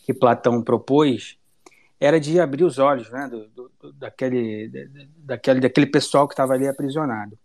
[0.04, 1.36] que Platão propôs
[1.98, 4.70] era de abrir os olhos né, do, do, daquele,
[5.16, 7.36] daquele, daquele pessoal que estava ali aprisionado.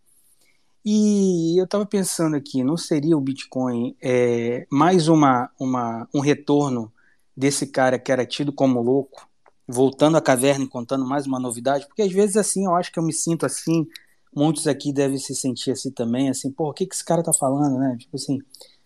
[0.86, 6.94] E eu estava pensando aqui, não seria o Bitcoin é, mais uma, uma, um retorno
[7.38, 9.30] desse cara que era tido como louco,
[9.68, 11.88] voltando à caverna e contando mais uma novidade?
[11.88, 13.88] Porque às vezes assim, eu acho que eu me sinto assim,
[14.36, 17.32] muitos aqui devem se sentir assim também, assim, pô, o que, que esse cara tá
[17.34, 17.96] falando, né?
[18.00, 18.40] Tipo assim,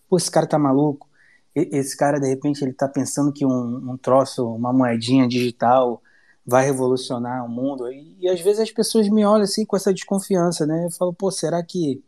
[0.09, 1.09] pô, esse cara tá maluco
[1.53, 6.01] esse cara de repente ele está pensando que um, um, troço, uma moedinha digital
[6.45, 9.93] vai revolucionar o mundo e, e, às vezes as pessoas me olham assim com essa
[9.93, 10.85] desconfiança, né?
[10.85, 12.01] Eu falo, pô, será que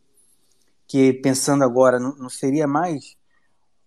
[0.87, 3.15] que pensando agora não, não seria mais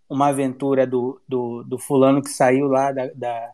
[0.09, 3.53] uma aventura do, do, do, fulano que saiu lá da, da,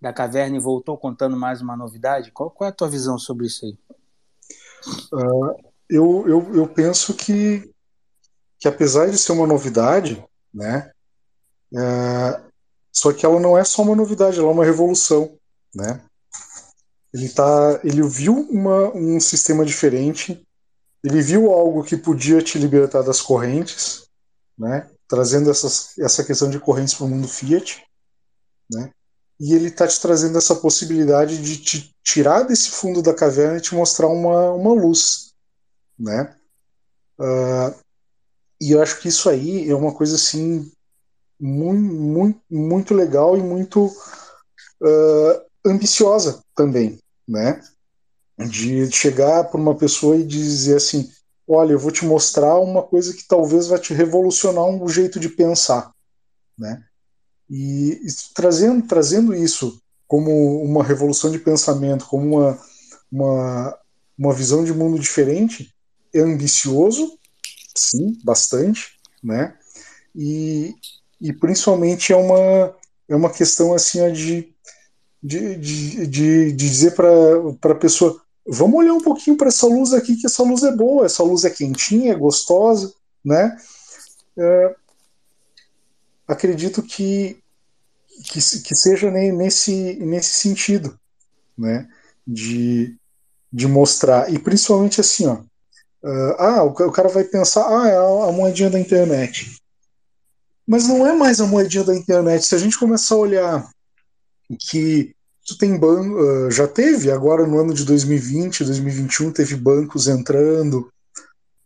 [0.00, 2.30] da caverna e voltou contando mais uma novidade?
[2.30, 3.78] Qual, qual é a tua visão sobre isso aí?
[5.12, 7.70] Uh, eu, eu, eu penso que,
[8.58, 10.90] que apesar de ser uma novidade, né,
[11.72, 12.44] uh,
[12.92, 15.36] só que ela não é só uma novidade, ela é uma revolução,
[15.74, 16.00] né?
[17.12, 20.44] Ele tá, ele viu uma, um sistema diferente,
[21.02, 24.08] ele viu algo que podia te libertar das correntes,
[24.56, 24.88] né?
[25.08, 27.84] Trazendo essas, essa questão de correntes para o mundo Fiat,
[28.70, 28.90] né?
[29.38, 33.60] E ele está te trazendo essa possibilidade de te tirar desse fundo da caverna e
[33.60, 35.32] te mostrar uma, uma luz,
[35.98, 36.34] né?
[37.18, 37.74] Uh,
[38.60, 40.70] e eu acho que isso aí é uma coisa assim
[41.40, 47.60] muito, muito, muito legal e muito uh, ambiciosa também, né?
[48.38, 51.10] De chegar para uma pessoa e dizer assim,
[51.46, 55.28] olha, eu vou te mostrar uma coisa que talvez vai te revolucionar um jeito de
[55.28, 55.92] pensar,
[56.58, 56.82] né?
[57.48, 62.58] E, e trazendo, trazendo isso como uma revolução de pensamento, como uma,
[63.10, 63.78] uma,
[64.16, 65.74] uma visão de mundo diferente,
[66.12, 67.18] é ambicioso,
[67.74, 69.56] sim, bastante, né?
[70.14, 70.74] E,
[71.20, 72.74] e principalmente é uma,
[73.08, 74.54] é uma questão assim de,
[75.22, 80.16] de, de, de, dizer para a pessoa vamos olhar um pouquinho para essa luz aqui,
[80.16, 82.92] que essa luz é boa, essa luz é quentinha, é gostosa,
[83.24, 83.56] né?
[84.36, 84.76] É,
[86.26, 87.38] acredito que,
[88.24, 90.98] que, que seja nesse, nesse sentido,
[91.56, 91.88] né?
[92.26, 92.96] De,
[93.52, 98.32] de mostrar, e principalmente assim, ó, uh, ah, o, cara vai pensar, ah, é a
[98.32, 99.56] moedinha da internet.
[100.66, 102.46] Mas não é mais a moedinha da internet.
[102.46, 103.70] Se a gente começar a olhar
[104.58, 105.14] que
[105.44, 110.88] tu tem banco, já teve agora no ano de 2020, 2021 teve bancos entrando.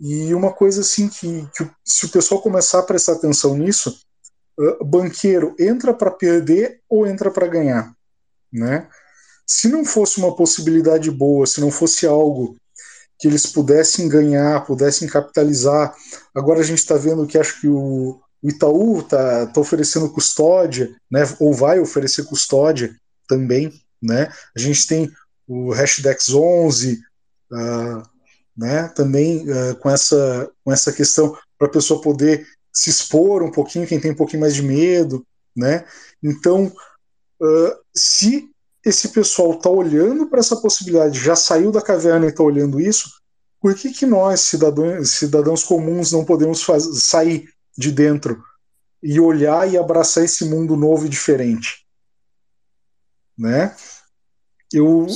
[0.01, 3.99] E uma coisa assim que, que se o pessoal começar a prestar atenção nisso,
[4.85, 7.93] banqueiro entra para perder ou entra para ganhar,
[8.53, 8.89] né?
[9.47, 12.57] Se não fosse uma possibilidade boa, se não fosse algo
[13.19, 15.95] que eles pudessem ganhar, pudessem capitalizar,
[16.35, 20.95] agora a gente está vendo que acho que o, o Itaú está tá oferecendo custódia,
[21.11, 22.95] né, ou vai oferecer custódia
[23.29, 23.73] também.
[24.03, 24.33] Né?
[24.57, 25.13] A gente tem
[25.47, 27.01] o Hashdex 11,
[27.53, 28.03] uh,
[28.57, 33.51] né, também uh, com, essa, com essa questão para a pessoa poder se expor um
[33.51, 35.25] pouquinho, quem tem um pouquinho mais de medo.
[35.57, 35.85] Né?
[36.23, 36.73] Então,
[37.41, 38.49] uh, se
[38.85, 43.11] esse pessoal está olhando para essa possibilidade, já saiu da caverna e está olhando isso,
[43.61, 46.65] por que, que nós, cidadãos, cidadãos comuns, não podemos
[46.95, 48.43] sair de dentro
[49.03, 51.88] e olhar e abraçar esse mundo novo e diferente.
[53.39, 53.75] Né?
[54.73, 55.07] Eu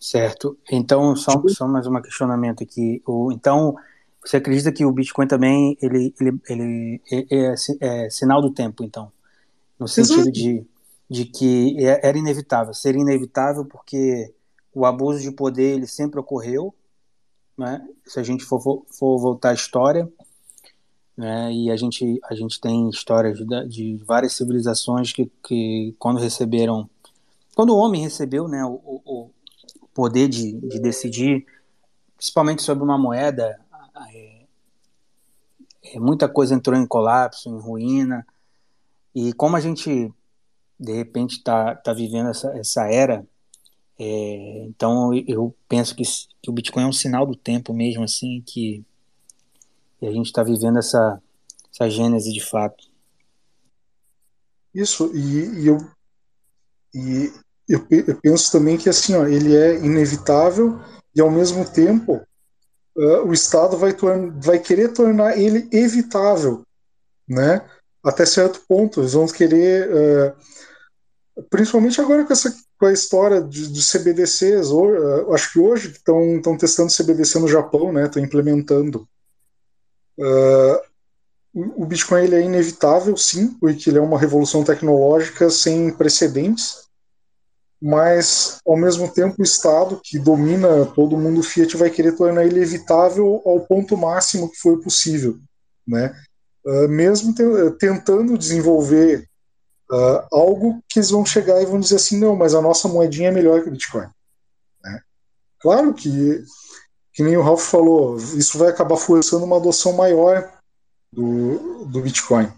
[0.00, 0.58] certo.
[0.70, 3.02] Então só, só mais um questionamento aqui.
[3.06, 3.76] O, então
[4.24, 8.82] você acredita que o Bitcoin também ele, ele, ele é, é, é sinal do tempo,
[8.82, 9.12] então,
[9.78, 10.66] no sentido de,
[11.10, 14.32] de que é, era inevitável, seria inevitável porque
[14.72, 16.74] o abuso de poder ele sempre ocorreu,
[17.56, 17.86] né?
[18.06, 20.10] Se a gente for, for voltar à história,
[21.16, 21.52] né?
[21.52, 26.88] E a gente a gente tem histórias de, de várias civilizações que, que quando receberam,
[27.54, 29.30] quando o homem recebeu, né, o, o
[29.94, 31.46] poder de, de decidir,
[32.16, 33.58] principalmente sobre uma moeda,
[34.12, 34.46] é,
[35.84, 38.26] é, muita coisa entrou em colapso, em ruína.
[39.14, 40.12] E como a gente
[40.78, 43.24] de repente está tá vivendo essa, essa era,
[43.98, 46.02] é, então eu penso que,
[46.42, 48.84] que o Bitcoin é um sinal do tempo mesmo, assim, que
[50.02, 51.22] e a gente está vivendo essa,
[51.72, 52.84] essa gênese de fato.
[54.74, 55.78] Isso, e, e eu,
[56.92, 57.32] e
[57.68, 60.78] eu, eu, penso também que assim, ó, ele é inevitável
[61.14, 62.22] e ao mesmo tempo
[62.96, 63.94] uh, o Estado vai,
[64.42, 66.62] vai querer tornar ele evitável,
[67.28, 67.64] né?
[68.02, 73.68] Até certo ponto, eles vão querer, uh, principalmente agora com essa com a história de,
[73.68, 78.04] de CBDCs, ou, uh, acho que hoje estão testando CBDC no Japão, né?
[78.04, 79.08] Estão implementando.
[81.54, 86.83] O Bitcoin ele é inevitável, sim, porque ele é uma revolução tecnológica sem precedentes,
[87.86, 92.62] mas ao mesmo tempo o Estado que domina todo mundo Fiat vai querer tornar ele
[92.62, 95.38] evitável ao ponto máximo que for possível,
[95.86, 96.18] né?
[96.64, 97.42] Uh, mesmo te
[97.78, 99.28] tentando desenvolver
[99.92, 103.28] uh, algo que eles vão chegar e vão dizer assim, não, mas a nossa moedinha
[103.28, 104.08] é melhor que o Bitcoin.
[104.82, 105.00] Né?
[105.60, 106.42] Claro que
[107.12, 110.50] que nem o Ralph falou, isso vai acabar forçando uma adoção maior
[111.12, 112.50] do, do Bitcoin.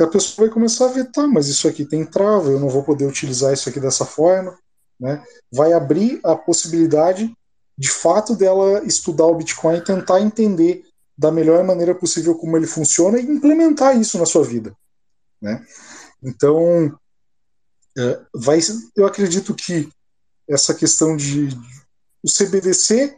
[0.00, 2.70] E a pessoa vai começar a ver, tá, mas isso aqui tem trava, eu não
[2.70, 4.58] vou poder utilizar isso aqui dessa forma.
[4.98, 5.22] Né?
[5.52, 7.30] Vai abrir a possibilidade,
[7.76, 10.84] de fato, dela estudar o Bitcoin e tentar entender
[11.18, 14.74] da melhor maneira possível como ele funciona e implementar isso na sua vida.
[15.40, 15.62] Né?
[16.22, 16.98] Então,
[17.98, 18.58] é, vai,
[18.96, 19.86] eu acredito que
[20.48, 21.48] essa questão de
[22.22, 23.16] o CBDC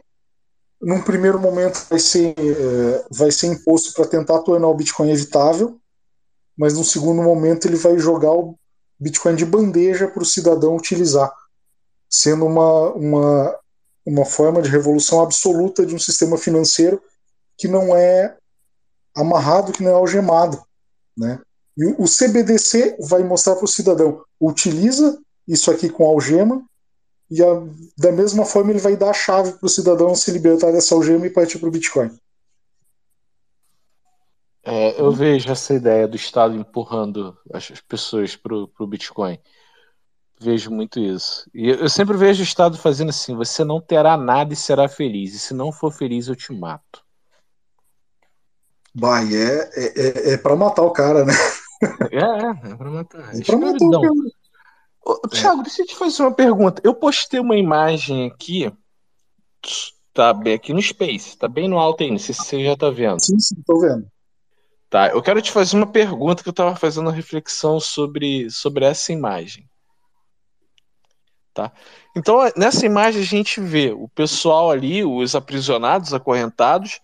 [0.81, 5.79] num primeiro momento vai ser é, vai ser imposto para tentar tornar o Bitcoin evitável,
[6.57, 8.55] mas num segundo momento ele vai jogar o
[8.99, 11.31] Bitcoin de bandeja para o cidadão utilizar,
[12.09, 13.59] sendo uma, uma,
[14.05, 17.01] uma forma de revolução absoluta de um sistema financeiro
[17.57, 18.35] que não é
[19.15, 20.61] amarrado, que não é algemado,
[21.17, 21.39] né?
[21.75, 26.63] E o CBDC vai mostrar para o cidadão, utiliza isso aqui com algema,
[27.29, 27.63] e a,
[27.97, 31.25] da mesma forma ele vai dar a chave para o cidadão se libertar dessa algema
[31.25, 32.11] e partir para o Bitcoin.
[34.65, 39.37] É, eu vejo essa ideia do Estado empurrando as pessoas para o Bitcoin.
[40.39, 41.49] Vejo muito isso.
[41.53, 45.33] E eu sempre vejo o Estado fazendo assim: você não terá nada e será feliz.
[45.33, 47.03] E se não for feliz, eu te mato.
[48.95, 51.33] Bah, é, é, é, é para matar o cara, né?
[52.11, 53.35] É, é, é pra matar.
[53.35, 54.13] É pra matar o cara.
[55.05, 56.81] Ô, Thiago, deixa eu te fazer uma pergunta.
[56.85, 58.71] Eu postei uma imagem aqui,
[60.13, 62.77] tá bem aqui no Space, tá bem no alto aí, não sei se você já
[62.77, 63.19] tá vendo.
[63.19, 64.07] Sim, sim, tô vendo.
[64.93, 68.85] Tá, eu quero te fazer uma pergunta que eu tava fazendo uma reflexão sobre, sobre
[68.85, 69.67] essa imagem.
[71.51, 71.71] Tá?
[72.15, 77.01] Então, nessa imagem a gente vê o pessoal ali, os aprisionados, acorrentados,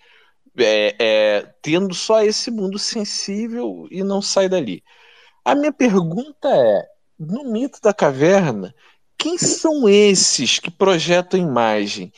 [0.56, 4.84] é, é, tendo só esse mundo sensível e não sai dali.
[5.44, 6.86] A minha pergunta é:
[7.18, 8.72] no mito da caverna,
[9.18, 12.14] quem são esses que projetam imagem?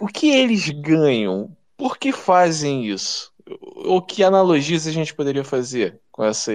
[0.00, 1.56] O que eles ganham?
[1.76, 3.31] Por que fazem isso?
[3.60, 6.52] Ou que analogias a gente poderia fazer com essa,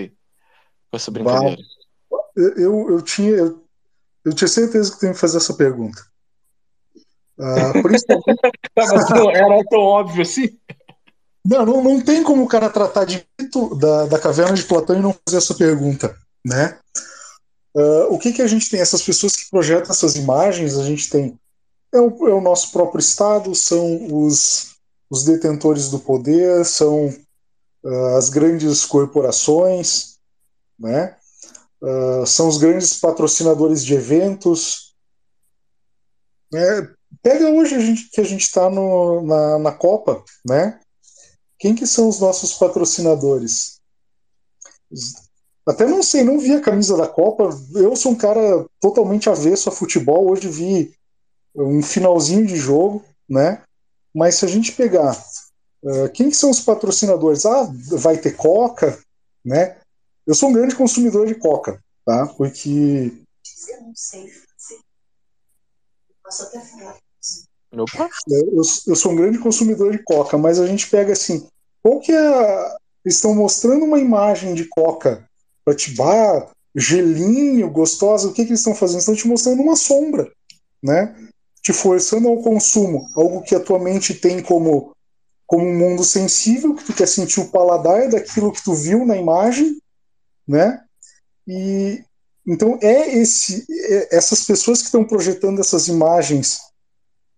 [0.90, 1.58] com essa brincadeira?
[2.36, 3.64] Eu, eu, tinha, eu,
[4.26, 6.02] eu tinha certeza que tinha que fazer essa pergunta.
[7.38, 8.40] Uh, principalmente...
[9.36, 10.58] Era tão óbvio assim?
[11.44, 14.98] Não, não, não tem como o cara tratar de mito da, da caverna de Platão
[14.98, 16.16] e não fazer essa pergunta,
[16.46, 16.78] né?
[17.76, 18.80] Uh, o que, que a gente tem?
[18.80, 21.40] Essas pessoas que projetam essas imagens, a gente tem
[21.94, 24.77] é o, é o nosso próprio Estado, são os,
[25.10, 27.08] os detentores do poder, são
[27.84, 30.18] uh, as grandes corporações,
[30.78, 31.18] né?
[31.82, 34.96] Uh, são os grandes patrocinadores de eventos.
[36.52, 36.94] Né?
[37.22, 40.80] Pega hoje a gente, que a gente está na, na Copa, né?
[41.60, 43.80] Quem que são os nossos patrocinadores?
[45.68, 47.50] Até não sei, não vi a camisa da Copa.
[47.74, 50.30] Eu sou um cara totalmente avesso a futebol.
[50.30, 50.94] Hoje vi
[51.56, 53.64] um finalzinho de jogo, né?
[54.18, 55.16] Mas se a gente pegar
[55.84, 57.46] uh, quem que são os patrocinadores?
[57.46, 58.98] Ah, vai ter Coca,
[59.46, 59.78] né?
[60.26, 62.26] Eu sou um grande consumidor de Coca, tá?
[62.26, 63.14] Porque
[63.70, 64.28] eu não sei.
[66.24, 66.98] Posso até falar.
[67.74, 68.10] Opa.
[68.28, 71.48] Eu, eu, sou um grande consumidor de Coca, mas a gente pega assim,
[71.84, 72.76] qual que é.
[73.06, 75.30] Estão mostrando uma imagem de Coca
[75.64, 79.00] para te bar, gelinho, gostosa, o que, que eles estão fazendo?
[79.00, 80.30] Estão te mostrando uma sombra,
[80.84, 81.16] né?
[81.68, 84.96] Te forçando ao consumo, algo que a tua mente tem como,
[85.46, 89.18] como um mundo sensível, que tu quer sentir o paladar daquilo que tu viu na
[89.18, 89.78] imagem,
[90.48, 90.82] né?
[91.46, 92.02] E
[92.48, 96.62] então é esse, é essas pessoas que estão projetando essas imagens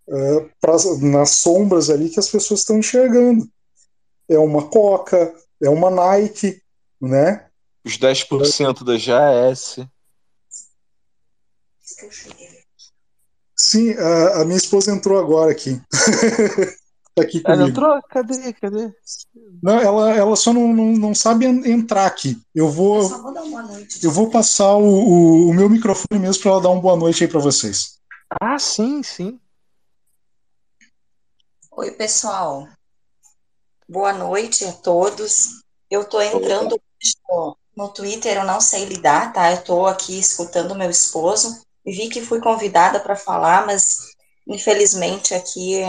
[0.07, 3.49] uh, pra, nas sombras ali que as pessoas estão enxergando.
[4.29, 6.61] É uma Coca, é uma Nike,
[7.01, 7.47] né?
[7.83, 9.79] Os 10% da JS.
[13.61, 15.81] Sim, a, a, minha esposa entrou agora aqui.
[17.13, 17.61] tá aqui comigo.
[17.61, 18.01] Ela entrou?
[18.03, 18.53] Cadê?
[18.53, 18.89] Cadê?
[19.61, 22.41] Não, ela, ela só não, não, não sabe entrar aqui.
[22.55, 23.01] Eu vou.
[23.01, 23.33] Eu, vou,
[24.03, 27.25] eu vou passar o, o, o meu microfone mesmo para ela dar uma boa noite
[27.25, 27.99] aí para vocês.
[28.39, 29.37] Ah, sim, sim.
[31.73, 32.65] Oi, pessoal.
[33.89, 35.61] Boa noite a todos.
[35.91, 36.79] Eu estou entrando
[37.27, 39.51] no, no Twitter, eu não sei lidar, tá?
[39.51, 44.15] Eu estou aqui escutando meu esposo vi que fui convidada para falar, mas
[44.47, 45.81] infelizmente aqui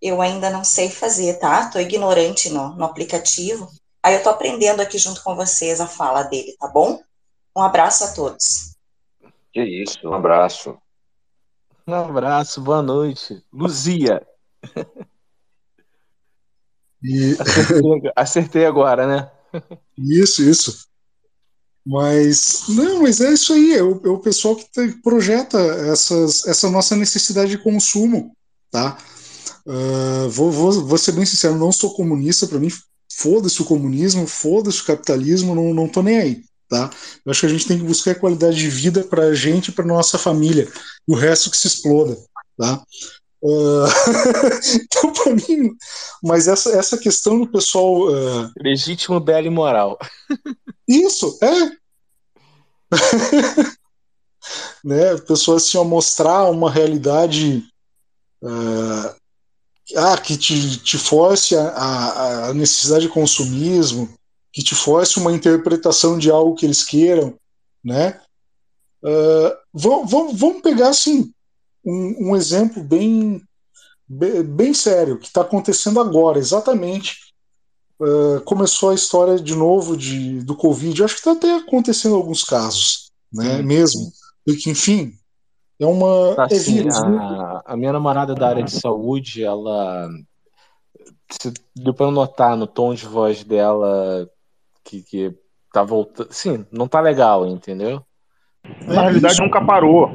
[0.00, 1.64] eu ainda não sei fazer, tá?
[1.64, 3.68] Estou ignorante no, no aplicativo.
[4.02, 7.02] Aí eu estou aprendendo aqui junto com vocês a fala dele, tá bom?
[7.56, 8.76] Um abraço a todos.
[9.52, 10.78] Que isso, um abraço.
[11.86, 13.42] Um abraço, boa noite.
[13.52, 14.26] Luzia.
[17.02, 17.36] E...
[17.40, 19.30] Acertei, acertei agora, né?
[19.96, 20.87] Isso, isso.
[21.90, 25.58] Mas, não, mas é isso aí, é o, é o pessoal que projeta
[25.90, 28.36] essas, essa nossa necessidade de consumo,
[28.70, 28.98] tá?
[29.66, 32.68] Uh, vou, vou, vou ser bem sincero, não sou comunista, para mim,
[33.10, 36.90] foda-se o comunismo, foda-se o capitalismo, não, não tô nem aí, tá?
[37.24, 39.82] Eu acho que a gente tem que buscar qualidade de vida pra gente e pra
[39.82, 40.68] nossa família,
[41.08, 42.18] e o resto que se exploda,
[42.58, 42.82] tá?
[43.42, 43.86] Uh,
[44.82, 45.70] então, para mim,
[46.22, 48.08] mas essa, essa questão do pessoal.
[48.08, 48.50] Uh...
[48.60, 49.98] Legítimo, belo e moral.
[50.86, 51.70] Isso, é.
[54.82, 55.12] né?
[55.12, 57.64] A pessoa assim, a mostrar uma realidade
[58.42, 59.14] uh,
[59.96, 64.12] ah, que te, te force a, a, a, necessidade de consumismo,
[64.52, 67.38] que te force uma interpretação de algo que eles queiram,
[67.84, 68.20] né?
[69.02, 71.32] Uh, vamos, vamos pegar assim
[71.88, 73.42] um, um exemplo bem,
[74.06, 77.28] bem, bem sério que está acontecendo agora, exatamente.
[78.00, 81.02] Uh, começou a história de novo de, do Covid.
[81.02, 83.60] Acho que está até acontecendo alguns casos, né?
[83.62, 84.12] Mesmo.
[84.44, 85.12] Porque, enfim,
[85.80, 86.34] é uma.
[86.36, 86.94] Tá, é assim, vírus.
[87.02, 87.18] né?
[87.18, 90.08] a, a minha namorada da área de saúde, ela.
[91.30, 94.28] se- Deu pra eu notar no tom de voz dela
[94.84, 95.34] que, que
[95.72, 96.32] tá voltando.
[96.32, 98.02] Sim, não tá legal, entendeu?
[98.86, 100.10] Na realidade, nunca parou.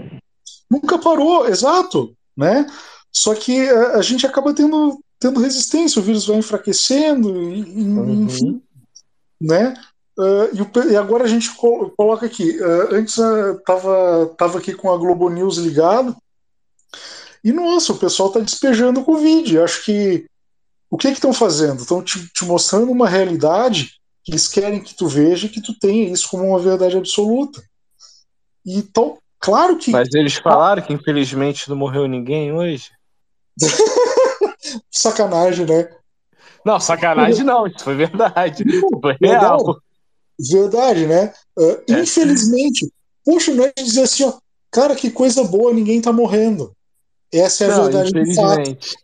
[0.74, 2.66] Nunca parou, exato, né?
[3.12, 8.24] Só que a, a gente acaba tendo, tendo resistência, o vírus vai enfraquecendo, e, Uhum.
[8.26, 8.62] enfim,
[9.40, 9.74] né?
[10.18, 12.58] Ah, e, o e agora a gente co- coloca aqui.
[12.62, 16.16] ah, antes ah, tava, tava aqui com a Globo News ligado,
[17.44, 19.60] e nossa, o pessoal tá despejando o Covid.
[19.60, 20.26] Acho que
[20.90, 21.82] o que que estão fazendo?
[21.82, 23.92] Estão te, te mostrando uma realidade
[24.24, 27.62] que eles querem que tu veja e que tu tenha isso como uma verdade absoluta.
[28.66, 32.90] E então, claro que Mas eles falaram que infelizmente não morreu ninguém hoje.
[34.90, 35.90] sacanagem, né?
[36.66, 38.64] Não, sacanagem não, isso foi verdade.
[39.02, 39.82] Foi real.
[40.40, 41.34] verdade, né?
[41.60, 42.00] Ah, É.
[42.00, 42.90] Infelizmente,
[43.26, 44.34] poxa, não é de dizer assim, ó,
[44.72, 46.74] cara, que coisa boa, ninguém tá morrendo.
[47.32, 48.62] Essa é a Não, verdade de fato.
[48.62, 48.96] infelizmente.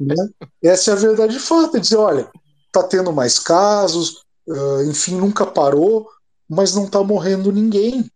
[0.00, 0.14] né?
[0.62, 2.28] Essa é a verdade de fato, é dizer, olha,
[2.72, 6.08] tá tendo mais casos, ah, enfim, nunca parou,
[6.48, 8.10] mas não tá morrendo ninguém.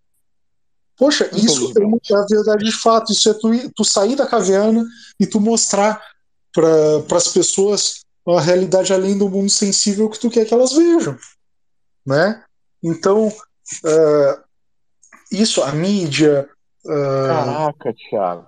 [0.96, 3.12] Poxa, isso é uma- é a verdade de fato.
[3.12, 4.84] Isso é tu, tu sair da caverna
[5.18, 6.00] e tu mostrar
[6.52, 11.18] para as pessoas a realidade além do mundo sensível que tu quer que elas vejam,
[12.06, 12.44] né?
[12.82, 13.32] Então,
[13.84, 14.44] ah,
[15.30, 16.48] isso, a mídia,
[16.86, 18.46] ah, Caraca, Thiago.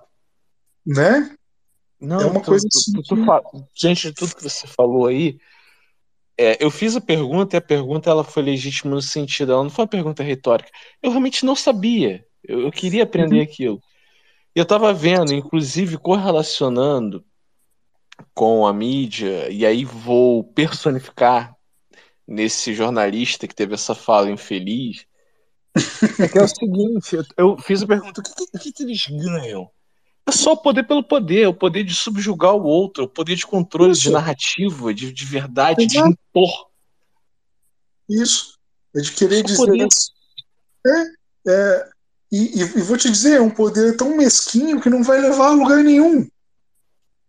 [0.85, 1.35] né?
[1.99, 3.41] Não, É uma tu- coisa assim tu- tu que- fa-
[3.73, 5.39] de tudo que você falou aí,
[6.37, 9.69] é, eu fiz a pergunta e a pergunta ela foi legítima no sentido, ela não
[9.69, 10.69] foi uma pergunta retórica.
[11.01, 12.25] Eu realmente não sabia.
[12.47, 13.81] Eu, eu queria aprender aquilo.
[14.55, 17.25] E eu estava vendo, inclusive correlacionando
[18.33, 21.53] com a mídia, e aí vou personificar
[22.27, 25.05] nesse jornalista que teve essa fala infeliz,
[26.19, 29.69] é que é o seguinte, eu, fiz a pergunta, o que, que- eles ganham?
[30.25, 33.45] É só o poder pelo poder, o poder de subjugar o outro, o poder de
[33.45, 34.11] controle, de Isso.
[34.11, 36.09] narrativa, de, de verdade, de Exato.
[36.09, 36.69] impor.
[38.09, 38.57] Isso.
[38.95, 39.87] É de querer dizer.
[40.87, 41.03] É,
[41.47, 41.89] é,
[42.31, 45.47] e, e- e vou te dizer, é um poder tão mesquinho que não vai levar
[45.47, 46.27] a lugar nenhum.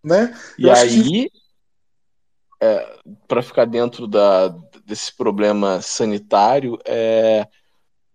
[0.03, 0.37] Né?
[0.59, 1.31] E acho que aí,
[2.61, 2.99] é,
[3.29, 4.49] para ficar dentro da,
[4.85, 7.47] desse problema sanitário, é,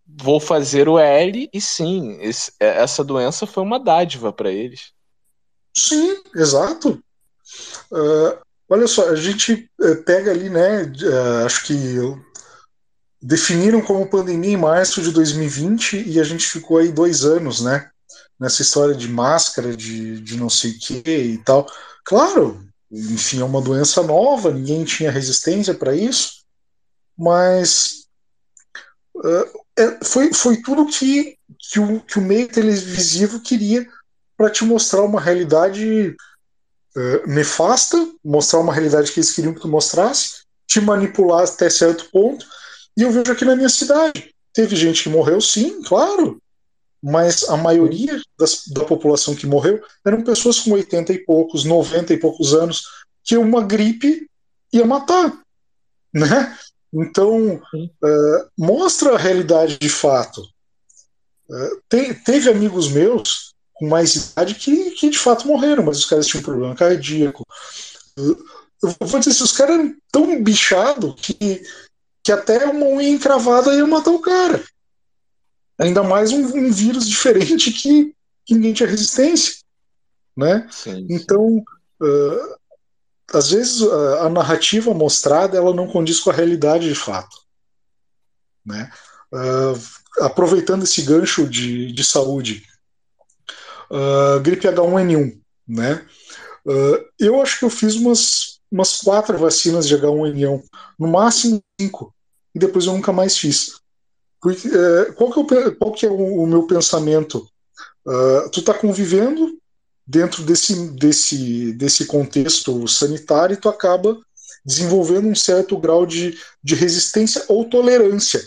[0.08, 4.92] vou fazer o L e sim, esse- é, essa doença foi uma dádiva para eles.
[5.76, 7.02] Sim, exato.
[7.94, 10.84] Ah, olha só, a gente eh, pega ali, né?
[10.84, 11.74] eh, acho que
[13.22, 17.90] definiram como pandemia em março de 2020 e a gente ficou aí dois anos, né?
[18.40, 21.68] Nessa história de máscara, de, de não sei o que e tal.
[22.04, 26.44] Claro, enfim, é uma doença nova, ninguém tinha resistência para isso,
[27.18, 28.08] mas
[29.24, 29.46] ah,
[29.78, 33.88] é- foi, foi tudo que, que, o, que o meio televisivo queria
[34.36, 36.16] para te mostrar uma realidade
[36.98, 42.10] eh, nefasta, mostrar uma realidade que eles queriam que tu mostrasse, te manipular até certo
[42.12, 42.46] ponto.
[42.98, 44.34] E eu vejo aqui na minha cidade.
[44.54, 46.42] Teve gente que morreu, sim, claro,
[47.02, 52.14] mas a maioria das- da população que morreu eram pessoas com 80 e poucos, 90
[52.14, 52.84] e poucos anos,
[53.24, 54.28] que uma gripe
[54.74, 55.42] ia matar.
[56.14, 56.58] Né?
[56.94, 57.62] Então,
[58.04, 60.42] eh, mostra a realidade de fato.
[61.50, 66.06] Eh, te- teve amigos meus com mais idade que, que de fato morreram, mas os
[66.06, 67.46] caras tinham problema cardíaco.
[68.18, 68.38] Eu
[68.84, 71.62] eu vou dizer, se os caras eram tão bichados que,
[72.24, 74.64] que até uma unha encravada ia matar o cara.
[75.80, 78.16] Ainda mais um, um vírus diferente que,
[78.46, 79.56] que ninguém tinha resistência.
[80.38, 80.70] Né?
[81.10, 81.64] Então,
[82.02, 82.58] ah,
[83.34, 87.36] às vezes a, a narrativa mostrada ela não condiz com a realidade de fato.
[88.66, 88.92] Né?
[89.34, 89.74] Ah,
[90.26, 92.64] aproveitando esse gancho de, de saúde,
[93.90, 96.06] ah, gripe H1N1, né?
[96.68, 100.64] Ah, eu acho que eu fiz umas, umas quatro vacinas de H1N1,
[100.98, 102.14] no máximo cinco,
[102.56, 103.80] e depois eu nunca mais fiz.
[104.40, 107.48] Porque, eh, qual que é o, qual que é o, o meu pensamento?
[108.08, 109.58] Ah, tu está convivendo
[110.08, 114.20] dentro desse, desse, desse contexto sanitário e tu acaba
[114.66, 118.42] desenvolvendo um certo grau de, de resistência ou tolerância,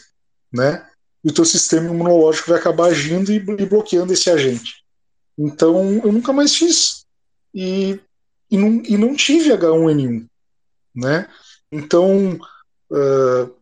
[0.53, 0.87] né?
[1.25, 4.85] e o teu sistema imunológico vai acabar agindo e, e bloqueando esse agente.
[5.39, 7.07] Então, eu nunca mais fiz.
[7.55, 7.99] E,
[8.51, 10.27] e, não, e não tive H1N1,
[10.95, 11.29] né?
[11.73, 12.39] Então,
[12.91, 13.55] uh,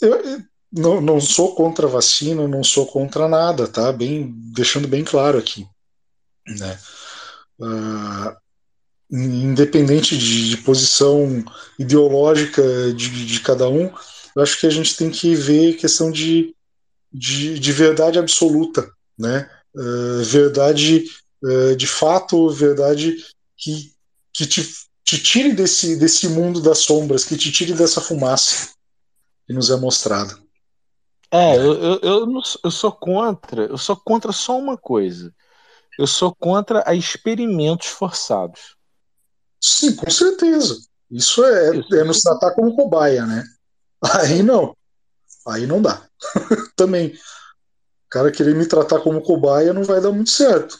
[0.00, 3.92] eu, não, não sou contra vacina, não sou contra nada, tá?
[3.92, 5.66] Bem, deixando bem claro aqui,
[6.46, 6.78] né?
[7.58, 8.36] Uh,
[9.10, 11.44] independente de, de, posição
[11.78, 12.62] ideológica
[12.92, 13.90] de, de, cada um,
[14.34, 16.54] eu acho que a gente tem que ver questão de,
[17.12, 19.48] de, de verdade absoluta, né?
[19.74, 21.04] Uh, verdade
[21.42, 23.16] uh, de fato, verdade
[23.56, 23.92] que,
[24.32, 24.68] que te,
[25.04, 28.74] te tire desse, desse mundo das sombras, que te tire dessa fumaça
[29.46, 30.36] que nos é mostrada.
[31.30, 35.32] É, eu, eu, eu, não, eu sou contra, eu sou contra só uma coisa.
[35.98, 38.76] Eu sou contra a experimentos forçados.
[39.60, 40.78] Sim, com certeza.
[41.10, 41.94] Isso é, Isso.
[41.94, 43.44] é nos tratar como cobaia, né?
[44.02, 44.76] Aí não.
[45.46, 46.06] Aí não dá.
[46.76, 47.08] Também.
[47.14, 50.78] O cara querer me tratar como cobaia não vai dar muito certo.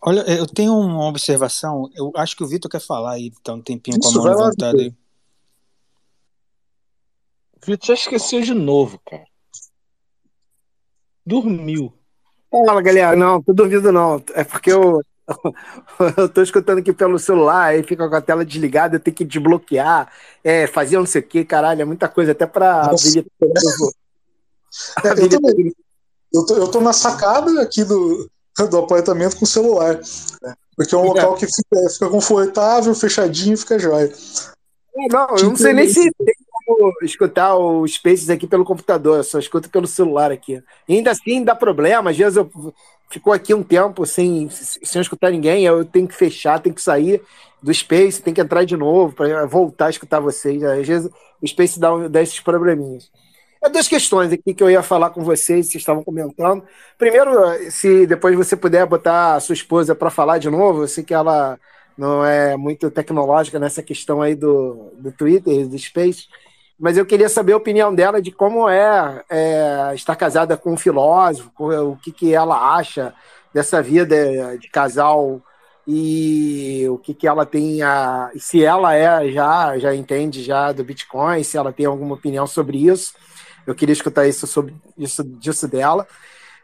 [0.00, 1.90] Olha, eu tenho uma observação.
[1.94, 4.32] Eu acho que o Vitor quer falar aí, tá um tempinho Isso, com a mão
[4.32, 4.94] levantada aí.
[7.64, 9.24] Vitor já esqueceu de novo, cara.
[11.26, 11.92] Dormiu.
[12.50, 13.16] Fala, galera.
[13.16, 14.22] Não, tô dormindo não.
[14.34, 15.02] É porque eu,
[16.16, 19.24] eu tô escutando aqui pelo celular, aí fica com a tela desligada, eu tenho que
[19.24, 20.10] desbloquear,
[20.42, 23.24] é, fazer não sei o que, caralho, é muita coisa, até pra habilitar.
[25.04, 25.74] Eu, também.
[26.32, 28.30] Eu, tô, eu tô na sacada aqui do,
[28.66, 30.00] do apartamento com o celular.
[30.42, 30.54] Né?
[30.76, 34.12] Porque é um local que fica, fica confortável, fechadinho, fica jóia.
[35.10, 36.34] Não, eu não sei nem se tem
[36.66, 40.62] como escutar o Spaces aqui pelo computador, eu só escuto pelo celular aqui.
[40.88, 42.50] E ainda assim dá problema, às vezes eu
[43.08, 47.22] fico aqui um tempo sem, sem escutar ninguém, eu tenho que fechar, tenho que sair
[47.62, 50.62] do Space, tenho que entrar de novo para voltar a escutar vocês.
[50.62, 51.10] Às vezes
[51.40, 53.10] o Space dá, dá esses probleminhas.
[53.62, 56.62] É duas questões aqui que eu ia falar com vocês, vocês estavam comentando.
[56.96, 57.30] Primeiro,
[57.70, 61.14] se depois você puder botar a sua esposa para falar de novo, eu sei que
[61.14, 61.58] ela
[61.96, 66.28] não é muito tecnológica nessa questão aí do, do Twitter, do Space,
[66.78, 70.76] mas eu queria saber a opinião dela de como é, é estar casada com um
[70.76, 73.12] filósofo, o que, que ela acha
[73.52, 75.42] dessa vida de casal
[75.84, 80.84] e o que, que ela tem a, se ela é já já entende já do
[80.84, 83.14] Bitcoin, se ela tem alguma opinião sobre isso.
[83.68, 86.06] Eu queria escutar isso sobre isso disso dela.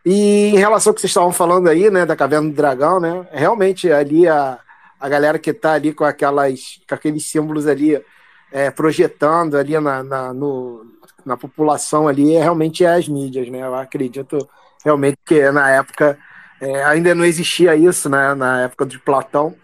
[0.07, 3.27] E em relação ao que vocês estavam falando aí, né, da caverna do dragão, né?
[3.31, 4.59] Realmente ali a,
[4.99, 8.03] a galera que está ali com aquelas com aqueles símbolos ali
[8.51, 10.87] é, projetando ali na, na, no,
[11.27, 13.61] na população ali é realmente as mídias, né?
[13.61, 14.39] Eu acredito
[14.83, 16.19] realmente que na época
[16.59, 18.35] é, ainda não existia isso, né?
[18.35, 19.55] Na época de Platão,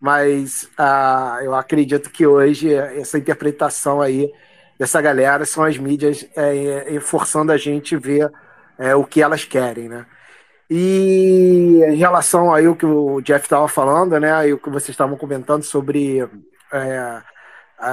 [0.00, 4.32] mas ah, eu acredito que hoje essa interpretação aí
[4.78, 8.30] dessa galera são as mídias é, é forçando a gente ver
[8.78, 10.06] é, o que elas querem, né?
[10.68, 14.48] E em relação aí o que o Jeff estava falando, né?
[14.48, 16.20] E o que vocês estavam comentando sobre
[16.72, 17.22] é,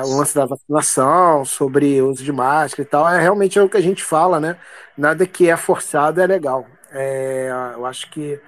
[0.03, 3.69] o lance da vacinação, sobre o uso de máscara e tal, é realmente é o
[3.69, 4.57] que a gente fala, né?
[4.97, 6.65] Nada que é forçado é legal.
[6.91, 8.39] É, eu acho que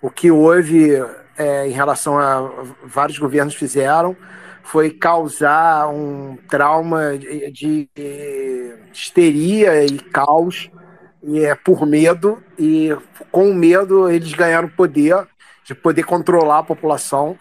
[0.00, 0.92] o que houve
[1.36, 2.50] é, em relação a
[2.84, 4.16] vários governos fizeram
[4.64, 10.70] foi causar um trauma de, de histeria e caos
[11.22, 12.90] e é por medo e
[13.30, 15.26] com medo eles ganharam poder
[15.64, 17.38] de poder controlar a população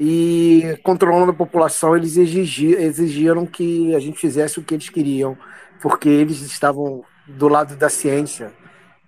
[0.00, 5.36] e controlando a população, eles exigiram, exigiram que a gente fizesse o que eles queriam,
[5.82, 8.52] porque eles estavam do lado da ciência,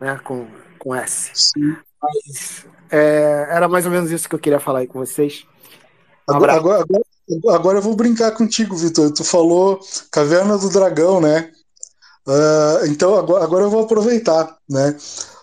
[0.00, 1.30] né, com, com S.
[1.32, 1.76] Sim.
[2.02, 5.46] Mas, é, era mais ou menos isso que eu queria falar aí com vocês.
[6.28, 7.04] Um agora, agora, agora,
[7.48, 9.10] agora, eu vou brincar contigo, Vitor.
[9.12, 9.80] Tu falou
[10.10, 11.50] Caverna do Dragão, né?
[12.26, 14.96] Uh, então agora, agora eu vou aproveitar, né?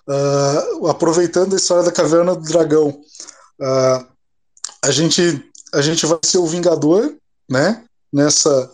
[0.08, 2.90] Uh, aproveitando a história da Caverna do Dragão.
[3.60, 4.06] Uh,
[4.84, 5.44] a gente
[5.74, 7.14] a gente vai ser o Vingador,
[7.50, 7.84] né?
[8.12, 8.72] Nessa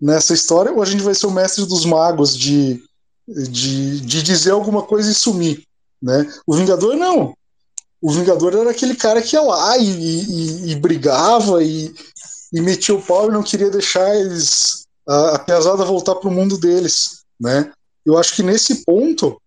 [0.00, 2.80] nessa história, ou a gente vai ser o mestre dos magos de,
[3.26, 5.64] de, de dizer alguma coisa e sumir,
[6.00, 6.32] né?
[6.46, 7.34] O Vingador não.
[8.00, 11.92] O Vingador era aquele cara que ia lá e, e, e brigava e,
[12.52, 16.58] e metia o pau e não queria deixar eles a, a voltar para o mundo
[16.58, 17.72] deles, né?
[18.04, 19.40] Eu acho que nesse ponto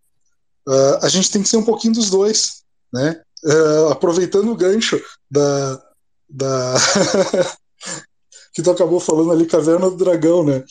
[0.67, 2.61] uh, a gente tem que ser um pouquinho dos dois,
[2.93, 3.21] né?
[3.43, 5.81] uh, aproveitando o gancho da,
[6.29, 6.75] da
[8.53, 10.63] que tu acabou falando ali, Caverna do Dragão, né?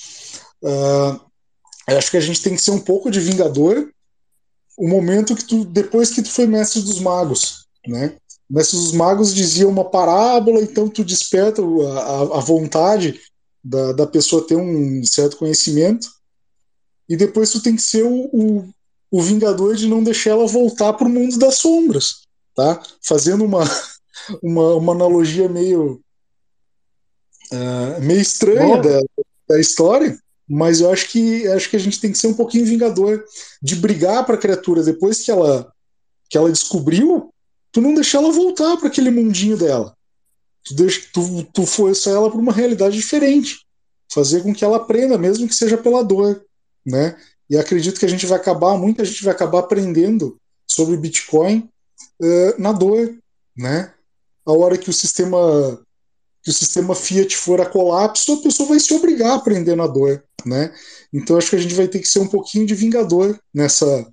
[0.63, 1.21] Uh,
[1.87, 3.91] acho que a gente tem que ser um pouco de Vingador
[4.77, 8.17] o momento que tu, depois que tu foi mestre dos magos, né?
[8.51, 13.21] O mestre dos magos dizia uma parábola, então tu desperta a, a vontade
[13.63, 16.09] da, da pessoa ter um certo conhecimento
[17.09, 18.69] e depois tu tem que ser o, o,
[19.11, 22.23] o vingador de não deixar ela voltar pro mundo das sombras,
[22.55, 22.83] tá?
[23.03, 23.63] Fazendo uma,
[24.43, 26.01] uma, uma analogia meio
[27.53, 29.01] uh, meio estranha da,
[29.49, 30.19] da história,
[30.49, 33.25] mas eu acho que acho que a gente tem que ser um pouquinho vingador
[33.63, 35.73] de brigar para a criatura depois que ela
[36.29, 37.33] que ela descobriu,
[37.73, 39.97] tu não deixar ela voltar para aquele mundinho dela.
[40.65, 43.67] Tu, deixa, tu, tu força ela para uma realidade diferente,
[44.13, 46.45] fazer com que ela aprenda, mesmo que seja pela dor,
[46.85, 47.17] né?
[47.49, 51.69] E acredito que a gente vai acabar, muita gente vai acabar aprendendo sobre Bitcoin
[52.21, 53.17] uh, na dor,
[53.57, 53.93] né?
[54.47, 55.81] A hora que o sistema
[56.43, 59.87] que o sistema Fiat for a colapso, a pessoa vai se obrigar a aprender na
[59.87, 60.75] dor, né?
[61.13, 64.07] Então acho que a gente vai ter que ser um pouquinho de vingador nessa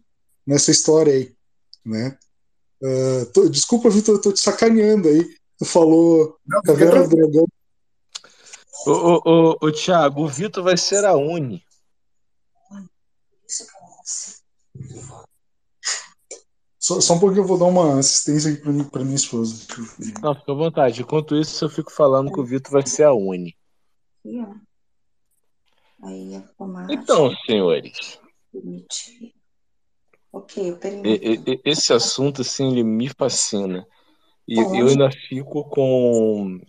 [0.45, 1.33] nessa história aí,
[1.85, 2.17] né?
[2.81, 5.23] Uh, tô, desculpa, Vitor, eu tô te sacaneando aí.
[5.57, 7.47] Tu falou Não, Caverna do Dragão.
[8.85, 11.63] Ô, ô, ô, ô, Thiago, o Vitor vai ser a Uni.
[16.79, 19.65] Só, só um pouquinho eu vou dar uma assistência aqui pra, mim, pra minha esposa.
[20.21, 21.01] Não, fica à vontade.
[21.01, 23.57] Enquanto isso, eu fico falando que o Vitor vai ser a Uni.
[26.89, 28.19] Então, senhores,
[28.51, 29.36] Permitir.
[30.37, 31.61] Ok, eu permito.
[31.65, 33.87] esse assunto, assim, ele me fascina.
[34.47, 34.79] E Onde?
[34.79, 36.61] eu ainda fico com.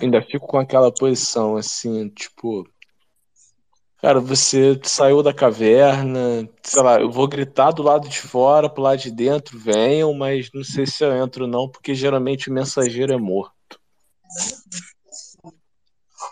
[0.00, 2.68] Ainda fico com aquela posição, assim, tipo.
[4.02, 8.82] Cara, você saiu da caverna, sei lá, eu vou gritar do lado de fora, pro
[8.82, 13.14] lado de dentro, venham, mas não sei se eu entro não, porque geralmente o mensageiro
[13.14, 13.80] é morto.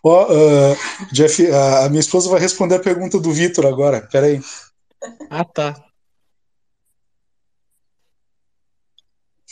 [0.04, 0.76] Ó, ah,
[1.10, 4.06] Jeff, a, a minha esposa vai responder a pergunta do Vitor agora.
[4.12, 4.40] Peraí.
[5.30, 5.83] Ah, tá.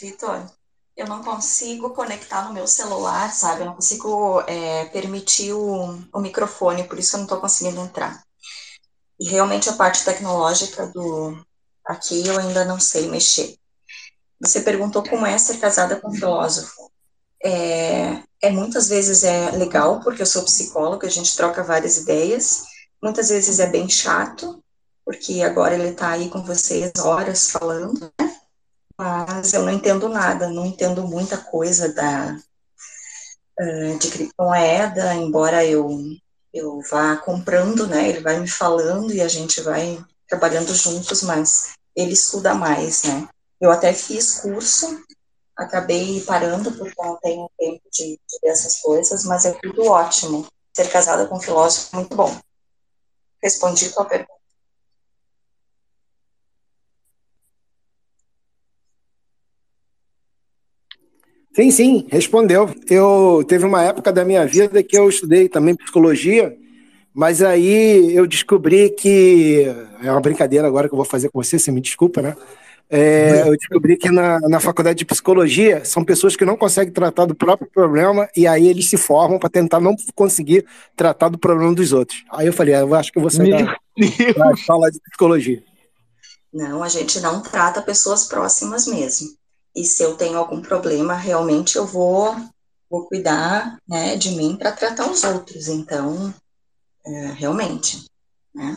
[0.03, 0.45] Vitor,
[0.97, 3.61] eu não consigo conectar no meu celular, sabe?
[3.61, 8.21] Eu não consigo é, permitir o, o microfone, por isso eu não estou conseguindo entrar.
[9.17, 11.41] E realmente a parte tecnológica do
[11.85, 13.55] aqui eu ainda não sei mexer.
[14.41, 16.91] Você perguntou como é ser casada com um filósofo.
[17.41, 22.63] É, é muitas vezes é legal porque eu sou psicóloga, a gente troca várias ideias.
[23.01, 24.61] Muitas vezes é bem chato
[25.05, 28.42] porque agora ele está aí com vocês horas falando, né?
[29.03, 32.37] Mas eu não entendo nada, não entendo muita coisa da
[33.59, 35.99] eh, de criptomoeda, embora eu
[36.53, 38.07] eu vá comprando, né?
[38.09, 39.99] Ele vai me falando e a gente vai
[40.29, 43.27] trabalhando juntos, mas ele estuda mais, né?
[43.59, 45.03] Eu até fiz curso,
[45.57, 50.47] acabei parando porque não tenho tempo de, de ver essas coisas, mas é tudo ótimo.
[50.73, 52.39] Ser casada com um filósofo é muito bom.
[53.41, 54.42] Respondi tua pergunta.
[61.55, 62.69] Sim, sim, respondeu.
[62.89, 66.57] Eu teve uma época da minha vida que eu estudei também psicologia,
[67.13, 69.65] mas aí eu descobri que
[70.01, 72.35] é uma brincadeira agora que eu vou fazer com você, você me desculpa, né?
[72.89, 77.25] É, eu descobri que na, na faculdade de psicologia são pessoas que não conseguem tratar
[77.25, 80.65] do próprio problema e aí eles se formam para tentar não conseguir
[80.95, 82.23] tratar do problema dos outros.
[82.31, 83.77] Aí eu falei, ah, eu acho que eu vou sair da,
[84.37, 85.63] da sala de psicologia.
[86.53, 89.29] Não, a gente não trata pessoas próximas mesmo.
[89.75, 92.35] E se eu tenho algum problema, realmente eu vou,
[92.89, 95.67] vou cuidar, né, de mim para tratar os outros.
[95.67, 96.33] Então,
[97.05, 98.05] é, realmente,
[98.53, 98.75] né?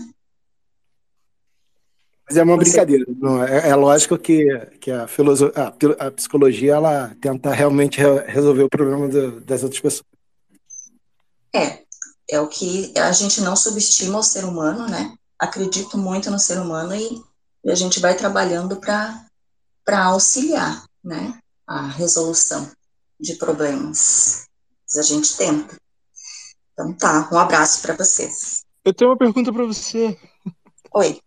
[2.28, 3.04] Mas é uma brincadeira.
[3.08, 4.44] Não, é, é lógico que,
[4.80, 9.62] que a, filoso- a, a psicologia ela tenta realmente re- resolver o problema do- das
[9.62, 10.04] outras pessoas.
[11.54, 11.84] É,
[12.28, 15.14] é o que a gente não subestima o ser humano, né?
[15.38, 17.22] Acredito muito no ser humano e,
[17.64, 21.38] e a gente vai trabalhando para auxiliar, né?
[21.66, 22.70] A resolução
[23.18, 24.46] de problemas.
[24.82, 25.76] Mas a gente tenta.
[26.72, 28.64] Então tá, um abraço para vocês.
[28.84, 30.18] Eu tenho uma pergunta pra você.
[30.92, 31.20] Oi.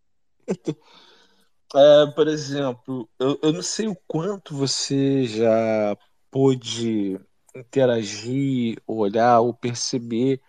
[1.75, 5.95] É, por exemplo, eu, eu não sei o quanto você já
[6.31, 7.19] pôde
[7.55, 10.41] interagir, olhar ou perceber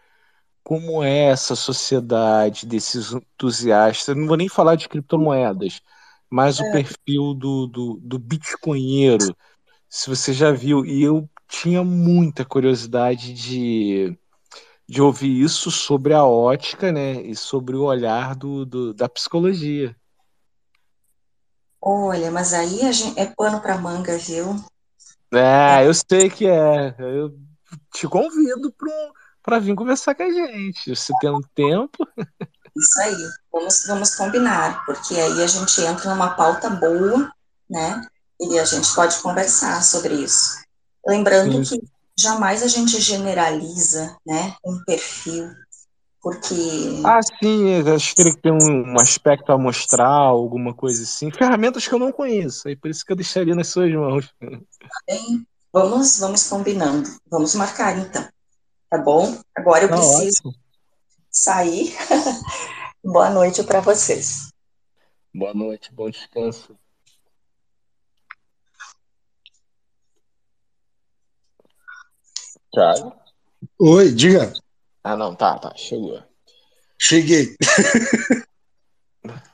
[0.62, 4.16] como é essa sociedade desses entusiastas.
[4.16, 5.82] Não vou nem falar de criptomoedas,
[6.31, 6.70] mas o É.
[6.73, 9.36] perfil do, do, do bitcoinheiro,
[9.89, 10.85] se você já viu.
[10.86, 14.16] E eu tinha muita curiosidade de,
[14.89, 17.23] de ouvir isso sobre a ótica, né?
[17.23, 19.97] E sobre o olhar do, do- da psicologia.
[21.82, 24.55] Olha, mas aí a gente, é pano para manga, viu?
[25.32, 26.94] É, eu sei que é.
[26.98, 27.39] Eu
[27.94, 28.74] te convido
[29.43, 30.94] para vir conversar com a gente.
[30.94, 31.98] Você tem um tempo.
[32.76, 37.32] Isso aí, vamos, vamos combinar, porque aí a gente entra numa pauta boa,
[37.68, 38.06] né?
[38.40, 40.59] E a gente pode conversar sobre isso.
[41.06, 41.78] Lembrando Sim.
[41.78, 41.86] que
[42.18, 45.51] jamais a gente generaliza, né, um perfil.
[46.22, 46.55] Porque.
[47.05, 51.30] Ah, sim, acho que ter um, aspecto amostral, alguma coisa assim.
[51.30, 54.30] Ferramentas que eu não conheço, aí por isso que eu deixaria nas suas mãos.
[55.09, 57.09] Bem, vamos, vamos combinando.
[57.30, 58.28] Vamos marcar então.
[58.90, 59.38] Tá bom?
[59.56, 60.60] Agora eu Tá preciso ótimo.
[61.31, 61.94] Sair.
[63.05, 64.51] Boa noite para vocês.
[65.35, 66.77] Boa noite, bom descanso.
[72.73, 73.15] Thiago?
[73.78, 74.52] Oi, diga.
[75.02, 76.23] Ah, não, tá, tá, chegou.
[76.98, 77.57] Cheguei.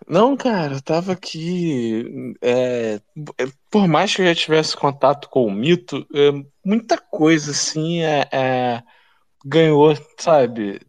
[0.09, 2.35] Não, cara, eu tava aqui.
[2.41, 3.01] é,
[3.39, 6.31] é, por mais que eu já tivesse contato com o mito, é,
[6.65, 8.83] muita coisa assim é, é,
[9.45, 10.81] ganhou, sabe?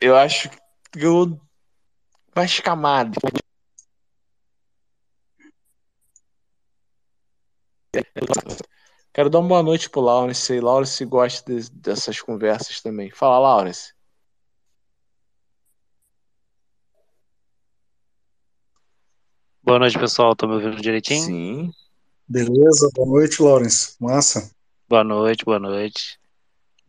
[0.00, 0.58] Eu acho que
[1.00, 1.40] ganhou
[2.34, 3.16] mais camadas.
[9.12, 10.60] Quero dar uma boa noite pro Lawrence aí.
[10.60, 13.10] Lawrence gosta de- dessas conversas também.
[13.10, 13.92] Fala, Lawrence.
[19.62, 20.32] Boa noite, pessoal.
[20.32, 21.24] Estão me ouvindo direitinho?
[21.24, 21.70] Sim.
[22.28, 23.96] Beleza, boa noite, Lawrence.
[24.00, 24.50] Massa.
[24.88, 26.17] Boa noite, boa noite.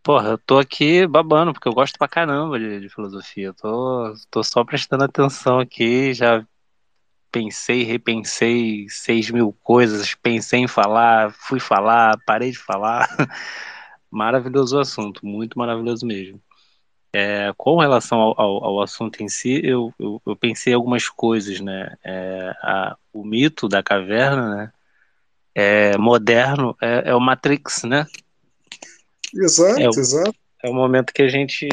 [0.09, 3.49] Porra, eu tô aqui babando, porque eu gosto pra caramba de, de filosofia.
[3.49, 6.43] Eu tô, tô só prestando atenção aqui, já
[7.31, 13.07] pensei, repensei seis mil coisas, pensei em falar, fui falar, parei de falar.
[14.11, 16.41] Maravilhoso o assunto, muito maravilhoso mesmo.
[17.13, 21.59] É, com relação ao, ao, ao assunto em si, eu, eu, eu pensei algumas coisas,
[21.61, 21.95] né?
[22.03, 24.73] É, a- o mito da caverna, né?
[25.55, 28.05] É, moderno é, é o Matrix, né?
[29.35, 30.35] Exato, É o, exato.
[30.63, 31.67] é o momento que a gente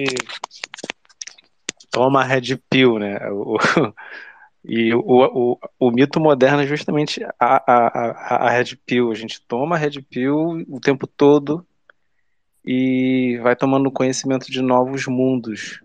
[1.91, 3.19] toma a Red Pill, né?
[3.31, 3.59] O,
[4.69, 9.12] e o, o, o mito moderno é justamente a, a, a, a Red Pill.
[9.12, 11.65] A gente toma a Red Pill o tempo todo
[12.65, 15.81] e vai tomando conhecimento de novos mundos.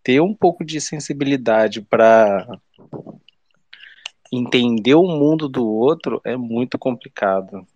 [0.00, 2.46] Ter um pouco de sensibilidade para
[4.32, 7.66] entender o mundo do outro é muito complicado.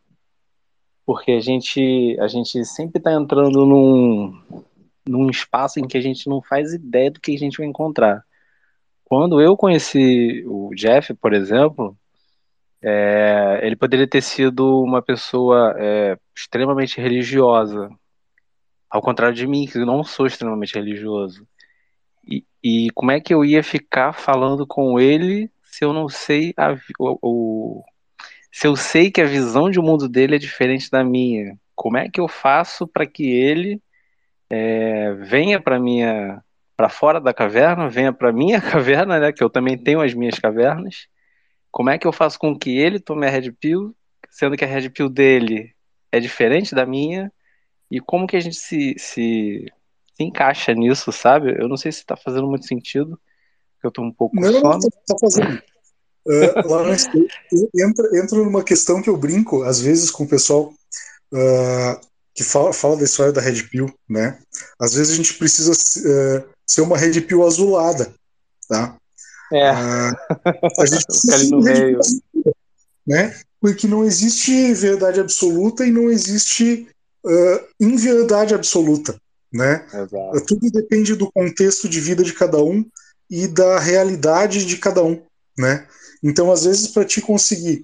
[1.10, 4.32] Porque a gente, a gente sempre está entrando num,
[5.05, 8.22] num espaço em que a gente não faz ideia do que a gente vai encontrar.
[9.05, 11.98] Quando eu conheci o Jeff, por exemplo,
[12.80, 17.90] é, ele poderia ter sido uma pessoa é, extremamente religiosa,
[18.89, 21.44] ao contrário de mim, que eu não sou extremamente religioso.
[22.24, 26.55] E, e como é que eu ia ficar falando com ele se eu não sei
[26.56, 27.82] a, o-
[28.53, 31.59] se eu sei que a visão de mundo dele é diferente da minha?
[31.75, 33.81] Como é que eu faço para que ele
[34.49, 36.43] é, venha para minha
[36.77, 39.33] para fora da caverna, venha para minha caverna, né?
[39.33, 41.09] Que eu também tenho as minhas cavernas.
[41.70, 43.95] Como é que eu faço com que ele tome a Red Pill,
[44.31, 45.75] sendo que a Red Pill dele
[46.11, 47.31] é diferente da minha?
[47.91, 49.70] E como que a gente se, se,
[50.15, 51.55] se encaixa nisso, sabe?
[51.61, 53.20] Eu não sei se tá fazendo muito sentido,
[53.75, 54.81] porque eu tô um pouco Não, sono.
[54.81, 55.62] tá, tá fazendo.
[56.26, 57.08] Uh, Lawrence,
[57.74, 60.73] entra, entra numa questão que eu brinco às vezes com o pessoal
[61.32, 62.00] uh,
[62.34, 64.39] que fala, fala da história da Red Pill, né?
[64.78, 68.12] Às vezes a gente precisa uh, ser uma Red Pill azulada,
[68.68, 68.97] tá?
[69.52, 69.73] É.
[69.73, 70.16] Uh,
[70.78, 71.99] a gente Fica ali no meio.
[71.99, 72.57] Azulada,
[73.07, 73.40] né?
[73.60, 76.89] Porque não existe verdade absoluta e não existe
[77.78, 79.20] inverdade absoluta,
[79.52, 79.84] né?
[79.92, 80.47] Exato.
[80.47, 82.82] Tudo depende do contexto de vida de cada um
[83.28, 85.23] e da realidade de cada um,
[85.58, 85.86] né?
[86.23, 87.82] Então, às vezes, para te conseguir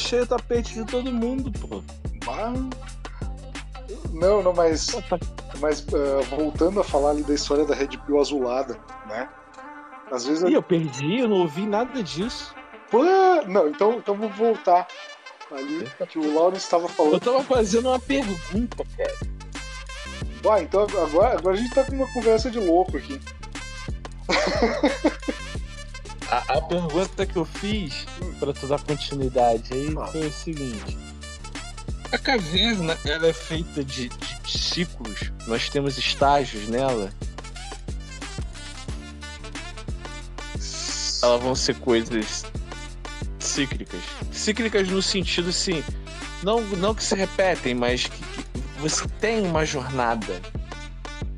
[0.00, 1.82] eu puxei o tapete de todo mundo, pô.
[2.28, 2.52] Ah,
[4.12, 4.88] Não, não, mas,
[5.60, 9.28] mas uh, voltando a falar ali da história da Red Pill azulada, né?
[10.10, 10.42] Às vezes.
[10.48, 12.54] Ih, eu perdi, eu não ouvi nada disso.
[12.90, 13.04] Pô,
[13.46, 14.86] não, então, então vou voltar
[15.52, 17.14] ali que o Lawrence estava falando.
[17.14, 19.16] Eu tava fazendo uma pergunta, cara.
[20.44, 23.20] Uai, então agora, agora a gente tá com uma conversa de louco aqui.
[26.30, 28.06] A, a pergunta que eu fiz,
[28.38, 30.96] pra tu dar continuidade aí, foi o seguinte.
[32.12, 35.30] A caverna, ela é feita de, de- de ciclos.
[35.46, 37.10] Nós temos estágios nela.
[41.22, 42.44] Elas vão ser coisas
[43.38, 44.00] cíclicas.
[44.32, 45.84] Cíclicas no sentido assim,
[46.42, 50.40] não, não que se repetem, mas que, que você tem uma jornada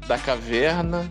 [0.07, 1.11] da caverna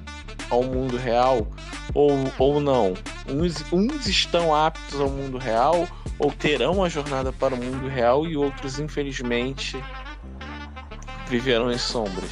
[0.50, 1.48] ao mundo real
[1.94, 2.94] ou, ou não.
[3.28, 8.26] Uns, uns estão aptos ao mundo real ou terão a jornada para o mundo real
[8.28, 9.82] e outros, infelizmente,
[11.28, 12.30] viverão em sombras.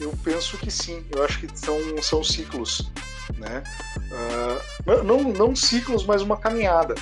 [0.00, 1.04] Eu penso que sim.
[1.10, 2.90] Eu acho que são, são ciclos,
[3.36, 3.62] né?
[4.12, 4.60] Ah,
[5.04, 6.94] não, não, ciclos, mas uma caminhada,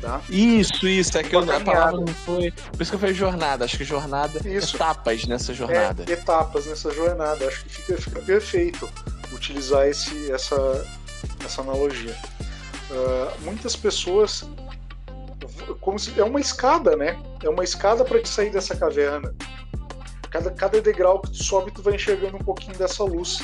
[0.00, 0.20] tá?
[0.28, 2.50] Isso, isso, é que eu, a palavra não foi.
[2.50, 4.76] Por isso que eu falei jornada, acho que jornada, Isso.
[4.76, 6.04] etapas nessa jornada.
[6.08, 7.46] É, etapas nessa jornada.
[7.46, 8.88] Acho que fica, fica perfeito
[9.32, 10.84] utilizar esse, essa,
[11.44, 12.16] essa analogia.
[12.92, 14.44] Ah, muitas pessoas.
[15.80, 17.20] Como se, é uma escada, né?
[17.42, 19.34] É uma escada para te sair dessa caverna.
[20.30, 23.42] Cada, cada degrau que tu sobe, tu vai enxergando um pouquinho dessa luz.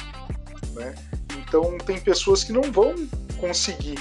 [0.73, 0.95] Né?
[1.37, 2.95] Então, tem pessoas que não vão
[3.39, 3.99] conseguir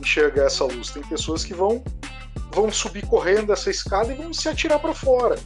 [0.00, 0.90] enxergar essa luz.
[0.90, 1.82] Tem pessoas que vão,
[2.52, 5.36] vão subir correndo essa escada e vão se atirar para fora.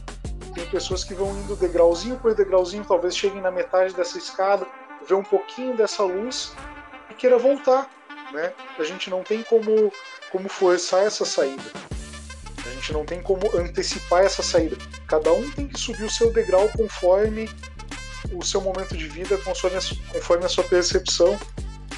[0.53, 4.67] Tem pessoas que vão indo degrauzinho por degrauzinho, talvez cheguem na metade dessa escada,
[5.07, 6.53] vê um pouquinho dessa luz
[7.13, 7.89] e queira voltar.
[8.33, 8.51] Né?
[8.77, 9.91] A gente não tem como,
[10.31, 11.63] como forçar essa saída.
[12.65, 14.77] A gente não tem como antecipar essa saída.
[15.07, 17.49] Cada um tem que subir o seu degrau conforme
[18.33, 21.37] o seu momento de vida, conforme a, conforme a sua percepção,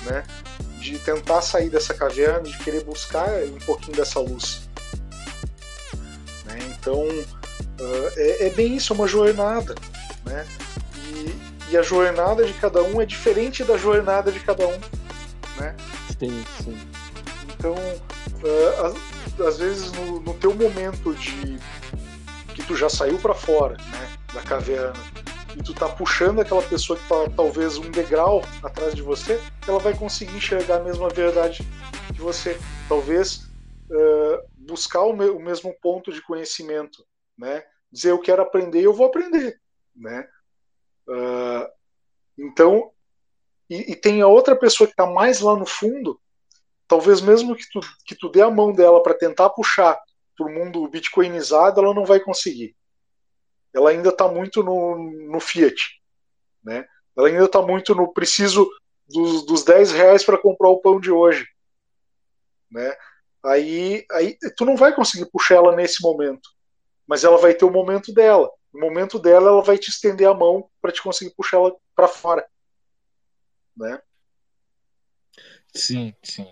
[0.03, 0.23] né?
[0.79, 4.67] De tentar sair dessa caverna, de querer buscar um pouquinho dessa luz.
[6.45, 6.59] Né?
[6.69, 7.07] Então,
[7.79, 9.75] ah, é, é bem isso, é uma jornada,
[10.25, 10.45] né?
[11.07, 14.79] E, e a jornada de cada um é diferente da jornada de cada um,
[15.57, 15.75] né?
[16.19, 16.77] Sim, sim.
[17.43, 17.75] Então,
[18.43, 21.57] ah, às, vezes no, no teu momento de
[22.53, 24.93] que tu já saiu para fora, né, da caverna,
[25.55, 29.79] e tu tá puxando aquela pessoa que tá talvez um degrau atrás de você, ela
[29.79, 31.65] vai conseguir enxergar a mesma verdade
[32.13, 32.59] que você.
[32.87, 33.47] Talvez
[33.91, 37.05] ah, buscar o, me- o mesmo ponto de conhecimento,
[37.37, 37.63] né?
[37.91, 39.59] Dizer eu quero aprender, eu vou aprender,
[39.95, 40.27] né?
[41.09, 41.69] Ah,
[42.37, 42.91] então,
[43.69, 46.19] e, e tem a outra pessoa que está mais lá no fundo,
[46.87, 49.99] talvez mesmo que tu, que tu dê a mão dela para tentar puxar
[50.37, 52.75] para o mundo bitcoinizado, ela não vai conseguir.
[53.73, 54.97] Ela ainda está muito no,
[55.29, 55.75] no Fiat.
[56.63, 56.85] Né?
[57.17, 58.69] Ela ainda está muito no preciso
[59.07, 61.47] dos, dos 10 reais para comprar o pão de hoje.
[62.69, 62.95] Né?
[63.43, 66.49] Aí, aí tu não vai conseguir puxar ela nesse momento.
[67.07, 68.49] Mas ela vai ter o momento dela.
[68.73, 72.07] No momento dela, ela vai te estender a mão para te conseguir puxar ela para
[72.07, 72.45] fora.
[73.77, 74.01] Né?
[75.73, 76.47] Sim, sim.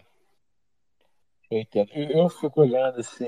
[1.50, 1.90] Eu entendo.
[1.94, 3.26] Eu, fico olhando assim.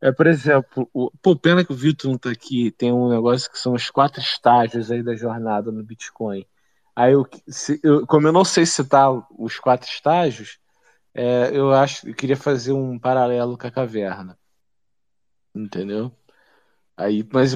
[0.00, 2.70] É, por exemplo, o, pô, pena que o Vitor não tá aqui.
[2.72, 6.46] Tem um negócio que são os quatro estágios aí da jornada no Bitcoin.
[6.96, 10.58] Aí, eu, se- eu- como eu não sei citar os quatro estágios,
[11.14, 14.38] é, eu acho eu queria fazer um paralelo com a caverna.
[15.54, 16.12] Entendeu?
[16.96, 17.52] Aí, mas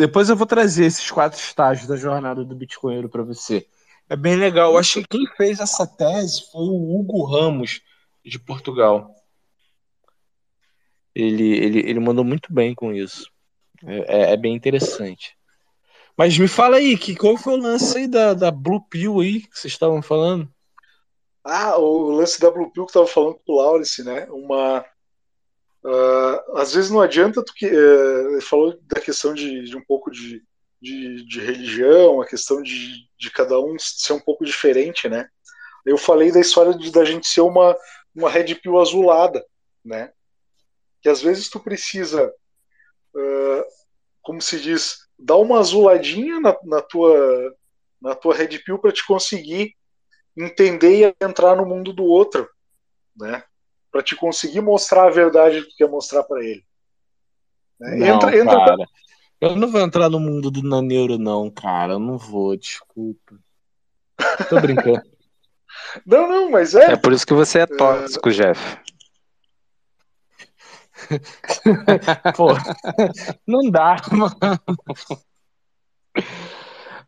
[0.00, 3.68] depois eu vou trazer esses quatro estágios da jornada do Bitcoinheiro para você.
[4.08, 4.72] É bem legal.
[4.72, 7.80] Eu acho que quem fez essa tese foi o Hugo Ramos,
[8.24, 9.14] de Portugal.
[11.14, 13.30] Ele, ele, ele mandou muito bem com isso.
[13.84, 15.36] É, é- é bem interessante.
[16.16, 19.40] Mas me fala aí, que, qual foi o lance aí da, da Blue Pill aí
[19.40, 20.48] que vocês estavam falando?
[21.44, 24.26] Ah, o lance da Blue Pill que eu tava falando com o Laurence, né?
[24.30, 24.84] Uma.
[25.84, 27.66] ah, às vezes não adianta tu que.
[27.66, 30.42] ele falou da questão de, de um pouco de,
[30.80, 35.28] de, de religião, a questão de, de cada um ser um pouco diferente, né?
[35.84, 37.76] Eu falei da história de, da gente ser uma,
[38.14, 39.44] uma Red Pill azulada,
[39.84, 40.12] né?
[41.00, 42.32] Que às vezes tu precisa,
[43.16, 43.64] ah,
[44.22, 47.56] como se diz, dar uma azuladinha na, na tua,
[48.00, 49.74] na tua Red Pill para te conseguir
[50.36, 52.48] entender e entrar no mundo do outro,
[53.16, 53.42] né?
[53.90, 56.64] Para te conseguir mostrar a verdade que tu quer mostrar para ele.
[57.80, 57.96] Né?
[57.96, 58.76] Não, entra, entra.
[59.40, 61.94] Eu não vou entrar no mundo do Naneiro, não, cara.
[61.94, 63.38] Eu não vou, desculpa.
[64.48, 65.02] Tô brincando.
[66.04, 66.92] Não, não, mas é.
[66.92, 68.78] É por isso que você é tóxico, Jeff.
[72.36, 72.48] Pô,
[73.46, 74.34] não dá, mano.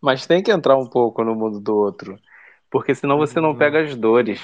[0.01, 2.19] Mas tem que entrar um pouco no mundo do outro,
[2.71, 4.41] porque senão você não pega as dores.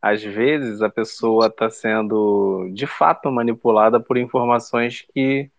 [0.00, 5.50] Às vezes a pessoa está sendo de fato manipulada por informações que,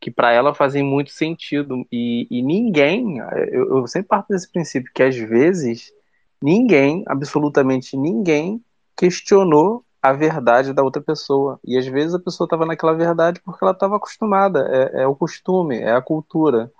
[0.00, 1.86] que para ela fazem muito sentido.
[1.90, 3.18] E, e ninguém,
[3.50, 5.92] eu, eu sempre parto desse princípio que às vezes
[6.40, 8.62] ninguém, absolutamente ninguém,
[8.96, 11.58] questionou a verdade da outra pessoa.
[11.64, 15.16] E às vezes a pessoa estava naquela verdade porque ela estava acostumada, é, é o
[15.16, 16.70] costume, é a cultura.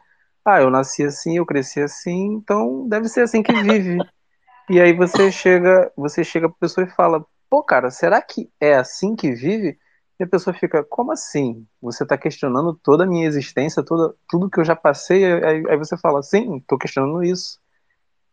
[0.45, 3.99] Ah, eu nasci assim, eu cresci assim, então deve ser assim que vive.
[4.71, 8.75] E aí você chega, você chega pra pessoa e fala, pô, cara, será que é
[8.75, 9.79] assim que vive?
[10.19, 11.67] E a pessoa fica, como assim?
[11.81, 15.77] Você está questionando toda a minha existência, toda, tudo que eu já passei, aí, aí
[15.77, 17.61] você fala, sim, estou questionando isso.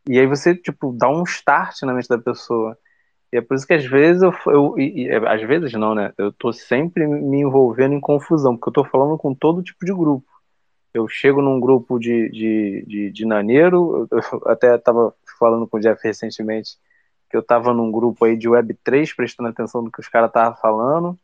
[0.07, 2.77] E aí você, tipo, dá um start na mente da pessoa.
[3.31, 6.13] E é por isso que às vezes eu, eu e, e, às vezes não, né?
[6.17, 9.93] Eu tô sempre me envolvendo em confusão, porque eu tô falando com todo tipo de
[9.93, 10.25] grupo.
[10.93, 15.79] Eu chego num grupo de, de, de, de naneiro, eu até estava falando com o
[15.79, 16.77] Jeff recentemente,
[17.29, 20.55] que eu estava num grupo aí de Web3, prestando atenção no que os caras estavam
[20.57, 21.19] falando,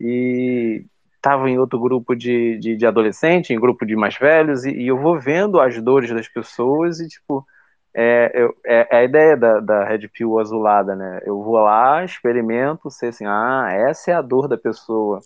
[0.00, 0.84] e
[1.16, 4.88] estava em outro grupo de, de, de adolescente, em grupo de mais velhos, e, e,
[4.88, 7.46] eu vou vendo as dores das pessoas e, tipo,
[7.94, 11.20] é, eu, é, é a ideia da, da Red Pill azulada, né?
[11.24, 15.20] Eu vou lá, experimento, sei assim, ah, essa é a dor da pessoa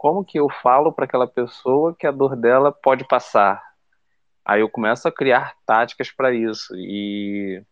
[0.00, 3.62] como que eu falo para aquela pessoa que a dor dela pode passar?
[4.42, 6.74] Aí eu começo a criar táticas para isso.
[6.74, 7.62] E,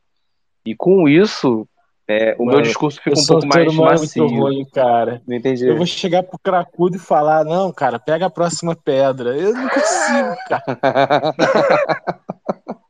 [0.62, 1.66] e com isso,
[2.10, 4.26] é, o Mano, meu discurso fica um pouco mais macio.
[4.26, 5.20] ruim, cara.
[5.26, 5.68] Não entendi.
[5.68, 9.36] Eu vou chegar pro cracudo e falar, não, cara, pega a próxima pedra.
[9.36, 10.64] Eu não consigo, cara.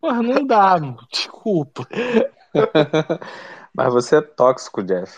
[0.00, 0.98] Porra, não dá, mano.
[1.12, 1.86] desculpa.
[3.72, 5.16] Mas você é tóxico, Jeff.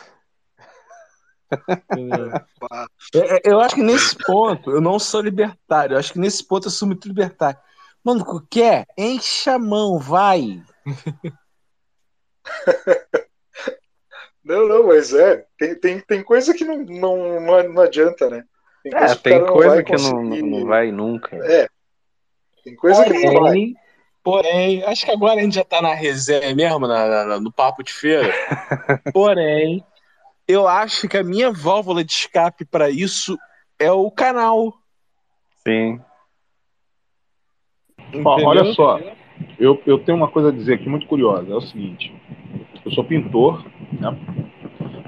[3.14, 5.94] É, é, Eu acho que nesse ponto eu não sou libertário.
[5.94, 7.58] Eu acho que nesse ponto eu sou muito libertário.
[8.04, 8.84] Mano, o que é?
[8.98, 10.62] Enche a mão, vai.
[14.44, 15.44] Não, não, mas é.
[15.58, 18.44] Tem, tem, tem coisa que não, não, não, adianta, né?
[18.82, 21.36] Tem É, que tem coisa vai que não, não vai nunca.
[21.36, 21.68] É.
[22.64, 23.34] Tem coisa que não vai.
[23.42, 23.76] Porém,
[24.22, 27.82] porém, acho que agora a gente já tá na resenha mesmo, na- na- no papo
[27.82, 28.28] de feira.
[29.12, 29.84] Porém,
[30.48, 33.38] eu acho que a minha válvula de escape para isso
[33.78, 34.74] é o canal.
[35.66, 36.00] Sim.
[38.12, 38.48] Entendeu?
[38.48, 38.98] olha só,
[39.58, 41.50] eu, eu tenho uma coisa a dizer aqui muito curiosa.
[41.52, 42.12] É o seguinte:
[42.84, 44.16] eu sou pintor, né?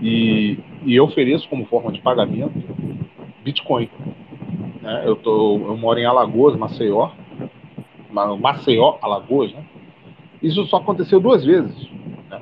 [0.01, 2.52] E, e eu ofereço como forma de pagamento
[3.44, 3.89] Bitcoin.
[4.81, 5.02] né?
[5.07, 7.10] Eu, tô, eu moro em Alagoas, Maceió.
[8.10, 9.65] Ma- Maceió, Alagoas, né?
[10.42, 11.89] Isso só aconteceu duas vezes.
[12.28, 12.41] né?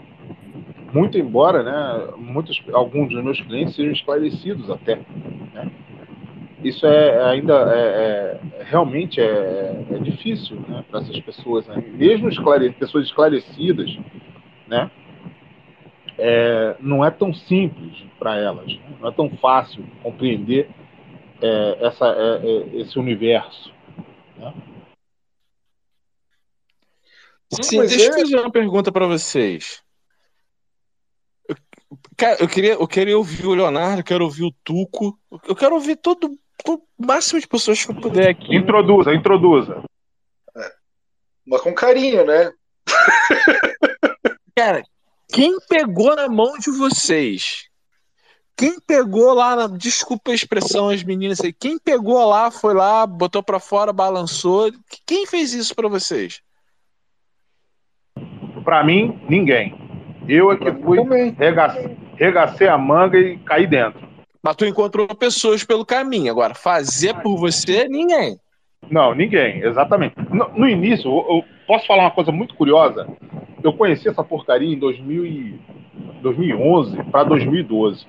[0.92, 2.08] Muito embora, né?
[2.16, 4.96] Muitos, alguns dos meus clientes sejam esclarecidos até.
[5.54, 5.70] Né?
[6.64, 7.78] Isso é ainda é,
[8.58, 11.82] é- realmente é, é difícil né, para essas pessoas, né?
[11.94, 13.96] mesmo esclare, pessoas esclarecidas,
[14.68, 14.90] né?
[16.22, 18.96] É, não é tão simples para elas, né?
[19.00, 20.68] não é tão fácil compreender
[21.40, 23.72] é, essa, é, é, esse universo.
[24.36, 24.54] Né?
[27.62, 29.82] Sim, mas deixa eu é- fazer uma pergunta pra vocês.
[31.48, 31.56] Eu,
[32.16, 35.18] cara, eu queria, eu queria ouvir o Leonardo, eu quero ouvir o Tuco,
[35.48, 36.30] eu quero ouvir todo
[36.68, 38.54] o máximo de pessoas que eu puder aqui.
[38.54, 39.82] Introduza, introduza.
[41.46, 42.52] Mas com carinho, né?
[44.54, 44.82] Cara,
[45.32, 47.68] quem pegou na mão de vocês?
[48.56, 53.06] Quem pegou lá, na, desculpa a expressão, as meninas aí, quem pegou lá, foi lá,
[53.06, 54.70] botou pra fora, balançou?
[55.06, 56.42] Quem fez isso pra vocês?
[58.62, 59.74] Para mim, ninguém.
[60.28, 60.98] Eu é que fui,
[61.38, 64.06] regacei, regacei a manga e caí dentro.
[64.42, 66.30] Mas tu encontrou pessoas pelo caminho.
[66.30, 68.38] Agora, fazer por você, ninguém.
[68.90, 70.14] Não, ninguém, exatamente.
[70.30, 73.06] No, no início, eu, eu posso falar uma coisa muito curiosa.
[73.62, 75.60] Eu conheci essa porcaria em 2000 e-
[76.20, 78.04] 2011 para 2012.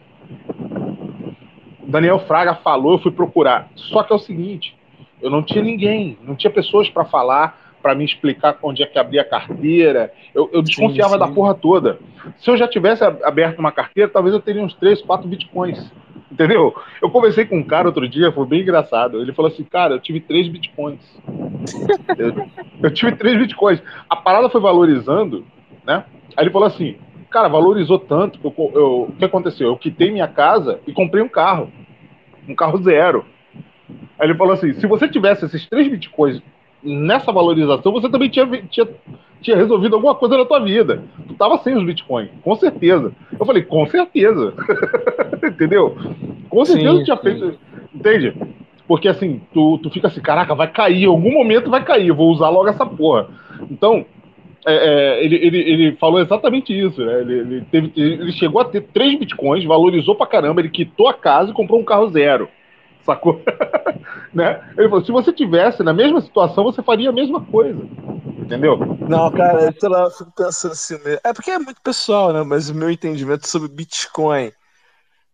[1.80, 3.70] O Daniel Fraga falou, eu fui procurar.
[3.76, 4.76] Só que é o seguinte,
[5.22, 8.98] eu não tinha ninguém, não tinha pessoas para falar, para me explicar onde é que
[8.98, 10.12] abria a carteira.
[10.34, 11.20] Eu, eu desconfiava sim.
[11.20, 12.00] da porra toda.
[12.40, 15.92] Se eu já tivesse aberto uma carteira, talvez eu teria uns 3, 4 bitcoins.
[16.32, 16.74] Entendeu?
[17.02, 19.22] Eu conversei com um cara outro dia, foi bem engraçado.
[19.22, 21.00] Ele falou assim, cara, eu tive 3 bitcoins.
[22.18, 22.48] eu,
[22.82, 23.82] eu tive 3 bitcoins.
[24.10, 25.46] A parada foi valorizando,
[25.86, 26.06] né?
[26.38, 26.96] Aí ele falou assim,
[27.30, 29.68] cara, valorizou tanto que eu, eu- o que aconteceu?
[29.68, 31.72] Eu quitei minha casa e comprei um carro.
[32.48, 33.26] Um carro zero.
[34.18, 36.42] Aí ele falou assim: se você tivesse esses três bitcoins
[36.84, 38.88] nessa valorização, você também tinha, tinha,
[39.42, 41.04] tinha resolvido alguma coisa na tua vida.
[41.28, 43.12] Tu tava sem os bitcoins, com certeza.
[43.40, 44.54] Eu falei, com certeza.
[45.44, 45.96] Entendeu?
[46.50, 47.24] Com certeza Sim, tinha sim.
[47.24, 47.60] feito.
[47.94, 48.34] Entende?
[48.88, 52.16] Porque assim, tu, tu fica assim, caraca, vai cair, em algum momento vai cair, eu
[52.16, 53.28] vou usar logo essa porra.
[53.70, 54.06] Então,
[54.66, 57.22] é, é, ele, ele, ele falou exatamente isso, né?
[57.22, 61.14] Ele, ele, teve, ele chegou a ter três bitcoins, valorizou pra caramba, ele quitou a
[61.14, 62.50] casa e comprou um carro zero.
[63.06, 63.42] Sacou?
[64.34, 64.62] né?
[64.78, 67.82] Ele falou: se você tivesse na mesma situação, você faria a mesma coisa.
[68.38, 68.78] Entendeu?
[69.08, 70.96] Não, cara, sei lá, eu fico pensando assim.
[71.04, 71.18] né?
[71.24, 72.44] É porque é muito pessoal, né?
[72.44, 74.52] Mas o meu entendimento sobre Bitcoin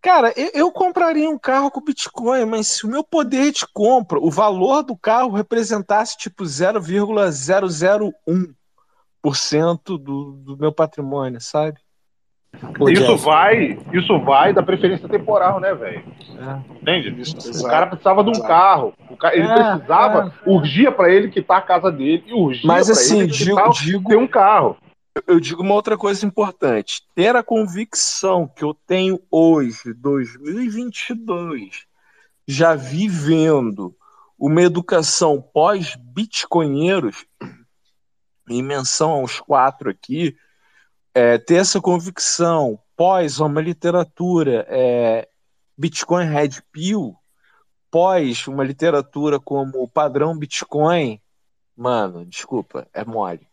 [0.01, 4.17] Cara, eu, eu compraria um carro com Bitcoin, mas se o meu poder de compra,
[4.19, 8.53] o valor do carro representasse tipo 0,001%
[9.85, 11.81] do, do meu patrimônio, sabe?
[12.79, 13.23] Ô, isso Jeff.
[13.25, 16.03] vai, isso vai da preferência temporal, né, velho?
[16.81, 17.09] Entende?
[17.09, 18.47] o exato, cara precisava de um exato.
[18.47, 18.93] carro.
[19.09, 22.85] O ca- Ele É, precisava, urgia pra ele quitar a casa dele e urgia Mas
[22.87, 24.77] pra assim, ele digo, quitar, digo, ter um carro.
[25.27, 27.01] eu digo uma outra coisa importante.
[27.13, 31.85] Ter a convicção que eu tenho hoje, 2022,
[32.47, 33.93] já vivendo
[34.39, 37.25] uma educação pós-bitcoinheiros,
[38.49, 40.35] em menção aos quatro aqui,
[41.17, 45.27] é, ter essa convicção pós uma literatura é,
[45.75, 47.15] Bitcoin Red Pill,
[47.89, 51.19] pós uma literatura como o padrão Bitcoin,
[51.75, 53.47] mano, desculpa, é mole.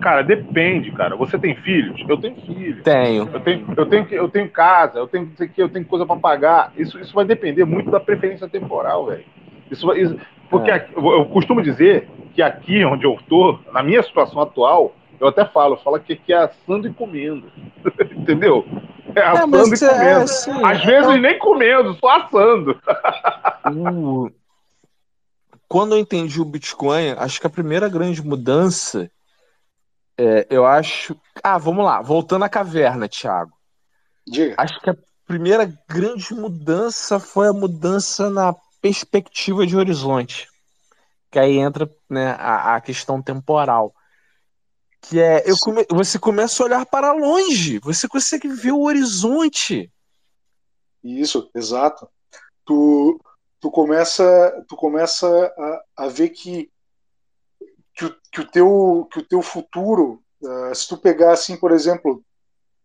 [0.00, 1.16] Cara, depende, cara.
[1.16, 2.00] Você tem filhos?
[2.08, 2.82] Eu tenho filhos.
[2.84, 3.28] Tenho.
[3.32, 6.72] Eu tenho, eu tenho, eu tenho casa, eu tenho, eu tenho coisa pra pagar.
[6.76, 9.24] Isso, isso vai depender muito da preferência temporal, velho.
[9.70, 10.16] Isso, isso-
[10.48, 10.74] porque É.
[10.74, 15.28] aqui- eu eu costumo dizer que aqui onde eu tô, na minha situação atual, eu
[15.28, 17.50] até falo, eu falo que aqui é assando e comendo.
[18.16, 18.64] Entendeu?
[19.14, 20.20] É assando mas e é, comendo.
[20.22, 22.80] assim, Às é- vezes nem comendo, só assando.
[23.72, 24.30] O-
[25.68, 29.10] Quando eu entendi o Bitcoin, acho que a primeira grande mudança,
[30.18, 31.16] é, eu acho.
[31.42, 33.52] Ah, vamos lá, voltando à caverna, Thiago.
[34.26, 34.54] Diga.
[34.58, 40.48] Acho que a primeira grande mudança foi a mudança na perspectiva de horizonte.
[41.30, 43.92] Que aí entra né, a, a questão temporal.
[45.08, 49.90] Que é, eu come- você começa a olhar para longe, você consegue ver o horizonte.
[51.02, 52.08] Isso, exato.
[52.64, 53.20] Tu,
[53.60, 55.26] tu começa, tu começa
[55.96, 56.70] a, a ver que,
[57.94, 61.70] que, o, que, o teu, que o teu futuro, ah, se tu pegar assim, por
[61.70, 62.24] exemplo,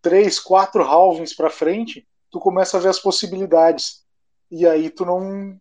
[0.01, 4.03] três, quatro halvings para frente, tu começa a ver as possibilidades.
[4.51, 5.59] E aí tu não.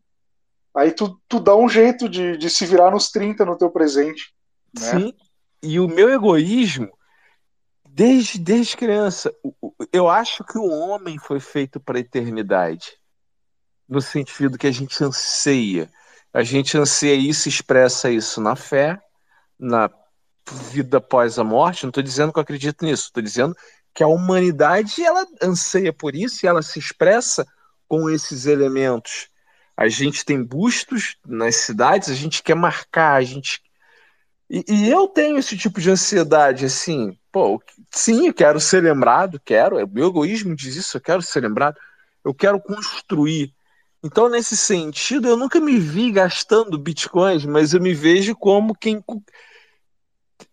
[0.75, 4.35] Aí tu, tu dá um jeito de, de se virar nos 30 no teu presente.
[4.79, 4.83] Né?
[4.83, 5.15] Sim,
[5.63, 6.91] e o meu egoísmo,
[7.89, 9.33] desde, desde criança,
[9.93, 12.93] eu acho que o homem foi feito para a eternidade.
[13.89, 15.91] No sentido que a gente anseia.
[16.33, 19.01] A gente anseia isso, expressa isso na fé,
[19.59, 19.91] na
[20.71, 21.85] vida após a morte.
[21.85, 23.57] Não estou dizendo que eu acredito nisso, estou dizendo
[23.95, 27.47] que a humanidade ela anseia por isso e ela se expressa
[27.89, 29.29] com esses elementos.
[29.77, 33.63] A gente tem bustos nas cidades, a gente quer marcar, a gente
[34.51, 39.41] e, e eu tenho esse tipo de ansiedade, assim, pô, sim, eu quero ser lembrado,
[39.45, 41.77] quero, é, o meu egoísmo diz isso, eu quero ser lembrado,
[42.25, 43.53] eu quero construir.
[44.03, 49.03] Então, nesse sentido, eu nunca me vi gastando bitcoins, mas eu me vejo como quem.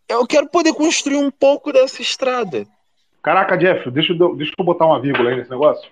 [0.07, 2.65] Eu quero poder construir um pouco dessa estrada.
[3.21, 5.89] Caraca, Jeff, deixa eu, deixa eu botar uma vírgula aí nesse negócio.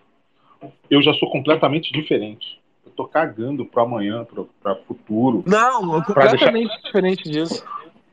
[0.90, 2.60] Eu já sou completamente diferente.
[2.86, 5.44] Eu tô cagando pro amanhã, pro, pra futuro.
[5.46, 7.64] Não, Pra deixar- completamente diferente disso.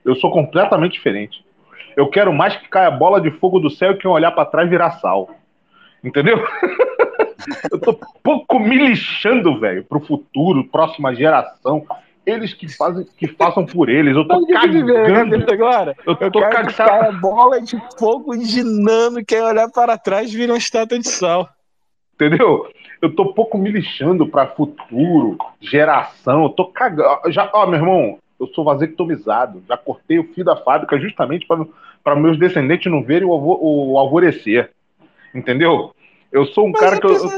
[0.05, 1.45] Eu sou completamente diferente.
[1.97, 4.45] Eu quero mais que caia bola de fogo do céu e que eu olhar pra
[4.45, 5.31] trás virar sal.
[6.03, 6.39] Entendeu?
[7.71, 11.85] eu tô pouco me lixando, velho, pro futuro, próxima geração.
[12.25, 14.15] Eles que fazem, que façam por eles.
[14.15, 15.53] Eu tô que eu cagando.
[15.53, 15.97] agora?
[16.07, 16.75] Eu Eu tô que cagando.
[16.75, 21.49] caia bola de fogo ginando, quem olhar para trás vira uma estátua de sal.
[22.15, 22.69] Entendeu?
[23.01, 26.45] Eu tô pouco me lixando pra futuro, geração.
[26.45, 27.33] Eu tô cagando.
[27.33, 29.63] Já, ó, meu irmão, eu sou vasectomizado.
[29.69, 31.47] Já cortei o fio da fábrica justamente
[32.03, 34.71] para meus descendentes não verem o, alvo- o alvorecer.
[35.35, 35.95] Entendeu?
[36.33, 37.31] Eu sou um cara que eu.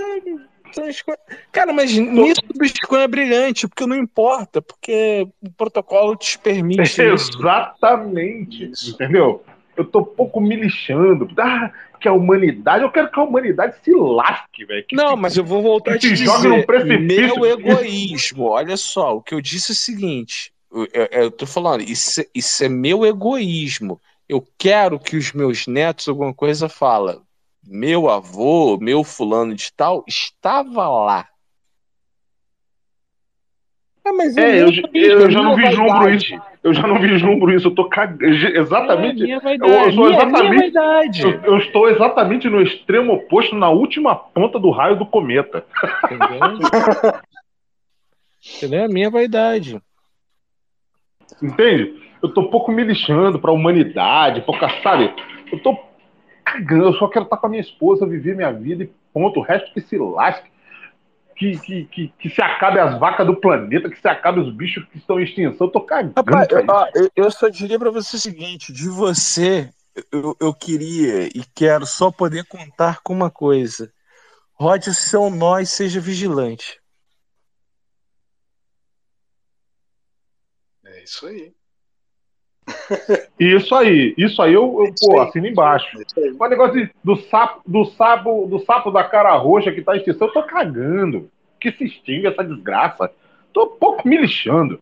[1.50, 6.80] Cara, mas nisso o Bitcoin é brilhante, porque não importa, porque o protocolo te permite
[7.14, 7.30] isso.
[7.38, 8.70] Exatamente.
[8.88, 9.42] Entendeu?
[9.76, 11.28] Eu tô pouco me lixando.
[11.38, 12.84] Ah, porque a humanidade.
[12.84, 14.84] Eu quero que a humanidade se lasque, velho.
[14.86, 17.36] Que- Não, mas eu vou voltar a que te dizer, precipício.
[17.40, 21.46] meu egoísmo, olha só, o que eu disse é o seguinte, eu, eu- eu tô
[21.46, 26.68] falando, isso, é- isso é meu egoísmo, eu quero que os meus netos, alguma coisa,
[26.68, 27.20] fala,
[27.66, 31.28] meu avô, meu fulano de tal, estava lá.
[34.04, 36.34] É, mas É, eu, eu já não vislumbro isso.
[36.64, 37.68] Eu já não vislumbro isso.
[37.68, 38.24] Eu tô cagando.
[38.24, 39.22] Exatamente.
[39.22, 40.76] É, minha eu, eu sou exatamente.
[41.22, 45.64] Eu, eu estou exatamente no extremo oposto, na última ponta do raio do cometa.
[46.04, 46.58] Entendeu?
[48.72, 49.80] É a minha vaidade.
[51.42, 52.00] Entende?
[52.22, 55.12] Eu tô pouco me lixando pra humanidade, pouca, sabe?
[55.50, 55.76] Eu tô
[56.44, 59.40] cagando, eu só quero estar com a minha esposa, viver minha vida e ponto.
[59.40, 60.50] O resto que se lasque.
[61.34, 64.84] Que, que, que, que se acabe as vacas do planeta, que se acabe os bichos
[64.92, 65.66] que estão em extinção.
[65.66, 66.12] Eu tô cagando.
[66.66, 69.68] Rapaz, eu, eu- só diria pra você o seguinte: de você,
[70.12, 73.90] eu, eu queria e quero só poder contar com uma coisa.
[74.54, 76.81] Rode o seu nó e seja vigilante.
[81.02, 81.52] É isso aí.
[83.40, 85.98] Isso aí, isso aí eu, eu pô, assino embaixo.
[86.38, 89.98] O negócio de- do sapo, do sapo, do sapo da cara roxa que tá em
[89.98, 91.28] extinção, eu tô cagando.
[91.60, 93.12] Que se extingue essa desgraça.
[93.52, 94.80] Tô um pouco me lixando.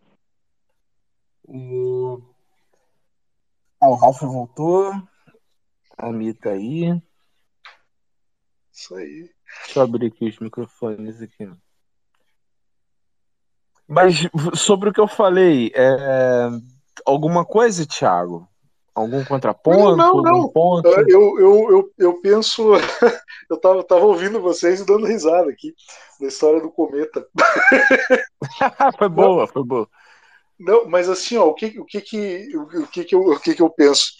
[1.43, 2.21] O...
[3.81, 4.93] Ah, o Ralph voltou.
[5.97, 7.01] A Mi tá aí.
[8.71, 9.29] Isso aí.
[9.65, 11.49] Deixa eu abrir aqui os microfones aqui.
[13.91, 16.49] Mas sobre o que eu falei, é...
[17.05, 18.47] alguma coisa, Thiago?
[18.95, 19.97] Algum contraponto?
[19.97, 20.87] Não, não, ponto?
[20.87, 22.71] Eu, eu, eu, eu penso.
[23.49, 25.75] Eu tava, tava ouvindo vocês e dando risada aqui
[26.21, 27.27] da história do cometa.
[28.97, 29.89] foi boa, foi boa.
[30.57, 33.53] Não, mas assim, ó, o que, o que, que, o que, que, eu, o que,
[33.53, 34.13] que eu penso?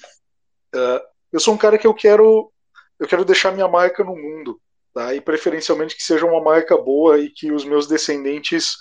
[0.75, 1.01] É,
[1.32, 2.51] eu sou um cara que eu quero,
[3.00, 4.59] eu quero deixar minha marca no mundo,
[4.93, 5.16] tá?
[5.16, 8.75] E preferencialmente que seja uma marca boa e que os meus descendentes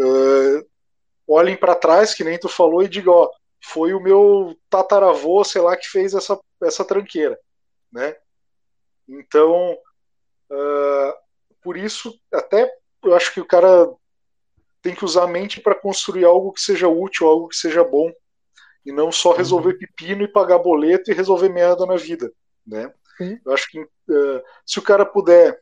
[0.00, 0.66] é,
[1.26, 3.30] olhem para trás, que nem tu falou, e digam, ó,
[3.62, 7.38] foi o meu tataravô, sei lá, que fez essa, essa tranqueira,
[7.92, 8.16] né?
[9.08, 9.76] Então,
[10.50, 11.14] é,
[11.62, 12.70] por isso, até
[13.04, 13.88] eu acho que o cara
[14.82, 18.10] tem que usar a mente para construir algo que seja útil, algo que seja bom,
[18.84, 22.32] e não só resolver pepino e pagar boleto e resolver merda na vida,
[22.66, 22.92] né?
[23.44, 25.58] Eu acho que uh, se o cara puder,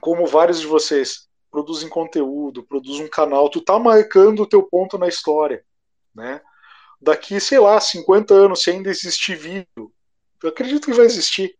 [0.00, 1.25] como vários de vocês,
[1.56, 5.64] produzem conteúdo, produz um canal, tu tá marcando o teu ponto na história,
[6.14, 6.42] né?
[7.00, 9.90] Daqui, sei lá, 50 anos, se ainda existir vídeo,
[10.42, 11.56] eu acredito que vai existir.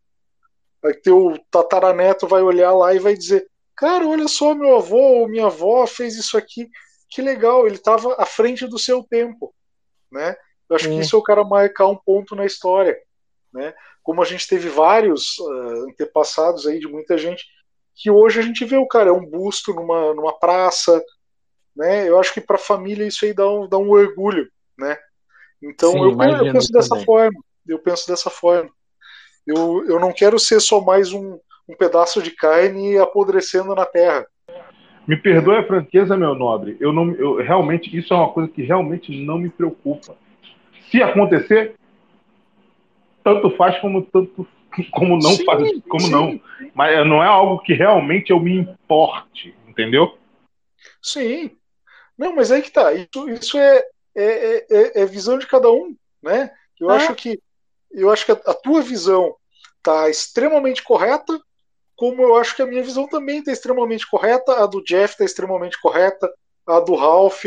[0.85, 5.29] Aí teu tataraneto vai olhar lá e vai dizer: Cara, olha só, meu avô ou
[5.29, 6.69] minha avó fez isso aqui.
[7.09, 9.55] Que legal, ele estava à frente do seu tempo,
[10.13, 10.37] né?
[10.69, 13.01] Eu acho que isso é o cara marcar um ponto na história,
[13.51, 13.73] né?
[14.03, 17.47] Como a gente teve vários uh, antepassados aí de muita gente
[17.97, 21.03] que hoje a gente vê o cara é um busto numa, numa praça,
[21.75, 22.07] né?
[22.07, 24.47] Eu acho que para a família isso aí dá um, dá um orgulho,
[24.79, 24.99] né?
[25.63, 27.05] Então Sim, eu, eu penso dessa também.
[27.07, 28.71] forma, eu penso dessa forma.
[29.47, 34.27] Eu, eu não quero ser só mais um, um pedaço de carne apodrecendo na terra.
[35.09, 36.77] Me perdoe a franqueza, meu nobre.
[36.79, 40.17] Eu não, eu realmente isso é uma coisa que realmente não me preocupa.
[40.91, 41.77] Se acontecer,
[43.25, 44.47] tanto faz como tanto
[44.93, 46.11] como não Sim, faz, como sim.
[46.11, 46.41] não.
[46.75, 50.17] Mas não é algo que realmente eu me importe, entendeu?
[51.03, 51.57] Sim.
[52.17, 52.93] Não, mas aí que tá.
[52.93, 56.51] Isso, isso é, é, é, é visão de cada um, né?
[56.81, 56.97] Eu É.
[56.97, 57.41] acho que
[57.91, 59.35] eu acho que a, a tua visão
[59.83, 61.41] tá extremamente correta,
[61.95, 65.25] como eu acho que a minha visão também está extremamente correta, a do Jeff está
[65.25, 66.31] extremamente correta,
[66.67, 67.45] a do Ralph,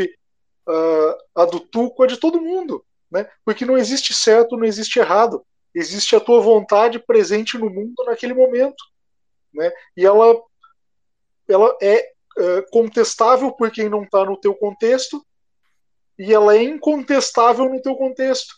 [0.66, 3.28] a, a do Tuco, a de todo mundo, né?
[3.44, 5.44] Porque não existe certo, não existe errado.
[5.74, 8.82] Existe a tua vontade presente no mundo naquele momento,
[9.52, 9.70] né?
[9.96, 10.40] E ela
[11.48, 15.24] ela é é, contestável por quem não está no teu contexto
[16.18, 18.54] e ela é incontestável no teu contexto,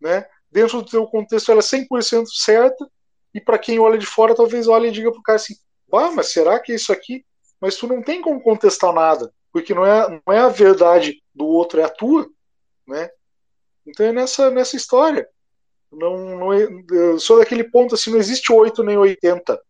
[0.00, 0.26] né?
[0.50, 2.88] Dentro do teu contexto ela é 100% certa
[3.34, 5.54] e para quem olha de fora talvez olhe e diga pro cara assim,
[5.92, 7.24] ah, mas será que é isso aqui?
[7.60, 11.46] Mas tu não tem como contestar nada, porque não é, não é a verdade do
[11.46, 12.28] outro, é a tua,
[12.86, 13.08] né?
[13.86, 15.28] Então é nessa, nessa história.
[15.92, 19.60] Não, não é, eu sou daquele ponto assim, não existe 8 nem 80.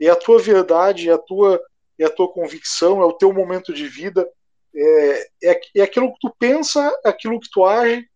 [0.00, 1.60] É a tua verdade, é a tua,
[1.98, 4.28] é a tua convicção, é o teu momento de vida,
[4.74, 8.06] é, é, é aquilo que tu pensa, é aquilo que tu age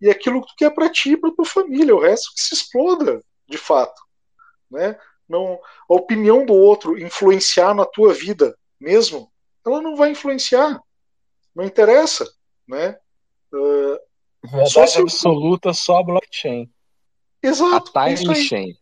[0.00, 1.94] e é aquilo que tu quer para ti e para tua família.
[1.94, 4.00] O resto que se exploda, de fato,
[4.70, 4.98] né?
[5.28, 5.58] Não,
[5.88, 9.30] a opinião do outro influenciar na tua vida mesmo,
[9.66, 10.78] ela não vai influenciar,
[11.54, 12.30] não interessa,
[12.68, 12.98] né?
[13.52, 13.98] Uh,
[14.42, 16.70] Verdade só se- absoluta, só a blockchain.
[17.44, 17.92] Exato.
[17.94, 18.76] A time chain.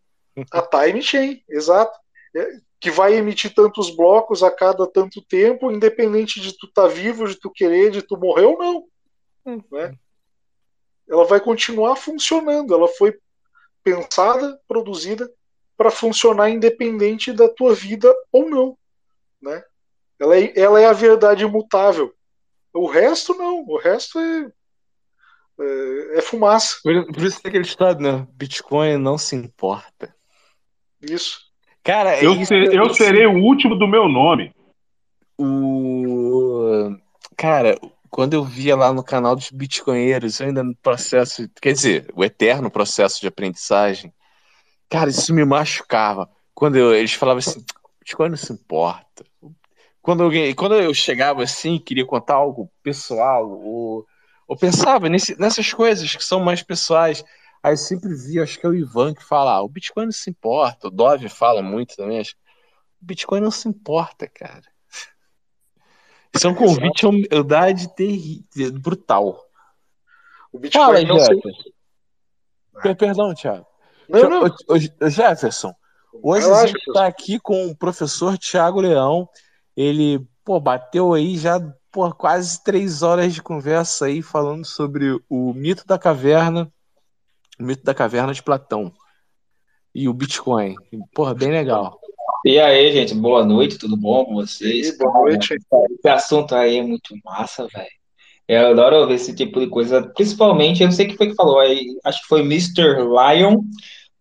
[0.51, 1.99] A time chain, exato.
[2.35, 7.29] É, que vai emitir tantos blocos a cada tanto tempo, independente de tu estar vivo,
[7.29, 8.85] de tu querer, de tu morrer ou não.
[9.71, 9.97] Né?
[11.09, 12.75] Ela vai continuar funcionando.
[12.75, 13.17] Ela foi
[13.85, 15.31] pensada, produzida
[15.77, 18.79] para funcionar independente da tua vida ou não.
[19.41, 19.63] Né?
[20.19, 22.15] Ela, é, ela é a verdade imutável.
[22.73, 23.65] O resto não.
[23.67, 24.51] O resto é,
[25.63, 26.77] é, é fumaça.
[26.83, 28.27] Por, por isso tem aquele estado, né?
[28.35, 30.15] Bitcoin não se importa.
[31.01, 31.41] Isso.
[31.83, 34.55] Cara, é Eu, isso, ser- eu isso- serei o último do meu nome.
[35.39, 36.97] O.
[37.37, 37.79] Cara,
[38.11, 42.25] quando eu via lá no canal dos Bitcoinheiros, eu ainda no processo, quer dizer, o
[42.25, 44.13] eterno processo de aprendizagem,
[44.89, 46.29] cara, isso me machucava.
[46.55, 47.65] Quando eu- eles falavam assim,
[48.01, 49.25] Bitcoin não se importa.
[50.01, 54.05] Quando, alguém, quando eu chegava assim, queria contar algo pessoal, ou,
[54.53, 57.25] ou pensava nesse- nessas coisas que são mais pessoais,
[57.63, 60.13] aí eu sempre via, acho que é o Ivan que fala, ah, o Bitcoin não
[60.13, 62.37] se importa, o Dove fala muito também, acho
[63.01, 64.63] Bitcoin não se importa, cara.
[66.35, 69.43] Isso é um convite à humildade terrível, brutal.
[70.53, 71.63] O Bitcoin Fala, não se- Jefferson.
[72.83, 73.67] Per- Perdão, Thiago.
[74.09, 74.45] Não, não.
[74.45, 75.75] Ô, ô, Jefferson,
[76.23, 79.29] hoje lá, a gente está aqui com o professor Tiago Leão.
[79.75, 81.59] Ele, pô, bateu aí já
[81.93, 86.73] por quase três horas de conversa aí falando sobre o mito da caverna,
[87.61, 88.91] o mito da caverna de Platão
[89.95, 90.75] e o Bitcoin.
[91.15, 92.01] Porra, bem legal.
[92.47, 94.89] E aí, gente, boa noite, tudo bom com vocês?
[94.89, 95.55] E boa noite.
[95.55, 97.87] Esse assunto aí é muito massa, velho.
[98.49, 101.61] Eu adoro ver esse tipo de coisa, principalmente, eu não sei quem foi que falou
[101.61, 102.97] aí, acho que foi Mr.
[102.99, 103.63] Lion,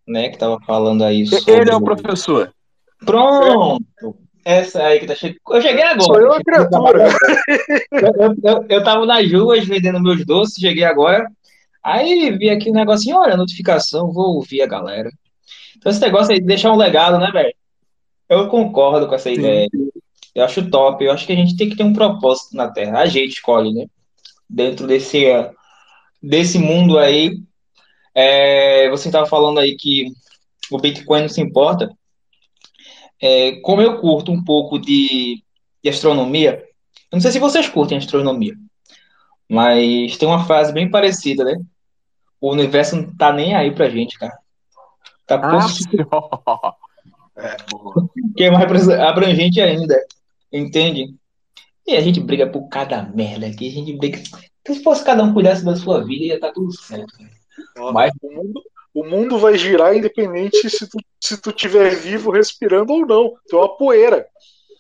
[0.08, 1.52] né, que tava falando aí sobre...
[1.52, 2.54] Ele é o professor.
[3.04, 3.84] Pronto!
[4.44, 5.40] Essa aí que tá chegando.
[5.50, 6.04] Eu cheguei agora.
[6.04, 7.08] Sou eu a criatura.
[7.92, 11.30] Eu, eu, eu, eu tava nas ruas vendendo meus doces, cheguei agora.
[11.84, 15.12] Aí vi aqui um negocinho, olha, notificação, vou ouvir a galera.
[15.78, 17.54] Então esse negócio aí de deixar um legado, né, velho?
[18.30, 19.68] Eu concordo com essa ideia.
[20.34, 21.04] Eu acho top.
[21.04, 23.00] Eu acho que a gente tem que ter um propósito na Terra.
[23.00, 23.86] A gente escolhe, né?
[24.50, 25.26] Dentro desse,
[26.22, 27.38] desse mundo aí.
[28.14, 30.08] É, você estava falando aí que
[30.70, 31.92] o Bitcoin não se importa.
[33.22, 35.44] É, como eu curto um pouco de,
[35.84, 36.64] de astronomia,
[37.12, 38.54] eu não sei se vocês curtem astronomia,
[39.50, 41.60] mas tem uma frase bem parecida, né?
[42.40, 44.36] O universo não tá nem aí pra gente, cara.
[45.28, 45.56] Tá pouco
[47.36, 49.96] Ah, que é mais abrangente ainda,
[50.52, 51.16] entende?
[51.86, 54.22] E a gente briga por cada merda aqui, a gente briga.
[54.62, 57.14] Então, se fosse cada um cuidasse da sua vida, ia estar tudo certo.
[57.78, 58.62] Ó, Mas- o, mundo,
[58.94, 63.34] o mundo vai girar independente se tu, se tu tiver vivo, respirando ou não.
[63.50, 64.28] Tu é uma poeira.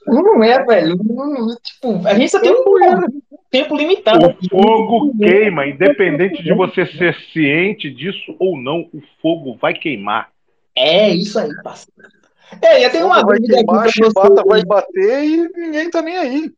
[0.06, 0.98] Não é, velho.
[1.64, 3.08] Tipo, a gente só tem um
[3.50, 4.28] tempo limitado.
[4.28, 10.30] O fogo queima, independente de você ser ciente disso ou não, o fogo vai queimar.
[10.76, 12.10] É isso aí, parceiro.
[12.62, 15.90] É, eu tenho uma vai dúvida aqui queimar, pra a chibata vai bater e ninguém
[15.90, 16.52] tá nem aí.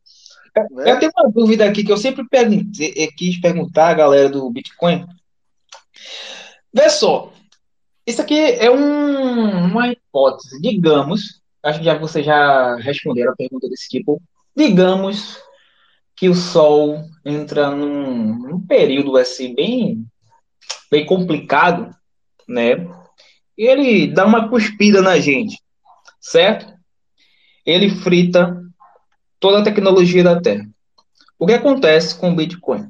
[0.71, 0.91] né?
[0.91, 4.49] Eu tenho uma dúvida aqui que eu sempre perguntei, eh, quis perguntar à galera do
[4.49, 5.05] Bitcoin.
[6.73, 7.31] Vê só,
[8.05, 10.59] isso aqui é um- uma hipótese.
[10.61, 14.21] Digamos, acho que já vocês já responderam a pergunta desse tipo.
[14.55, 15.37] Digamos
[16.15, 20.05] que o Sol entra num, num período assim bem,
[20.91, 21.95] bem complicado,
[22.47, 22.87] né?
[23.57, 25.61] E ele dá uma cuspida na gente,
[26.19, 26.73] certo?
[27.65, 28.61] Ele frita
[29.39, 30.67] toda a tecnologia da Terra.
[31.39, 32.89] O que acontece com o Bitcoin?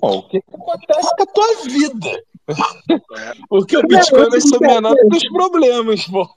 [0.00, 2.22] Bom, o que acontece com a tua vida?
[3.48, 6.28] Porque o Bitcoin vai ser o menor dos problemas, pô.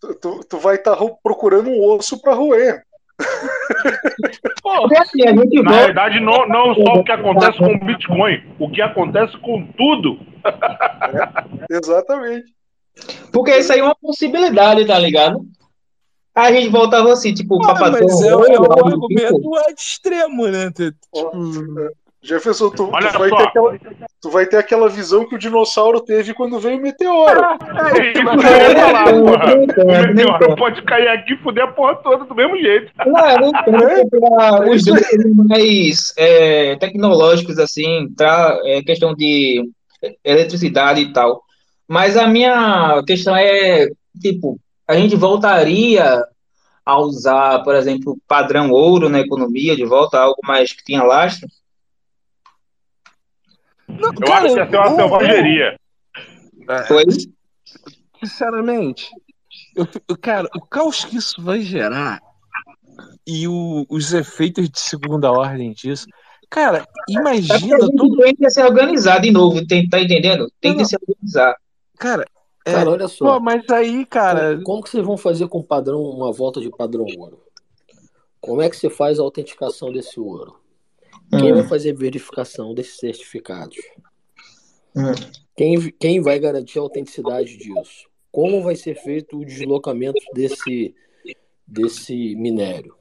[0.00, 2.82] Tu, tu- tu vai estar procurando um osso pra roer.
[5.14, 9.36] Gente Na verdade, não, não só o que acontece com o Bitcoin, o que acontece
[9.38, 10.18] com tudo.
[11.70, 12.52] Exatamente.
[13.32, 15.44] Porque isso aí é uma possibilidade, tá ligado?
[16.34, 18.00] Aí a gente voltava assim, tipo, Ah, papadão.
[18.02, 19.58] mas é, é oi, um argumento tipo.
[19.76, 20.70] extremo, né?
[20.70, 20.94] Tu-
[22.24, 23.36] Jefferson, tu, tu Olha vai só.
[23.36, 23.78] ter aquela,
[24.20, 27.40] tu vai ter aquela visão que o dinossauro teve quando veio o meteoro.
[27.40, 29.54] É isso que eu ia falar, porra.
[29.56, 32.92] O meteoro pode cair aqui e fuder a porra toda do mesmo jeito.
[33.04, 35.02] Não, não comprar os dois
[35.48, 39.68] mais é, tecnológicos, assim, tra, é, questão de
[40.24, 41.42] eletricidade e tal.
[41.88, 43.88] Mas a minha questão é,
[44.20, 46.22] tipo, a gente voltaria
[46.86, 51.48] a usar, por exemplo, padrão ouro na economia, de volta, algo mais que tinha lastro?
[53.98, 55.76] Eu acho que ia ser uma selvageria.
[56.88, 57.04] Foi
[58.22, 59.10] Sinceramente,
[59.76, 62.20] eu, eu- cara, o caos que isso vai gerar
[63.26, 66.06] e o- os efeitos de segunda ordem disso.
[66.48, 68.16] Cara, É imagina tudo.
[68.18, 70.46] tem que se organizar de novo, tem, tá entendendo?
[70.60, 71.56] Tem que se organizar.
[71.98, 72.24] Cara,
[72.64, 73.24] é, Cara, olha só.
[73.34, 76.70] pô, mas aí, cara, Como, como que vocês vão fazer com padrão, uma volta de
[76.70, 77.42] padrão ouro?
[78.40, 80.60] Como é que você faz a autenticação desse ouro?
[81.38, 81.56] Quem Hum.
[81.56, 83.76] vai fazer a verificação desses certificados?
[84.94, 85.12] Hum.
[85.56, 88.06] Quem, quem vai garantir a autenticidade disso?
[88.30, 90.94] Como vai ser feito o deslocamento desse,
[91.66, 92.94] desse minério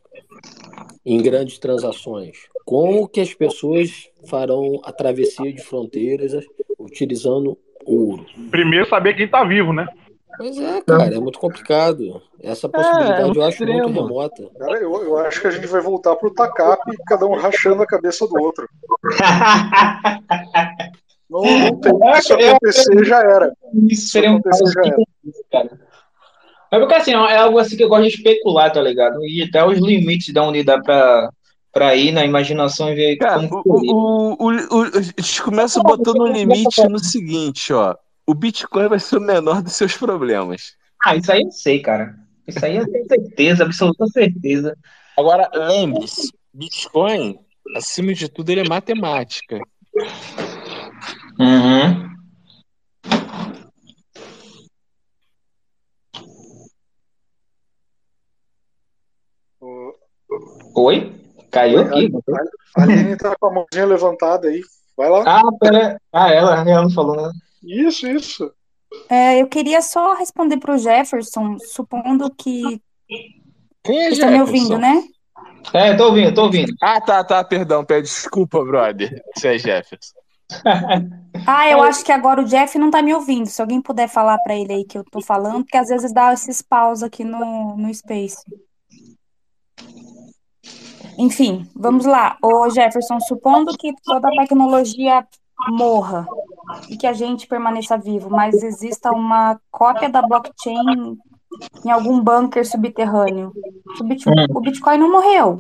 [1.06, 2.38] em grandes transações?
[2.66, 6.34] Como que as pessoas farão a travessia de fronteiras
[6.80, 8.26] utilizando ouro?
[8.50, 9.88] Primeiro saber quem tá vivo, né?
[10.42, 12.20] Pois é, cara, é muito complicado.
[12.42, 14.02] Essa possibilidade é um eu acho muito extremo.
[14.02, 14.50] remota.
[14.58, 17.86] Cara, eu, eu acho que a gente vai voltar pro TACAP, cada um rachando a
[17.86, 18.68] cabeça do outro.
[21.30, 21.94] Não, não tem.
[21.94, 23.53] Se isso acontecer, já era.
[23.90, 24.98] Isso seria um acontecer, já era.
[25.52, 25.80] cara.
[26.72, 29.24] É porque assim, é algo assim que eu gosto de especular, tá ligado?
[29.26, 31.30] E até os limites de onde dá pra,
[31.72, 33.94] pra ir na imaginação e ver Cara, como o, seria.
[33.94, 37.95] o, o, o- a gente começa botando um limite no seguinte, ó.
[38.25, 40.75] O Bitcoin vai ser o menor dos seus problemas.
[41.03, 42.16] Ah, isso aí eu sei, cara.
[42.48, 44.77] Isso aí eu tenho certeza, absoluta certeza.
[45.17, 47.40] Agora, lembre-se, Bitcoin,
[47.75, 49.59] acima de tudo, ele é matemática.
[51.40, 52.11] Uhum.
[60.75, 61.22] Oi?
[61.51, 62.11] Caiu aqui?
[62.77, 64.61] A Aline tá com a mãozinha levantada aí.
[64.95, 65.24] Vai lá.
[65.25, 66.00] Ah, pera.
[66.14, 67.33] Ah, ela, ela não falou nada.
[67.64, 68.51] Isso, isso.
[69.09, 72.81] É, eu queria só responder pro Jefferson, supondo que.
[73.83, 75.03] Quem é estão me ouvindo, né?
[75.73, 76.73] É, tô ouvindo, tô ouvindo.
[76.81, 79.22] Ah, tá, tá, perdão, pede desculpa, brother.
[79.35, 80.14] Você é Jefferson.
[81.48, 83.48] Ah, eu acho que agora o Jeff não tá me ouvindo.
[83.48, 86.33] Se alguém puder falar pra ele aí que eu tô falando, porque às vezes dá
[86.33, 88.43] esses paus aqui no, no Space.
[91.17, 92.38] Enfim, vamos lá.
[92.43, 95.25] Ô Jefferson, supondo que toda a tecnologia
[95.69, 96.27] morra
[96.90, 101.17] e que a gente permaneça vivo, mas exista uma cópia da blockchain
[101.85, 103.51] em algum bunker subterrâneo.
[104.00, 105.59] O Bit- o Bitcoin não morreu.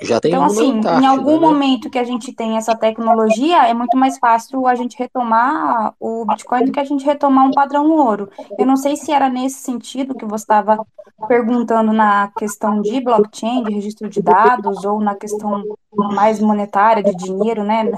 [0.00, 1.46] Já tem Então, assim, em algum né?
[1.46, 6.24] momento que a gente tem essa tecnologia, é muito mais fácil a gente retomar o
[6.26, 8.28] Bitcoin do que a gente retomar um padrão ouro.
[8.58, 10.84] Eu não sei se era nesse sentido que você estava
[11.28, 15.62] perguntando na questão de blockchain, de registro de dados, ou na questão
[15.94, 17.90] mais monetária, de dinheiro, né,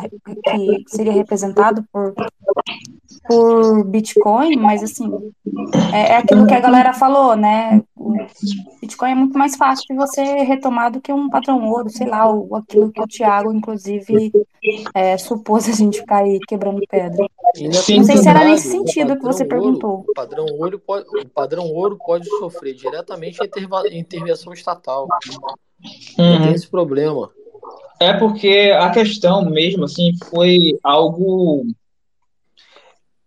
[0.44, 2.14] que seria representado por,
[3.28, 5.08] por Bitcoin, mas assim,
[5.92, 7.82] é, é aquilo que a galera falou, né?
[7.96, 8.14] O
[8.80, 12.28] Bitcoin é muito mais fácil de você retomar do que um padrão ouro, sei lá,
[12.28, 14.32] ou aquilo que o Thiago, inclusive,
[14.94, 17.26] é, supôs a gente ficar aí quebrando pedra.
[17.60, 20.04] Não sei se era nesse o sentido que você ouro- perguntou.
[20.08, 25.06] O padrão ouro pode, o padrão ouro pode sofrer diretamente a intervenção estatal.
[26.18, 26.42] Não Uhum.
[26.42, 27.30] tem esse problema.
[28.00, 31.64] É porque a questão mesmo, assim, foi algo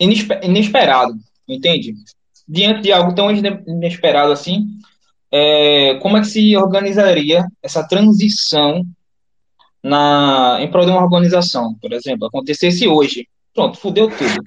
[0.01, 1.13] inesperado,
[1.47, 1.93] entende?
[2.47, 4.67] Diante de algo tão ine- inesperado assim,
[5.31, 8.83] é, como é que se organizaria essa transição
[9.83, 14.43] na, em prol de uma organização, por exemplo, acontecesse hoje, pronto, fudeu tudo.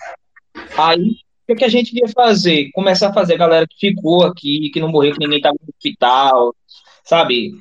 [0.77, 2.71] Aí, o que, que a gente ia fazer?
[2.73, 5.69] Começar a fazer a galera que ficou aqui, que não morreu, que ninguém estava no
[5.75, 6.55] hospital,
[7.05, 7.53] sabe?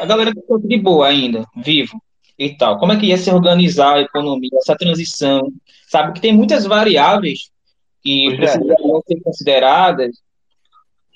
[0.00, 2.00] A galera que ficou de boa ainda, vivo
[2.40, 2.78] e tal.
[2.78, 5.52] Como é que ia se organizar a economia, essa transição?
[5.86, 7.50] Sabe que tem muitas variáveis
[8.02, 10.16] que Ô, precisariam ser consideradas.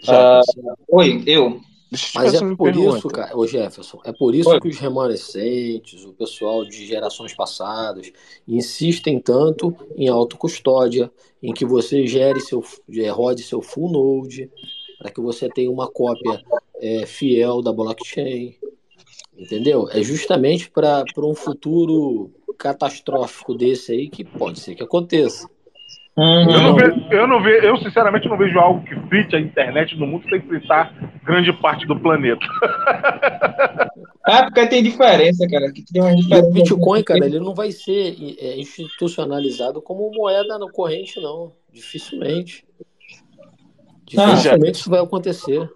[0.06, 0.42] Ah,
[0.86, 1.62] oi, eu.
[2.14, 4.60] Mas é por isso, cara, ô Jefferson, é por isso Oi.
[4.60, 8.12] que os remanescentes, o pessoal de gerações passadas,
[8.48, 14.50] insistem tanto em autocustódia, em que você gere seu, eh, rode seu full node,
[14.98, 16.42] para que você tenha uma cópia
[16.82, 18.56] eh, fiel da blockchain.
[19.36, 19.88] Entendeu?
[19.90, 25.48] É justamente para um futuro catastrófico desse aí que pode ser que aconteça.
[26.16, 26.48] Uhum.
[26.48, 29.96] Eu não, vejo, eu não vejo, eu sinceramente não vejo algo que frite a internet
[29.96, 32.46] no mundo sem fritar grande parte do planeta.
[34.28, 35.72] É porque tem diferença, cara.
[35.72, 36.50] Que tem uma E o diferença.
[36.52, 41.52] Bitcoin, cara, ele não vai ser é, institucionalizado como moeda no corrente, não.
[41.72, 42.64] Dificilmente.
[44.16, 45.68] Ah, Dificilmente isso vai acontecer.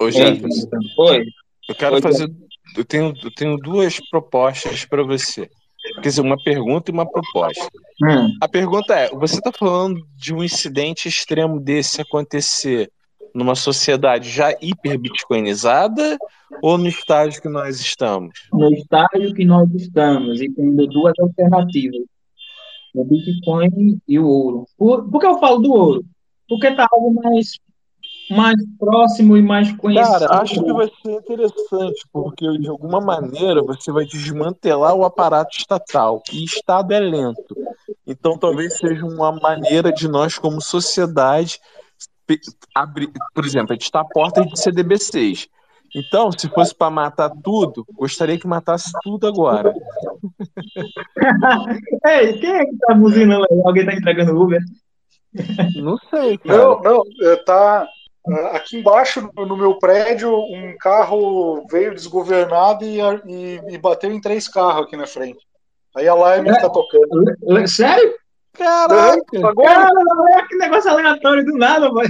[0.00, 0.68] Ô, Jefferson,
[0.98, 1.26] Oi.
[1.68, 2.30] eu quero Oi, fazer.
[2.76, 5.48] Eu tenho, eu tenho duas propostas para você.
[5.94, 7.68] Quer dizer, uma pergunta e uma proposta.
[8.02, 8.36] Hum.
[8.40, 12.90] A pergunta é: você está falando de um incidente extremo desse acontecer
[13.34, 16.16] numa sociedade já hiperbitcoinizada
[16.62, 18.32] ou no estágio que nós estamos?
[18.52, 22.02] no estágio que nós estamos e tendo duas alternativas,
[22.94, 24.66] o Bitcoin e o ouro.
[24.76, 26.04] Por, por que eu falo do ouro?
[26.48, 27.58] Porque está algo mais,
[28.30, 30.18] mais próximo e mais conhecido.
[30.20, 35.56] Cara, acho que vai ser interessante, porque de alguma maneira você vai desmantelar o aparato
[35.56, 36.22] estatal.
[36.32, 37.56] E Estado é lento.
[38.06, 41.60] Então talvez seja uma maneira de nós, como sociedade,
[42.74, 43.10] abrir.
[43.34, 45.48] Por exemplo, a gente está à porta de CDB6.
[45.94, 49.72] Então, se fosse para matar tudo, gostaria que matasse tudo agora.
[52.04, 53.62] Ei, quem é que tá buzinando aí?
[53.64, 54.60] Alguém tá entregando Uber?
[55.76, 57.88] Não sei, Não, não, é, tá.
[58.28, 64.20] É, Aqui embaixo no meu prédio, um carro veio desgovernado e, e- e bateu em
[64.20, 65.38] três carros aqui na frente.
[65.96, 67.24] Aí a Lime tá tocando.
[67.42, 68.14] Le- Sério?
[68.52, 69.20] Caraca!
[69.44, 72.08] Agora, Cara, que negócio aleatório do nada, mano.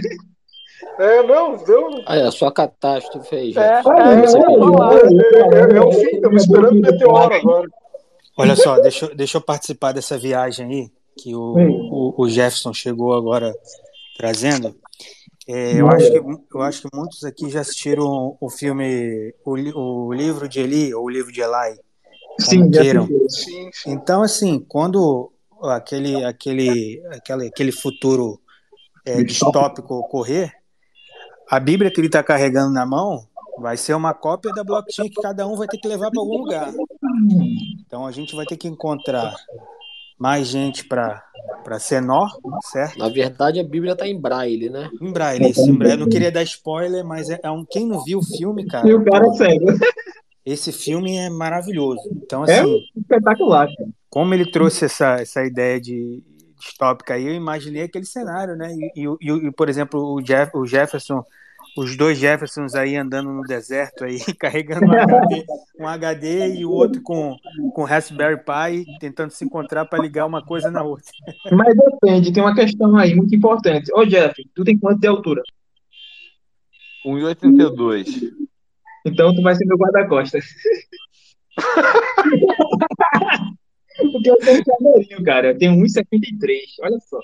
[0.99, 1.89] é, não, deu.
[2.07, 3.73] Ah, é a sua catástrofe aí, É, é, é,
[5.69, 7.69] é, é, é o fim, estamos esperando o meteoro agora.
[8.39, 11.55] Olha só, deixa, eu- deixa eu participar dessa viagem aí que o,
[11.91, 13.55] o, o Jefferson chegou agora
[14.17, 14.75] trazendo.
[15.49, 16.19] É, eu, acho que,
[16.55, 21.05] eu acho que muitos aqui já assistiram o filme, o, o livro de Eli, ou
[21.05, 21.79] o livro de Eli,
[22.41, 23.07] Sim, queiram.
[23.29, 23.91] Sim, sim.
[23.91, 28.41] Então, assim, quando aquele, aquele, aquele, aquele futuro
[29.05, 30.53] é, distópico ocorrer,
[31.51, 33.27] a Bíblia que ele está carregando na mão
[33.59, 36.39] vai ser uma cópia da blockchain que cada um vai ter que levar para algum
[36.39, 36.73] lugar.
[37.87, 39.35] Então a gente vai ter que encontrar
[40.19, 41.23] mais gente para
[42.03, 42.29] nó,
[42.73, 42.99] certo?
[42.99, 44.91] Na verdade, a Bíblia está em braille, né?
[45.01, 45.95] Em braille, isso, em braille.
[45.95, 47.65] Eu não queria dar spoiler, mas é, é um.
[47.65, 48.89] Quem não viu o filme, cara.
[48.89, 49.67] E o cara é cego.
[50.45, 52.01] Esse filme é maravilhoso.
[52.13, 53.67] Então, É assim, espetacular.
[53.67, 53.91] cara.
[54.09, 56.23] como ele trouxe essa, essa ideia de
[56.59, 58.73] distópica aí, eu imaginei aquele cenário, né?
[58.95, 61.23] E, e, e, e, por exemplo, o, Jeff, o Jefferson,
[61.77, 65.45] os dois Jeffersons aí andando no deserto aí, carregando um HD,
[65.79, 67.37] um HD e o outro com,
[67.75, 71.13] com Raspberry Pi, tentando se encontrar para ligar uma coisa na outra.
[71.53, 73.93] Mas depende, tem uma questão aí muito importante.
[73.93, 75.43] Ô, Jeff, tu tem quanto de altura?
[77.05, 78.33] 1,82.
[79.05, 80.47] Então tu vai ser meu guarda-costas.
[83.97, 85.49] Porque eu tenho um chaveirinho, cara.
[85.49, 86.61] Eu tenho 1,73.
[86.83, 87.19] Olha só.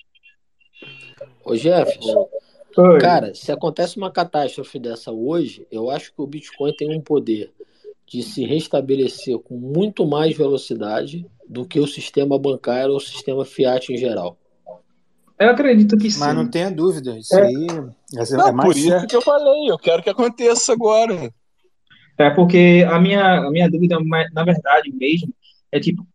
[1.44, 2.28] Ô Jefferson,
[2.76, 2.98] Oi.
[2.98, 7.50] cara, se acontece uma catástrofe dessa hoje, eu acho que o Bitcoin tem um poder
[8.06, 13.44] de se restabelecer com muito mais velocidade do que o sistema bancário ou o sistema
[13.44, 14.36] fiat em geral.
[15.38, 16.20] Eu acredito que sim.
[16.20, 17.46] Mas não tenha dúvida, isso É.
[17.46, 17.66] aí
[18.16, 19.06] é, Não, é mais por isso certo.
[19.08, 21.32] que eu falei, eu quero que aconteça agora.
[22.18, 23.96] É porque a minha, a minha dúvida,
[24.32, 25.34] na verdade mesmo,
[25.72, 26.06] é tipo,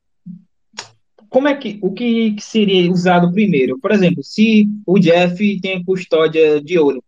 [1.29, 3.79] como é que, o que seria usado primeiro?
[3.79, 7.03] Por exemplo, se o Jeff tem custódia de ouro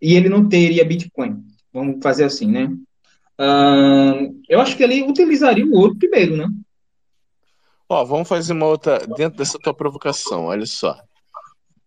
[0.00, 2.74] e ele não teria Bitcoin, vamos fazer assim, né?
[3.38, 6.48] Ahn, eu acho que ele utilizaria o ouro primeiro, né?
[7.88, 10.98] Ó, vamos fazer uma outra dentro dessa tua provocação, olha só.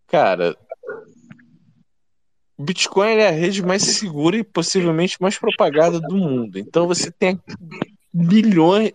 [0.07, 0.55] Cara,
[2.57, 6.57] Bitcoin é a rede mais segura e possivelmente mais propagada do mundo.
[6.57, 7.39] Então você tem
[8.15, 8.91] milhões,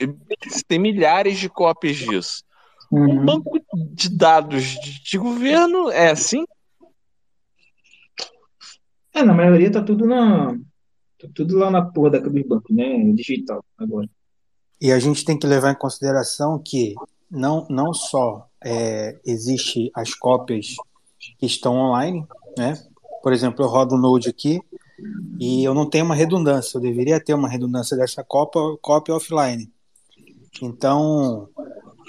[0.66, 2.42] tem milhares de cópias disso.
[2.90, 3.60] Um banco
[3.92, 6.44] de dados de, de governo é assim?
[9.12, 10.52] É, na maioria tá tudo na,
[11.20, 13.12] tá tudo lá na porra da dos bancos, né?
[13.12, 14.08] Digital agora.
[14.80, 16.94] E a gente tem que levar em consideração que
[17.30, 20.74] não, não só é, existe as cópias
[21.38, 22.26] que estão online,
[22.56, 22.82] né?
[23.22, 24.60] Por exemplo, eu rodo o Node aqui
[25.38, 26.76] e eu não tenho uma redundância.
[26.76, 29.70] Eu deveria ter uma redundância dessa cópia, cópia offline.
[30.62, 31.48] Então,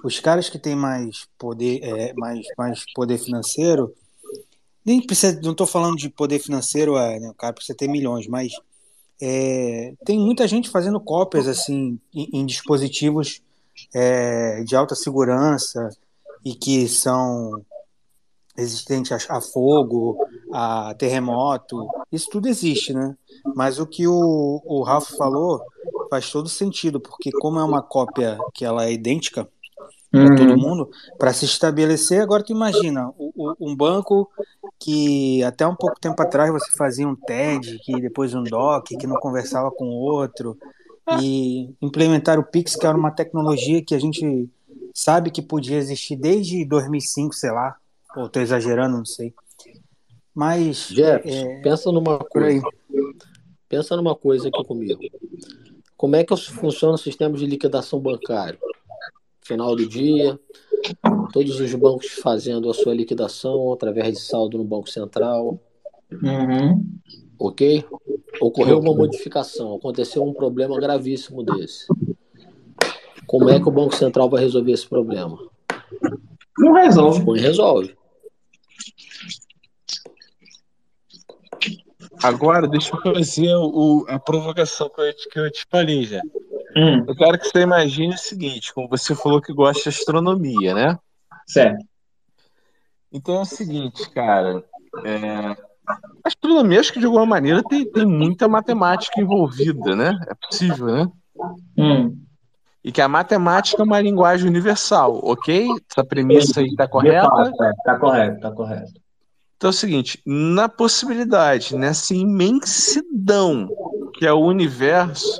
[0.04, 3.94] os caras que têm mais poder, é, mais, mais poder financeiro,
[4.86, 8.28] nem precisa, não estou falando de poder financeiro, é, né, o cara precisa ter milhões,
[8.28, 8.52] mas
[9.22, 13.42] é, tem muita gente fazendo cópias assim em, em dispositivos
[13.94, 15.90] é, de alta segurança
[16.44, 17.64] e que são
[18.58, 20.18] resistentes a, a fogo,
[20.52, 23.16] a terremoto, isso tudo existe, né?
[23.54, 25.66] Mas o que o, o Ralph falou
[26.10, 29.48] faz todo sentido, porque como é uma cópia que ela é idêntica
[30.12, 30.36] para Uhum.
[30.36, 34.30] todo mundo, para se estabelecer, agora tu imagina, o- o- um banco
[34.80, 39.08] que até um pouco tempo atrás você fazia um TED, que depois um DOC, que
[39.08, 40.58] não conversava com o outro,
[41.10, 44.50] e implementar o Pix, que era uma tecnologia que a gente
[44.94, 47.76] sabe que podia existir desde 2005, sei lá,
[48.16, 49.34] ou tô exagerando, não sei.
[50.34, 52.68] Mas Jefferson, é, pensa numa coisa.
[53.68, 55.00] Pensa numa coisa aqui comigo.
[55.96, 58.60] Como é que funciona o sistema de liquidação bancário?
[59.42, 60.40] Final do dia,
[61.32, 65.60] todos os bancos fazendo a sua liquidação através de saldo no Banco Central,
[66.12, 66.84] Uhum.
[67.40, 67.86] ok?
[68.42, 71.86] Ocorreu uma modificação, aconteceu um problema gravíssimo desse.
[73.26, 75.38] Como é que o Banco Central vai resolver esse problema?
[76.58, 77.20] Não resolve.
[77.20, 77.96] Bitcoin resolve.
[82.24, 86.22] Agora, deixa eu fazer o, a provocação que eu, te- que eu te falei já.
[86.76, 87.04] Hum.
[87.08, 90.98] Eu quero que você imagine o seguinte, como você falou que gosta de astronomia, né?
[91.48, 91.84] Certo.
[93.12, 94.64] Então é o seguinte, cara.
[95.06, 95.56] é,
[96.24, 100.18] astronomia, acho que de alguma maneira tem, tem muita matemática envolvida, né?
[100.30, 101.08] É possível, né?
[101.78, 102.18] Hum.
[102.84, 105.68] E que a matemática é uma linguagem universal, ok?
[105.90, 107.28] Essa premissa aí está De correta?
[107.28, 109.01] é, Tá correto, tá correto.
[109.62, 113.70] Então é o seguinte, na possibilidade, nessa imensidão
[114.16, 115.40] que é o universo,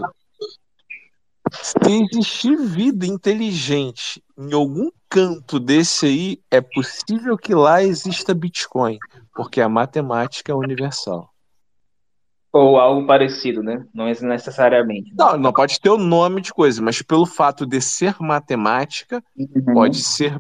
[1.52, 9.00] se existir vida inteligente em algum canto desse aí, é possível que lá exista Bitcoin,
[9.34, 11.28] porque a matemática é universal.
[12.54, 13.84] Ou algo parecido, né?
[13.92, 15.16] Não é necessariamente.
[15.18, 19.24] Não, não pode ter o nome de coisa, mas pelo fato de ser matemática,
[19.74, 20.40] pode ser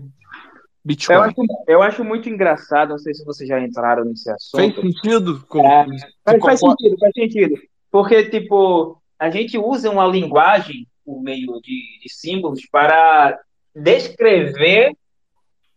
[0.84, 1.16] Bitcoin.
[1.16, 1.36] Eu acho,
[1.68, 4.60] eu acho muito engraçado, não sei se vocês já entraram nesse assunto.
[4.82, 5.46] Fez sentido?
[5.48, 5.86] Com- É,
[6.26, 7.56] faz, faz sentido, faz sentido.
[7.92, 13.38] Porque, tipo, a gente usa uma linguagem por meio de, de símbolos para
[13.76, 14.96] descrever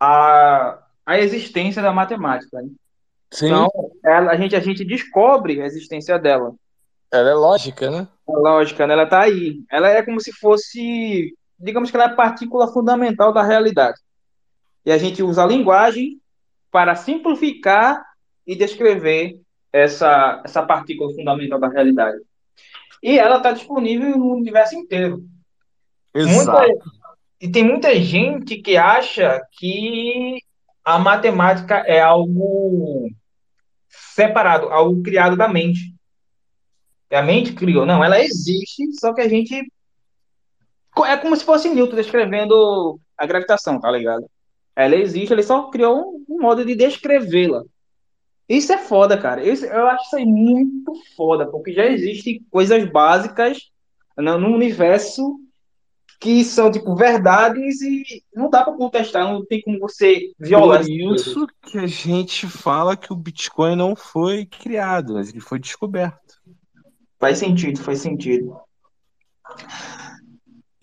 [0.00, 2.60] a, a existência da matemática.
[2.62, 2.68] né?
[3.30, 3.46] Sim.
[3.46, 3.68] Então,
[4.04, 6.54] ela, a, gente, a gente descobre a existência dela.
[7.12, 8.08] Ela é lógica, né?
[8.28, 8.94] Lógica, né?
[8.94, 9.60] Ela tá aí.
[9.70, 13.98] Ela é como se fosse, digamos que ela é a partícula fundamental da realidade.
[14.84, 16.20] E a gente usa a linguagem
[16.70, 18.04] para simplificar
[18.46, 19.40] e descrever
[19.72, 22.18] essa, essa partícula fundamental da realidade.
[23.02, 25.24] E ela está disponível no universo inteiro.
[26.14, 26.66] Muita,
[27.40, 30.38] e tem muita gente que acha que
[30.84, 33.08] a matemática é algo
[33.88, 35.94] separado, algo criado da mente.
[37.08, 37.84] Que a mente criou.
[37.84, 39.70] Não, ela existe, só que a gente.
[41.06, 44.30] É como se fosse Newton descrevendo a gravitação, tá ligado?
[44.76, 47.62] Ela existe, ele só criou um, um modo de descrevê-la.
[48.48, 49.42] Isso é foda, cara.
[49.46, 53.70] Isso, eu acho isso aí muito foda, porque já existem coisas básicas
[54.16, 55.40] no, no universo
[56.20, 61.16] que são, tipo, verdades e não dá para contestar, não tem como você violar Por
[61.16, 66.40] isso que a gente fala que o Bitcoin não foi criado, mas ele foi descoberto.
[67.18, 68.56] Faz sentido, faz sentido.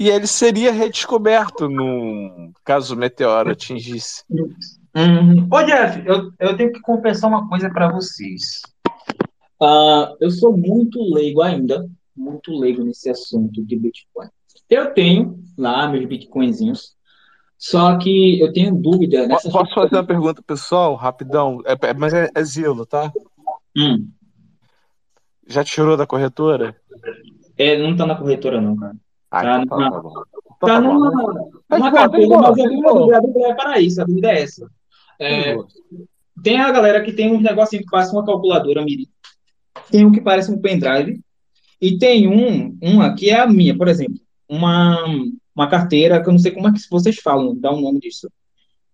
[0.02, 4.24] E ele seria redescoberto no caso o meteoro atingisse.
[4.32, 5.48] Uhum.
[5.48, 8.64] Ô, Jeff, eu, eu tenho que confessar uma coisa para vocês.
[9.62, 14.28] Ah, eu sou muito leigo ainda, muito leigo nesse assunto de Bitcoin.
[14.68, 16.96] Eu tenho lá meus Bitcoinzinhos,
[17.56, 19.52] só que eu tenho dúvida nessa.
[19.52, 21.62] Posso fazer uma pergunta pessoal, rapidão?
[21.64, 23.14] É, é- mas é, é Zilo, tá?
[23.78, 24.10] Hum.
[25.48, 26.76] Já tirou da corretora?
[27.56, 28.96] É, não tá na corretora, não, cara.
[29.32, 30.14] Ah, tá, então tá, tá bom.
[30.14, 30.94] tá tá bom.
[30.94, 34.70] numa, Mas numa carteira, bom, mas a dúvida é para isso, a dúvida é essa.
[35.20, 35.56] É,
[36.44, 39.08] tem a galera que tem uns negocinhos que parece uma calculadora Miri.
[39.90, 41.22] Tem um que parece um pendrive.
[41.80, 44.20] E tem um, uma que é a minha, por exemplo.
[44.48, 45.04] Uma,
[45.56, 48.30] uma carteira que eu não sei como é que vocês falam, dá um nome disso.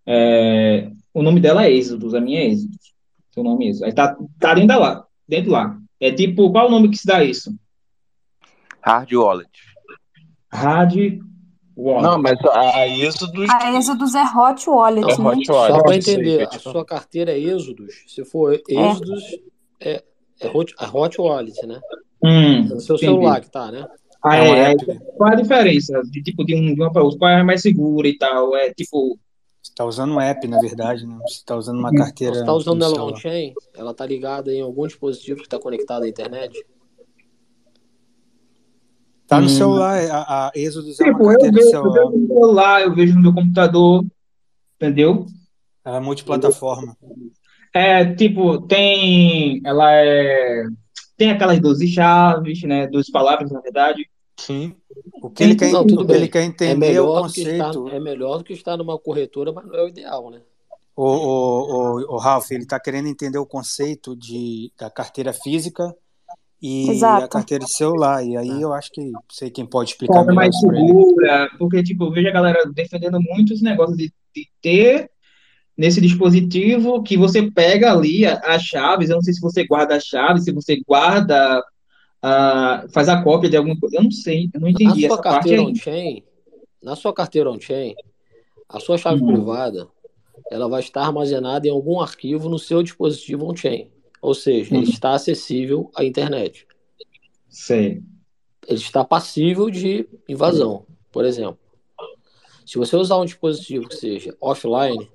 [0.06, 2.94] É, o nome dela é Êxodos, a minha é Êxodos.
[3.30, 3.88] Seu nome é Êxodos.
[3.88, 5.78] Aí tá, tá dentro lá, dentro lá.
[6.00, 7.54] É tipo, qual o nome que se dá isso?
[8.80, 9.50] Hard wallet.
[10.52, 10.94] Hard
[11.76, 12.02] wallet.
[12.02, 13.48] Não, mas a, a Êxodos.
[13.50, 15.28] A Êxodos é Hot Wallet, É né?
[15.30, 15.82] Hot Só Wallet.
[15.82, 17.94] para isso aí, entender, a sua carteira é Êxodos.
[18.08, 19.22] Se for Êxodos,
[19.80, 20.02] é,
[20.40, 21.80] é hot, a Hot Wallet, né?
[22.24, 23.12] Hum, É no seu entendi.
[23.12, 23.86] celular que tá, né?
[24.24, 24.74] Ah, É é, é.
[25.16, 27.18] Qual a diferença de tipo de, um, de uma para outra?
[27.20, 28.56] Qual é mais segura e tal?
[28.56, 29.16] É tipo.
[29.62, 31.16] Você está usando um app, na verdade, né?
[31.26, 32.36] Você está usando uma Você carteira.
[32.40, 33.52] está usando ela on-chain?
[33.76, 36.64] Ela tá ligada em algum dispositivo que está conectado à internet?
[39.28, 39.50] Tá no Hum.
[39.50, 41.92] celular, a, a Exodus é uma Tipo, eu vejo, eu celular.
[42.10, 44.04] vejo no celular, eu vejo no meu computador,
[44.76, 45.26] entendeu?
[45.84, 46.96] Ela é multiplataforma.
[47.74, 49.60] É, tipo, tem.
[49.64, 50.64] Ela é.
[51.16, 52.86] Tem aquelas 12 chaves, né?
[52.86, 54.08] 12 palavras, na verdade.
[54.38, 54.74] Sim.
[55.22, 57.40] O que ele quer, Não, tudo o que ele quer É entender é o que
[57.42, 57.88] estar, conceito.
[57.88, 60.40] é melhor do que estar numa corretora, mas não é o ideal, né?
[60.96, 65.94] O, o, o, o Ralph, ele está querendo entender o conceito de, da carteira física
[66.60, 67.24] e Exato.
[67.24, 68.24] a carteira de celular.
[68.24, 72.04] E aí eu acho que sei quem pode explicar é melhor mais segura, porque, tipo,
[72.04, 75.10] eu vejo a galera defendendo muito esse negócio de, de ter
[75.76, 79.94] nesse dispositivo que você pega ali a- as chaves, eu não sei se você guarda
[79.94, 81.62] as chaves, se você guarda,
[82.20, 85.14] ah, faz a cópia de alguma coisa, eu não sei, eu não Na entendi sua
[85.14, 86.22] essa parte carteira on-chain,
[86.82, 87.94] na sua carteira on-chain,
[88.68, 89.26] a sua chave Hum.
[89.26, 89.88] privada,
[90.50, 93.88] ela vai estar armazenada em algum arquivo no seu dispositivo on-chain.
[94.20, 94.90] Ou seja, ele Hum.
[94.90, 96.66] está acessível à internet.
[97.48, 98.02] Sei.
[98.66, 101.58] Ele está passível de invasão, por exemplo.
[102.66, 105.08] Se você usar um dispositivo que seja offline,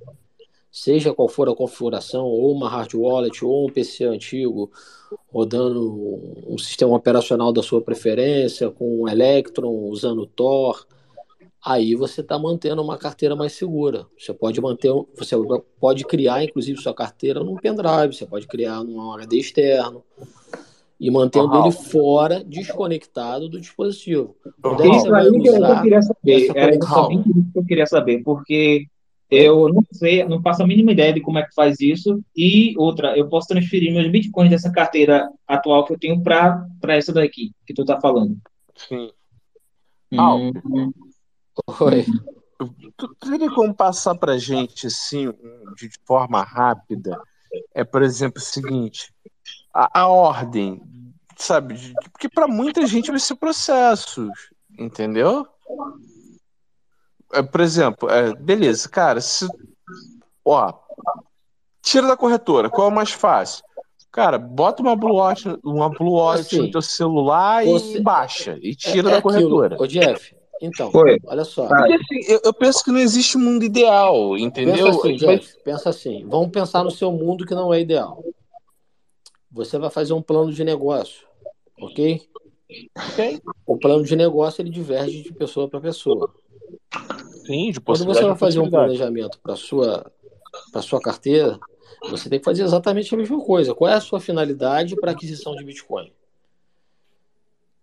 [0.72, 4.72] seja qual for a configuração, ou uma hard wallet, ou um PC antigo,
[5.32, 10.88] rodando um sistema operacional da sua preferência, com um Electron, usando Tor,
[11.66, 14.06] aí você está mantendo uma carteira mais segura.
[14.18, 15.36] Você pode manter, você
[15.80, 20.04] pode criar, inclusive, sua carteira num pendrive, você pode criar num HD externo
[21.00, 24.36] e mantendo ele fora, desconectado do dispositivo.
[24.64, 27.12] Onde é Isso aí que eu, queria saber, era conexão?
[27.12, 28.88] justamente isso que eu queria saber, porque
[29.30, 32.74] eu não sei, não faço a mínima ideia de como é que faz isso, e
[32.78, 37.12] outra, eu posso transferir meus bitcoins dessa carteira atual que eu tenho para para essa
[37.12, 38.38] daqui, que tu tá falando.
[38.76, 39.10] Sim.
[40.12, 40.94] Hum,
[41.80, 42.06] Oi.
[42.98, 45.32] tu teria como passar pra gente, assim,
[45.76, 47.20] de forma rápida?
[47.74, 49.14] É, por exemplo, o seguinte:
[49.74, 50.82] a, a ordem,
[51.38, 51.76] sabe?
[51.76, 54.30] de- Porque pra muita gente vai ser processos,
[54.78, 55.48] entendeu?
[57.34, 59.48] É, por exemplo, é, beleza, cara, se.
[60.46, 60.74] Ó,
[61.82, 63.64] tira da corretora, qual é o mais fácil?
[64.12, 68.60] Cara, bota uma Blue Watch, uma Blue Watch Assim, no teu celular você- e baixa,
[68.62, 69.22] e É, tira é da aquilo.
[69.50, 69.78] corretora.
[69.82, 70.36] Ô, Jeff,
[70.66, 71.18] então, Oi.
[71.26, 71.68] olha só.
[71.68, 74.88] Porque assim, eu, eu penso que não existe um mundo ideal, Pensa entendeu?
[74.88, 76.26] assim, Mas- Jeff, pensa assim.
[76.28, 78.24] Vamos pensar no seu mundo que não é ideal.
[79.52, 81.28] você vai fazer um plano de negócio,
[81.80, 82.22] ok?
[83.66, 86.34] O plano de negócio ele diverge de pessoa para pessoa.
[87.46, 90.12] Sim, de Quando você vai fazer um planejamento para sua
[90.72, 91.60] para sua carteira,
[92.10, 93.74] você tem que fazer exatamente a mesma coisa.
[93.74, 96.14] Qual é a sua finalidade para aquisição de Bitcoin?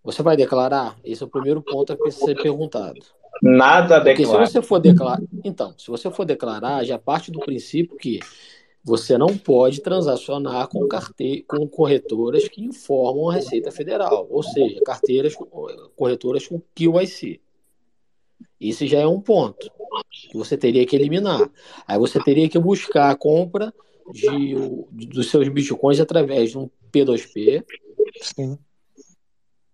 [0.03, 0.97] Você vai declarar?
[1.03, 2.99] Esse é o primeiro ponto a ser perguntado.
[3.41, 4.47] Nada a Porque se declarar.
[4.47, 8.19] você for declarar, então, se você for declarar, já parte do princípio que
[8.83, 11.45] você não pode transacionar com, carte...
[11.47, 15.35] com corretoras que informam a Receita Federal, ou seja, carteiras
[15.95, 17.39] corretoras com QIC.
[18.59, 19.71] Isso já é um ponto
[20.09, 21.49] que você teria que eliminar.
[21.87, 23.73] Aí você teria que buscar a compra
[24.11, 24.55] de,
[24.91, 27.63] dos seus bitcoins através de um P2P.
[28.21, 28.57] Sim.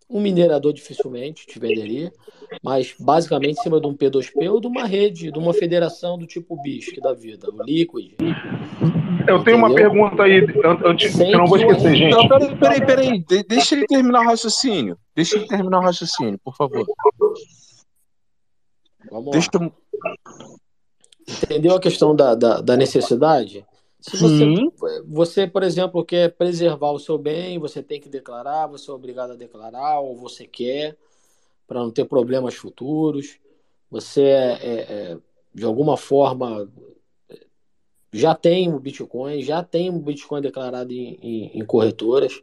[0.10, 2.11] Um minerador dificilmente te venderia,
[2.64, 6.26] mas basicamente em cima de um P2P ou de uma rede, de uma federação do
[6.26, 8.14] tipo BISC da vida, o Liquid.
[9.27, 9.92] Eu tenho uma Entendeu?
[9.92, 12.11] pergunta aí, an- antes, que eu não vou esquecer, gente.
[12.16, 13.19] Não, peraí, peraí, peraí.
[13.19, 14.98] De- deixa ele terminar o raciocínio.
[15.14, 16.86] Deixa ele terminar o raciocínio, por favor.
[19.11, 19.69] Vamos Deixa lá.
[21.44, 23.66] Entendeu a questão da, da, da necessidade?
[24.00, 24.72] Se você, Sim.
[25.06, 29.32] você, por exemplo, quer preservar o seu bem, você tem que declarar, você é obrigado
[29.32, 30.95] a declarar, ou você quer,
[31.67, 33.40] para não ter problemas futuros.
[33.90, 35.17] Você, é, é, é,
[35.53, 36.72] de alguma forma,
[38.11, 42.42] já tem o Bitcoin, já tem o Bitcoin declarado em, em, em corretoras,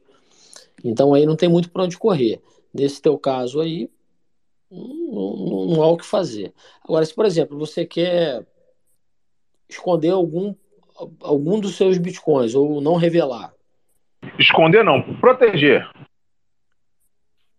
[0.83, 2.42] então aí não tem muito para onde correr.
[2.73, 3.89] Nesse teu caso aí,
[4.70, 6.52] não, não, não há o que fazer.
[6.83, 8.44] Agora, se, por exemplo, você quer
[9.68, 10.55] esconder algum,
[11.20, 13.52] algum dos seus bitcoins ou não revelar.
[14.39, 15.89] Esconder não, proteger.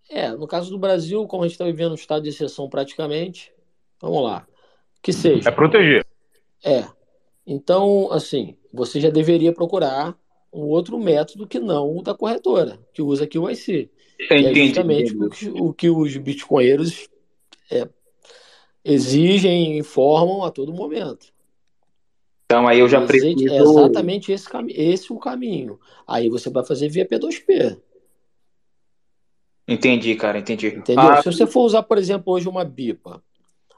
[0.09, 3.51] É, no caso do Brasil, como a gente está vivendo um estado de exceção praticamente,
[3.99, 4.47] vamos lá.
[5.01, 5.49] Que seja.
[5.49, 6.05] É proteger.
[6.63, 6.85] É.
[7.45, 10.17] Então, assim, você já deveria procurar
[10.51, 13.91] um outro método que não o da corretora, que usa aqui o IC.
[14.29, 15.25] É Entendi, justamente entendi.
[15.25, 17.09] o que, o que os bitcoinheiros
[17.69, 17.87] é,
[18.83, 21.34] exigem e informam a todo momento.
[22.45, 23.53] Então aí eu já Existe- preciso.
[23.53, 25.79] É exatamente esse, esse o caminho.
[26.07, 27.77] Aí você vai fazer via P2P.
[29.67, 30.67] Entendi, cara, entendi.
[30.67, 31.03] Entendeu?
[31.03, 33.21] Ah, Se você for usar, por exemplo, hoje uma BIPA,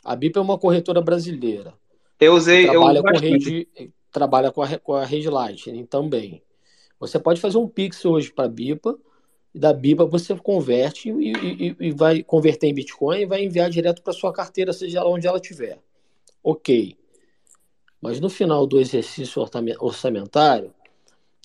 [0.03, 1.73] a BIPA é uma corretora brasileira.
[2.19, 2.65] eu usei.
[2.67, 3.67] Eu trabalha uso com rede,
[4.11, 6.41] trabalha com a, com a rede Lightning também.
[6.99, 8.97] Você pode fazer um Pix hoje para a BIPA,
[9.55, 13.69] e da BIPA você converte e, e- e vai converter em Bitcoin e vai enviar
[13.69, 15.79] direto para sua carteira, seja lá onde ela estiver.
[16.43, 16.97] Ok.
[18.07, 20.73] Mas no final do exercício orçamen- orçamentário,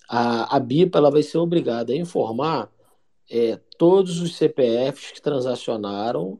[0.09, 2.71] a, a BIPA ela vai ser obrigada a informar
[3.29, 6.39] é, todos os CPFs que transacionaram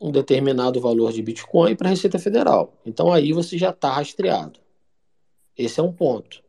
[0.00, 2.74] um determinado valor de Bitcoin para a Receita Federal.
[2.84, 4.58] Então aí você já está rastreado.
[5.56, 6.42] Esse é um ponto.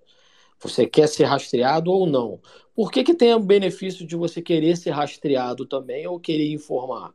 [0.60, 2.40] Você quer ser rastreado ou não?
[2.74, 7.12] Por que, que tem o benefício de você querer ser rastreado também ou querer informar?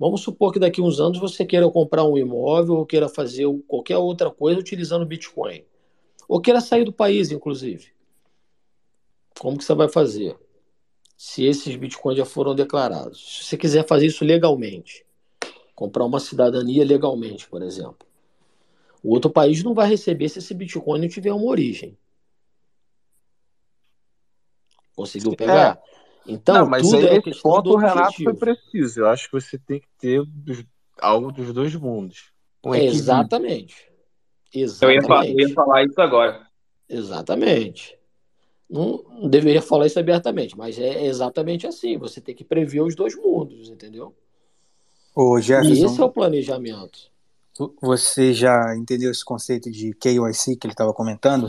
[0.00, 3.44] Vamos supor que daqui a uns anos você queira comprar um imóvel ou queira fazer
[3.68, 5.62] qualquer outra coisa utilizando Bitcoin.
[6.26, 7.92] Ou queira sair do país, inclusive.
[9.38, 10.38] Como que você vai fazer?
[11.18, 13.40] Se esses Bitcoins já foram declarados.
[13.40, 15.04] Se você quiser fazer isso legalmente,
[15.74, 18.08] comprar uma cidadania legalmente, por exemplo.
[19.02, 21.94] O outro país não vai receber se esse Bitcoin não tiver uma origem.
[24.96, 25.78] Conseguiu pegar?
[26.26, 29.00] Então, não, mas tudo aí é nesse ponto do o Renato foi preciso.
[29.00, 30.64] Eu acho que você tem que ter dos-
[31.00, 32.30] algo dos dois mundos.
[32.64, 32.98] Um equilíbrio.
[33.00, 33.90] exatamente.
[34.52, 35.54] Eu ia, fa- eu ia Exatamente.
[35.54, 36.46] falar isso agora.
[36.88, 37.98] Exatamente.
[38.68, 41.96] Não, não deveria falar isso abertamente, mas é exatamente assim.
[41.98, 44.14] Você tem que prever os dois mundos, entendeu?
[45.14, 47.10] Ô, E Jefferson, esse é o planejamento.
[47.80, 51.48] você já entendeu esse conceito de KYC que ele estava comentando?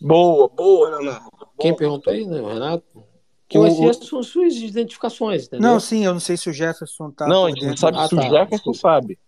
[0.00, 1.30] Boa, boa, Leonardo.
[1.58, 3.04] Quem perguntou aí, né, o Renato?
[3.48, 5.70] Que O- o- são suas identificações, entendeu?
[5.70, 8.08] Não, sim, eu não sei se o Jefferson tá Não, a gente não sabe Ah,
[8.08, 8.22] se o tá.
[8.22, 8.78] Jefferson Desculpa.
[8.78, 9.18] sabe.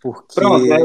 [0.00, 0.78] porque Pronto, é,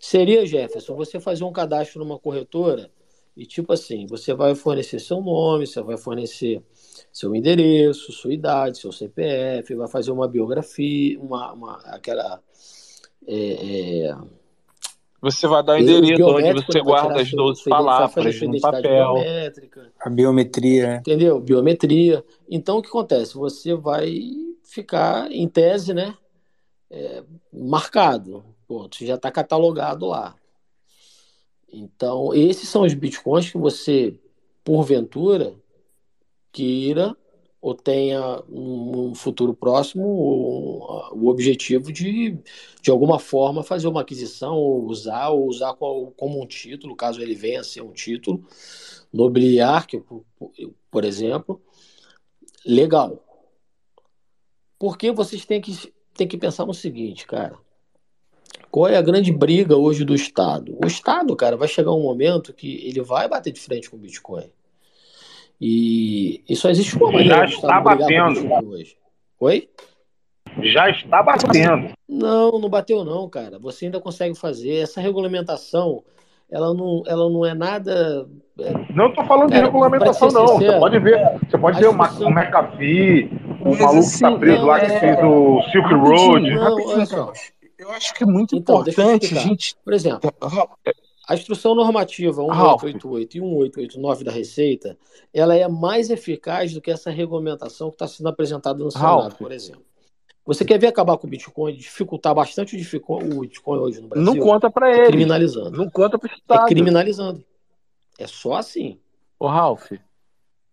[0.00, 2.90] Seria, Jefferson, você fazer um cadastro numa corretora
[3.36, 6.62] e, tipo assim, você vai fornecer seu nome, você vai fornecer
[7.12, 12.42] seu endereço, sua idade, seu CPF, vai fazer uma biografia, uma, uma aquela.
[13.26, 14.16] é, é,
[15.22, 16.84] Você vai dar o endereço onde você né?
[16.84, 18.82] Guarda as seu, 12 sua ident- vai fazer palavras no papel.
[19.14, 21.40] biométrica, a biometria, entendeu?
[21.40, 22.24] Biometria.
[22.48, 23.34] Então, o que acontece?
[23.34, 24.18] Você vai
[24.64, 26.14] ficar, em tese, né?
[26.90, 28.44] é, marcado.
[28.66, 29.04] Ponto.
[29.04, 30.34] Já está catalogado lá.
[31.72, 34.18] Então, esses são os bitcoins que você,
[34.64, 35.54] porventura,
[36.52, 37.16] queira
[37.60, 42.38] ou tenha um futuro próximo o, o objetivo de,
[42.80, 47.34] de alguma forma, fazer uma aquisição, ou usar, ou usar como, um título, caso ele
[47.34, 48.42] venha a ser um título,
[49.12, 50.24] nobiliar, que, por,
[50.90, 51.60] por exemplo,
[52.64, 53.22] legal.
[54.78, 57.58] Porque vocês têm que, têm que pensar no seguinte, cara.
[58.70, 60.78] Qual é a grande briga hoje do Estado?
[60.82, 64.00] O Estado, cara, vai chegar um momento que ele vai bater de frente com o
[64.00, 64.50] Bitcoin.
[65.60, 68.68] E, e só existe uma maneira Já está batendo.
[68.68, 68.96] Hoje.
[69.40, 69.68] Oi?
[70.62, 71.90] Já está batendo.
[72.08, 73.58] Não, não bateu não, cara.
[73.58, 74.76] Você ainda consegue fazer.
[74.76, 76.02] Essa regulamentação,
[76.50, 78.26] ela não, ela não é nada.
[78.58, 80.46] é, Não estou falando Cara, de regulamentação, não.
[80.48, 83.24] sincero, você pode ver, você pode ver o, Ma- discussão- o McAfee,
[83.60, 86.50] o Mas maluco que assim, está preso não, lá, que é- fez o Silk Road.
[86.54, 87.32] Não.
[87.78, 89.74] Eu acho que é muito Então, importante gente.
[89.84, 90.30] Por exemplo,
[91.30, 92.82] a instrução normativa Ralph.
[92.82, 94.98] 1888 e 1889 da Receita,
[95.32, 99.34] ela é mais eficaz do que essa regulamentação que está sendo apresentada no Senado, Ralph.
[99.38, 99.84] por exemplo.
[100.44, 104.24] Você quer ver acabar com o Bitcoin, dificultar bastante o Bitcoin, o hoje no Brasil?
[104.34, 105.06] Não conta pra É ele.
[105.06, 105.70] criminalizando.
[105.78, 106.66] Não conta pro É Estado.
[106.66, 107.44] criminalizando.
[108.18, 108.98] É só assim.
[109.38, 109.92] Ô, Ralph,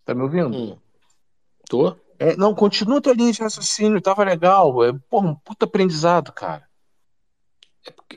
[0.04, 0.58] tá me ouvindo?
[0.58, 0.78] Hum.
[1.70, 1.96] Tô?
[2.18, 4.84] É, não, continua tua linha de raciocínio, tava legal.
[4.84, 6.67] É, porra, um puta aprendizado, cara.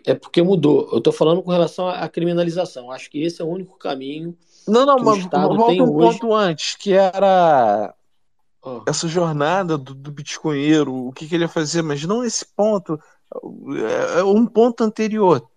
[0.04, 0.88] É porque mudou.
[0.92, 2.90] Eu tô falando com relação à criminalização.
[2.90, 4.36] Acho que esse é o único caminho
[4.66, 6.18] Não, não, que o mas Estado volta tem um hoje.
[6.18, 7.94] ponto antes, que era
[8.62, 12.44] Ó, essa jornada do, do bitcoinheiro, o que, que ele ia fazer, mas não esse
[12.46, 12.98] ponto,
[14.16, 15.48] é, é um ponto anterior.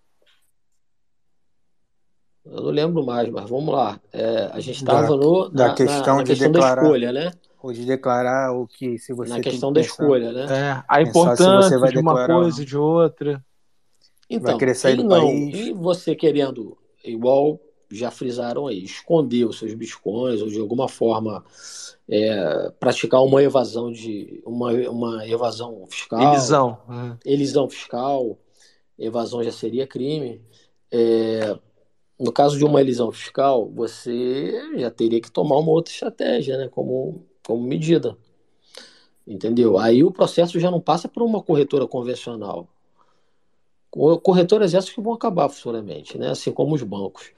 [2.45, 3.99] eu não lembro mais, mas vamos lá.
[4.11, 6.81] É, a gente Da, estava no, da na, na, questão na de questão da declarar,
[6.83, 7.31] escolha, né?
[7.59, 10.49] ou de declarar o que se você Na tem que questão da pensar, escolha, né?
[10.49, 12.63] É, a pensar se você importância vai de uma coisa não.
[12.63, 13.43] e de outra.
[14.39, 15.67] Vai Então, querer sair do não, país.
[15.67, 17.59] em você querendo, igual
[17.91, 21.43] já frisaram aí, esconder os seus bitcoins ou de alguma forma
[22.09, 26.77] é, praticar uma evasão de uma, uma evasão fiscal, Elisão.
[26.89, 27.31] é.
[27.31, 28.37] elisão fiscal,
[28.97, 30.41] evasão já seria crime.
[30.91, 31.57] É,
[32.19, 36.67] no caso de uma elisão fiscal, você já teria que tomar uma outra estratégia, né,
[36.69, 38.17] como, como medida.
[39.25, 39.77] Entendeu?
[39.77, 42.67] Aí o processo já não passa por uma corretora convencional.
[43.93, 46.29] Co- Corretoras essas que vão acabar futuramente, né?
[46.31, 47.31] Assim como os bancos.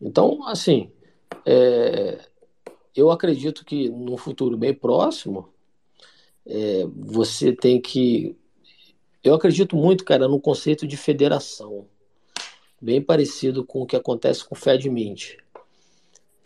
[0.00, 0.90] Então, assim,
[1.46, 2.20] é,
[2.96, 5.48] eu acredito que no futuro bem próximo,
[6.46, 8.36] é, você tem que.
[9.24, 11.86] Eu acredito muito, cara, no conceito de federação,
[12.80, 15.36] bem parecido com o que acontece com o FedMint.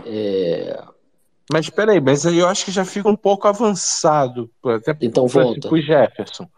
[0.04, 0.82] É,
[1.52, 5.74] Mas peraí, mas aí eu acho que já fica um pouco avançado, até então para
[5.74, 6.48] o Jefferson.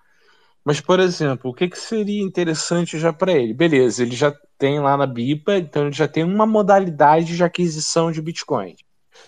[0.64, 3.52] Mas, por exemplo, o que, que seria interessante já para ele?
[3.52, 8.12] Beleza, ele já tem lá na BIPA, então ele já tem uma modalidade de aquisição
[8.12, 8.76] de Bitcoin.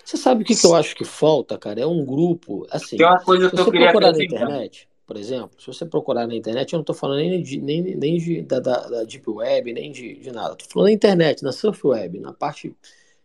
[0.03, 1.81] Você sabe o que, que eu acho que falta, cara?
[1.81, 5.17] É um grupo, assim, Tem uma coisa se que eu queria procurar na internet, por
[5.17, 8.41] exemplo, se você procurar na internet, eu não estou falando nem, de, nem, nem de,
[8.41, 10.53] da, da, da Deep Web, nem de, de nada.
[10.53, 12.75] Estou falando na internet, na Surf Web, na parte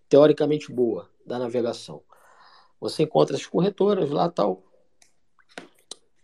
[0.09, 2.03] teoricamente boa da navegação.
[2.81, 4.63] Você encontra as corretoras lá tal.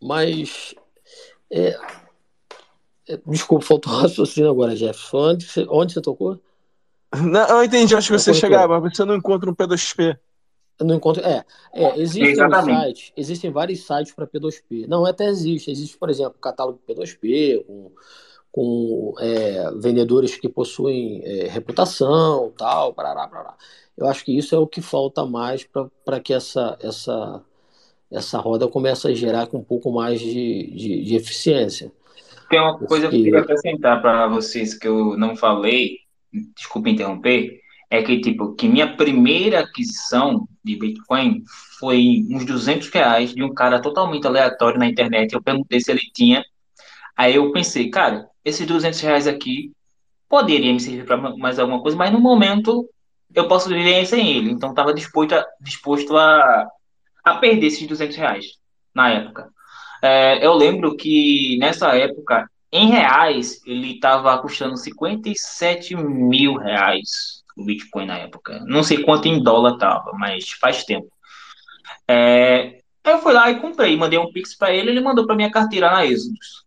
[0.03, 0.75] Mas.
[1.51, 1.79] É,
[3.09, 5.31] é, desculpa, faltou um raciocínio agora, Jefferson.
[5.31, 6.41] Onde você, onde você tocou?
[7.15, 10.19] Não, eu entendi, acho que você chegava, mas você não encontra um P2P.
[10.79, 11.25] Eu não encontro.
[11.25, 12.87] É, é existem os Exatamente.
[12.87, 14.87] sites, existem vários sites para P2P.
[14.87, 15.71] Não, até existe.
[15.71, 17.93] Existe, por exemplo, catálogo P2P, com,
[18.53, 23.57] com é, vendedores que possuem é, reputação, tal, parará, parará.
[23.97, 25.67] Eu acho que isso é o que falta mais
[26.05, 27.43] para que essa, essa,
[28.11, 31.93] essa roda comece a gerar com um pouco mais de, de, de eficiência.
[32.49, 35.99] Tem uma coisa que eu queria acrescentar para vocês que eu não falei,
[36.55, 37.61] desculpa interromper,
[37.91, 41.43] é que, tipo, que minha primeira aquisição de Bitcoin
[41.79, 45.33] foi uns 200 reais de um cara totalmente aleatório na internet.
[45.33, 46.45] Eu perguntei se ele tinha.
[47.17, 49.73] Aí eu pensei, cara, esses 200 reais aqui
[50.29, 52.89] poderia me servir para mais alguma coisa, mas no momento
[53.35, 54.51] eu posso viver sem ele.
[54.51, 56.67] Então estava disposto a, disposto a,
[57.27, 58.47] a perder esses 200 reais
[58.95, 59.51] na época.
[60.01, 67.65] É, eu lembro que nessa época, em reais, ele estava custando 57 mil reais o
[67.65, 68.61] Bitcoin na época.
[68.67, 71.09] Não sei quanto em dólar estava, mas faz tempo.
[72.07, 75.51] É, eu fui lá e comprei, mandei um Pix para ele, ele mandou para minha
[75.51, 76.66] carteira na Exodus.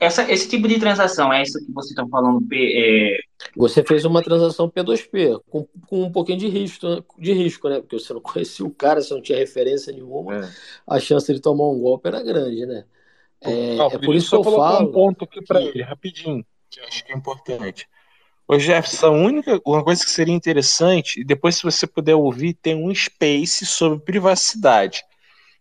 [0.00, 3.18] Essa, esse tipo de transação é isso que vocês estão falando, P- é,
[3.56, 6.86] Você fez uma transação P2P, com, com um pouquinho de risco,
[7.18, 7.80] de risco, né?
[7.80, 10.52] Porque você não conhecia o cara, você não tinha referência nenhuma, É.
[10.86, 12.84] a chance de tomar um golpe era grande, né?
[13.40, 15.82] É, Ralph, é por isso que eu colocar um falo ponto aqui para que ele,
[15.82, 17.88] rapidinho, que eu acho que é importante.
[18.48, 22.54] Ô Jefferson, a única uma coisa que seria interessante, e depois se você puder ouvir,
[22.54, 25.04] tem um space sobre privacidade.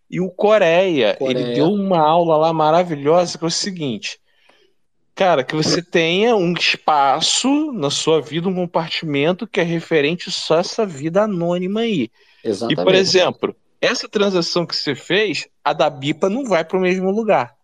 [0.09, 1.15] e o Coreia.
[1.15, 1.47] Coreia.
[1.47, 4.19] Ele deu uma aula lá maravilhosa que é o seguinte.
[5.15, 10.57] Cara, que você tenha um espaço na sua vida, um compartimento que é referente só
[10.57, 12.11] a essa vida anônima aí.
[12.43, 12.83] E, Exatamente.
[12.83, 17.09] por exemplo, essa transação que você fez, a da Bipa não vai para o mesmo
[17.11, 17.55] lugar.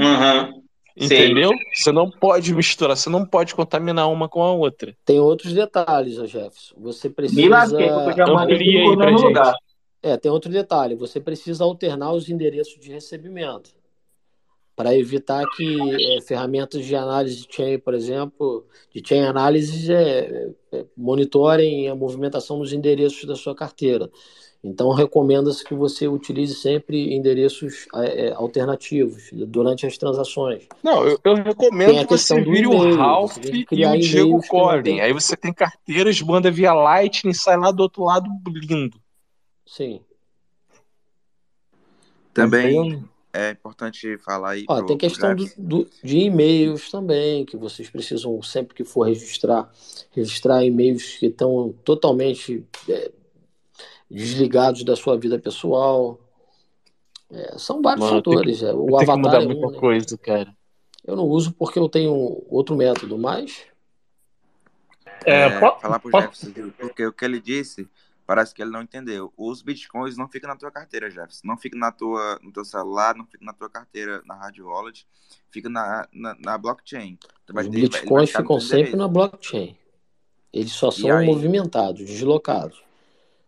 [0.00, 0.62] Uhum.
[0.96, 1.52] Entendeu?
[1.72, 4.96] Você não pode misturar, você não pode contaminar uma com a outra.
[5.04, 6.74] Tem outros detalhes, Jefferson.
[6.78, 7.40] Você precisa.
[7.40, 9.28] Me lasquei, porque eu já mandei Amplia aí pra mesmo gente.
[9.28, 9.54] lugar.
[10.02, 10.96] É, tem outro detalhe.
[10.96, 13.70] Você precisa alternar os endereços de recebimento
[14.74, 20.50] para evitar que é, ferramentas de análise de chain, por exemplo, de chain analysis, é,
[20.72, 24.10] é, monitorem a movimentação dos endereços da sua carteira.
[24.64, 27.88] Então, recomenda-se que você utilize sempre endereços
[28.36, 30.68] alternativos durante as transações.
[30.84, 33.38] Não, eu, eu recomendo que você vire o Ralph
[33.72, 34.82] e o Diego Collin.
[34.84, 39.00] tem- Aí você tem carteiras, manda via Lightning, sai lá do outro lado lindo.
[39.66, 40.00] Sim.
[42.32, 47.56] Também é importante falar aí Ó, pro, tem questão do, do- de e-mails também, que
[47.56, 49.70] vocês precisam, sempre que for registrar,
[50.10, 53.10] registrar e-mails que estão totalmente é,
[54.10, 56.18] desligados da sua vida pessoal.
[57.30, 58.62] É, são vários Mano, tem que- fatores.
[58.62, 58.72] é.
[58.74, 59.78] O Tem que avatar mudar é muita um, né?
[59.78, 60.54] coisa, cara.
[61.04, 62.12] Eu não uso porque eu tenho
[62.48, 63.64] outro método, mas
[65.24, 67.88] É, É, falar pro Jefferson, porque o que ele disse,
[68.26, 69.32] parece que ele não entendeu.
[69.36, 71.46] Os bitcoins não ficam na tua carteira, Jefferson.
[71.46, 75.06] Não fica na tua, no teu celular, não fica na tua carteira, na hard wallet.
[75.50, 77.18] Fica na, na, na blockchain.
[77.46, 79.76] Tu os ter- bitcoins ficam sempre na blockchain.
[80.52, 82.82] Eles só são aí- movimentados, deslocados.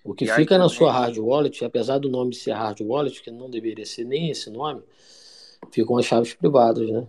[0.02, 2.80] O que E aí fica na também- sua hard wallet, apesar do nome ser hard
[2.82, 4.82] wallet, que não deveria ser nem esse nome,
[5.72, 7.06] ficam as chaves privadas, né?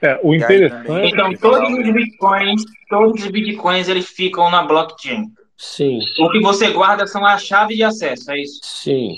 [0.00, 0.86] É, o E interessante.
[0.86, 5.32] também- Então, todos os bitcoins, todos os bitcoins, eles ficam na blockchain.
[5.60, 8.60] Sim, O que você guarda são as chaves de acesso, é isso?
[8.62, 9.16] sim.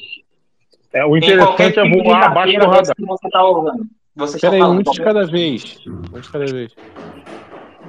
[0.92, 2.96] É, o interessante é tipo de voar abaixo do radar.
[2.96, 3.86] que você está usando.
[4.16, 4.90] Você está Peraí, um falando.
[4.90, 5.78] de cada vez.
[5.86, 6.72] Um de cada vez.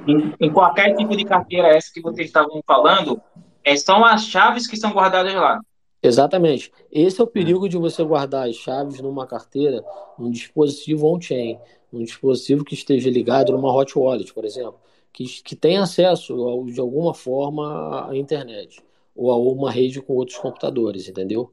[0.06, 3.20] Em, em qualquer tipo de carteira essa que vocês estavam falando,
[3.64, 5.58] é, são as chaves que são guardadas lá.
[6.00, 6.70] Exatamente.
[6.92, 9.82] Esse é o perigo de você guardar as chaves numa carteira,
[10.18, 11.58] num dispositivo on-chain,
[11.92, 14.76] num dispositivo que esteja ligado numa hot wallet, por exemplo,
[15.12, 18.82] que, que tem acesso ao- de alguma forma à internet
[19.14, 21.52] ou a uma rede com outros computadores, entendeu?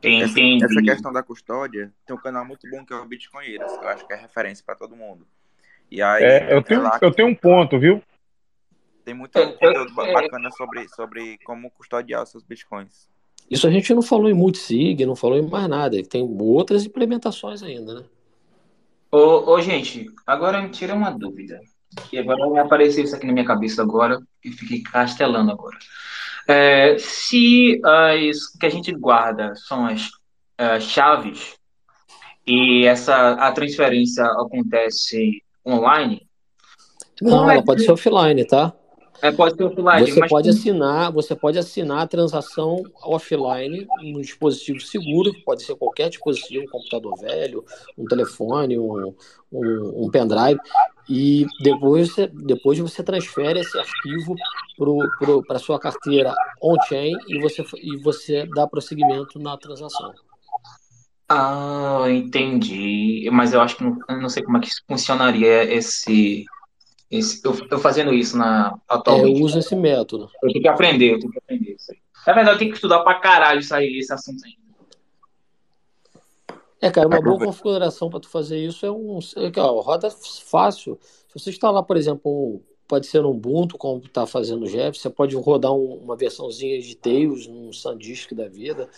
[0.00, 0.64] Essa, Entendi.
[0.64, 3.72] essa questão da custódia, tem um canal muito bom que é o Bitcoinheiros.
[3.72, 5.26] Eu acho que é referência para todo mundo.
[5.90, 8.00] E aí, É, eu, é tenho, lá eu que tenho um ponto, viu?
[9.04, 13.08] tem muito eu- conteúdo é- bacana sobre, sobre como custodiar os seus bitcoins.
[13.50, 16.00] Isso a gente não falou em multisig, não falou em mais nada.
[16.04, 18.04] Tem outras implementações ainda, né?
[19.10, 21.60] Ô, ô, gente, agora me tira uma dúvida.
[22.08, 25.76] Que agora vai aparecer isso aqui na minha cabeça agora e fiquei castelando agora.
[26.46, 30.08] É, se as que a gente guarda são as,
[30.56, 31.56] as chaves
[32.46, 36.26] e essa a transferência acontece online,
[37.20, 38.72] Não, é ela pode que ser offline, tá?
[39.22, 44.20] é, pode ser offline, Você mas pode assinar, você pode assinar a transação offline num
[44.20, 47.64] dispositivo seguro, que pode ser qualquer dispositivo, um computador velho,
[47.96, 49.14] um telefone, um,
[49.52, 50.60] um, um pendrive,
[51.08, 54.34] e depois você, depois você transfere esse arquivo
[55.46, 60.12] para a sua carteira on-chain e você, e você dá prosseguimento na transação.
[61.28, 63.28] Ah, entendi.
[63.30, 66.44] Mas eu acho que não, não sei como é que funcionaria esse,
[67.10, 69.42] esse eu, eu fazendo isso na É, eu atualmente.
[69.42, 70.30] uso esse método.
[70.42, 71.98] Eu tenho que aprender, eu tenho que aprender isso aí.
[72.26, 74.52] Na verdade, eu tenho que estudar pra caralho isso aí, esse assunto aí.
[76.80, 79.18] É, cara, uma boa configuração para tu fazer isso é um.
[79.18, 80.98] é ó, roda fácil.
[81.28, 84.98] Se você instalar, por exemplo, um, pode ser um Ubuntu, como está fazendo o Jeff,
[84.98, 88.88] você pode rodar um- uma versãozinha de Tails num SanDisk da vida,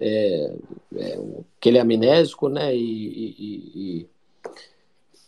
[0.00, 0.54] é,
[0.96, 2.74] é, um- que ele é amnésico, né?
[2.74, 4.06] E, e-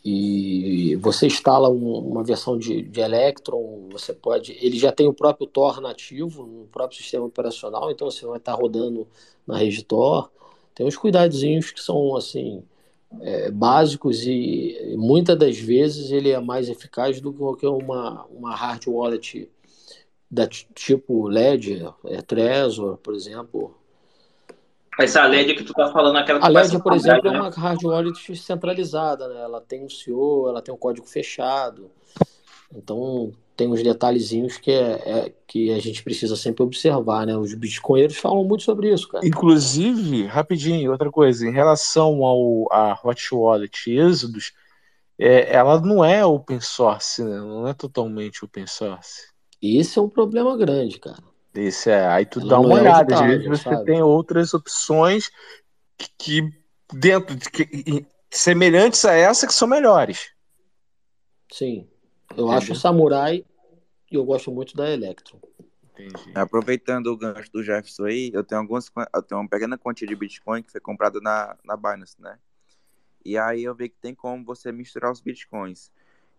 [0.04, 4.52] e- e você instala um- uma versão de, de Electron, você pode.
[4.60, 8.54] Ele já tem o próprio Tor nativo no próprio sistema operacional, então você vai estar
[8.54, 9.06] rodando
[9.46, 10.30] na rede Tor.
[10.80, 12.62] Tem uns cuidadozinhos que são assim
[13.20, 18.86] é, básicos e muitas das vezes ele é mais eficaz do que uma, uma hard
[18.86, 19.46] wallet
[20.30, 23.76] da tipo Ledger, é, Trezor, por exemplo.
[24.98, 27.40] Essa LED que tu tá falando, aquela que A Ledger, por exemplo, é né?
[27.40, 29.38] uma hard wallet centralizada, né?
[29.42, 31.90] Ela tem um CEO, ela tem um código fechado.
[32.74, 37.36] Então tem uns detalhezinhos que, é, é- que a gente precisa sempre observar, né?
[37.36, 39.26] Os bitcoinheiros falam muito sobre isso, cara.
[39.26, 44.54] Inclusive, rapidinho, outra coisa, em relação ao a Hot Wallet Exodus,
[45.18, 47.36] é, ela não é open source, né?
[47.36, 49.28] Não é totalmente open source.
[49.60, 51.22] Esse é um problema grande, cara.
[51.54, 53.84] Esse é, aí tu Ela dá uma é olhada, às vezes você sabe?
[53.84, 55.28] tem outras opções
[55.98, 56.52] que, que
[56.94, 60.30] dentro de que, semelhantes a essa que são melhores.
[61.52, 61.86] Sim.
[62.36, 62.56] Eu Entendi.
[62.56, 63.44] acho Samurai
[64.10, 65.40] e eu gosto muito da Electron.
[65.92, 66.32] Entendi.
[66.34, 70.16] Aproveitando o gancho do Jefferson aí, eu tenho algumas, eu tenho uma pequena quantia de
[70.16, 72.38] Bitcoin que foi comprada na, na Binance, né?
[73.24, 75.92] E aí eu vi que tem como você misturar os Bitcoins.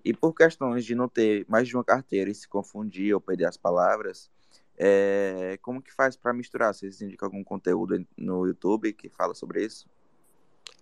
[0.04, 3.46] E por questões de não ter mais de uma carteira e se confundir ou perder
[3.46, 4.32] as palavras,
[4.76, 6.74] é, como que faz para misturar?
[6.74, 9.88] Vocês indicam algum conteúdo no YouTube que fala sobre isso?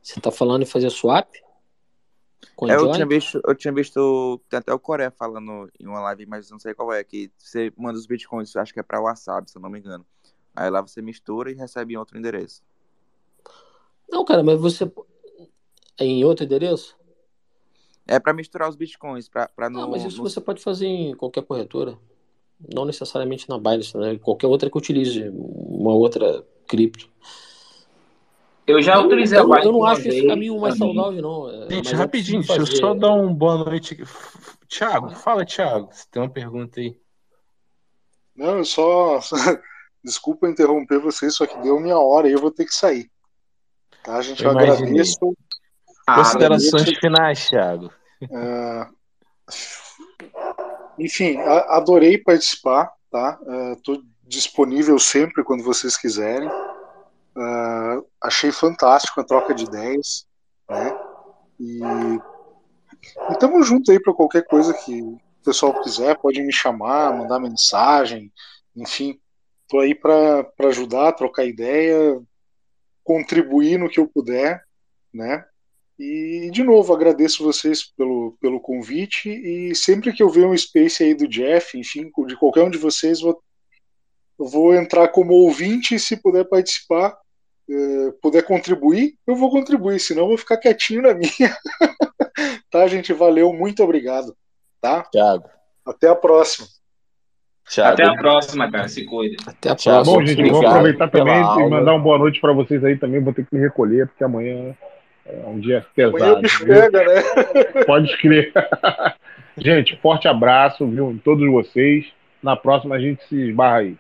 [0.02, 1.30] Você tá falando em fazer swap?
[2.56, 6.00] Com É, eu tinha visto, eu tinha visto, tem até o Coreia falando em uma
[6.02, 9.02] live, mas não sei qual é, que você manda os bitcoins, acho que é pra
[9.02, 10.06] Wasabi, se eu não me engano.
[10.56, 12.64] Aí lá você mistura e recebe em outro endereço.
[14.10, 14.92] Não, cara, mas você.
[15.98, 16.98] É em outro endereço?
[18.08, 21.16] É pra misturar os bitcoins, pra, pra Não, mas isso não- você pode fazer em
[21.16, 21.98] qualquer corretora.
[22.74, 24.18] Não necessariamente na Binance, né?
[24.18, 27.10] Qualquer outra que utilize uma outra cripto.
[28.70, 30.94] Eu já Eu, utilizei a eu, Binance eu não acho esse caminho mais também.
[30.96, 31.50] saudável, não.
[31.50, 32.78] É, Gente, preciso rapidinho, deixa eu fazer.
[32.78, 34.04] só dar um boa noite aqui.
[34.68, 35.90] Tiago, fala, Tiago.
[35.92, 36.96] Você tem uma pergunta aí?
[38.36, 39.20] Não, eu só.
[40.04, 43.10] Desculpa interromper vocês, só que deu minha hora e eu vou ter que sair.
[44.04, 44.44] Tá, gente?
[44.44, 45.18] Eu agradeço.
[46.06, 47.00] Considerações agradeço.
[47.02, 47.92] finais, Thiago.
[48.32, 48.88] É,
[50.98, 53.40] Enfim, a- adorei participar, tá?
[53.76, 56.50] Estou disponível sempre quando vocês quiserem.
[57.40, 60.28] É, achei fantástico a troca de ideias,
[60.70, 60.98] né?
[61.60, 61.80] E
[63.30, 67.40] e tamo junto aí para qualquer coisa que o pessoal quiser, pode me chamar, mandar
[67.40, 68.32] mensagem,
[68.76, 69.20] enfim,
[69.68, 72.22] tô aí para ajudar, trocar ideia,
[73.04, 74.64] contribuir no que eu puder,
[75.14, 75.46] né?
[75.98, 81.04] E de novo agradeço vocês pelo, pelo convite e sempre que eu ver um space
[81.04, 83.42] aí do Jeff, enfim, de qualquer um de vocês, vou,
[84.38, 87.18] vou entrar como ouvinte e se puder participar,
[87.70, 91.56] eh, puder contribuir, eu vou contribuir, senão eu vou ficar quietinho na minha.
[92.72, 93.14] tá, gente?
[93.14, 94.36] Valeu, muito obrigado.
[94.82, 95.04] Tá?
[95.04, 95.50] Thiago.
[95.86, 96.68] Até a próxima.
[97.78, 98.88] Até a próxima, cara.
[98.88, 99.36] Se cuida.
[99.46, 102.84] Até a Thiago, Bom, gente, vou aproveitar também e mandar uma boa noite pra vocês
[102.84, 103.22] aí também.
[103.22, 104.76] Vou ter que me recolher, porque amanhã
[105.26, 106.42] é um dia Amanhã o pesado.
[106.42, 106.76] bicho viu?
[106.76, 107.22] pega, né?
[107.86, 108.52] Pode crer.
[109.58, 111.12] gente, forte abraço, viu?
[111.12, 112.08] Em todos vocês.
[112.42, 113.98] Na próxima a gente se esbarra aí.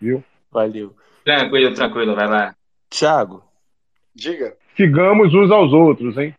[0.00, 0.22] Viu?
[0.52, 0.94] Valeu.
[1.24, 2.14] Tranquilo, tranquilo.
[2.14, 2.54] Vai lá.
[2.92, 3.42] Thiago.
[4.14, 4.56] Diga.
[4.76, 6.36] Sigamos uns aos outros, hein?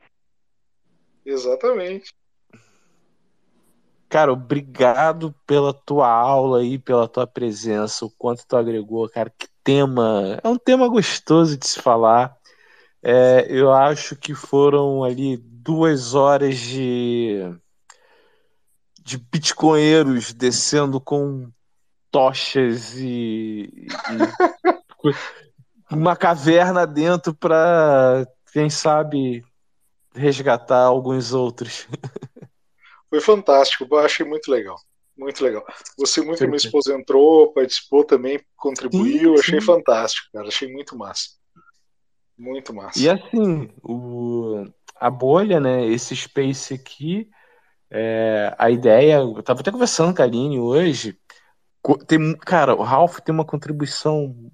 [1.25, 2.13] Exatamente.
[4.07, 9.31] Cara, obrigado pela tua aula aí, pela tua presença, o quanto tu agregou, cara.
[9.35, 10.39] Que tema.
[10.43, 12.37] É um tema gostoso de se falar.
[13.01, 17.39] É, eu acho que foram ali duas horas de,
[19.01, 21.49] de bitcoinheiros descendo com
[22.11, 23.87] tochas e, e
[25.95, 29.43] uma caverna dentro para, quem sabe,
[30.15, 31.87] resgatar alguns outros.
[33.09, 34.77] Foi fantástico, eu achei muito legal.
[35.15, 35.63] Muito legal.
[35.97, 36.65] Você muito, minha Perfeito.
[36.65, 39.65] esposa entrou, participou também, contribuiu, Sim, achei sim.
[39.65, 40.47] fantástico, cara.
[40.47, 41.29] Achei muito massa.
[42.35, 42.99] Muito massa.
[42.99, 44.65] E assim, o,
[44.99, 45.85] a bolha, né?
[45.85, 47.29] Esse space aqui,
[47.91, 49.17] é, a ideia.
[49.17, 51.15] Eu tava até conversando com a Aline hoje.
[52.07, 54.51] Tem, cara, o Ralph tem uma contribuição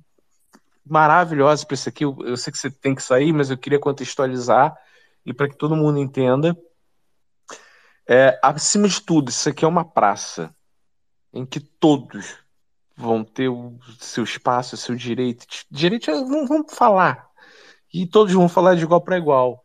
[0.89, 2.03] maravilhosa para isso aqui.
[2.05, 4.75] Eu, eu sei que você tem que sair, mas eu queria contextualizar
[5.25, 6.57] e para que todo mundo entenda.
[8.07, 10.53] É, acima de tudo, isso aqui é uma praça
[11.31, 12.37] em que todos
[12.97, 15.45] vão ter o seu espaço, o seu direito.
[15.69, 17.29] Direito, é- não vamos falar.
[17.93, 19.63] E todos vão falar de igual para igual.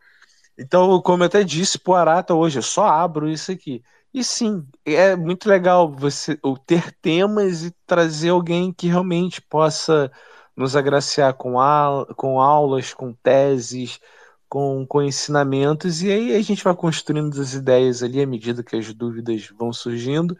[0.58, 3.82] Então, como eu até disse pro Arata hoje, eu só abro isso aqui.
[4.12, 10.10] E sim, é muito legal você ter temas e trazer alguém que realmente possa
[10.56, 14.00] nos agraciar com, au- com aulas, com teses,
[14.48, 18.76] com, com ensinamentos, e aí a gente vai construindo as ideias ali à medida que
[18.76, 20.36] as dúvidas vão surgindo.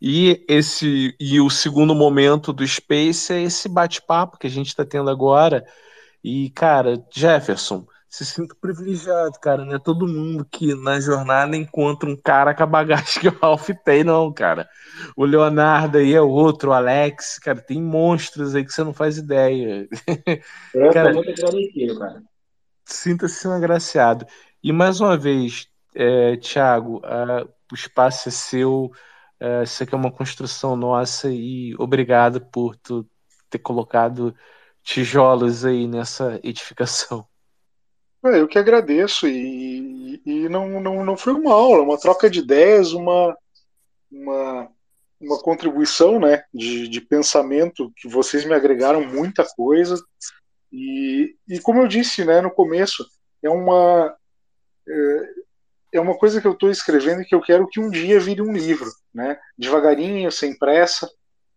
[0.00, 4.84] E esse e o segundo momento do Space é esse bate-papo que a gente está
[4.84, 5.64] tendo agora.
[6.22, 9.64] E, cara, Jefferson, se sinto privilegiado, cara.
[9.64, 13.38] Não é todo mundo que na jornada encontra um cara com a bagagem que o
[13.38, 14.68] Ralph tem, não, cara.
[15.14, 19.18] O Leonardo aí é outro, o Alex, cara, tem monstros aí que você não faz
[19.18, 19.86] ideia.
[20.72, 22.22] Eu Cara, agradecido, cara.
[22.84, 24.26] Sinta-se um agraciado.
[24.62, 27.02] E mais uma vez, é, Tiago,
[27.70, 28.90] o espaço é seu,
[29.38, 33.06] é, isso aqui é uma construção nossa e obrigado por tu
[33.50, 34.34] ter colocado
[34.82, 37.27] tijolos aí nessa edificação.
[38.24, 42.40] É, eu que agradeço e, e não, não, não foi uma aula, uma troca de
[42.40, 43.36] ideias, uma,
[44.10, 44.68] uma
[45.20, 49.96] uma contribuição né, de, de pensamento que vocês me agregaram muita coisa.
[50.72, 53.04] E, e como eu disse né, no começo,
[53.42, 54.16] é uma,
[54.88, 55.30] é,
[55.94, 58.40] é uma coisa que eu estou escrevendo e que eu quero que um dia vire
[58.40, 58.90] um livro.
[59.12, 59.38] Né?
[59.56, 61.10] Devagarinho, sem pressa.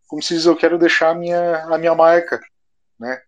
[0.08, 2.40] Como se diz, eu quero deixar a minha, a minha marca.
[3.00, 3.22] Né?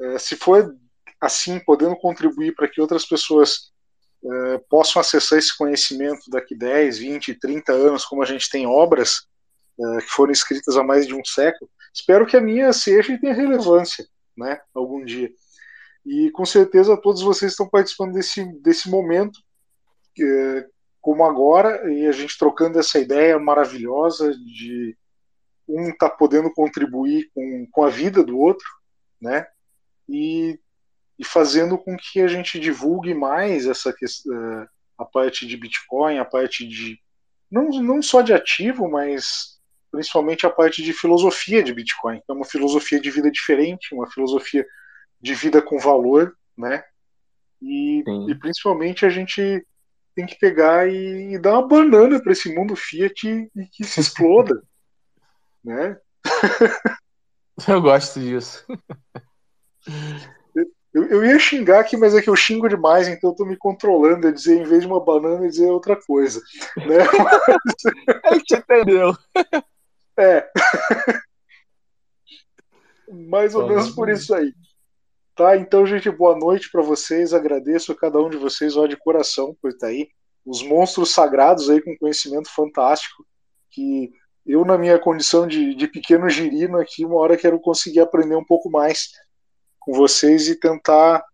[0.00, 0.74] É, se for
[1.20, 3.72] assim, podendo contribuir para que outras pessoas
[4.24, 9.26] é, possam acessar esse conhecimento daqui 10, 20, 30 anos, como a gente tem obras
[9.78, 13.20] é, que foram escritas há mais de um século, espero que a minha seja e
[13.20, 15.30] tenha relevância, né, algum dia.
[16.04, 19.38] E com certeza todos vocês estão participando desse, desse momento,
[20.18, 20.66] é,
[21.00, 24.96] como agora, e a gente trocando essa ideia maravilhosa de
[25.68, 28.66] um tá podendo contribuir com, com a vida do outro,
[29.20, 29.46] né,
[30.08, 30.58] e
[31.18, 34.66] e fazendo com que a gente divulgue mais essa questão, eh,
[34.98, 36.98] a parte de Bitcoin, a parte de
[37.50, 39.56] não, não só de ativo, mas
[39.90, 44.10] principalmente a parte de filosofia de Bitcoin, que é uma filosofia de vida diferente, uma
[44.10, 44.66] filosofia
[45.20, 46.82] de vida com valor, né?
[47.62, 49.66] E, e principalmente a gente
[50.14, 53.84] tem que pegar e, e dar uma banana para esse mundo Fiat e, e que
[53.84, 54.62] se exploda,
[55.64, 55.98] né?
[57.66, 58.66] Eu gosto disso.
[60.96, 63.54] Eu, eu ia xingar aqui, mas é que eu xingo demais, então eu tô me
[63.54, 64.28] controlando.
[64.28, 66.40] a dizer, em vez de uma banana, dizer outra coisa.
[66.74, 66.96] Né?
[68.24, 69.14] a gente entendeu.
[70.18, 70.50] É.
[73.28, 74.50] Mais ou menos por isso aí.
[75.34, 77.34] Tá, então, gente, boa noite para vocês.
[77.34, 80.08] Agradeço a cada um de vocês, ó, de coração, por estar aí.
[80.42, 83.26] Os monstros sagrados aí com conhecimento fantástico.
[83.70, 84.10] Que
[84.46, 88.44] eu, na minha condição de, de pequeno girino aqui, uma hora quero conseguir aprender um
[88.44, 89.10] pouco mais
[89.86, 91.24] com vocês e tentar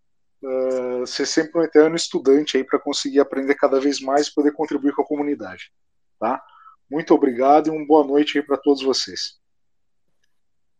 [0.42, 4.52] uh, ser sempre um eterno estudante aí para conseguir aprender cada vez mais e poder
[4.52, 5.72] contribuir com a comunidade,
[6.20, 6.40] tá?
[6.90, 9.40] Muito obrigado e uma boa noite aí para todos vocês.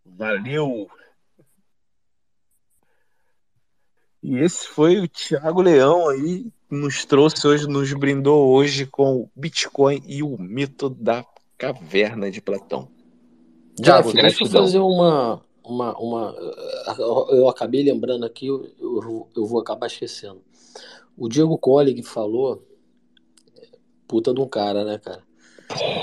[0.04, 0.86] Valeu.
[4.22, 9.22] E esse foi o Thiago Leão aí, que nos trouxe hoje, nos brindou hoje com
[9.22, 11.24] o Bitcoin e o mito da
[11.56, 12.88] caverna de Platão.
[13.82, 16.34] Tiago, deixa eu fazer uma, uma, uma.
[17.30, 20.42] Eu acabei lembrando aqui, eu, eu, eu vou acabar esquecendo.
[21.16, 22.66] O Diego Colling falou.
[24.06, 25.22] Puta de um cara, né, cara?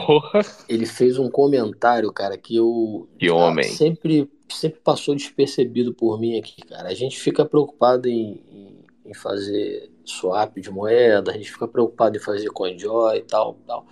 [0.05, 0.41] Porra.
[0.67, 3.07] Ele fez um comentário, cara, que eu.
[3.19, 3.65] Que homem.
[3.65, 6.89] Sempre, sempre passou despercebido por mim aqui, cara.
[6.89, 12.17] A gente fica preocupado em, em, em fazer swap de moeda, a gente fica preocupado
[12.17, 13.85] em fazer CoinJoy e tal, tal.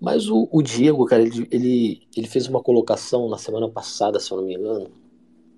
[0.00, 4.30] Mas o, o Diego, cara, ele, ele, ele fez uma colocação na semana passada, se
[4.30, 4.90] eu não me engano,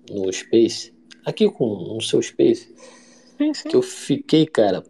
[0.09, 0.93] no Space,
[1.25, 2.73] aqui com no seu Space,
[3.37, 3.69] sim, sim.
[3.69, 4.83] que eu fiquei, cara,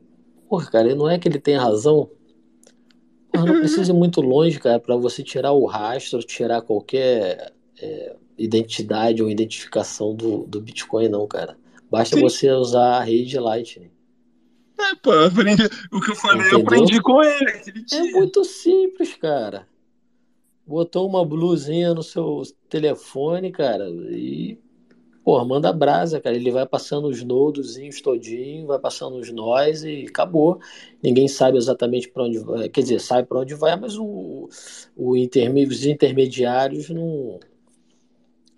[0.48, 2.10] porra, cara, não é que ele tem razão,
[3.34, 8.16] mas não precisa ir muito longe, cara, para você tirar o rastro, tirar qualquer é,
[8.38, 11.58] identidade ou identificação do, do Bitcoin, não, cara.
[11.90, 12.22] Basta sim.
[12.22, 13.92] você usar a rede Lightning.
[14.80, 16.60] É, pô, eu aprendi, o que eu falei, Entendeu?
[16.60, 18.00] eu aprendi com ele aquele dia.
[18.00, 19.68] É muito simples, cara.
[20.66, 24.58] Botou uma blusinha no seu telefone, cara, e
[25.24, 26.36] pô, manda brasa, cara.
[26.36, 30.60] Ele vai passando os nodozinhos todinho, vai passando os nós e acabou.
[31.04, 32.70] Ninguém sabe exatamente para onde vai.
[32.70, 34.48] Quer dizer, sabe para onde vai, mas o,
[34.96, 37.40] o interme, os intermediários não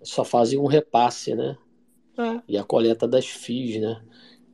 [0.02, 1.56] só fazem um repasse, né?
[2.16, 2.42] É.
[2.46, 4.02] E a coleta das FIIs, né?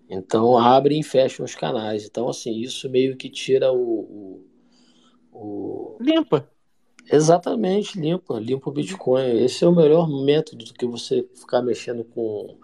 [0.09, 2.07] Então abrem e fecham os canais.
[2.07, 4.43] Então, assim, isso meio que tira o.
[5.33, 5.99] o, o...
[6.01, 6.49] Limpa.
[7.11, 9.43] Exatamente, limpa, limpa o Bitcoin.
[9.43, 12.59] Esse é o melhor método do que você ficar mexendo com,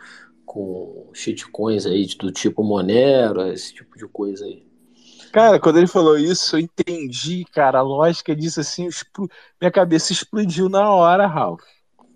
[0.44, 4.66] com shitcoins aí, do tipo Monero, esse tipo de coisa aí.
[5.32, 9.24] Cara, quando ele falou isso, eu entendi, cara, a lógica disso assim, expl...
[9.60, 11.64] minha cabeça explodiu na hora, Ralph.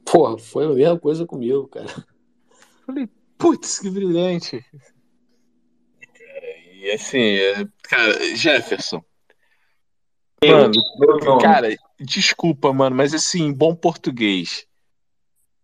[0.05, 1.89] Porra, foi a mesma coisa comigo, cara.
[2.87, 4.65] Falei, putz, que brilhante.
[6.89, 9.05] E assim, é, cara, Jefferson.
[10.43, 10.73] Mano,
[11.39, 14.67] cara, desculpa, mano, mas assim, bom português.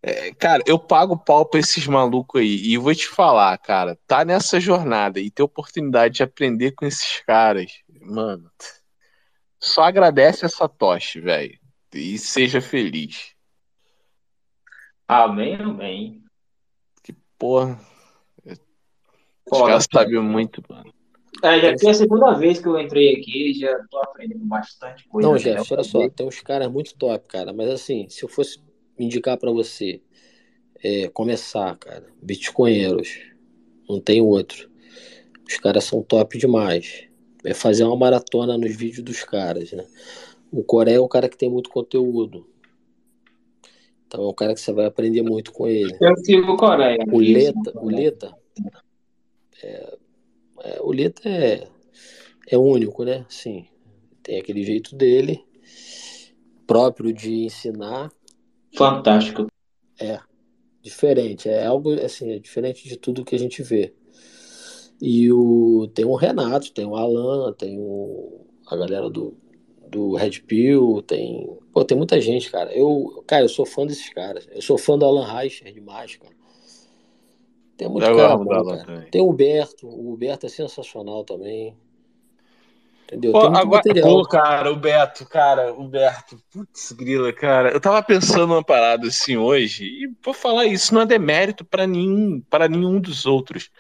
[0.02, 2.56] É, cara, eu pago pau pra esses malucos aí.
[2.66, 7.20] E vou te falar, cara, tá nessa jornada e ter oportunidade de aprender com esses
[7.20, 7.72] caras,
[8.02, 8.52] mano.
[9.58, 11.58] Só agradece essa tocha, velho.
[11.94, 13.34] E seja feliz.
[15.08, 16.22] Amém, amém.
[17.02, 17.80] Que porra.
[19.50, 20.93] Os caras sabem muito, mano.
[21.44, 25.28] É, já foi a segunda vez que eu entrei aqui, já tô aprendendo bastante coisa.
[25.28, 27.52] Não, Jeff, olha só, tem uns caras muito top, cara.
[27.52, 28.58] Mas assim, se eu fosse
[28.98, 30.00] indicar para você
[30.82, 33.20] é, começar, cara, Bitcoinheiros,
[33.86, 34.70] não tem outro.
[35.46, 37.06] Os caras são top demais.
[37.44, 39.84] É fazer uma maratona nos vídeos dos caras, né?
[40.50, 42.46] O Coreia é um cara que tem muito conteúdo.
[44.06, 45.94] Então é um cara que você vai aprender muito com ele.
[46.00, 47.04] Eu sigo Coreia.
[47.12, 48.34] O Leta, o Leta,
[49.62, 49.98] é,
[50.64, 51.68] é, o Leta é,
[52.48, 53.24] é único, né?
[53.28, 53.66] Sim,
[54.22, 55.44] tem aquele jeito dele,
[56.66, 58.10] próprio de ensinar.
[58.74, 59.46] Fantástico.
[60.00, 60.18] É,
[60.82, 63.94] diferente, é algo assim, é diferente de tudo que a gente vê.
[65.00, 69.36] E o, tem o Renato, tem o Alan, tem o, a galera do,
[69.88, 71.48] do Red Pill, tem.
[71.72, 72.72] Pô, tem muita gente, cara.
[72.72, 74.48] Eu, cara, eu sou fã desses caras.
[74.50, 76.34] Eu sou fã do Alan Reicher demais, cara.
[77.76, 78.64] Tem muito cara bom.
[79.10, 81.76] Tem o Huberto, o Huberto é sensacional também.
[83.04, 83.32] Entendeu?
[83.32, 84.22] Pô, tem muito agora, material.
[84.22, 87.70] pô, cara, o Beto, cara, o Beto, putz, grila, cara.
[87.70, 91.86] Eu tava pensando uma parada assim hoje, e vou falar isso, não é demérito pra
[91.86, 93.70] nenhum, para nenhum dos outros.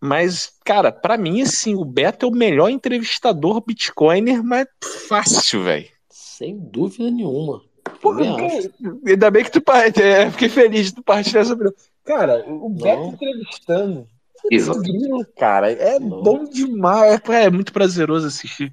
[0.00, 4.66] Mas, cara, pra mim, assim, o Beto é o melhor entrevistador Bitcoiner, mas
[5.08, 5.88] fácil, velho.
[6.10, 7.62] Sem dúvida nenhuma.
[8.00, 8.72] Porra, cara,
[9.06, 11.74] ainda bem que tu par- é, fiquei feliz de tu partilhar essa opinião.
[12.06, 13.12] Cara, o Beto Não.
[13.12, 14.08] entrevistando.
[14.50, 14.72] Isso.
[14.72, 17.20] putz, grila, cara, é bom demais.
[17.28, 18.72] É, é muito prazeroso assistir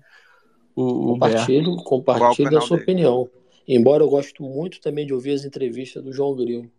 [0.75, 1.51] o, o Beto.
[1.83, 2.83] Compartilho, a sua dele?
[2.83, 3.29] opinião.
[3.67, 6.69] Embora eu goste muito também de ouvir as entrevistas do João Grilo.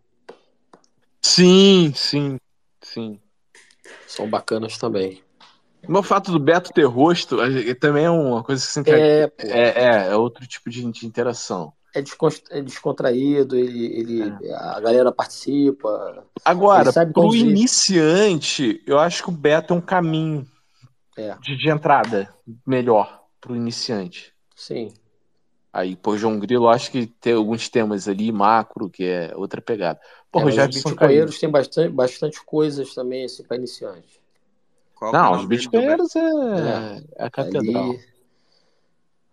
[1.21, 2.37] Sim, sim,
[2.81, 3.19] sim.
[4.07, 5.21] São bacanas também.
[5.87, 9.47] O fato do Beto ter rosto é- também é uma coisa que É, pô.
[9.47, 11.73] é, é, é outro tipo de, de interação.
[11.95, 16.25] É, é descontraído, ele, ele, a galera participa.
[16.43, 17.47] Agora, pro conduzir.
[17.49, 20.45] iniciante, eu acho que o Beto é um caminho
[21.17, 22.29] É, de, de entrada
[22.65, 24.33] melhor pro iniciante.
[24.55, 24.93] sim.
[25.73, 29.61] Aí, pô, João Grilo, eu acho que tem alguns temas ali, macro, que é outra
[29.61, 29.99] pegada.
[30.31, 30.67] Pô, É, caiu.
[30.67, 34.21] bitcoinheiros têm bastante, bastante coisas também assim, para iniciante.
[34.95, 37.89] Qual o Não, canal os bitcoinheiros é, é a catedral.
[37.91, 37.99] Ali,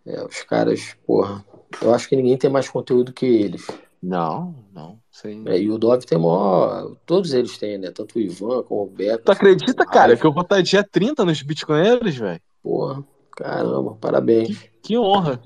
[0.07, 1.44] é, os caras, porra,
[1.81, 3.67] eu acho que ninguém tem mais conteúdo que eles.
[4.02, 5.44] Não, não, sim.
[5.47, 6.97] É, e o Dove tem maior.
[7.07, 7.91] Todos eles têm, né?
[7.92, 9.25] Tanto o Ivan como o Beto.
[9.25, 12.41] Tu acredita, o cara, que eu vou estar dia 30 nos bitcoinheiros, velho?
[12.62, 13.05] Porra,
[13.36, 14.68] caramba, parabéns.
[14.83, 15.41] Que honra.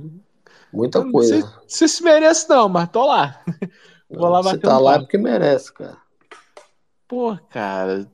[0.73, 1.53] Muita Eu não coisa.
[1.69, 3.41] sei se merece, não, mas tô lá.
[4.09, 5.97] Vou lá Você bater tá um lá porque merece, cara.
[7.09, 8.07] Pô, cara.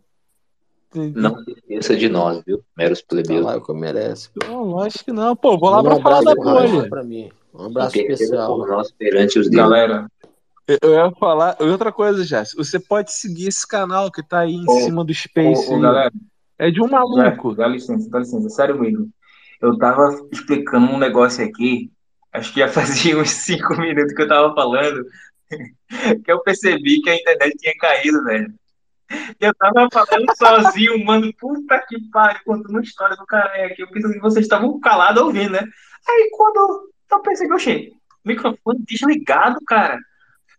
[0.95, 2.63] Não esqueça de nós, viu?
[2.77, 3.45] Meros Tá plebeus.
[3.45, 4.31] lá porque merece.
[4.47, 5.37] Não, lógico que não.
[5.37, 6.89] Pô, vou lá Manda pra falar da bolha.
[6.89, 7.31] pra mim.
[7.55, 8.57] Um abraço Interceda especial.
[8.57, 9.57] por nós perante os deuses.
[9.57, 10.07] Galera,
[10.83, 11.57] Eu ia falar.
[11.61, 12.63] e Outra coisa, Jéssica.
[12.63, 15.71] Você pode seguir esse canal que tá aí em Ô, cima do ô, Space.
[15.71, 15.81] ô, ó.
[15.81, 16.13] galera,
[16.59, 17.55] É de um maluco.
[17.55, 19.11] dá licença, dá licença, sério mesmo.
[19.61, 21.91] Eu tava explicando um negócio aqui,
[22.33, 22.69] acho que já
[23.13, 25.05] fazia uns cinco minutos que eu tava falando,
[26.25, 28.53] que eu percebi que a internet tinha caído, velho.
[29.39, 33.83] Eu tava falando sozinho, mano, puta que pariu, contando uma história do cara aqui.
[33.83, 35.61] Eu pensei que vocês estavam calados ouvindo, né?
[36.09, 37.93] Aí quando eu percebi, oxê,
[38.25, 39.99] microfone desligado, cara.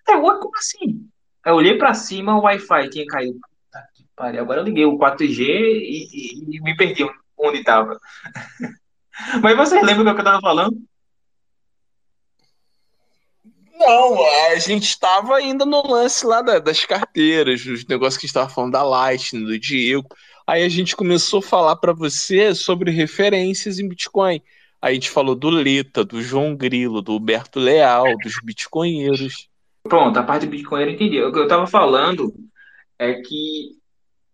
[0.08, 1.08] É, ué, como assim?
[1.46, 3.40] Eu olhei pra cima, o Wi-Fi tinha caído.
[4.16, 4.42] Pariu.
[4.42, 7.04] Agora eu liguei o 4G e, e- e me perdi
[7.38, 7.98] onde tava.
[9.42, 10.78] Mas vocês lembram do que eu tava falando?
[13.76, 18.28] Não, a gente estava ainda no lance lá da- das carteiras, dos negócios que a
[18.28, 20.08] gente estava falando da Lightning, do Diego.
[20.48, 24.42] Aí a gente começou a falar para você sobre referências em Bitcoin.
[24.84, 29.48] A gente falou do Leta, do João Grilo, do Huberto Leal, dos bitcoinheiros.
[29.82, 31.22] Pronto, a parte do Bitcoin eu entendi.
[31.22, 32.34] O que eu tava falando
[33.00, 33.78] é que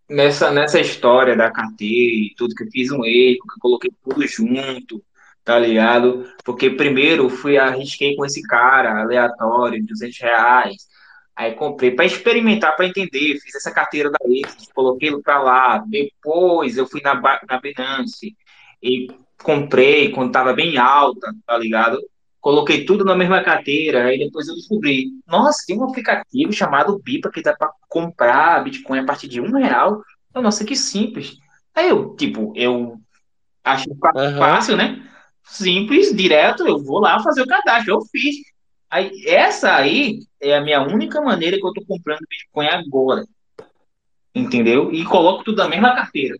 [0.08, 3.92] nessa, nessa história da carteira e tudo, que eu fiz um erro, que eu coloquei
[4.02, 5.00] tudo junto,
[5.44, 6.28] tá ligado?
[6.44, 10.88] Porque primeiro fui, arrisquei com esse cara aleatório, 200 reais.
[11.36, 13.38] Aí comprei para experimentar, para entender.
[13.38, 15.78] Fiz essa carteira da Exodus, coloquei para lá.
[15.86, 18.36] Depois eu fui na, na Binance
[18.82, 19.06] e
[19.42, 21.98] comprei quando estava bem alta, tá ligado?
[22.40, 24.06] Coloquei tudo na mesma carteira.
[24.06, 29.00] Aí depois eu descobri, nossa, tem um aplicativo chamado Bipa que dá para comprar Bitcoin
[29.00, 30.02] a partir de um real.
[30.34, 31.36] Eu, nossa, que simples.
[31.74, 32.98] Aí eu, tipo, eu
[34.00, 34.38] fa- Aham.
[34.38, 35.06] fácil, né?
[35.44, 37.94] Simples, direto, eu vou lá fazer o cadastro.
[37.94, 38.36] Eu fiz.
[38.88, 43.24] Aí, essa aí é a minha única maneira que eu tô comprando Bitcoin agora.
[44.34, 44.92] Entendeu?
[44.92, 46.36] E coloco tudo na mesma carteira.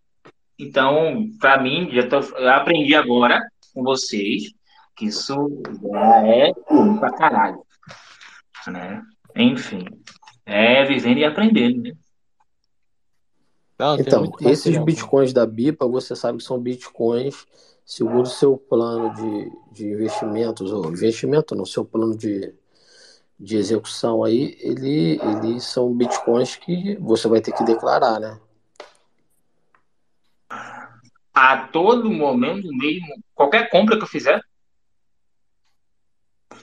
[0.60, 3.40] Então, para mim, já tô, eu aprendi agora
[3.74, 4.52] com vocês
[4.94, 5.34] que isso
[5.90, 6.52] já é
[6.98, 7.62] pra caralho.
[8.66, 9.02] Né?
[9.34, 9.86] Enfim,
[10.44, 11.92] é vivendo e aprendendo, né?
[13.78, 17.46] Não, Então, esses bitcoins da BIPA, você sabe que são bitcoins
[17.82, 22.54] segundo o seu plano de, de investimentos, ou investimento no seu plano de,
[23.38, 28.38] de execução aí, ele, eles são bitcoins que você vai ter que declarar, né?
[31.42, 34.42] A todo momento mesmo, qualquer compra que eu fizer,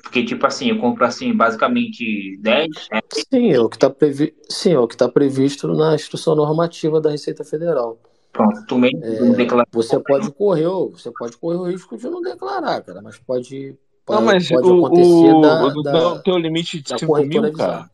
[0.04, 2.68] porque Que tipo assim, eu compro assim, basicamente 10.
[2.92, 3.00] É...
[3.12, 4.36] Sim, é o que está previ...
[4.48, 7.98] Sim, é o que tá previsto na instrução normativa da Receita Federal.
[8.32, 12.22] Pronto, tu mesmo É, você pode correr, o- você pode correr o risco de não
[12.22, 13.70] declarar, cara, mas pode,
[14.08, 16.90] Não, pode, mas pode o, acontecer o, da, o, da, não tem o limite de
[16.90, 17.90] da 5 corretora mil, cara.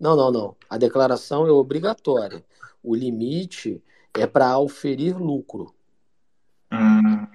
[0.00, 0.56] Não, não, não.
[0.70, 2.42] A declaração é obrigatória.
[2.82, 3.82] O limite
[4.14, 5.74] é para auferir lucro.
[6.72, 7.26] Hum.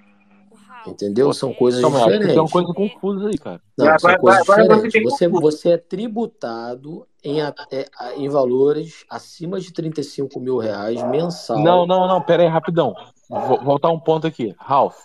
[0.86, 1.32] Entendeu?
[1.32, 2.50] São coisas uma diferentes.
[2.50, 3.60] coisa confusa aí, cara.
[3.78, 4.92] Não, Agora, são agora, coisas agora diferentes.
[4.92, 7.86] tem Você, você é tributado em, até-
[8.16, 11.58] em valores acima de 35 mil reais mensal.
[11.62, 12.94] Não, não, não, pera aí, rapidão.
[13.30, 14.54] Vou voltar um ponto aqui.
[14.58, 14.98] Ralph,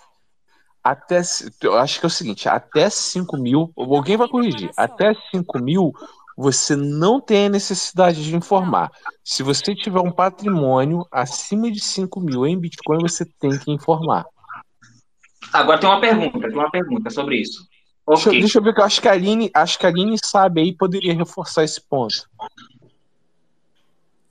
[0.83, 1.21] até,
[1.61, 5.93] eu acho que é o seguinte, até 5 mil, alguém vai corrigir, até 5 mil
[6.37, 8.91] você não tem a necessidade de informar.
[9.23, 14.23] Se você tiver um patrimônio acima de 5 mil em Bitcoin, você tem que informar.
[15.51, 17.67] Agora tem uma pergunta, tem uma pergunta sobre isso.
[18.07, 18.39] Deixa, eu- Ok.
[18.39, 20.75] deixa eu ver que eu acho que a Aline, acho que a Aline sabe aí,
[20.75, 22.29] poderia reforçar esse ponto.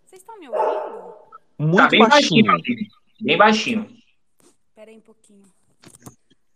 [0.06, 1.14] Vocês estão me ouvindo?
[1.58, 2.52] Muito Tá bem baixinho, baixinho.
[2.52, 2.88] Aline.
[3.20, 3.96] Bem baixinho.
[4.74, 5.42] Pera aí um pouquinho.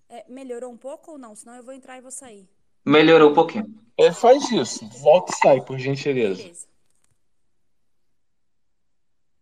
[0.08, 1.34] É, melhorou um pouco ou não?
[1.34, 2.48] Senão eu vou entrar e vou sair.
[2.84, 3.74] Melhorou um pouquinho.
[3.98, 4.88] É, faz isso.
[5.00, 6.42] Volta e sai, por gentileza.
[6.42, 6.70] Beleza.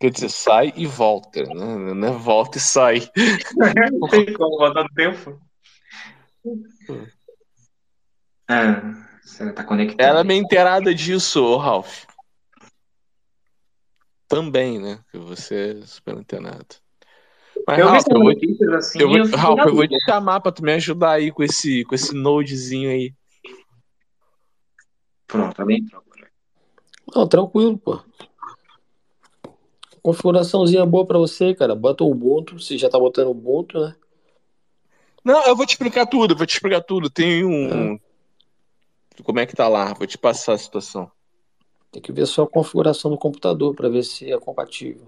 [0.01, 1.95] Quer dizer, sai e volta, né?
[1.95, 3.01] Não é volta e sai.
[3.99, 5.41] Não tem como voltar no tempo.
[8.49, 10.01] Ah, você tá conectado.
[10.01, 12.05] Ela é meio inteirada disso, ô Ralph.
[14.29, 15.01] Também, né?
[15.11, 16.77] Que você é super antenado.
[17.67, 20.41] Mas, Eu Ralph, eu vou, assim eu eu vou, fiquei Ralph, eu vou te chamar
[20.41, 23.13] pra tu me ajudar aí com esse, com esse nodezinho aí.
[25.29, 26.27] Pronto, tá bem tranquilo.
[27.15, 28.01] Não, tranquilo, pô.
[30.03, 31.75] Configuraçãozinha boa pra você, cara.
[31.75, 33.95] Bota o Ubuntu, você já tá botando Ubuntu, né?
[35.23, 37.11] Não, eu vou te explicar tudo, vou te explicar tudo.
[37.11, 37.99] Tem um.
[39.23, 39.93] Como é que tá lá?
[39.93, 41.11] Vou te passar a situação.
[41.91, 45.07] Tem que ver só a configuração do computador pra ver se é compatível.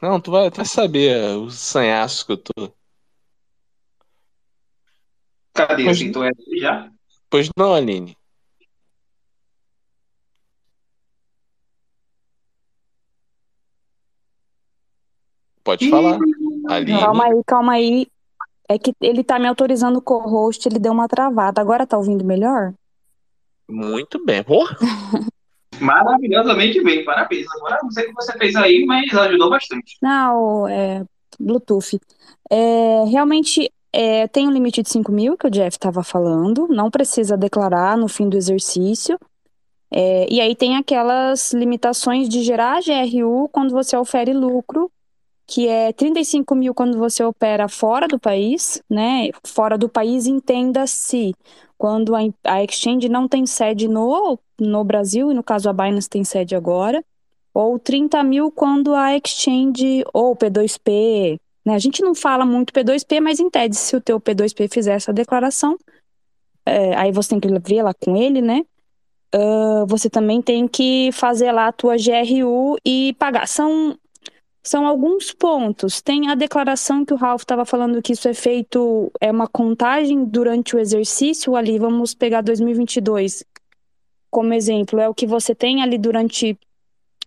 [0.00, 2.72] Não, tu vai, tu vai saber o sanhaço que eu tô.
[5.52, 5.88] Cadê?
[5.88, 6.90] Assim, tu é já?
[7.34, 8.16] Pois não, Aline.
[15.64, 16.20] Pode falar.
[16.68, 17.00] Aline.
[17.00, 18.06] Calma aí, calma aí.
[18.68, 21.60] É que ele tá me autorizando o co-host, ele deu uma travada.
[21.60, 22.72] Agora tá ouvindo melhor?
[23.68, 24.44] Muito bem.
[24.44, 24.76] Porra.
[25.80, 27.48] Maravilhosamente bem, parabéns.
[27.56, 29.96] Agora não sei o que você fez aí, mas ajudou bastante.
[30.00, 31.04] Não, é
[31.40, 31.98] Bluetooth.
[32.48, 36.90] É, realmente é, tem um limite de 5 mil que o Jeff estava falando, não
[36.90, 39.16] precisa declarar no fim do exercício.
[39.88, 44.90] É, e aí tem aquelas limitações de gerar GRU quando você ofere lucro,
[45.46, 49.30] que é 35 mil quando você opera fora do país, né?
[49.46, 51.32] Fora do país, entenda-se
[51.78, 56.08] quando a, a exchange não tem sede no, no Brasil, e no caso a Binance
[56.08, 57.04] tem sede agora,
[57.52, 61.74] ou 30 mil quando a exchange, ou P2P, né?
[61.74, 65.12] A gente não fala muito P2P, mas em tese, se o teu P2P fizer essa
[65.12, 65.78] declaração,
[66.66, 68.64] é, aí você tem que ver lá com ele, né?
[69.34, 73.48] Uh, você também tem que fazer lá a tua GRU e pagar.
[73.48, 73.98] São,
[74.62, 76.00] são alguns pontos.
[76.00, 80.24] Tem a declaração que o Ralph estava falando que isso é feito, é uma contagem
[80.24, 81.80] durante o exercício ali.
[81.80, 83.44] Vamos pegar 2022
[84.30, 85.00] como exemplo.
[85.00, 86.56] É o que você tem ali durante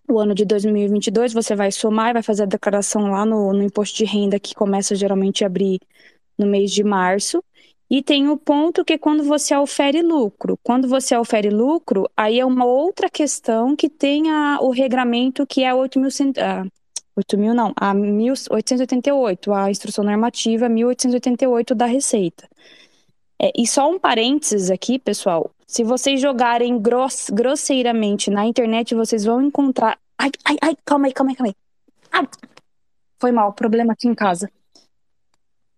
[0.08, 1.32] o ano de 2022.
[1.32, 4.54] Você vai somar e vai fazer a declaração lá no, no imposto de renda que
[4.54, 5.80] começa geralmente a abrir
[6.38, 7.42] no mês de março.
[7.90, 10.58] E tem o ponto que é quando você ofere lucro.
[10.62, 15.64] Quando você ofere lucro, aí é uma outra questão que tem a, o regramento que
[15.64, 16.66] é 8 mil, ah,
[17.16, 22.48] 8 mil não, a 1888, a instrução normativa 1888 da Receita.
[23.40, 25.50] É, e só um parênteses aqui, pessoal.
[25.68, 29.98] Se vocês jogarem gross, grosseiramente na internet, vocês vão encontrar.
[30.16, 31.56] Ai, ai, ai, calma aí, calma aí, calma aí.
[32.10, 32.28] Ai,
[33.20, 34.50] foi mal, problema aqui em casa.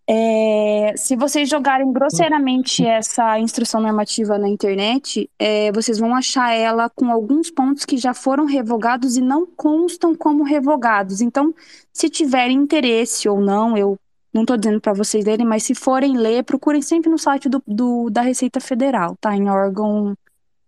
[0.08, 6.88] É, se vocês jogarem grosseiramente essa instrução normativa na internet, é, vocês vão achar ela
[6.88, 11.20] com alguns pontos que já foram revogados e não constam como revogados.
[11.20, 11.52] Então,
[11.92, 13.98] se tiverem interesse ou não, eu
[14.32, 17.62] não estou dizendo para vocês lerem, mas se forem ler, procurem sempre no site do,
[17.66, 19.34] do, da Receita Federal, tá?
[19.34, 20.16] Em órgão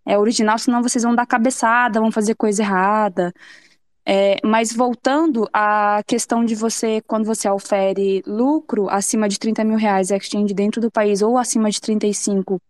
[0.05, 3.33] é, original, senão vocês vão dar cabeçada, vão fazer coisa errada.
[4.05, 9.77] É, mas voltando à questão de você, quando você ofere lucro acima de 30 mil
[9.77, 12.61] reais exchange dentro do país ou acima de 35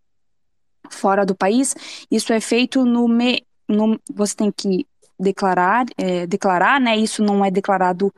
[0.90, 1.74] fora do país,
[2.10, 4.86] isso é feito no, me, no você tem que
[5.18, 6.96] declarar, é, declarar, né?
[6.96, 8.12] Isso não é declarado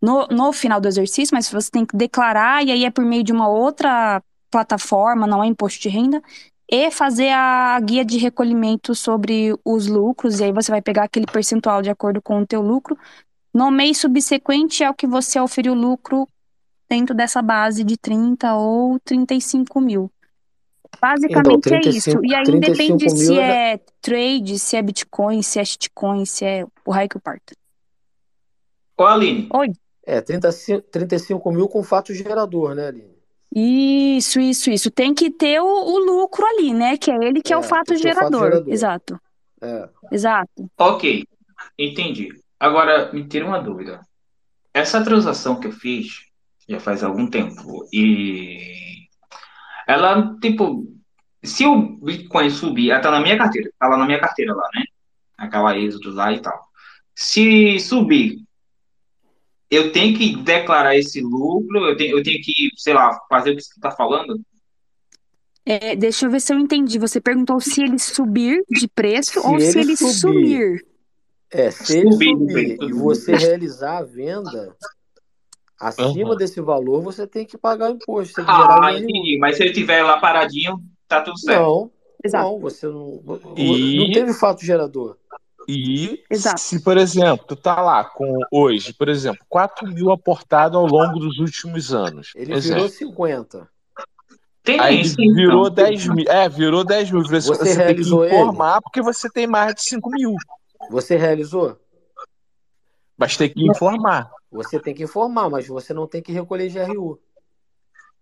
[0.00, 3.24] no, no final do exercício, mas você tem que declarar e aí é por meio
[3.24, 6.22] de uma outra plataforma, não é imposto de renda,
[6.70, 11.26] e fazer a guia de recolhimento sobre os lucros, e aí você vai pegar aquele
[11.26, 12.98] percentual de acordo com o teu lucro.
[13.54, 16.28] No mês subsequente é o que você oferiu lucro
[16.88, 20.10] dentro dessa base de 30 ou 35 mil.
[21.00, 22.10] Basicamente Então, é isso.
[22.10, 26.24] 35 E aí 35 depende se mil é trade, se é Bitcoin, se é shitcoin,
[26.24, 27.54] se é o raio que eu parto.
[28.98, 29.46] Ô, Aline.
[29.52, 29.72] Oi.
[30.06, 33.16] É, 35, 35 mil com fato gerador, né, Aline?
[33.52, 34.90] Isso, isso, isso.
[34.90, 36.96] Tem que ter o, o lucro ali, né?
[36.96, 38.50] Que é ele que é, o fato tem que ter o fato gerador.
[38.50, 38.72] gerador.
[38.72, 39.20] Exato.
[39.60, 39.88] É.
[40.12, 40.70] Exato.
[40.78, 41.24] Ok,
[41.78, 42.28] entendi.
[42.60, 44.00] Agora, me tira uma dúvida.
[44.72, 46.26] Essa transação que eu fiz
[46.68, 49.06] já faz algum tempo e
[49.86, 50.86] ela, tipo,
[51.42, 54.68] se o Bitcoin subir, ela tá na minha carteira, tá lá na minha carteira lá,
[54.74, 54.84] né?
[55.38, 56.60] Aquela êxodo lá e tal.
[57.14, 58.45] Se subir,
[59.70, 63.56] eu tenho que declarar esse lucro, eu tenho, eu tenho que, sei lá, fazer o
[63.56, 64.40] que você tá falando?
[65.64, 66.98] É, deixa eu ver se eu entendi.
[66.98, 70.14] Você perguntou se ele subir de preço Se ou se ele ele subir.
[70.14, 70.86] sumir.
[71.50, 74.76] É, se ele Subir, subir e você realizar a venda
[75.80, 76.36] acima Aham.
[76.36, 79.38] desse valor, você tem que pagar o imposto, Ah, entendi.
[79.38, 81.60] Mas se ele tiver lá paradinho, tá tudo certo.
[81.62, 81.90] Não,
[82.24, 82.44] Exato.
[82.44, 85.16] não, você não, não E- teve fato gerador.
[85.68, 86.60] E Exato.
[86.60, 91.18] se, por exemplo, tu tá lá com hoje, por exemplo, 4 mil aportado ao longo
[91.18, 92.32] dos últimos anos.
[92.36, 92.82] Ele exemplo.
[92.84, 93.68] virou 50.
[94.62, 95.84] Tem Aí isso, virou então.
[95.84, 96.24] 10 mil.
[96.28, 97.22] É, virou 10 mil.
[97.22, 98.34] Você, Você você tem que realizou ele?
[98.34, 100.34] informar porque você tem mais de 5 mil.
[100.90, 101.78] Você realizou?
[103.16, 104.30] Mas tem que informar.
[104.50, 107.18] Você tem que informar, mas você não tem que recolher GRU.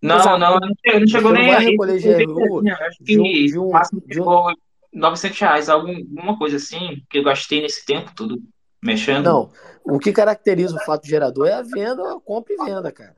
[0.02, 0.39] Não, Exato.
[0.39, 1.70] não, não chegou, não chegou Você não nem vai aí.
[1.70, 3.73] recolher GRU Eu acho que de um- de um-
[4.06, 4.55] de um-
[4.94, 8.39] 900 reais, algum- alguma coisa assim, que eu gastei nesse tempo tudo
[8.82, 9.24] mexendo.
[9.24, 9.50] Não,
[9.84, 13.16] o que caracteriza o fato gerador é a venda, a compra e venda, cara.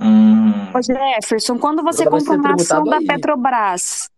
[0.00, 3.06] Hum, Ô, Jefferson, quando você compra uma ação da aí.
[3.06, 4.08] Petrobras,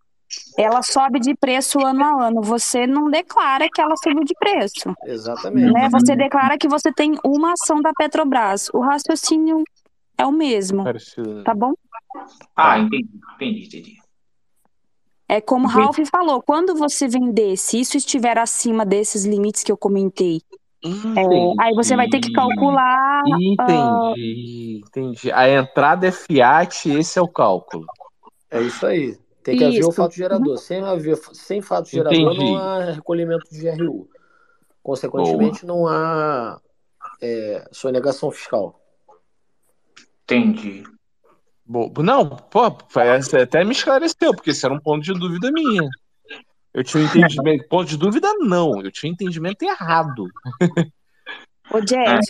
[0.59, 2.43] ela sobe de preço ano a ano.
[2.43, 4.95] Você não declara que ela subiu de preço.
[5.05, 5.73] Exatamente.
[5.73, 5.89] Né?
[5.91, 8.69] Você declara que você tem uma ação da Petrobras.
[8.73, 9.63] O raciocínio
[10.17, 11.43] é o mesmo, Parecido.
[11.45, 11.73] tá bom?
[12.57, 13.97] Ah, entendi, entendi, entendi.
[15.29, 15.67] É como.
[15.67, 20.41] Ralph falou, quando você vender, se isso estiver acima desses limites que eu comentei,
[20.85, 23.23] é, aí você vai ter que calcular.
[23.41, 25.33] Entendi, entendi.
[25.33, 27.87] A entrada é Fiat, esse é o cálculo.
[28.51, 29.19] É isso aí.
[29.45, 29.93] Tem que haver o Isso.
[29.93, 30.57] fato gerador.
[30.57, 32.45] Sem, haver, sem fato gerador Entendi.
[32.45, 34.09] não há recolhimento de GRU.
[34.83, 36.59] Consequentemente, não há
[37.21, 38.81] é, sonegação fiscal.
[40.23, 40.83] Entendi.
[41.67, 45.89] Não, pô, parece- até me esclareceu, porque isso era um ponto de dúvida minha.
[46.73, 47.65] Eu tinha um entendimento.
[47.71, 48.83] Ponto de dúvida, não.
[48.83, 50.27] Eu tinha um entendimento errado.
[51.71, 52.21] Ô, Jeff,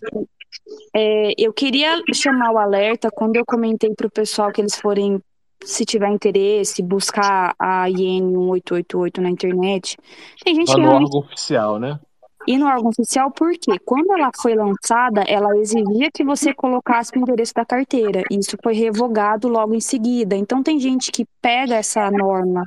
[0.95, 5.19] é, eu queria chamar o alerta quando eu comentei para o pessoal que eles forem,
[5.65, 9.97] se tiver interesse, buscar a IN 1888 na internet.
[10.45, 11.07] Tem gente Lá que no realmente.
[11.17, 11.99] órgão oficial, né?
[12.47, 13.79] E no órgão oficial, por quê?
[13.85, 18.23] Quando ela foi lançada, ela exigia que você colocasse o endereço da carteira.
[18.31, 20.37] E isso foi revogado logo em seguida.
[20.37, 22.65] Então, tem gente que pega essa norma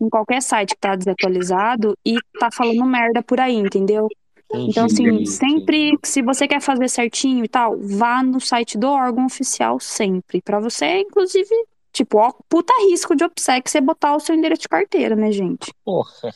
[0.00, 4.08] em qualquer site que está desatualizado e tá falando merda por aí, entendeu?
[4.52, 8.88] Então, assim, Entendi, sempre, se você quer fazer certinho e tal, vá no site do
[8.88, 10.40] órgão oficial sempre.
[10.40, 11.54] Pra você, inclusive,
[11.92, 15.72] tipo, ó, puta risco de obséquio você botar o seu endereço de carteira, né, gente?
[15.84, 16.32] Porra.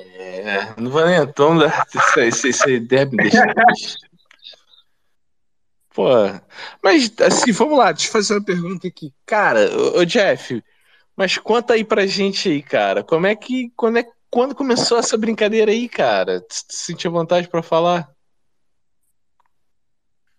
[0.00, 1.66] É, não vou nem então, né?
[2.16, 3.46] isso aí, deve me deixar.
[5.92, 6.08] Pô,
[6.82, 9.12] mas assim, vamos lá, deixa eu fazer uma pergunta aqui.
[9.26, 10.62] Cara, ô, ô, Jeff,
[11.16, 13.02] mas conta aí pra gente aí, cara.
[13.02, 13.70] Como é que.
[13.76, 16.44] Quando, é, quando começou essa brincadeira aí, cara?
[16.48, 18.08] Sentiu vontade pra falar?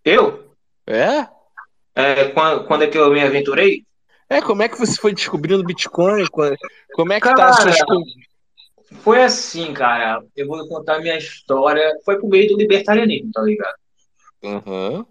[0.04, 0.56] Eu?
[0.88, 1.28] É?
[1.94, 3.86] É, quando, quando é que eu me aventurei?
[4.30, 6.26] É, como é que você foi descobrindo Bitcoin?
[6.94, 8.31] Como é que tá Cara, as suas coisas?
[9.00, 10.24] Foi assim, cara.
[10.36, 11.92] Eu vou contar minha história.
[12.06, 13.76] Foi por meio do libertarianismo, tá ligado?
[14.44, 15.06] Uhum.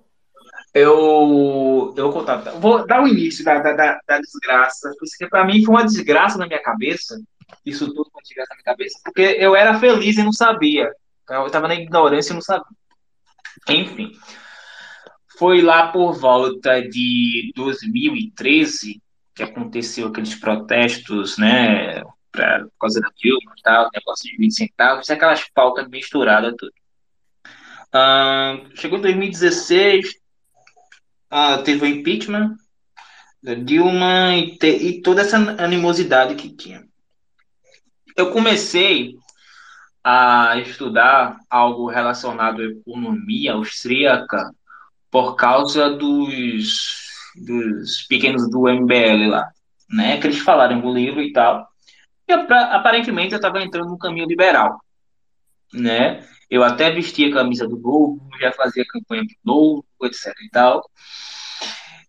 [0.73, 2.37] Eu, eu vou contar.
[2.59, 4.95] Vou dar o início da, da, da, da desgraça.
[4.99, 7.21] Porque pra mim foi uma desgraça na minha cabeça.
[7.65, 9.01] Isso tudo foi uma desgraça na minha cabeça.
[9.05, 10.93] Porque eu era feliz e não sabia.
[11.29, 12.65] Eu tava na ignorância e não sabia.
[13.69, 14.13] Enfim.
[15.39, 19.01] Foi lá por volta de 2013
[19.35, 22.03] que aconteceu aqueles protestos, né?
[22.33, 26.73] Pra, por causa da Dilma e tal, negócio de 20 centavos, aquelas pautas misturadas tudo.
[27.93, 30.15] Ah, chegou em 2016,
[31.31, 32.55] ah, teve o impeachment
[33.43, 36.85] da Dilma e, te- e toda essa animosidade que tinha.
[38.17, 39.17] Eu comecei
[40.05, 44.51] a estudar algo relacionado à economia austríaca
[45.11, 49.49] por causa dos dos pequenos do MBL lá,
[49.89, 50.21] né?
[50.21, 51.70] Que eles falaram do livro e tal.
[52.31, 54.81] E aparentemente eu estava entrando no caminho liberal,
[55.75, 56.25] né?
[56.49, 60.89] Eu até vestia a camisa do Novo, já fazia campanha pro Novo, etc e tal.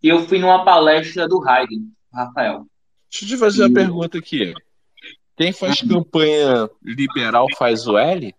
[0.01, 2.67] E eu fui numa palestra do Haydn, Rafael.
[3.09, 4.53] Deixa eu te fazer uma pergunta aqui.
[5.35, 8.35] Quem faz campanha liberal faz o L?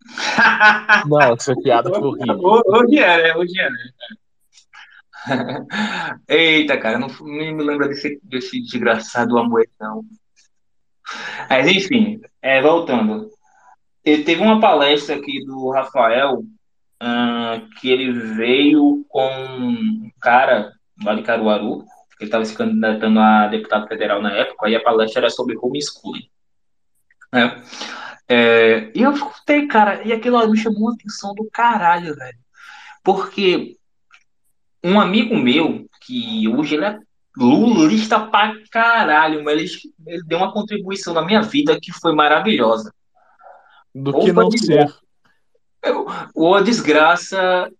[1.08, 2.40] Não, essa piada foi horrível.
[2.42, 3.36] Hoje é, né?
[3.36, 3.78] Hoje é, né?
[6.28, 10.04] Eita, cara, não, me lembro desse, desse desgraçado amor, não.
[11.48, 13.30] Mas, enfim, é, voltando.
[14.04, 16.38] Ele teve uma palestra aqui do Rafael,
[17.02, 21.84] uh, que ele veio com um cara de Caruaru,
[22.18, 26.28] ele estava se candidatando a deputado federal na época, e a palestra era sobre homeschooling.
[27.32, 27.62] Né?
[28.28, 32.38] É, e eu escutei, cara, e aquilo me chamou a atenção do caralho, velho.
[33.02, 33.76] Porque
[34.82, 36.98] um amigo meu, que hoje ele é
[37.46, 39.70] lulista pra caralho, mas ele,
[40.06, 42.92] ele deu uma contribuição na minha vida que foi maravilhosa.
[43.94, 44.92] Do que não ser.
[46.34, 47.70] Ou a desgraça.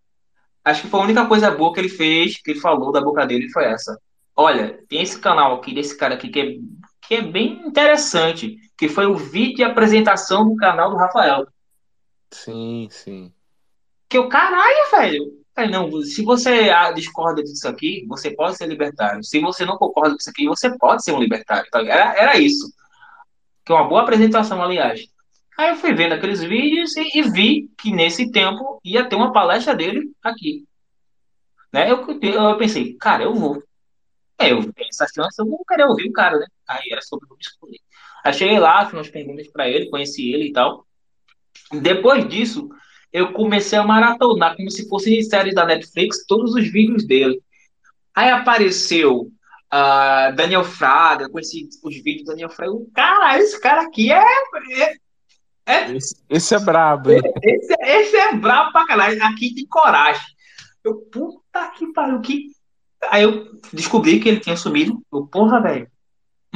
[0.64, 3.26] Acho que foi a única coisa boa que ele fez, que ele falou da boca
[3.26, 3.98] dele, foi essa.
[4.36, 6.56] Olha, tem esse canal aqui, desse cara aqui, que é,
[7.00, 11.46] que é bem interessante, que foi o vídeo de apresentação do canal do Rafael.
[12.30, 13.32] Sim, sim.
[14.08, 15.38] Que o caralho, velho.
[15.58, 19.24] Aí, não, se você ah, discorda disso aqui, você pode ser libertário.
[19.24, 21.68] Se você não concorda com isso aqui, você pode ser um libertário.
[21.68, 21.80] Tá?
[21.80, 22.72] Era, era isso.
[23.64, 25.08] Que é uma boa apresentação, aliás.
[25.58, 29.32] Aí eu fui vendo aqueles vídeos e, e, vi que nesse tempo ia ter uma
[29.32, 30.64] palestra dele aqui.
[31.72, 31.90] Né?
[31.90, 33.60] Eu, eu pensei, cara, eu vou.
[34.38, 36.46] É, eu vi essa chance, eu vou querer ouvir o cara, né?
[36.68, 37.80] Aí era sobre o escolher.
[38.24, 40.86] Aí cheguei lá, fiz umas perguntas para ele, conheci ele e tal.
[41.72, 42.68] Depois disso,
[43.12, 47.40] eu comecei a maratonar, como se fosse série da Netflix, todos os vídeos dele.
[48.14, 49.30] Aí apareceu
[49.72, 52.72] uh, Daniel Fraga, conheci os vídeos do Daniel Fraga.
[52.94, 54.24] Cara, esse cara aqui é.
[54.82, 54.96] é,
[55.66, 57.20] é esse, esse, é brabo, hein?
[57.42, 59.22] Esse, esse é brabo pra caralho.
[59.24, 60.26] Aqui tem coragem.
[60.82, 62.46] Eu, puta que pariu, que.
[63.10, 65.00] Aí eu descobri que ele tinha sumido.
[65.12, 65.88] Eu, porra, velho.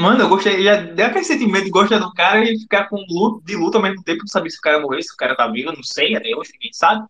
[0.02, 3.40] Mano, eu gostei, já deu aquele sentimento de gostar do cara e ficar com luto,
[3.44, 5.46] de luta ao mesmo tempo, não saber se o cara morreu, se o cara tá
[5.46, 7.06] vivo, não sei, até hoje ninguém sabe.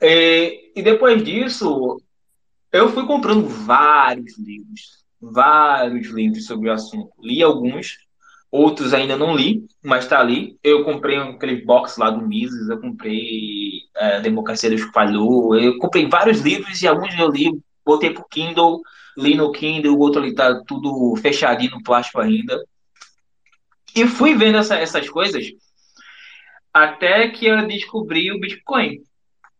[0.00, 2.00] E, e depois disso,
[2.72, 7.10] eu fui comprando vários livros, vários livros sobre o assunto.
[7.20, 7.98] Li alguns,
[8.50, 10.58] outros ainda não li, mas tá ali.
[10.64, 16.08] Eu comprei aquele box lá do Mises, eu comprei é, Democracia dos Falhou, eu comprei
[16.08, 17.50] vários livros e alguns eu li,
[17.84, 18.80] botei pro Kindle
[19.16, 22.62] li no Kindle, o outro ali tá tudo fechadinho no plástico ainda.
[23.94, 25.52] E fui vendo essa, essas coisas
[26.72, 29.02] até que eu descobri o Bitcoin.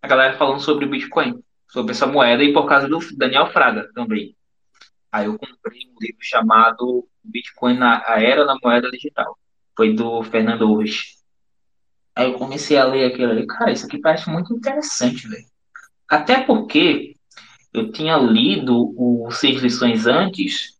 [0.02, 3.90] A galera falando sobre o Bitcoin, sobre essa moeda, e por causa do Daniel Fraga
[3.92, 4.36] também.
[5.12, 9.36] Aí eu comprei um livro chamado Bitcoin na a Era da Moeda Digital.
[9.76, 11.20] Foi do Fernando Urres.
[12.14, 13.46] Aí eu comecei a ler aquilo ali.
[13.46, 15.44] Cara, isso aqui parece muito interessante, velho.
[16.08, 17.16] Até porque
[17.72, 20.78] eu tinha lido o Seis Lições antes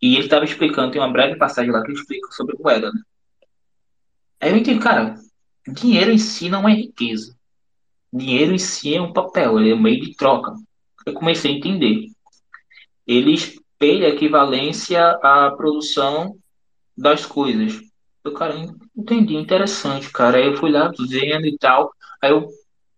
[0.00, 3.00] e ele estava explicando, tem uma breve passagem lá que ele explica sobre moeda, né?
[4.40, 5.16] Aí eu entendi, cara,
[5.66, 7.36] dinheiro em si não é riqueza.
[8.12, 10.54] Dinheiro em si é um papel, ele é um meio de troca.
[11.04, 12.08] Eu comecei a entender.
[13.06, 16.36] Ele espelha a equivalência à produção
[16.96, 17.80] das coisas.
[18.24, 18.54] Eu, cara,
[18.96, 20.38] entendi, interessante, cara.
[20.38, 21.92] Aí eu fui lá, vendo e tal.
[22.20, 22.48] Aí eu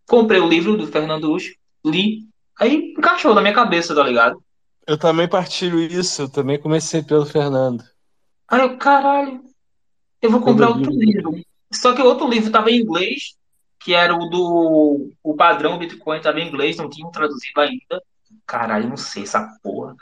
[0.06, 2.27] comprei o livro do Fernando Ucho, li,
[2.58, 4.42] Aí encaixou na minha cabeça, tá ligado?
[4.86, 7.84] Eu também partilho isso, eu também comecei pelo Fernando.
[8.48, 9.42] Aí eu, caralho,
[10.20, 11.40] eu vou comprar outro livro.
[11.72, 13.36] Só que o outro livro tava em inglês,
[13.78, 15.12] que era o do.
[15.22, 18.02] O padrão Bitcoin tava em inglês, não tinham traduzido ainda.
[18.46, 19.94] Caralho, não sei essa porra.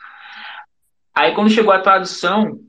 [1.15, 2.61] Aí quando chegou a tradução,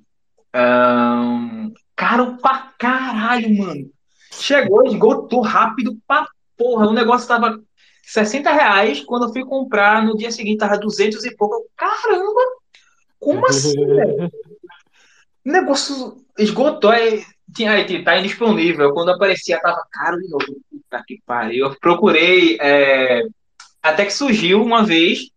[0.56, 3.92] um, caro pra caralho, mano.
[4.32, 6.88] Chegou, esgotou rápido pra porra.
[6.88, 7.62] O negócio tava
[8.08, 11.56] 60 reais, quando eu fui comprar, no dia seguinte tava 200 e pouco.
[11.56, 12.42] Eu, Caramba!
[13.20, 14.32] Como assim, velho?
[15.46, 17.24] O negócio esgotou, aí,
[17.56, 18.92] tinha, aí, tá indisponível.
[18.94, 20.46] Quando aparecia, tava caro de novo.
[20.70, 21.68] Puta que pariu.
[21.68, 23.24] Eu procurei, é,
[23.82, 25.30] até que surgiu uma vez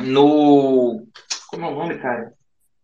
[0.00, 1.06] no.
[1.46, 2.32] Como é o nome, cara?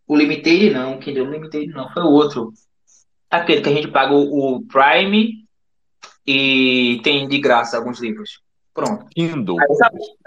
[0.07, 2.53] O Limited não, quem deu o Limited não, foi o outro.
[3.29, 5.45] Aquele que a gente paga o, o Prime
[6.25, 8.41] e tem de graça alguns livros.
[8.77, 9.07] Pronto.
[9.07, 9.57] Kindle.
[9.59, 9.67] Aí,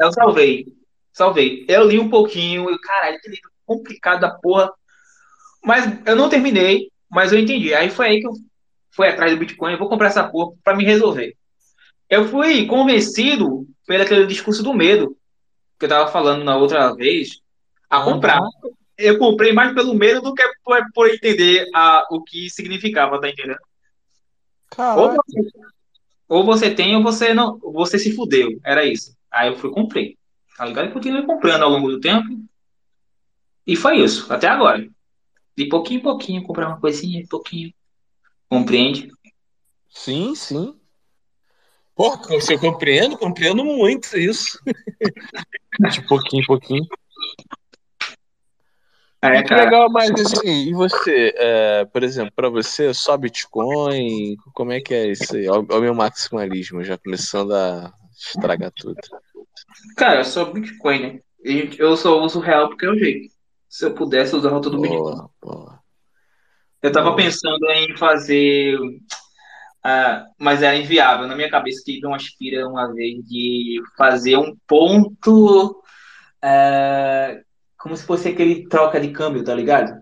[0.00, 0.66] eu salvei.
[1.12, 1.64] Salvei.
[1.68, 4.72] Eu li um pouquinho, e caralho, que livro complicado da porra.
[5.64, 7.72] Mas eu não terminei, mas eu entendi.
[7.72, 8.32] Aí foi aí que eu
[8.90, 11.36] fui atrás do Bitcoin, eu vou comprar essa porra para me resolver.
[12.08, 15.16] Eu fui convencido pelo aquele discurso do medo
[15.78, 17.40] que eu tava falando na outra vez,
[17.88, 18.40] a comprar.
[18.98, 23.28] Eu comprei mais pelo medo do que por, por entender a, o que significava, tá
[23.28, 23.60] entendendo?
[24.76, 25.40] Você,
[26.30, 28.60] ou você tem ou você não, você se fudeu.
[28.64, 29.16] Era isso.
[29.28, 30.16] Aí eu fui e comprei.
[30.56, 30.88] Tá ligado?
[30.88, 32.28] E continuei comprando ao longo do tempo.
[33.66, 34.88] E foi isso, até agora.
[35.56, 37.74] De pouquinho em pouquinho, comprar uma coisinha, de pouquinho.
[38.48, 39.10] Compreende?
[39.88, 40.78] Sim, sim.
[41.96, 44.56] Pô, você compreendo, compreendo muito isso.
[45.90, 46.86] De pouquinho em pouquinho.
[49.22, 54.72] É, que legal, mas assim, e você, é, por exemplo, para você, só Bitcoin, como
[54.72, 55.46] é que é isso aí?
[55.46, 58.96] Olha o meu maximalismo, já começando a estragar tudo.
[59.94, 61.20] Cara, sou Bitcoin, né?
[61.78, 63.30] Eu só uso real porque é o jeito.
[63.68, 65.28] Se eu pudesse, eu usava todo Bitcoin.
[66.82, 67.16] Eu tava Boa.
[67.16, 68.78] pensando em fazer.
[69.84, 71.28] ah, mas era inviável.
[71.28, 75.82] Na minha cabeça tive uma aspira uma vez de fazer um ponto.
[76.42, 77.38] ah,
[77.80, 80.00] como se fosse aquele troca de câmbio, tá ligado?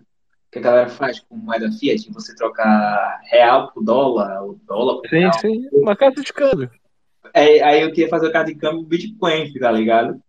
[0.51, 2.11] Que a galera faz com moeda fiat.
[2.13, 5.33] Você troca real por dólar, ou dólar por Sim, real.
[5.41, 6.69] sim, uma casa de câmbio.
[7.33, 10.21] É, aí eu queria fazer o cartão de câmbio Bitcoin, tá ligado?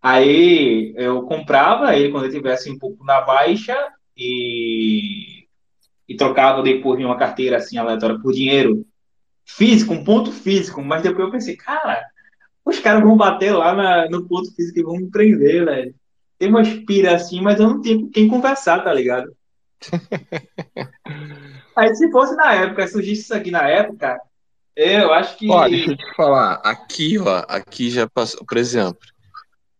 [0.00, 3.76] Aí eu comprava ele quando eu tivesse um pouco na baixa
[4.16, 5.46] e,
[6.08, 8.86] e trocava depois em uma carteira assim aleatória por dinheiro
[9.44, 10.80] físico, um ponto físico.
[10.82, 12.02] Mas depois eu pensei, cara,
[12.64, 15.94] os caras vão bater lá na- no ponto físico e vão me prender, velho.
[16.38, 19.34] Tem uma espira assim, mas eu não tenho com quem conversar, tá ligado?
[21.76, 24.20] Aí se fosse na época, surgisse isso aqui na época,
[24.78, 25.50] eu acho que.
[25.50, 29.00] Ó, deixa eu te falar, aqui, ó, aqui já passou, por exemplo,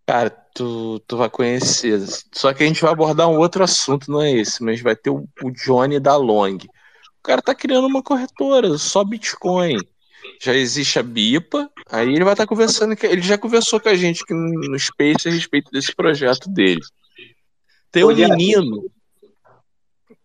[0.05, 2.01] cara, tu, tu vai conhecer,
[2.33, 5.11] só que a gente vai abordar um outro assunto, não é esse, mas vai ter
[5.11, 6.57] o, o Johnny da Long.
[6.57, 9.77] O cara tá criando uma corretora, só Bitcoin.
[10.41, 13.95] Já existe a BIPA, aí ele vai estar conversando, que ele já conversou com a
[13.95, 16.81] gente aqui no Space a respeito desse projeto dele.
[17.91, 18.31] Tem um Jeff.
[18.31, 18.85] menino,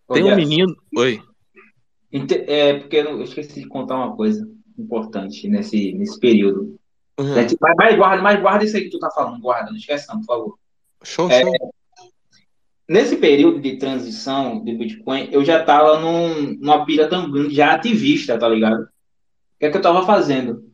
[0.06, 1.22] Ô, tem um menino, oi,
[2.46, 6.78] É, porque eu esqueci de contar uma coisa importante nesse, nesse período.
[7.18, 7.34] Uhum.
[7.34, 9.76] Né, tipo, Mas, mas guarda, mas guarda isso aí que tu tá falando, guarda, não
[9.76, 10.58] esquece não, por favor.
[11.02, 11.74] show, É, show.
[12.88, 17.72] Nesse período de transição do Bitcoin, eu já tava num, numa pira tão grande, já
[17.72, 18.86] ativista, tá ligado?
[19.64, 20.70] Que é que eu tava fazendo?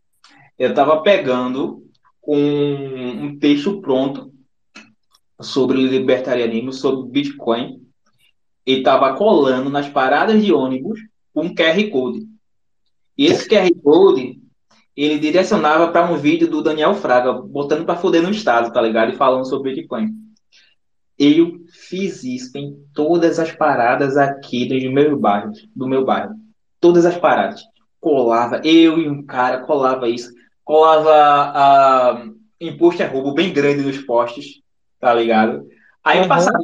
[0.58, 1.86] Eu tava pegando
[2.26, 4.32] um, um texto pronto
[5.40, 7.86] sobre libertarianismo, sobre Bitcoin,
[8.66, 10.98] e tava colando nas paradas de ônibus
[11.32, 12.26] um QR Code.
[13.16, 14.40] E esse QR Code,
[14.96, 19.12] ele direcionava para um vídeo do Daniel Fraga, botando para foder no estado, tá ligado?
[19.12, 20.08] E falando sobre Bitcoin.
[21.16, 26.34] Eu fiz isso em todas as paradas aqui do meu bairro, do meu bairro.
[26.80, 27.62] Todas as paradas.
[28.00, 30.32] Colava, eu e um cara colava isso.
[30.64, 32.24] Colava ah,
[32.60, 34.60] imposto é roubo bem grande nos postes,
[34.98, 35.66] tá ligado?
[36.02, 36.28] Aí Uhum.
[36.28, 36.58] passava,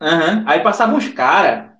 [0.00, 0.44] Aham.
[0.46, 1.70] aí passavam uns caras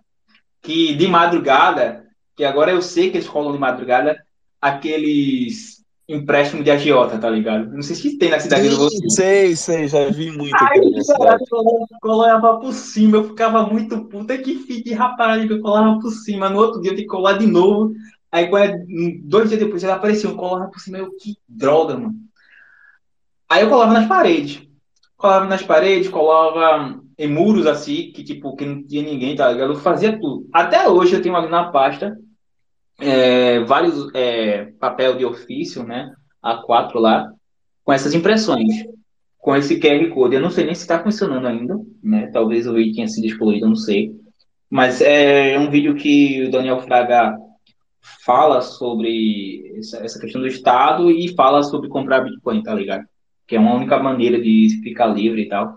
[0.63, 2.05] que de madrugada,
[2.37, 4.17] que agora eu sei que eles colam de madrugada,
[4.61, 7.71] aqueles empréstimos de agiota, tá ligado?
[7.71, 9.15] Não sei se tem na cidade de Sim, vocês.
[9.15, 10.69] sei, sei, já vi muito Aí,
[11.05, 11.45] cara, cidade.
[12.01, 16.49] colava por cima, eu ficava muito puta que fique rapariga, eu colava por cima.
[16.49, 17.93] No outro dia eu tinha que colar de novo.
[18.31, 20.99] Aí, é- dois dias depois, ela apareceu, eu colava por cima.
[20.99, 22.15] Eu, que droga, mano.
[23.49, 24.63] Aí eu colava nas paredes.
[25.17, 29.73] Colava nas paredes, colava em muros assim, que tipo, que não tinha ninguém, tá ligado?
[29.73, 30.49] Eu fazia tudo.
[30.53, 32.17] Até hoje eu tenho ali na pasta
[33.01, 36.13] é, vários é, papel de ofício, né?
[36.43, 37.33] A4 lá,
[37.83, 38.85] com essas impressões,
[39.39, 40.37] com esse QR Code.
[40.37, 42.31] Eu não sei nem se está funcionando ainda, né?
[42.33, 44.13] Talvez o vídeo tenha sido excluído, não sei.
[44.71, 47.37] Mas é um vídeo que o Daniel Fraga
[48.01, 53.05] fala sobre essa, questão do Estado e fala sobre comprar Bitcoin, tá ligado?
[53.47, 55.77] Que é uma única maneira de ficar livre e tal.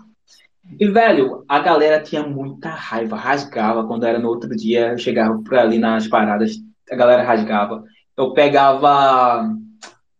[0.79, 5.41] E, velho, a galera tinha muita raiva, rasgava quando era no outro dia, eu chegava
[5.41, 6.57] por ali nas paradas,
[6.89, 7.83] a galera rasgava.
[8.15, 9.49] Eu pegava,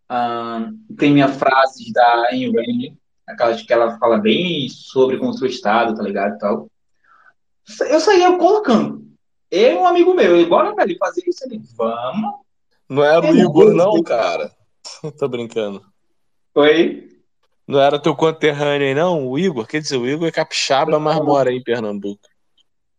[0.09, 2.95] ah, imprimia frases da Ayn Rand,
[3.27, 6.67] aquelas que ela fala bem sobre construir o Estado, tá ligado, tal.
[7.81, 9.10] Eu saía colocando.
[9.51, 11.43] Eu e um amigo meu, ele, bora, velho, fazer isso.
[11.43, 12.31] Ele, vamos.
[12.89, 14.49] Não era o Igor, não, cara.
[15.19, 15.81] Tô brincando.
[16.55, 17.09] Oi?
[17.67, 19.27] Não era teu conterrâneo aí, não?
[19.27, 19.67] O Igor?
[19.67, 22.21] Quer dizer, o Igor é capixaba, mas mora aí em Pernambuco.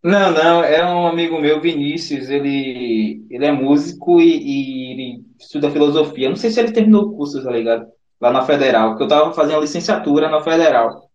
[0.02, 5.70] Não, não, é um amigo meu, Vinícius, ele, ele é músico e, e ele estuda
[5.70, 6.28] filosofia.
[6.28, 7.86] Não sei se ele terminou o curso, tá ligado?
[8.20, 11.08] Lá na Federal, porque eu tava fazendo licenciatura na Federal.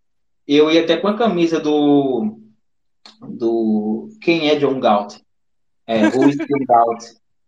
[0.48, 2.40] Eu ia até com a camisa do,
[3.22, 5.18] do quem é John Galt?
[5.88, 7.04] É, Who is Galt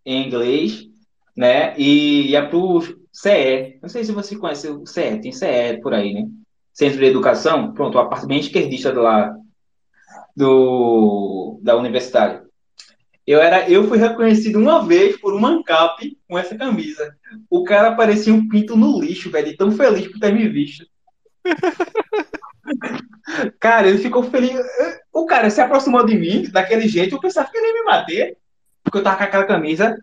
[0.05, 0.85] em inglês,
[1.35, 1.77] né?
[1.77, 3.77] E ia pro CE.
[3.81, 6.25] Não sei se você conhece o CE, tem CE por aí, né?
[6.79, 9.35] centro de educação, pronto, a parte bem esquerdista lá
[10.33, 12.41] do, da universidade.
[13.27, 17.13] Eu, era, eu fui reconhecido uma vez por um ANCAP com essa camisa.
[17.49, 20.85] O cara parecia um pinto no lixo, velho, tão feliz por ter me visto.
[23.59, 24.59] cara, ele ficou feliz.
[25.13, 28.37] O cara se aproximou de mim daquele jeito, eu pensava que ele ia me bater,
[28.83, 29.97] porque eu tava com aquela camisa.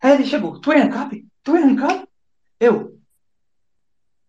[0.00, 1.24] Aí ele chegou, tu é ANCAP?
[1.42, 2.04] Tu é ANCAP?
[2.60, 2.94] Eu,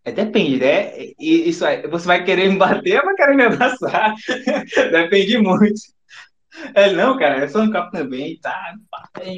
[0.06, 0.92] é, depende, né?
[1.18, 4.14] Isso aí, você vai querer me bater ou vai querer me abraçar?
[4.92, 5.80] depende muito.
[6.74, 8.74] É, não, cara, eu sou capo também, tá?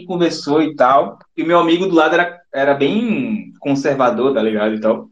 [0.06, 1.18] Conversou e tal.
[1.34, 4.74] E meu amigo do lado era, era bem conservador, tá ligado?
[4.74, 5.08] E tal.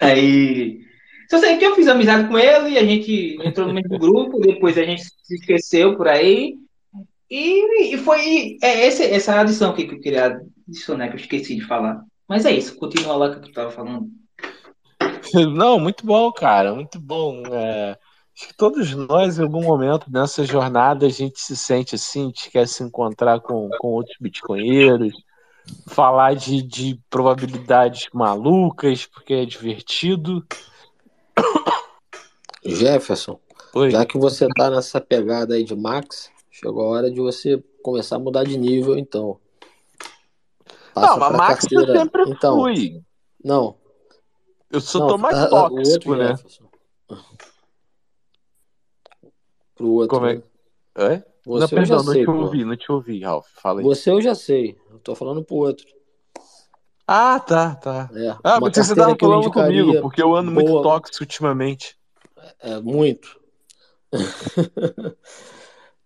[0.00, 0.83] Aí.
[1.30, 4.76] Só sei que eu fiz amizade com ele, a gente entrou no mesmo grupo, depois
[4.76, 6.54] a gente se esqueceu por aí.
[7.30, 11.66] E, e foi é, esse, essa adição que eu queria adicionar, que eu esqueci de
[11.66, 12.02] falar.
[12.28, 14.08] Mas é isso, continua lá que tu tava falando.
[15.54, 17.42] Não, muito bom, cara, muito bom.
[17.50, 17.96] É,
[18.36, 22.26] acho que todos nós, em algum momento nessa jornada, a gente se sente assim, a
[22.26, 25.14] gente quer se encontrar com, com outros bitcoinheiros,
[25.88, 30.44] falar de, de probabilidades malucas, porque é divertido.
[32.64, 33.38] Jefferson,
[33.74, 33.90] Oi.
[33.90, 38.16] já que você tá nessa pegada aí de Max, chegou a hora de você começar
[38.16, 39.38] a mudar de nível, então.
[40.94, 43.02] Passa Não, mas Max eu sempre então, fui.
[43.44, 43.76] Não.
[44.70, 46.28] Eu só Não, tô mais tá- o tóxico, né?
[46.28, 46.64] Jefferson.
[49.74, 50.08] Pro outro.
[50.08, 50.42] Como é?
[50.96, 51.22] É?
[51.44, 52.32] Você não, perdão, não sei, te pô.
[52.32, 53.46] ouvi, não te ouvi, Ralf.
[53.56, 53.84] Fala aí.
[53.84, 54.78] Você eu já sei.
[54.90, 55.86] Eu tô falando pro outro.
[57.06, 58.10] Ah, tá, tá.
[58.10, 60.66] É, Ah, uma mas você carteira tava que eu falando comigo, porque eu ando muito
[60.66, 61.96] boa- tóxico ultimamente.
[62.60, 63.40] É, muito.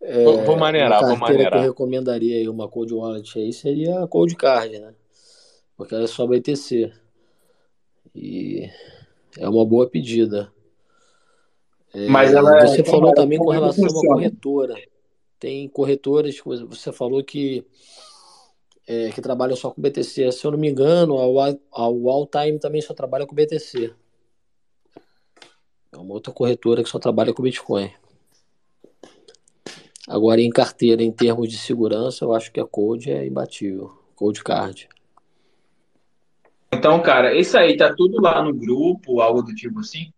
[0.01, 1.63] É, Vou- vou maneirar, uma vou carteira que eu maneirar.
[1.63, 4.95] recomendaria aí, uma Cold Wallet aí, seria a Cold Card, né?
[5.77, 6.93] Porque ela é só BTC.
[8.15, 8.71] E
[9.39, 10.53] é uma boa pedida.
[11.95, 14.15] É, Mas ela é- você falou também com relação a funciona?
[14.17, 14.75] corretora.
[15.39, 17.65] Tem corretoras que você falou que,
[18.91, 20.33] é, que trabalham só com BTC.
[20.33, 23.93] Se eu não me engano, a Wa- a Walltime também só trabalha com BTC.
[25.93, 27.93] É uma outra corretora que só trabalha com Bitcoin.
[30.09, 33.91] Agora, em carteira, em termos de segurança, eu acho que a Cold é imbatível.
[34.17, 34.89] Cold Card.
[36.73, 40.11] Então, cara, isso aí tá tudo lá no grupo, algo do tipo assim?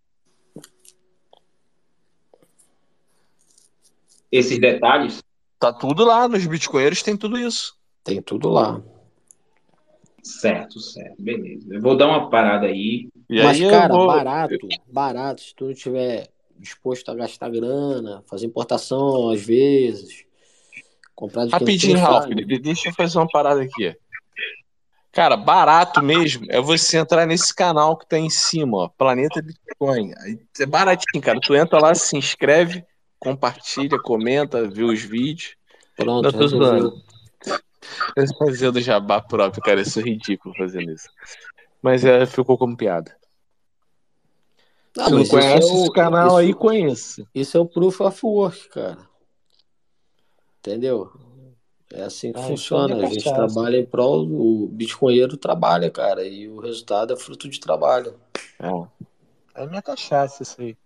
[4.31, 5.21] Esses detalhes?
[5.59, 7.77] Tá tudo lá, nos bitcoinheiros tem tudo isso.
[8.03, 8.83] Tem tudo lá.
[10.23, 11.75] Certo, certo, beleza.
[11.75, 13.09] Eu vou dar uma parada aí.
[13.29, 18.23] E Mas, aí cara, vou- barato, barato, se tu não tiver disposto a gastar grana,
[18.29, 20.25] fazer importação às vezes,
[21.15, 22.27] comprar de Rapidinho, Ralf,
[22.61, 23.97] deixa eu fazer uma parada aqui.
[25.13, 29.43] Cara, barato mesmo é você entrar nesse canal que tá aí em cima, ó, Planeta
[29.43, 30.13] Bitcoin.
[30.61, 31.41] É baratinho, cara.
[31.41, 32.85] Tu entra lá, se inscreve,
[33.19, 35.57] compartilha, comenta, vê os vídeos.
[35.97, 36.69] Pronto, Não tô resolveu.
[36.69, 37.03] zoando.
[37.47, 37.61] Eu tô
[38.39, 39.81] fazendo jabá próprio, cara.
[39.81, 41.09] Eu sou ridículo fazendo isso.
[41.83, 43.17] Mas é, ficou como piada.
[44.99, 47.27] Ah, Se não conhece é o- esse canal isso- aí, conheça.
[47.35, 48.99] Isso é o Proof of Work, cara.
[50.59, 51.11] Entendeu?
[51.93, 52.95] É assim que Ah, funciona.
[52.95, 57.17] então é A gente trabalha em prol, o bitcoinheiro trabalha, cara, e o resultado é
[57.17, 58.15] fruto de trabalho.
[59.55, 60.77] É minha cachaça isso aí.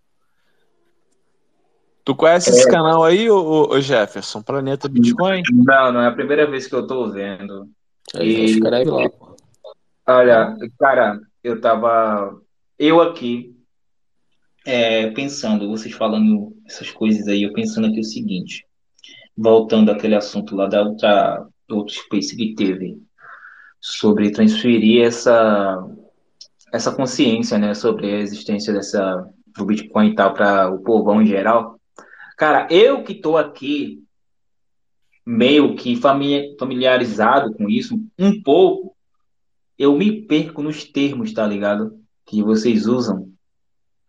[2.05, 4.42] Tu conhece esse canal aí, ô, Jefferson?
[4.42, 5.42] Planeta Bitcoin?
[5.50, 7.66] Não, não é a primeira vez que eu tô vendo.
[8.15, 9.34] Já escreve lá, pô.
[10.07, 12.39] Olha, cara, eu tava.
[12.78, 13.57] Eu aqui,
[14.66, 18.66] é, pensando, vocês falando essas coisas aí, eu pensando aqui o seguinte.
[19.36, 22.99] Voltando àquele assunto lá da outra, outro space que teve,
[23.81, 25.83] sobre transferir essa,
[26.73, 29.26] essa consciência, né, sobre a existência dessa,
[29.57, 31.74] do Bitcoin e tal para o povão em geral.
[32.37, 34.03] Cara, eu que tô aqui
[35.25, 38.95] meio que fami- familiarizado com isso, um pouco,
[39.79, 41.99] eu me perco nos termos, tá ligado?
[42.27, 43.29] Que vocês usam,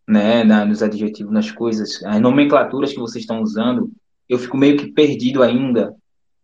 [0.07, 3.91] né, na- nos adjetivos, nas coisas, as nomenclaturas que vocês estão usando,
[4.27, 5.95] eu fico meio que perdido ainda.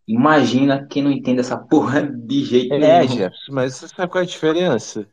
[0.08, 3.14] Imagina quem não entende essa porra de jeito É, nenhum.
[3.14, 5.08] Jefferson, mas você sabe qual é a diferença?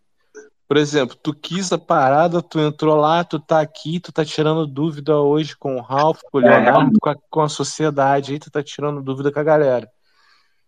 [0.69, 4.67] Por exemplo, tu quis a parada, tu entrou lá, tu tá aqui, tu tá tirando
[4.67, 7.01] dúvida hoje com o Ralph, com o É, Leonardo, realmente.
[7.01, 9.91] com a, com a sociedade, aí tu tá tirando dúvida com a galera.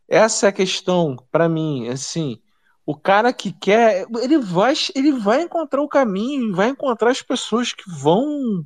[0.09, 2.41] Essa é a questão, pra mim, assim,
[2.85, 7.73] o cara que quer, ele vai, ele vai encontrar o caminho, vai encontrar as pessoas
[7.73, 8.65] que vão,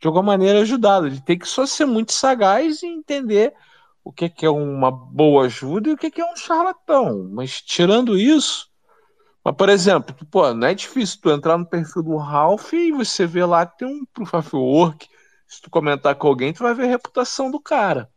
[0.00, 1.06] de alguma maneira, ajudá-lo.
[1.06, 3.54] Ele tem que só ser muito sagaz e entender
[4.04, 7.28] o que que é uma boa ajuda e o que que é um charlatão.
[7.32, 8.68] Mas tirando isso,
[9.44, 13.26] Mas, por exemplo, pô, não é difícil tu entrar no perfil do Ralph e você
[13.26, 15.08] vê lá que tem um Proof of Work.
[15.48, 18.08] Se tu comentar com alguém, tu vai ver a reputação do cara.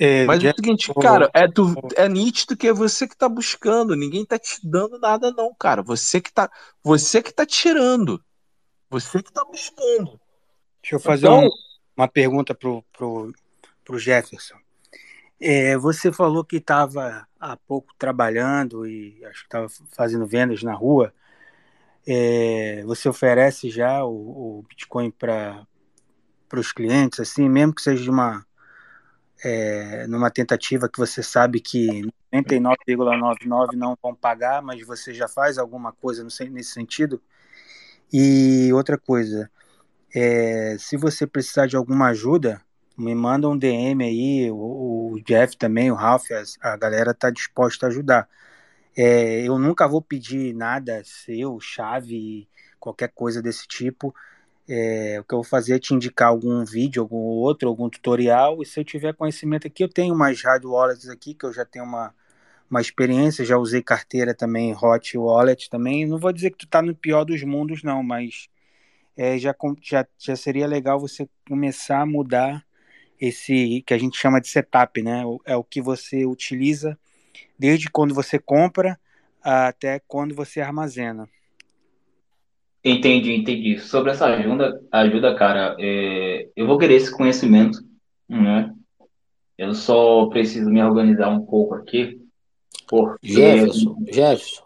[0.00, 3.28] É, Mas é o seguinte, cara, é, tu, é nítido que é você que tá
[3.28, 5.82] buscando, ninguém tá te dando nada, não, cara.
[5.82, 6.48] Você que tá,
[6.82, 8.22] você que tá tirando.
[8.88, 10.18] Você que tá buscando.
[10.82, 11.50] Deixa eu fazer Então- um-
[11.96, 13.32] uma pergunta pro, pro,
[13.84, 14.54] pro Jefferson.
[15.40, 20.74] É, você falou que estava há pouco trabalhando e acho que estava fazendo vendas na
[20.74, 21.14] rua.
[22.06, 25.66] É, você oferece já o, o Bitcoin para
[26.54, 28.44] os clientes, assim, mesmo que seja de uma
[29.44, 32.02] é, numa tentativa que você sabe que
[32.32, 37.22] 99,99 não vão pagar, mas você já faz alguma coisa nesse sentido?
[38.12, 39.50] E outra coisa,
[40.14, 42.60] é, se você precisar de alguma ajuda,
[42.98, 47.30] me manda um DM aí, o, o Jeff também, o Ralph, as- a, galera tá
[47.30, 48.28] disposta a ajudar.
[48.96, 52.48] É, eu nunca vou pedir nada seu, chave,
[52.80, 54.14] qualquer coisa desse tipo.
[54.68, 58.62] É, o que eu vou fazer é te indicar algum vídeo, algum outro, algum tutorial,
[58.62, 61.64] e se eu tiver conhecimento aqui, eu tenho umas hard wallets aqui, que eu já
[61.64, 62.14] tenho uma,
[62.70, 66.06] uma experiência, já usei carteira também, hot wallet também.
[66.06, 68.48] Não vou dizer que tu tá no pior dos mundos, não, mas
[69.16, 72.64] é, já, já, já seria legal você começar a mudar
[73.20, 75.22] esse que a gente chama de setup, né?
[75.44, 76.98] É o que você utiliza
[77.58, 78.98] desde quando você compra
[79.42, 81.28] até quando você armazena.
[82.84, 83.78] Entendi, entendi.
[83.80, 87.80] Sobre essa ajuda, ajuda, cara, é, eu vou querer esse conhecimento,
[88.28, 88.72] né?
[89.56, 92.20] Eu só preciso me organizar um pouco aqui,
[92.86, 94.62] porque Jefferson, Jefferson,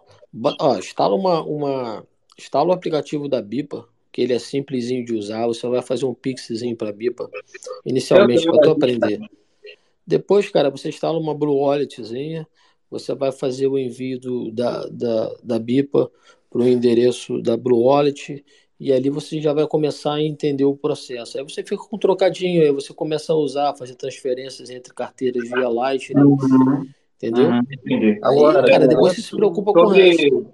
[0.61, 2.07] ó, instala uma, uma,
[2.39, 5.47] instala o aplicativo da Bipa, que ele é simplesinho de usar.
[5.47, 7.31] Você vai fazer um pixzinho para Bipa,
[7.85, 9.19] inicialmente para tu aprender.
[10.07, 12.47] Depois, cara, você instala uma Blue Walletzinha,
[12.91, 16.11] você vai fazer o envio do, da, da, da Bipa
[16.51, 18.45] para o endereço da Blue Wallet
[18.79, 21.39] e ali você já vai começar a entender o processo.
[21.39, 25.49] Aí você fica com um trocadinho, aí você começa a usar, fazer transferências entre carteiras
[25.49, 26.87] via Lightning, Uhum.
[27.17, 27.49] entendeu?
[27.49, 27.63] Uhum.
[27.89, 30.23] Aí, Agora, cara, depois você se preocupa com o resto.
[30.23, 30.49] sobre,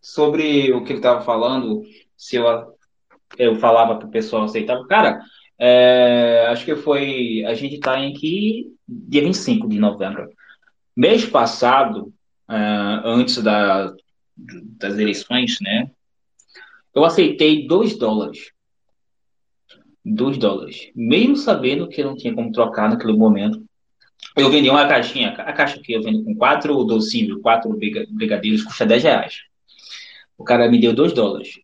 [0.00, 1.84] sobre o que ele estava falando,
[2.16, 2.44] se eu,
[3.38, 5.20] eu falava para o pessoal aceitar, cara,
[5.58, 10.28] é, acho que foi, a gente está em que, dia 25 de novembro.
[10.96, 12.12] Mês passado,
[12.50, 12.54] é,
[13.04, 13.94] antes da,
[14.36, 15.90] das eleições, né,
[16.94, 18.52] eu aceitei 2 dólares.
[20.04, 20.90] 2 dólares.
[20.94, 23.64] Mesmo sabendo que eu não tinha como trocar naquele momento,
[24.36, 28.62] eu vendi uma caixinha, a caixa que eu vendo com quatro docinhos, quatro briga- brigadeiros,
[28.62, 29.40] custa 10 reais.
[30.38, 31.60] O cara me deu 2 dólares.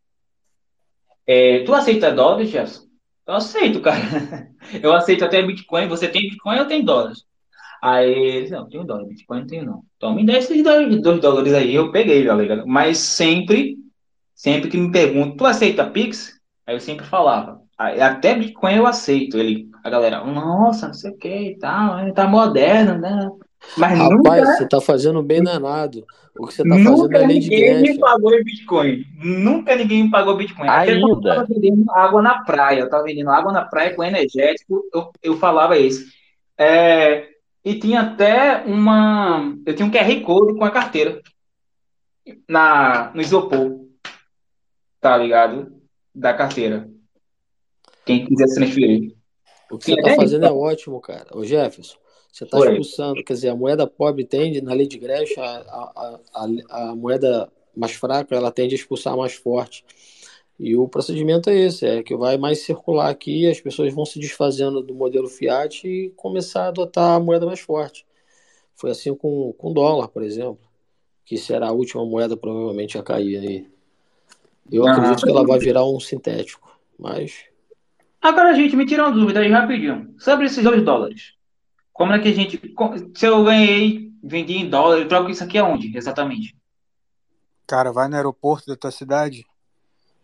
[1.29, 2.89] É, tu aceita dólares, Jefferson?
[3.27, 4.01] Eu aceito, cara.
[4.83, 5.87] Eu aceito até Bitcoin.
[5.89, 7.25] Você tem Bitcoin, eu tenho dólares.
[7.83, 9.83] Aí ele, não, tenho dólar, Bitcoin não tenho não.
[9.97, 12.67] Então me dá esses 2 dólares aí, eu peguei, ligado?
[12.67, 13.77] Mas sempre,
[14.35, 16.39] sempre que me perguntam, tu aceita Pix?
[16.67, 19.39] Aí eu sempre falava, "Ah, até Bitcoin eu aceito.
[19.39, 23.29] Ele, a galera, nossa, não sei o que e tal, ele tá moderno, né?
[23.77, 26.05] Mas Rapaz, nunca, você tá fazendo bem danado.
[26.39, 29.05] O que você tá fazendo nunca é lei de ninguém me pagou em Bitcoin.
[29.17, 30.69] Nunca ninguém me pagou Bitcoin.
[30.69, 31.35] Até quando eu Ainda.
[31.35, 35.37] tava vendendo água na praia, eu tava vendendo água na praia com energético, eu, eu
[35.39, 36.07] falava isso.
[36.57, 37.29] É,
[37.65, 39.55] e tinha até uma.
[39.67, 41.21] Eu tinha um QR Code com a carteira
[42.49, 43.85] na, no isopor,
[45.01, 45.73] tá ligado?
[46.15, 46.89] Da carteira.
[48.05, 49.15] Quem quisesse transferir.
[49.71, 51.27] O que você tá fazendo é ótimo, cara.
[51.35, 51.99] Ô Jefferson,
[52.33, 52.69] você tá Oi.
[52.69, 56.95] expulsando, quer dizer, a moeda pobre tende, na lei de Gresham, a, a, a, a
[56.95, 59.85] moeda mais fraca, ela tende a expulsar a mais forte.
[60.59, 64.19] E o procedimento é esse, é que vai mais circular aqui, as pessoas vão se
[64.19, 68.05] desfazendo do modelo fiat e começar a adotar a moeda mais forte.
[68.75, 70.61] Foi assim com com o dólar, por exemplo,
[71.25, 73.67] que será a última moeda provavelmente a cair aí.
[74.71, 74.93] Eu Aham.
[74.93, 77.47] acredito que ela vai virar um sintético, mas
[78.21, 80.15] Agora, gente, me tira uma dúvida aí rapidinho.
[80.19, 81.38] Sobre esses dois dólares.
[81.99, 82.61] Como é que a gente.
[83.17, 86.57] Se eu ganhei, vendi em dólar, eu troco isso aqui aonde, exatamente?
[87.67, 89.45] Cara, vai no aeroporto da tua cidade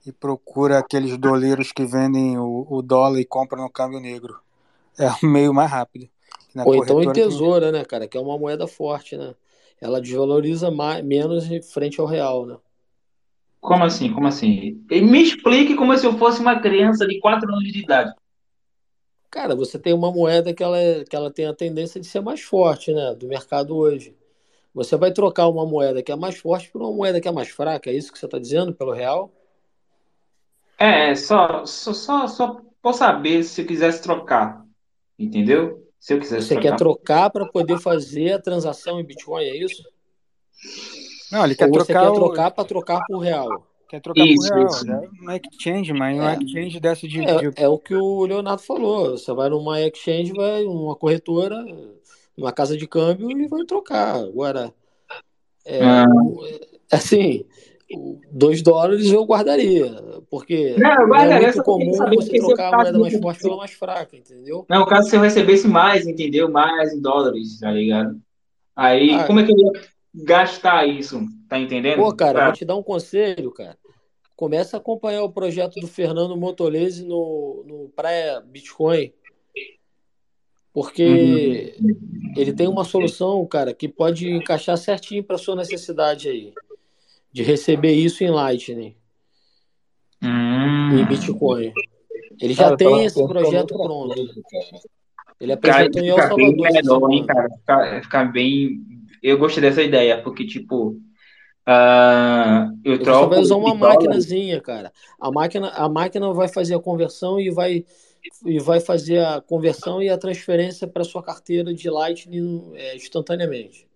[0.07, 4.41] e procura aqueles doleiros que vendem o, o dólar e compram no câmbio negro.
[4.97, 6.09] É o meio mais rápido.
[6.55, 8.07] Na Ou então em tesoura, né, cara?
[8.07, 9.35] Que é uma moeda forte, né?
[9.81, 12.57] Ela desvaloriza mais, menos em frente ao real, né?
[13.61, 14.12] Como assim?
[14.12, 14.81] Como assim?
[14.89, 18.15] E Me explique como se eu fosse uma criança de 4 anos de idade.
[19.35, 22.21] Cara, você tem uma moeda que ela, é- que ela tem a tendência de ser
[22.21, 23.15] mais forte, né?
[23.17, 24.17] Do mercado hoje.
[24.75, 27.49] Você vai trocar uma moeda que é mais forte por uma moeda que é mais
[27.51, 29.33] fraca, é isso que você está dizendo, pelo real?
[30.79, 34.65] É, é, só, só, só, só por saber se eu quisesse trocar.
[35.19, 35.89] Entendeu?
[36.01, 36.77] Se eu quisesse Você quer trocar.
[36.77, 39.83] trocar para poder fazer a transação em Bitcoin, é isso?
[41.31, 43.67] Não, ele quer Ou você trocar quer o- trocar para trocar por real?
[43.94, 44.66] Quer trocar Isso, por real.
[44.66, 44.86] isso.
[44.86, 45.08] né?
[45.20, 46.34] No exchange, mas no É.
[46.42, 49.12] exchange dessa de, de- É, é o que o Leonardo falou.
[49.16, 51.64] Você vai numa exchange, vai numa corretora,
[52.36, 54.16] numa casa de câmbio e vai trocar.
[54.16, 54.73] Agora,
[55.64, 56.06] é, Ah.
[56.12, 56.42] o-
[56.90, 57.44] assim,
[58.32, 59.94] dois dólares eu guardaria,
[60.28, 64.16] porque Não, eu é muito comum você trocar a moeda mais forte pela mais fraca,
[64.16, 64.66] entendeu?
[64.68, 66.50] Não, o caso se eu recebesse mais, entendeu?
[66.50, 68.20] Mais em dólares, tá ligado?
[68.74, 69.73] Aí, Ah, como é que eu ia
[70.16, 71.24] gastar isso?
[71.48, 71.97] Tá entendendo?
[71.98, 73.76] Pô, cara, Pra- vou te dar um conselho, cara.
[74.37, 79.13] Começa a acompanhar o projeto do Fernando Motolese no, no Praia Bitcoin,
[80.73, 81.77] porque
[82.37, 86.53] ele tem uma solução, cara, que pode encaixar certinho para sua necessidade aí,
[87.33, 88.97] de receber isso em Lightning,
[90.23, 90.99] Hum.
[90.99, 91.73] em Bitcoin.
[92.41, 94.09] Ele já Cara, tem esse projeto pronto.
[94.15, 94.21] cara.
[95.39, 97.27] Ele Cara, apresentou em El Salvador melhor, hein, semana.
[97.27, 97.49] cara?
[97.59, 98.81] Ficar, ficar bem.
[99.23, 100.99] Eu gostei dessa ideia, porque, tipo,
[101.67, 104.93] ah, eu E você troco vai usar uma maquinazinha, cara.
[105.18, 107.86] A máquina, a máquina vai fazer a conversão e vai,
[108.44, 113.89] e vai fazer a conversão e a transferência para sua carteira de Lightning é, instantaneamente.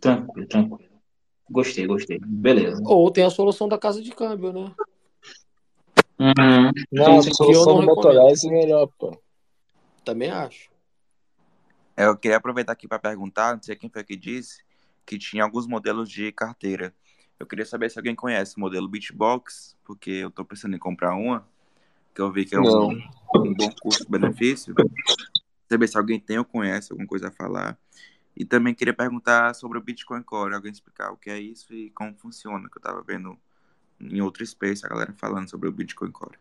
[0.00, 0.90] Tranquilo, tranquilo.
[1.50, 2.18] Gostei, gostei.
[2.18, 2.82] Beleza.
[2.86, 4.72] Ou tem a solução da casa de câmbio, né?
[6.18, 6.72] Uhum.
[6.90, 7.86] Não, a Que eu solução não do.
[7.86, 9.18] Motorized é melhor, pô.
[10.02, 10.70] Também acho.
[11.96, 14.64] Eu queria aproveitar aqui para perguntar, não sei quem foi que disse,
[15.04, 16.94] que tinha alguns modelos de carteira.
[17.38, 21.14] Eu queria saber se alguém conhece o modelo Beatbox, porque eu tô pensando em comprar
[21.14, 21.46] uma,
[22.14, 22.90] que eu vi que é um,
[23.36, 24.74] um bom custo-benefício.
[25.68, 27.78] Saber se alguém tem ou conhece alguma coisa a falar.
[28.36, 31.90] E também queria perguntar sobre o Bitcoin Core, alguém explicar o que é isso e
[31.90, 33.38] como funciona, que eu tava vendo
[34.00, 36.38] em outro space a galera falando sobre o Bitcoin Core.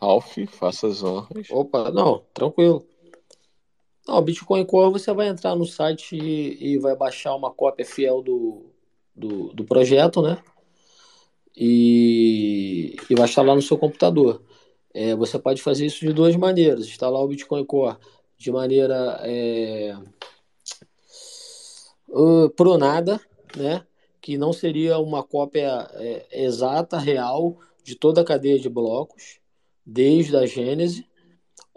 [0.00, 1.50] Ralph, faça as honras.
[1.50, 2.86] Opa, não, tranquilo.
[4.08, 8.22] Não, Bitcoin Core você vai entrar no site e, e vai baixar uma cópia fiel
[8.22, 8.64] do,
[9.14, 10.42] do, do projeto, né?
[11.54, 14.42] E, e vai instalar no seu computador.
[14.94, 17.98] É, você pode fazer isso de duas maneiras: instalar o Bitcoin Core
[18.38, 19.94] de maneira é,
[22.08, 23.20] uh, pronada,
[23.54, 23.84] né?
[24.22, 29.38] Que não seria uma cópia é, exata, real, de toda a cadeia de blocos,
[29.84, 31.06] desde a gênese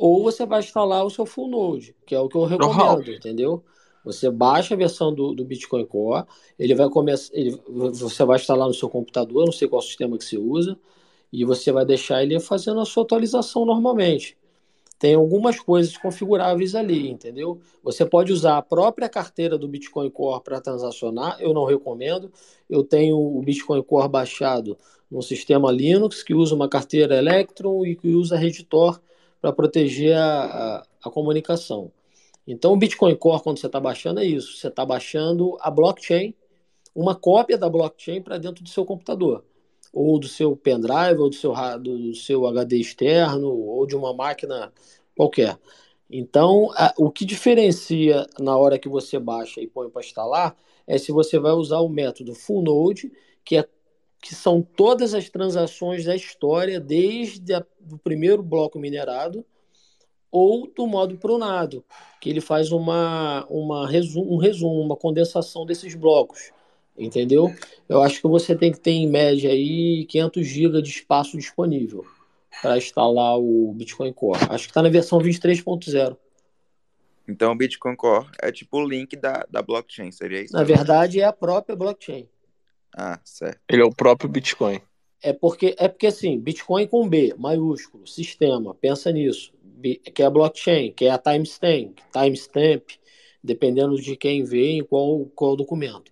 [0.02, 3.64] ou você vai instalar o seu full node, que é o que eu recomendo, entendeu?
[4.04, 6.26] Você baixa a versão do, do Bitcoin Core,
[6.58, 10.26] ele vai começar, ele, você vai instalar no seu computador, não sei qual sistema que
[10.26, 10.76] você usa,
[11.32, 14.36] e você vai deixar ele fazendo a sua atualização normalmente.
[14.98, 17.62] Tem algumas coisas configuráveis ali, entendeu?
[17.84, 22.32] Você pode usar a própria carteira do Bitcoin Core para transacionar, eu não recomendo.
[22.68, 24.76] Eu tenho o Bitcoin Core baixado
[25.12, 29.00] no sistema Linux, que usa uma carteira Electron e que usa Reditor
[29.42, 31.92] para proteger a, a, a, comunicação.
[32.48, 34.58] Então, o Bitcoin Core, quando você está baixando, é isso.
[34.58, 36.36] Você está baixando a blockchain,
[36.94, 39.44] uma cópia da blockchain para dentro do seu computador,
[39.92, 44.72] ou do seu pendrive, ou do seu, do seu HD externo, ou de uma máquina
[45.16, 45.58] qualquer.
[46.10, 50.56] Então, a, o que diferencia na hora que você baixa e põe para instalar
[50.86, 53.12] é se você vai usar o método Full Node,
[53.46, 53.68] que é
[54.22, 57.56] que são todas as transações da história, desde
[57.92, 59.44] o primeiro bloco minerado,
[60.32, 61.84] ou do modo pronado,
[62.22, 66.52] que ele faz uma, uma resumo, um resumo, uma condensação desses blocos,
[66.98, 67.54] entendeu?
[67.90, 72.06] Eu acho que você tem que ter em média aí 500 GB de espaço disponível
[72.62, 74.40] para instalar o Bitcoin Core.
[74.50, 76.16] Acho que está na versão 23.0.
[77.28, 80.54] Então o Bitcoin Core é tipo o link da, da blockchain, seria isso?
[80.54, 82.28] Na verdade, é a própria blockchain.
[82.96, 83.60] Ah, certo.
[83.70, 84.82] Ele é o próprio Bitcoin.
[85.24, 89.54] É porque, é porque assim, Bitcoin com B, maiúsculo, sistema, pensa nisso.
[90.14, 92.90] Que é a blockchain, que é a timestamp, timestamp,
[93.44, 96.12] dependendo de quem vê em qual, qual documento.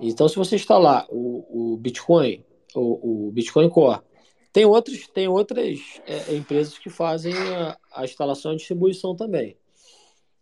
[0.00, 2.44] Então, se você instalar o, o Bitcoin,
[2.74, 4.00] o, o, Bitcoin Core,
[4.52, 9.56] tem, outros, tem outras é, empresas que fazem a, a instalação e distribuição também.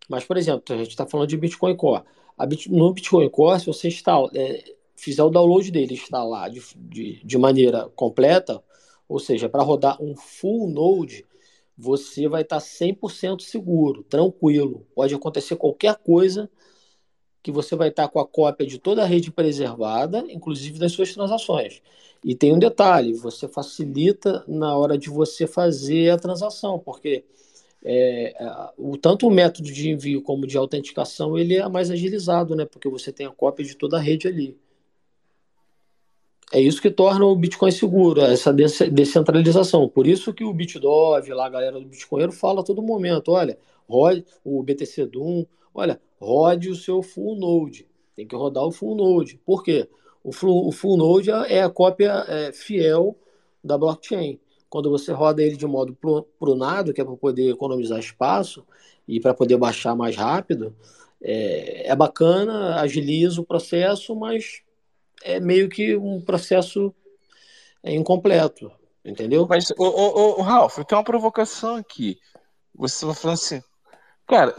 [0.07, 2.03] Mas, por exemplo, a gente está falando de Bitcoin Core.
[2.37, 7.25] A, no Bitcoin Core, se você instala, é, fizer o download dele instalar de, de,
[7.25, 8.61] de maneira completa,
[9.07, 11.25] ou seja, para rodar um full node,
[11.77, 14.85] você vai estar 100% seguro, tranquilo.
[14.93, 16.49] Pode acontecer qualquer coisa
[17.41, 21.13] que você vai estar com a cópia de toda a rede preservada, inclusive das suas
[21.13, 21.81] transações.
[22.23, 27.23] E tem um detalhe, você facilita na hora de você fazer a transação, porque
[27.83, 28.35] é,
[28.77, 32.65] o, tanto o método de envio como de autenticação ele é mais agilizado, né?
[32.65, 34.57] Porque você tem a cópia de toda a rede ali.
[36.51, 39.87] É isso que torna o Bitcoin seguro, essa descentralização.
[39.87, 43.57] Por isso que o BitDove, lá a galera do Bitcoinheiro, fala a todo momento, olha,
[43.87, 47.87] rode o BTC Doom, olha, rode o seu full node.
[48.15, 49.39] Tem que rodar o full node.
[49.45, 49.87] Por quê?
[50.23, 53.15] O full, o full node é a cópia é, fiel
[53.63, 54.39] da blockchain.
[54.69, 55.95] Quando você roda ele de modo
[56.39, 58.65] prunado, que é para poder economizar espaço
[59.07, 60.75] e para poder baixar mais rápido,
[61.21, 64.61] é, é bacana, agiliza o processo, mas
[65.23, 66.93] é meio que um processo
[67.83, 68.71] incompleto,
[69.03, 69.45] entendeu?
[69.47, 72.17] Mas, ô, ô, ô, Ralf, eu tenho uma provocação aqui.
[72.75, 73.61] Você vai falar assim,
[74.27, 74.55] cara,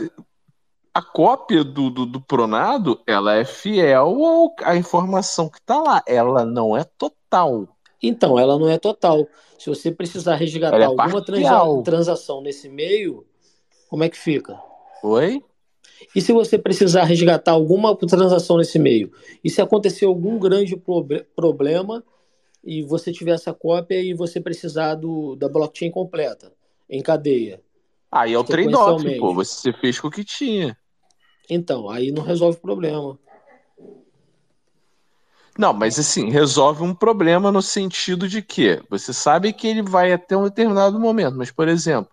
[0.92, 6.44] a cópia do, do, do Pronado, ela é fiel à informação que está lá, ela
[6.44, 7.68] não é total.
[8.02, 9.26] Então, ela não é total.
[9.58, 13.26] Se você precisar resgatar é alguma transa- transação nesse meio,
[13.88, 14.58] como é que fica?
[15.02, 15.44] Oi?
[16.14, 19.12] E se você precisar resgatar alguma transação nesse meio?
[19.44, 22.02] E se acontecer algum grande proble- problema
[22.64, 26.52] e você tiver essa cópia e você precisar do, da blockchain completa,
[26.88, 27.62] em cadeia?
[28.10, 29.34] Aí é o trade-off, pô.
[29.34, 30.76] Você fez com o que tinha.
[31.48, 33.18] Então, aí não resolve o problema.
[35.58, 40.12] Não, mas assim, resolve um problema no sentido de que você sabe que ele vai
[40.12, 42.10] até um determinado momento, mas, por exemplo,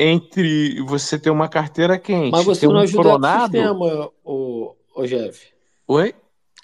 [0.00, 3.56] entre você ter uma carteira quente Mas você ter não um ajuda o pronado.
[3.56, 5.52] ecossistema, o, o Jeff.
[5.88, 6.14] Oi?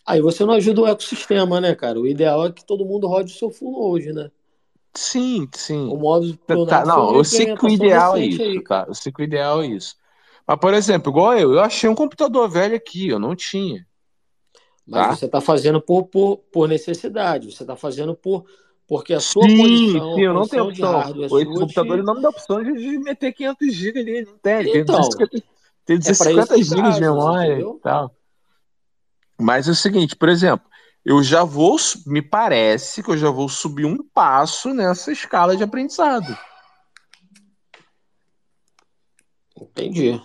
[0.06, 1.98] Aí você não ajuda o ecossistema, né, cara?
[2.00, 4.30] O ideal é que todo mundo rode o seu full node, né?
[4.96, 5.88] Sim, sim.
[5.88, 6.36] O modo
[6.68, 8.84] Tá, não, eu sei que o ideal é isso, aí, tá?
[8.86, 9.96] Eu sei que o ideal é isso.
[10.46, 13.86] Mas, por exemplo, igual eu, eu achei um computador velho aqui, eu não tinha.
[14.86, 15.08] Mas Tá?
[15.08, 18.44] você está fazendo por, por, por necessidade, você está fazendo por
[18.86, 20.92] porque a sua Sim, condição, sim, eu não tenho opção.
[20.92, 24.38] hardware Esse sua computador não me dá opção de, de meter 500 GB ali, não
[24.38, 24.76] tem.
[24.76, 25.46] Então, 250,
[25.84, 28.14] tem é para isso 250 que GB de memória e tal.
[29.40, 30.68] Mas é o seguinte, por exemplo,
[31.04, 35.62] eu já vou, me parece que eu já vou subir um passo nessa escala de
[35.62, 36.36] aprendizado.
[39.60, 40.20] Entendi.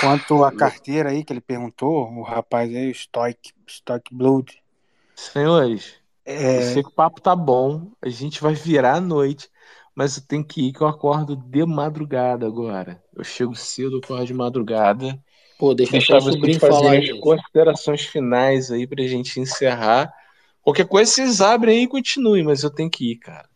[0.00, 4.62] Quanto à carteira aí que ele perguntou, o rapaz aí, o Stoic, Stoic Blood.
[5.14, 5.94] Senhores,
[6.26, 9.48] eu É, sei que o papo tá bom, a gente vai virar a noite,
[9.94, 13.02] mas eu tenho que ir que eu acordo de madrugada agora.
[13.14, 15.18] Eu chego cedo, eu acordo de madrugada.
[15.58, 20.12] Pô, deixa Deixar só vocês fazerem aí, as considerações finais aí pra gente encerrar.
[20.62, 23.48] Qualquer coisa vocês abrem aí e continuem, mas eu tenho que ir, cara.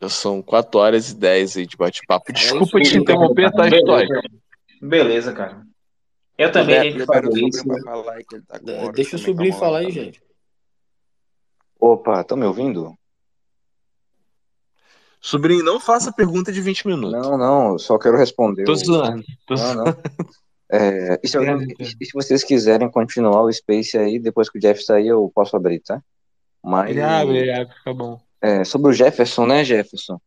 [0.00, 2.32] Já são 4 horas e 10 aí de bate-papo.
[2.32, 4.20] Desculpa te interromper, tá, História?
[4.80, 5.62] Beleza, cara.
[6.38, 7.58] Eu também tenho que Libera fazer o isso.
[7.58, 10.04] sobrinho pra falar que tá hora Deixa o também, sobrinho falar aí, também.
[10.04, 10.22] gente.
[11.80, 12.94] Opa, estão me ouvindo?
[15.20, 17.12] Sobrinho, não faça pergunta de 20 minutos.
[17.20, 18.64] Não, não, só quero responder.
[18.64, 19.24] Tô zoando.
[19.46, 19.84] Tô Não, zoando.
[19.84, 19.96] não.
[20.68, 24.60] É, e, se, alguém- e se vocês quiserem continuar o Space aí, depois que o
[24.60, 26.02] Jeff sair, eu posso abrir, tá?
[26.60, 28.20] Mas Ele abre, ele abre, fica bom.
[28.42, 30.20] é, sobre o Jefferson, né, Jefferson?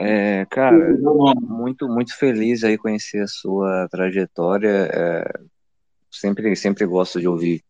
[0.00, 0.96] É, cara,
[1.40, 4.88] muito, muito feliz aí conhecer a sua trajetória.
[4.92, 5.40] É,
[6.08, 7.64] sempre, sempre gosto de ouvir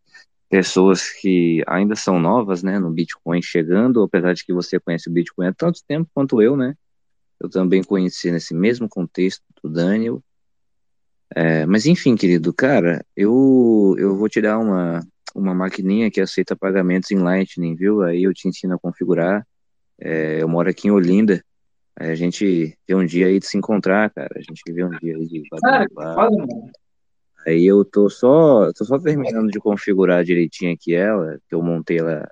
[0.50, 5.12] pessoas que ainda são novas, né, no Bitcoin chegando, apesar de que você conhece o
[5.12, 6.74] Bitcoin há tanto tempo quanto eu, né?
[7.40, 10.23] Eu também conheci nesse mesmo contexto do Daniel.
[11.34, 15.00] É, mas enfim, querido, cara, eu, eu vou te dar uma,
[15.34, 18.02] uma maquininha que aceita pagamentos em Lightning, viu?
[18.02, 19.47] Aí eu te ensino a configurar.
[19.98, 21.42] É, eu moro aqui em Olinda.
[22.00, 24.30] Aí a gente vê um dia aí de se encontrar, cara.
[24.36, 25.88] A gente vê um dia aí de bater
[26.30, 26.70] um.
[27.44, 31.98] Aí eu tô só, tô só terminando de configurar direitinho aqui ela, que eu montei
[31.98, 32.28] ela,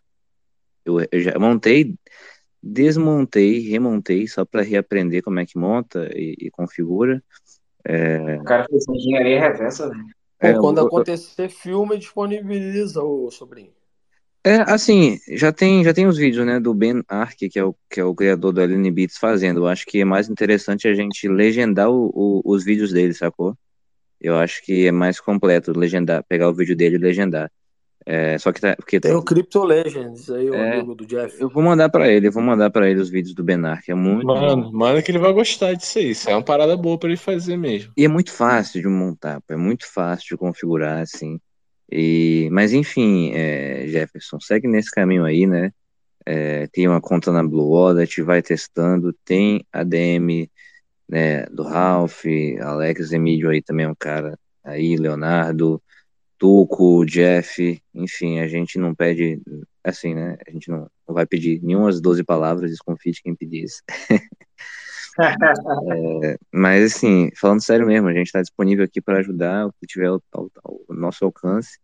[0.84, 1.94] eu, eu já montei,
[2.62, 7.22] desmontei, remontei, só para reaprender como é que monta e, e configura.
[7.84, 10.04] É, O cara fez engenharia reversa, velho.
[10.38, 13.72] Pô, é, quando eu- acontecer filme, disponibiliza, ô sobrinho.
[14.46, 17.74] É, assim, já tem, já tem os vídeos, né, do Ben Ark, que é o,
[17.90, 19.60] que é o criador do Aline Beats fazendo.
[19.60, 23.56] Eu acho que é mais interessante a gente legendar o- o- os vídeos dele, sacou?
[24.20, 27.50] Eu acho que é mais completo legendar, pegar o vídeo dele e legendar.
[28.06, 31.42] É, só que tá, porque Tem o Crypto Legends aí, o É, amigo do Jeff.
[31.42, 33.90] eu vou mandar pra ele, eu vou mandar pra ele os vídeos do Ben Ark,
[33.90, 34.26] é muito.
[34.26, 36.10] Mano, manda que ele vai gostar disso aí.
[36.10, 37.92] Isso é uma parada boa pra ele fazer mesmo.
[37.96, 41.40] E é muito fácil de montar, é muito fácil de configurar, assim.
[41.90, 45.72] E, mas enfim, é, Jefferson, segue nesse caminho aí, né?
[46.24, 50.50] É, tem uma conta na Blue Wallet, vai testando, tem ADM,
[51.08, 52.24] né, do Ralph,
[52.60, 55.80] Alex Emílio aí também é um cara aí, Leonardo,
[56.38, 59.40] Tuco, Jeff, enfim, a gente não pede,
[59.82, 60.36] assim, né?
[60.46, 63.82] A gente não, não vai pedir nenhumas 12 palavras, desconfie de quem pedir isso.
[65.18, 69.86] É, mas assim, falando sério mesmo, a gente está disponível aqui para ajudar o que
[69.86, 71.78] tiver ao, ao- ao nosso alcance.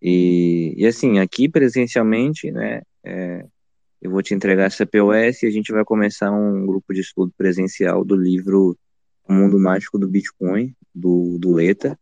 [0.00, 3.44] E, e assim, aqui presencialmente, né, é,
[4.00, 7.32] eu vou te entregar essa POS e a gente vai começar um grupo de estudo
[7.36, 8.76] presencial do livro
[9.28, 11.98] O Mundo Mágico do Bitcoin, do, do Leta.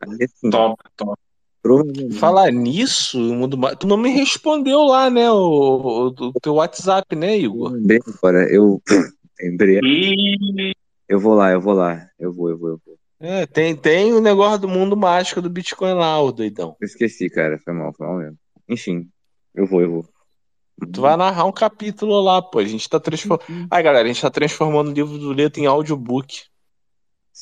[0.00, 1.20] Aí, assim, Top, top.
[1.62, 2.14] provavelmente.
[2.14, 5.30] Falar nisso, o mundo tu não me respondeu lá, né?
[5.30, 7.72] O, o, do teu WhatsApp, né, Igor?
[7.72, 8.82] Lembrei agora, eu
[9.42, 9.80] lembrei.
[9.82, 10.72] E
[11.08, 12.08] Eu vou lá, eu vou lá.
[12.18, 12.98] Eu vou, eu vou, eu vou.
[13.18, 16.76] É, tem, tem o negócio do mundo mágico do Bitcoin lá, o doidão.
[16.80, 17.58] Eu esqueci, cara.
[17.58, 18.38] Foi mal, foi mal mesmo.
[18.68, 19.08] Enfim,
[19.54, 20.08] eu vou, eu vou.
[20.92, 22.58] Tu vai narrar um capítulo lá, pô.
[22.58, 23.44] A gente tá transformando.
[23.70, 26.44] Ai, galera, a gente tá transformando o livro do Leto em audiobook.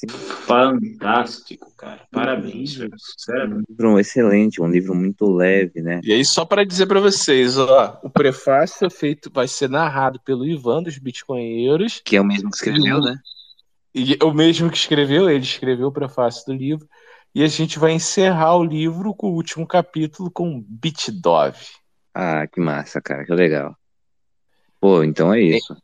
[0.06, 2.06] Fantástico, cara.
[2.10, 2.92] Parabéns, velho.
[2.98, 3.64] Sinceramente.
[3.68, 6.00] Um livro excelente, um livro muito leve, né?
[6.04, 10.20] E aí, só para dizer para vocês, ó, o prefácio é feito, vai ser narrado
[10.24, 12.00] pelo Ivan dos Bitcoinheiros.
[12.04, 13.16] Que é o mesmo que escreveu, né?
[13.94, 16.86] E é o mesmo que escreveu, ele escreveu o prefácio do livro.
[17.34, 21.66] E a gente vai encerrar o livro com o último capítulo com BitDove.
[22.14, 23.76] Ah, que massa, cara, que legal.
[24.80, 25.76] Pô, então é isso.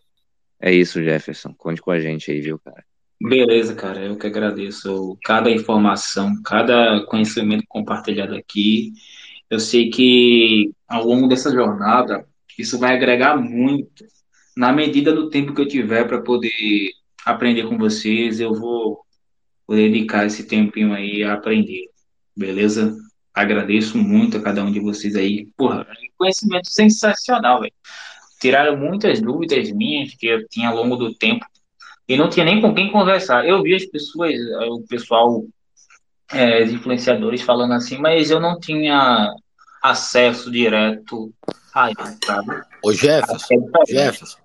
[0.60, 1.52] É isso, Jefferson.
[1.55, 2.84] Conte com a gente aí, viu, cara?
[3.26, 4.04] Beleza, cara.
[4.04, 8.92] Eu que agradeço cada informação, cada conhecimento compartilhado aqui.
[9.48, 12.26] Eu sei que ao longo dessa jornada,
[12.58, 14.04] isso vai agregar muito.
[14.54, 16.50] Na medida do tempo que eu tiver para poder
[17.24, 19.00] aprender com vocês, eu vou,
[19.66, 21.88] vou dedicar esse tempinho aí a aprender.
[22.36, 22.94] Beleza?
[23.32, 25.48] Agradeço muito a cada um de vocês aí.
[25.56, 25.86] Porra,
[26.18, 27.72] conhecimento sensacional, velho.
[28.38, 31.46] Tiraram muitas dúvidas minhas que eu tinha ao longo do tempo
[32.08, 33.47] e não tinha nem com quem conversar.
[33.47, 35.44] Eu vi as pessoas, eh, o pessoal,
[36.33, 39.34] eh, os influenciadores falando assim, mas eu não tinha
[39.83, 41.33] acesso direto
[41.74, 42.62] a isso, sabe?
[42.83, 44.39] Ô Jefferson, Jefferson,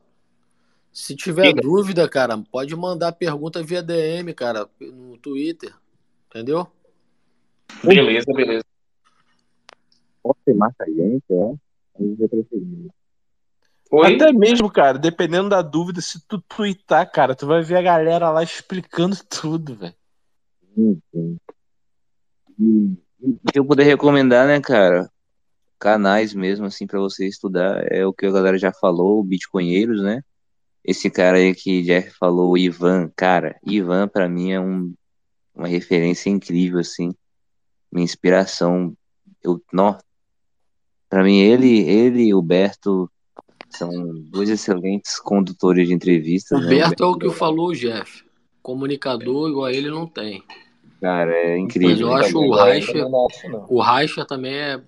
[0.92, 1.62] se tiver Diga.
[1.62, 5.74] dúvida, cara, pode mandar pergunta via DM, cara, no Twitter,
[6.28, 6.68] entendeu?
[7.84, 8.66] Beleza, beleza.
[10.22, 11.54] Pode ser massa gente, é.
[11.96, 12.90] A gente vai preferir.
[13.92, 18.30] Até mesmo, cara, dependendo da dúvida, se tu twittar, cara, tu vai ver a galera
[18.30, 19.96] lá explicando tudo, velho.
[22.58, 25.10] Se eu puder recomendar, né, cara,
[25.80, 30.04] canais mesmo, assim, pra você estudar, é o que a galera já falou, o Bitcoinheiros,
[30.04, 30.24] né?
[30.84, 34.94] Esse cara aí que Jeff falou, o Ivan, cara, Ivan pra mim é um,
[35.54, 37.12] uma referência incrível, assim,
[37.92, 38.96] minha inspiração.
[39.44, 39.98] Eu, nó,
[41.10, 43.10] pra mim, ele, ele e o Berto
[43.70, 43.92] são
[44.32, 46.70] dois excelentes condutores de entrevistas, O né?
[46.70, 48.24] Berto é o que falou o Jeff.
[48.62, 50.44] Comunicador igual a ele não tem.
[51.02, 51.90] Cara, é incrível.
[51.90, 53.06] Mas eu acho o Reicher,
[53.70, 54.82] o Reicher também é,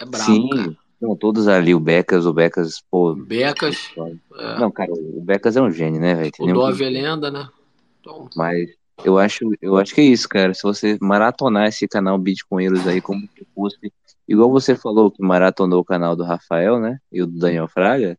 [0.00, 0.76] é brabo, Sim, cara.
[1.00, 3.14] não, todos ali, o Becas, o Becas, pô.
[3.14, 3.90] Becas,
[4.38, 6.28] é, Não, cara, o Becas é um gênio, né, velho?
[6.28, 7.48] O que Dove é lenda, né?
[8.00, 8.70] Então, Mas
[9.04, 10.54] eu acho, eu acho que é isso, cara.
[10.54, 13.92] Se você maratonar esse canal Bitcoinheiros aí como se fosse,
[14.26, 16.98] igual você falou que maratonou o canal do Rafael, né?
[17.12, 18.18] E o do Daniel Fraga,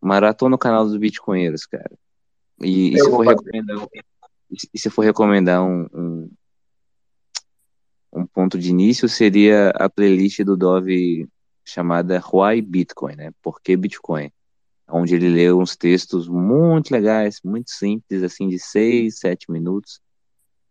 [0.00, 1.90] maratona o canal dos Bitcoinheiros, cara.
[2.60, 3.88] E, e Eu se for recomendar,
[4.50, 6.30] e se for recomendar um, um,
[8.12, 11.28] um ponto de início, seria a playlist do Dove
[11.64, 13.30] chamada Why Bitcoin, né?
[13.42, 14.32] Por que Bitcoin?
[14.90, 20.00] Onde ele leu uns textos muito legais, muito simples, assim, de seis, sete minutos,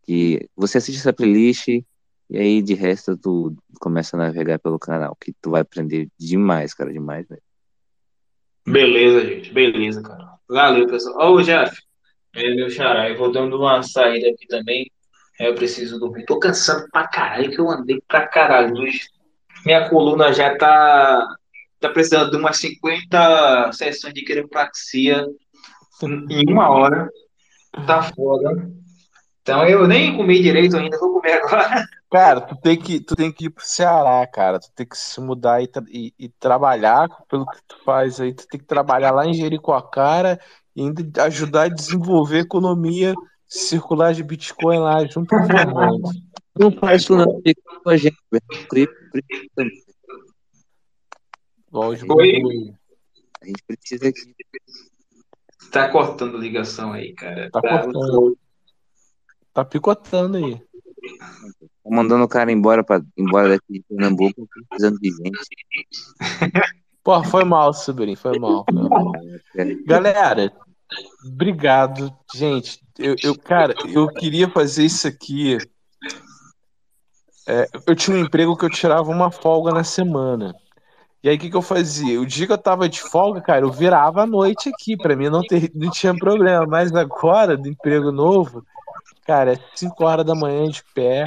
[0.01, 1.85] que você assiste essa playlist e
[2.37, 6.91] aí de resto tu começa a navegar pelo canal, que tu vai aprender demais, cara,
[6.91, 7.46] demais mesmo.
[8.67, 9.53] Beleza, gente.
[9.53, 10.27] Beleza, cara.
[10.49, 11.33] Valeu, pessoal.
[11.33, 11.75] Ô, Jeff,
[12.35, 13.09] é meu xará.
[13.09, 14.91] Eu vou dando uma saída aqui também.
[15.39, 16.25] É, Eu preciso dormir.
[16.25, 19.01] Tô cansado pra caralho, que eu andei pra caralho hoje.
[19.65, 21.25] Minha coluna já tá,
[21.79, 25.25] tá precisando de umas 50 sessões de quiropraxia
[26.29, 27.09] em uma hora.
[27.85, 28.69] Tá foda.
[29.41, 31.85] Então eu nem comi direito ainda, vou comer agora.
[32.09, 34.59] Cara, tu tem que, tu tem que ir pro Ceará, cara.
[34.59, 38.33] Tu tem que se mudar e, tra- e- e trabalhar pelo que tu faz aí.
[38.33, 40.39] Tu tem que trabalhar lá em Jericoacoara
[40.73, 43.13] e ainda ajudar a desenvolver a economia
[43.45, 46.01] circular de Bitcoin lá junto com o Fernando.
[46.57, 48.67] Não faz isso não, fica com a gente, velho.
[48.69, 49.83] Cripto, cripto também.
[51.71, 52.13] Lógico.
[52.17, 52.73] Oi?
[53.41, 54.33] A gente precisa aqui.
[55.71, 57.51] Tá cortando ligação aí, cara.
[57.51, 58.37] Tá cortando.
[59.53, 60.61] Tá picotando aí.
[61.89, 65.39] Mandando o cara embora, pra, embora daqui de Pernambuco, precisando de gente.
[67.03, 68.65] Pô, foi mal, sobrinho, foi mal.
[69.85, 70.51] Galera,
[71.25, 72.13] obrigado.
[72.35, 75.57] Gente, eu, eu, cara, eu queria fazer isso aqui.
[77.47, 80.53] É, eu tinha um emprego que eu tirava uma folga na semana.
[81.23, 82.19] E aí, o que, que eu fazia?
[82.19, 84.97] O dia que eu tava de folga, cara, eu virava a noite aqui.
[84.97, 86.65] Pra mim não, ter, não tinha problema.
[86.65, 88.63] Mas agora, do emprego novo,
[89.25, 91.25] cara, é 5 horas da manhã de pé.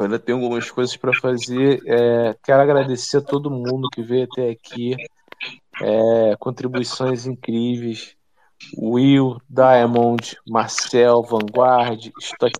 [0.00, 1.82] Eu ainda tenho algumas coisas para fazer.
[1.84, 4.96] É, quero agradecer a todo mundo que veio até aqui.
[5.78, 8.16] É, contribuições incríveis.
[8.78, 12.58] Will, Diamond, Marcel, Vanguard, Stock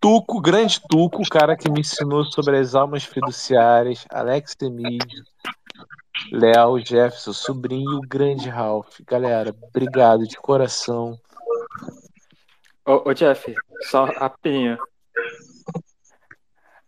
[0.00, 5.24] Tuco, grande Tuco, o cara que me ensinou sobre as almas fiduciárias, Alex Temídio,
[6.30, 9.00] Léo, Jefferson, sobrinho grande Ralph.
[9.04, 11.18] Galera, obrigado de coração.
[12.86, 13.52] Ô, ô Jeff,
[13.90, 14.78] só rapidinho.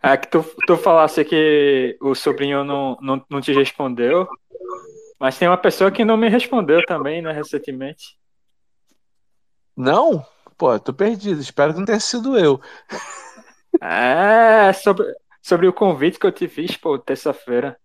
[0.07, 4.29] É que tu, tu falasse que o sobrinho não, não, não te respondeu,
[5.19, 8.19] mas tem uma pessoa que não me respondeu também, né, recentemente.
[9.75, 10.23] Não?
[10.59, 11.41] Pô, tô perdido.
[11.41, 12.61] Espero que não tenha sido eu.
[13.83, 15.07] É, sobre,
[15.43, 17.77] sobre o convite que eu te fiz, pô, terça-feira.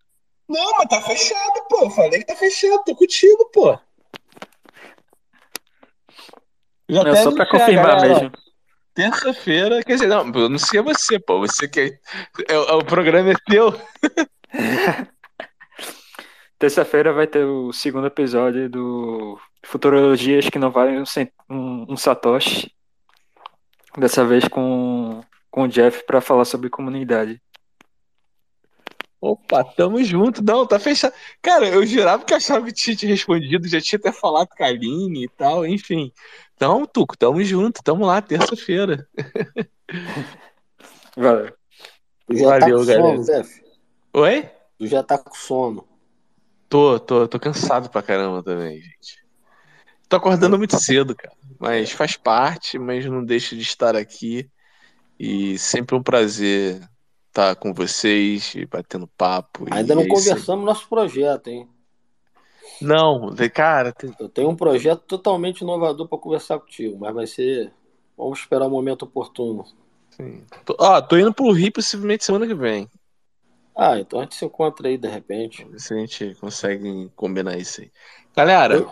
[0.48, 1.86] Não, mas tá fechado, pô.
[1.86, 2.84] Eu falei que tá fechado.
[2.84, 3.80] Tô contigo, pô.
[6.90, 8.32] Já Não, só pra confirmar galera, mesmo.
[9.00, 11.40] Terça-feira, quer dizer, não, eu não sei você, pô.
[11.40, 11.86] Você que é,
[12.50, 13.74] é- é- o programa é teu.
[16.60, 21.04] Terça-feira vai ter o segundo episódio do Futurologias que não valem um,
[21.50, 22.76] um, um Satoshi.
[23.98, 27.42] Dessa vez com, com o Jeff para falar sobre comunidade.
[29.22, 30.44] Opa, tamo junto.
[30.44, 31.14] Não, tá fechado.
[31.42, 34.68] Cara, eu jurava que achava que tinha te respondido, já tinha até falado com a
[34.68, 36.12] Aline e tal, enfim.
[36.60, 39.08] Então, Tuco, tamo junto, tamo lá, terça-feira.
[41.16, 41.54] Valeu.
[42.28, 43.02] Tu já tá Valeu, com galera.
[43.08, 43.62] sono, Zef?
[44.14, 44.50] Oi?
[44.78, 45.88] Tu já tá com sono.
[46.68, 49.26] Tô, tô, tô cansado pra caramba também, gente.
[50.10, 51.34] Tô acordando muito cedo, cara.
[51.58, 54.50] Mas faz parte, mas não deixa de estar aqui.
[55.18, 56.82] E sempre um prazer
[57.30, 59.64] estar com vocês, e batendo papo.
[59.70, 60.24] e Ainda não é isso aí.
[60.26, 61.70] conversamos nosso projeto, hein?
[62.82, 63.92] Não, cara.
[63.92, 64.14] Tem...
[64.20, 67.72] Eu tenho um projeto totalmente inovador para conversar contigo, mas vai ser.
[68.18, 69.66] Vamos esperar o momento oportuno.
[70.12, 70.44] Sim.
[70.66, 72.90] Tô, ó, tô indo pro Rio possivelmente semana que vem.
[73.78, 75.64] Ah, então a gente se encontra aí de repente.
[75.64, 77.92] Ver se a gente consegue combinar isso aí.
[78.36, 78.86] Galera,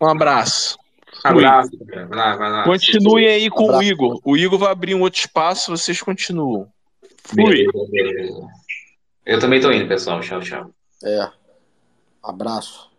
[0.00, 0.76] um abraço.
[1.22, 1.70] Abraço.
[1.92, 2.64] Vai lá, vai lá.
[2.64, 3.84] Continuem aí com o Abraço.
[3.84, 4.20] Igor.
[4.24, 6.68] O Igor vai abrir um outro espaço, vocês continuam.
[7.24, 7.44] Fui.
[7.44, 8.46] Beleza, beleza.
[9.24, 10.20] Eu também tô indo, pessoal.
[10.20, 10.70] Tchau, tchau.
[11.04, 11.28] É.
[12.26, 12.95] Abraço.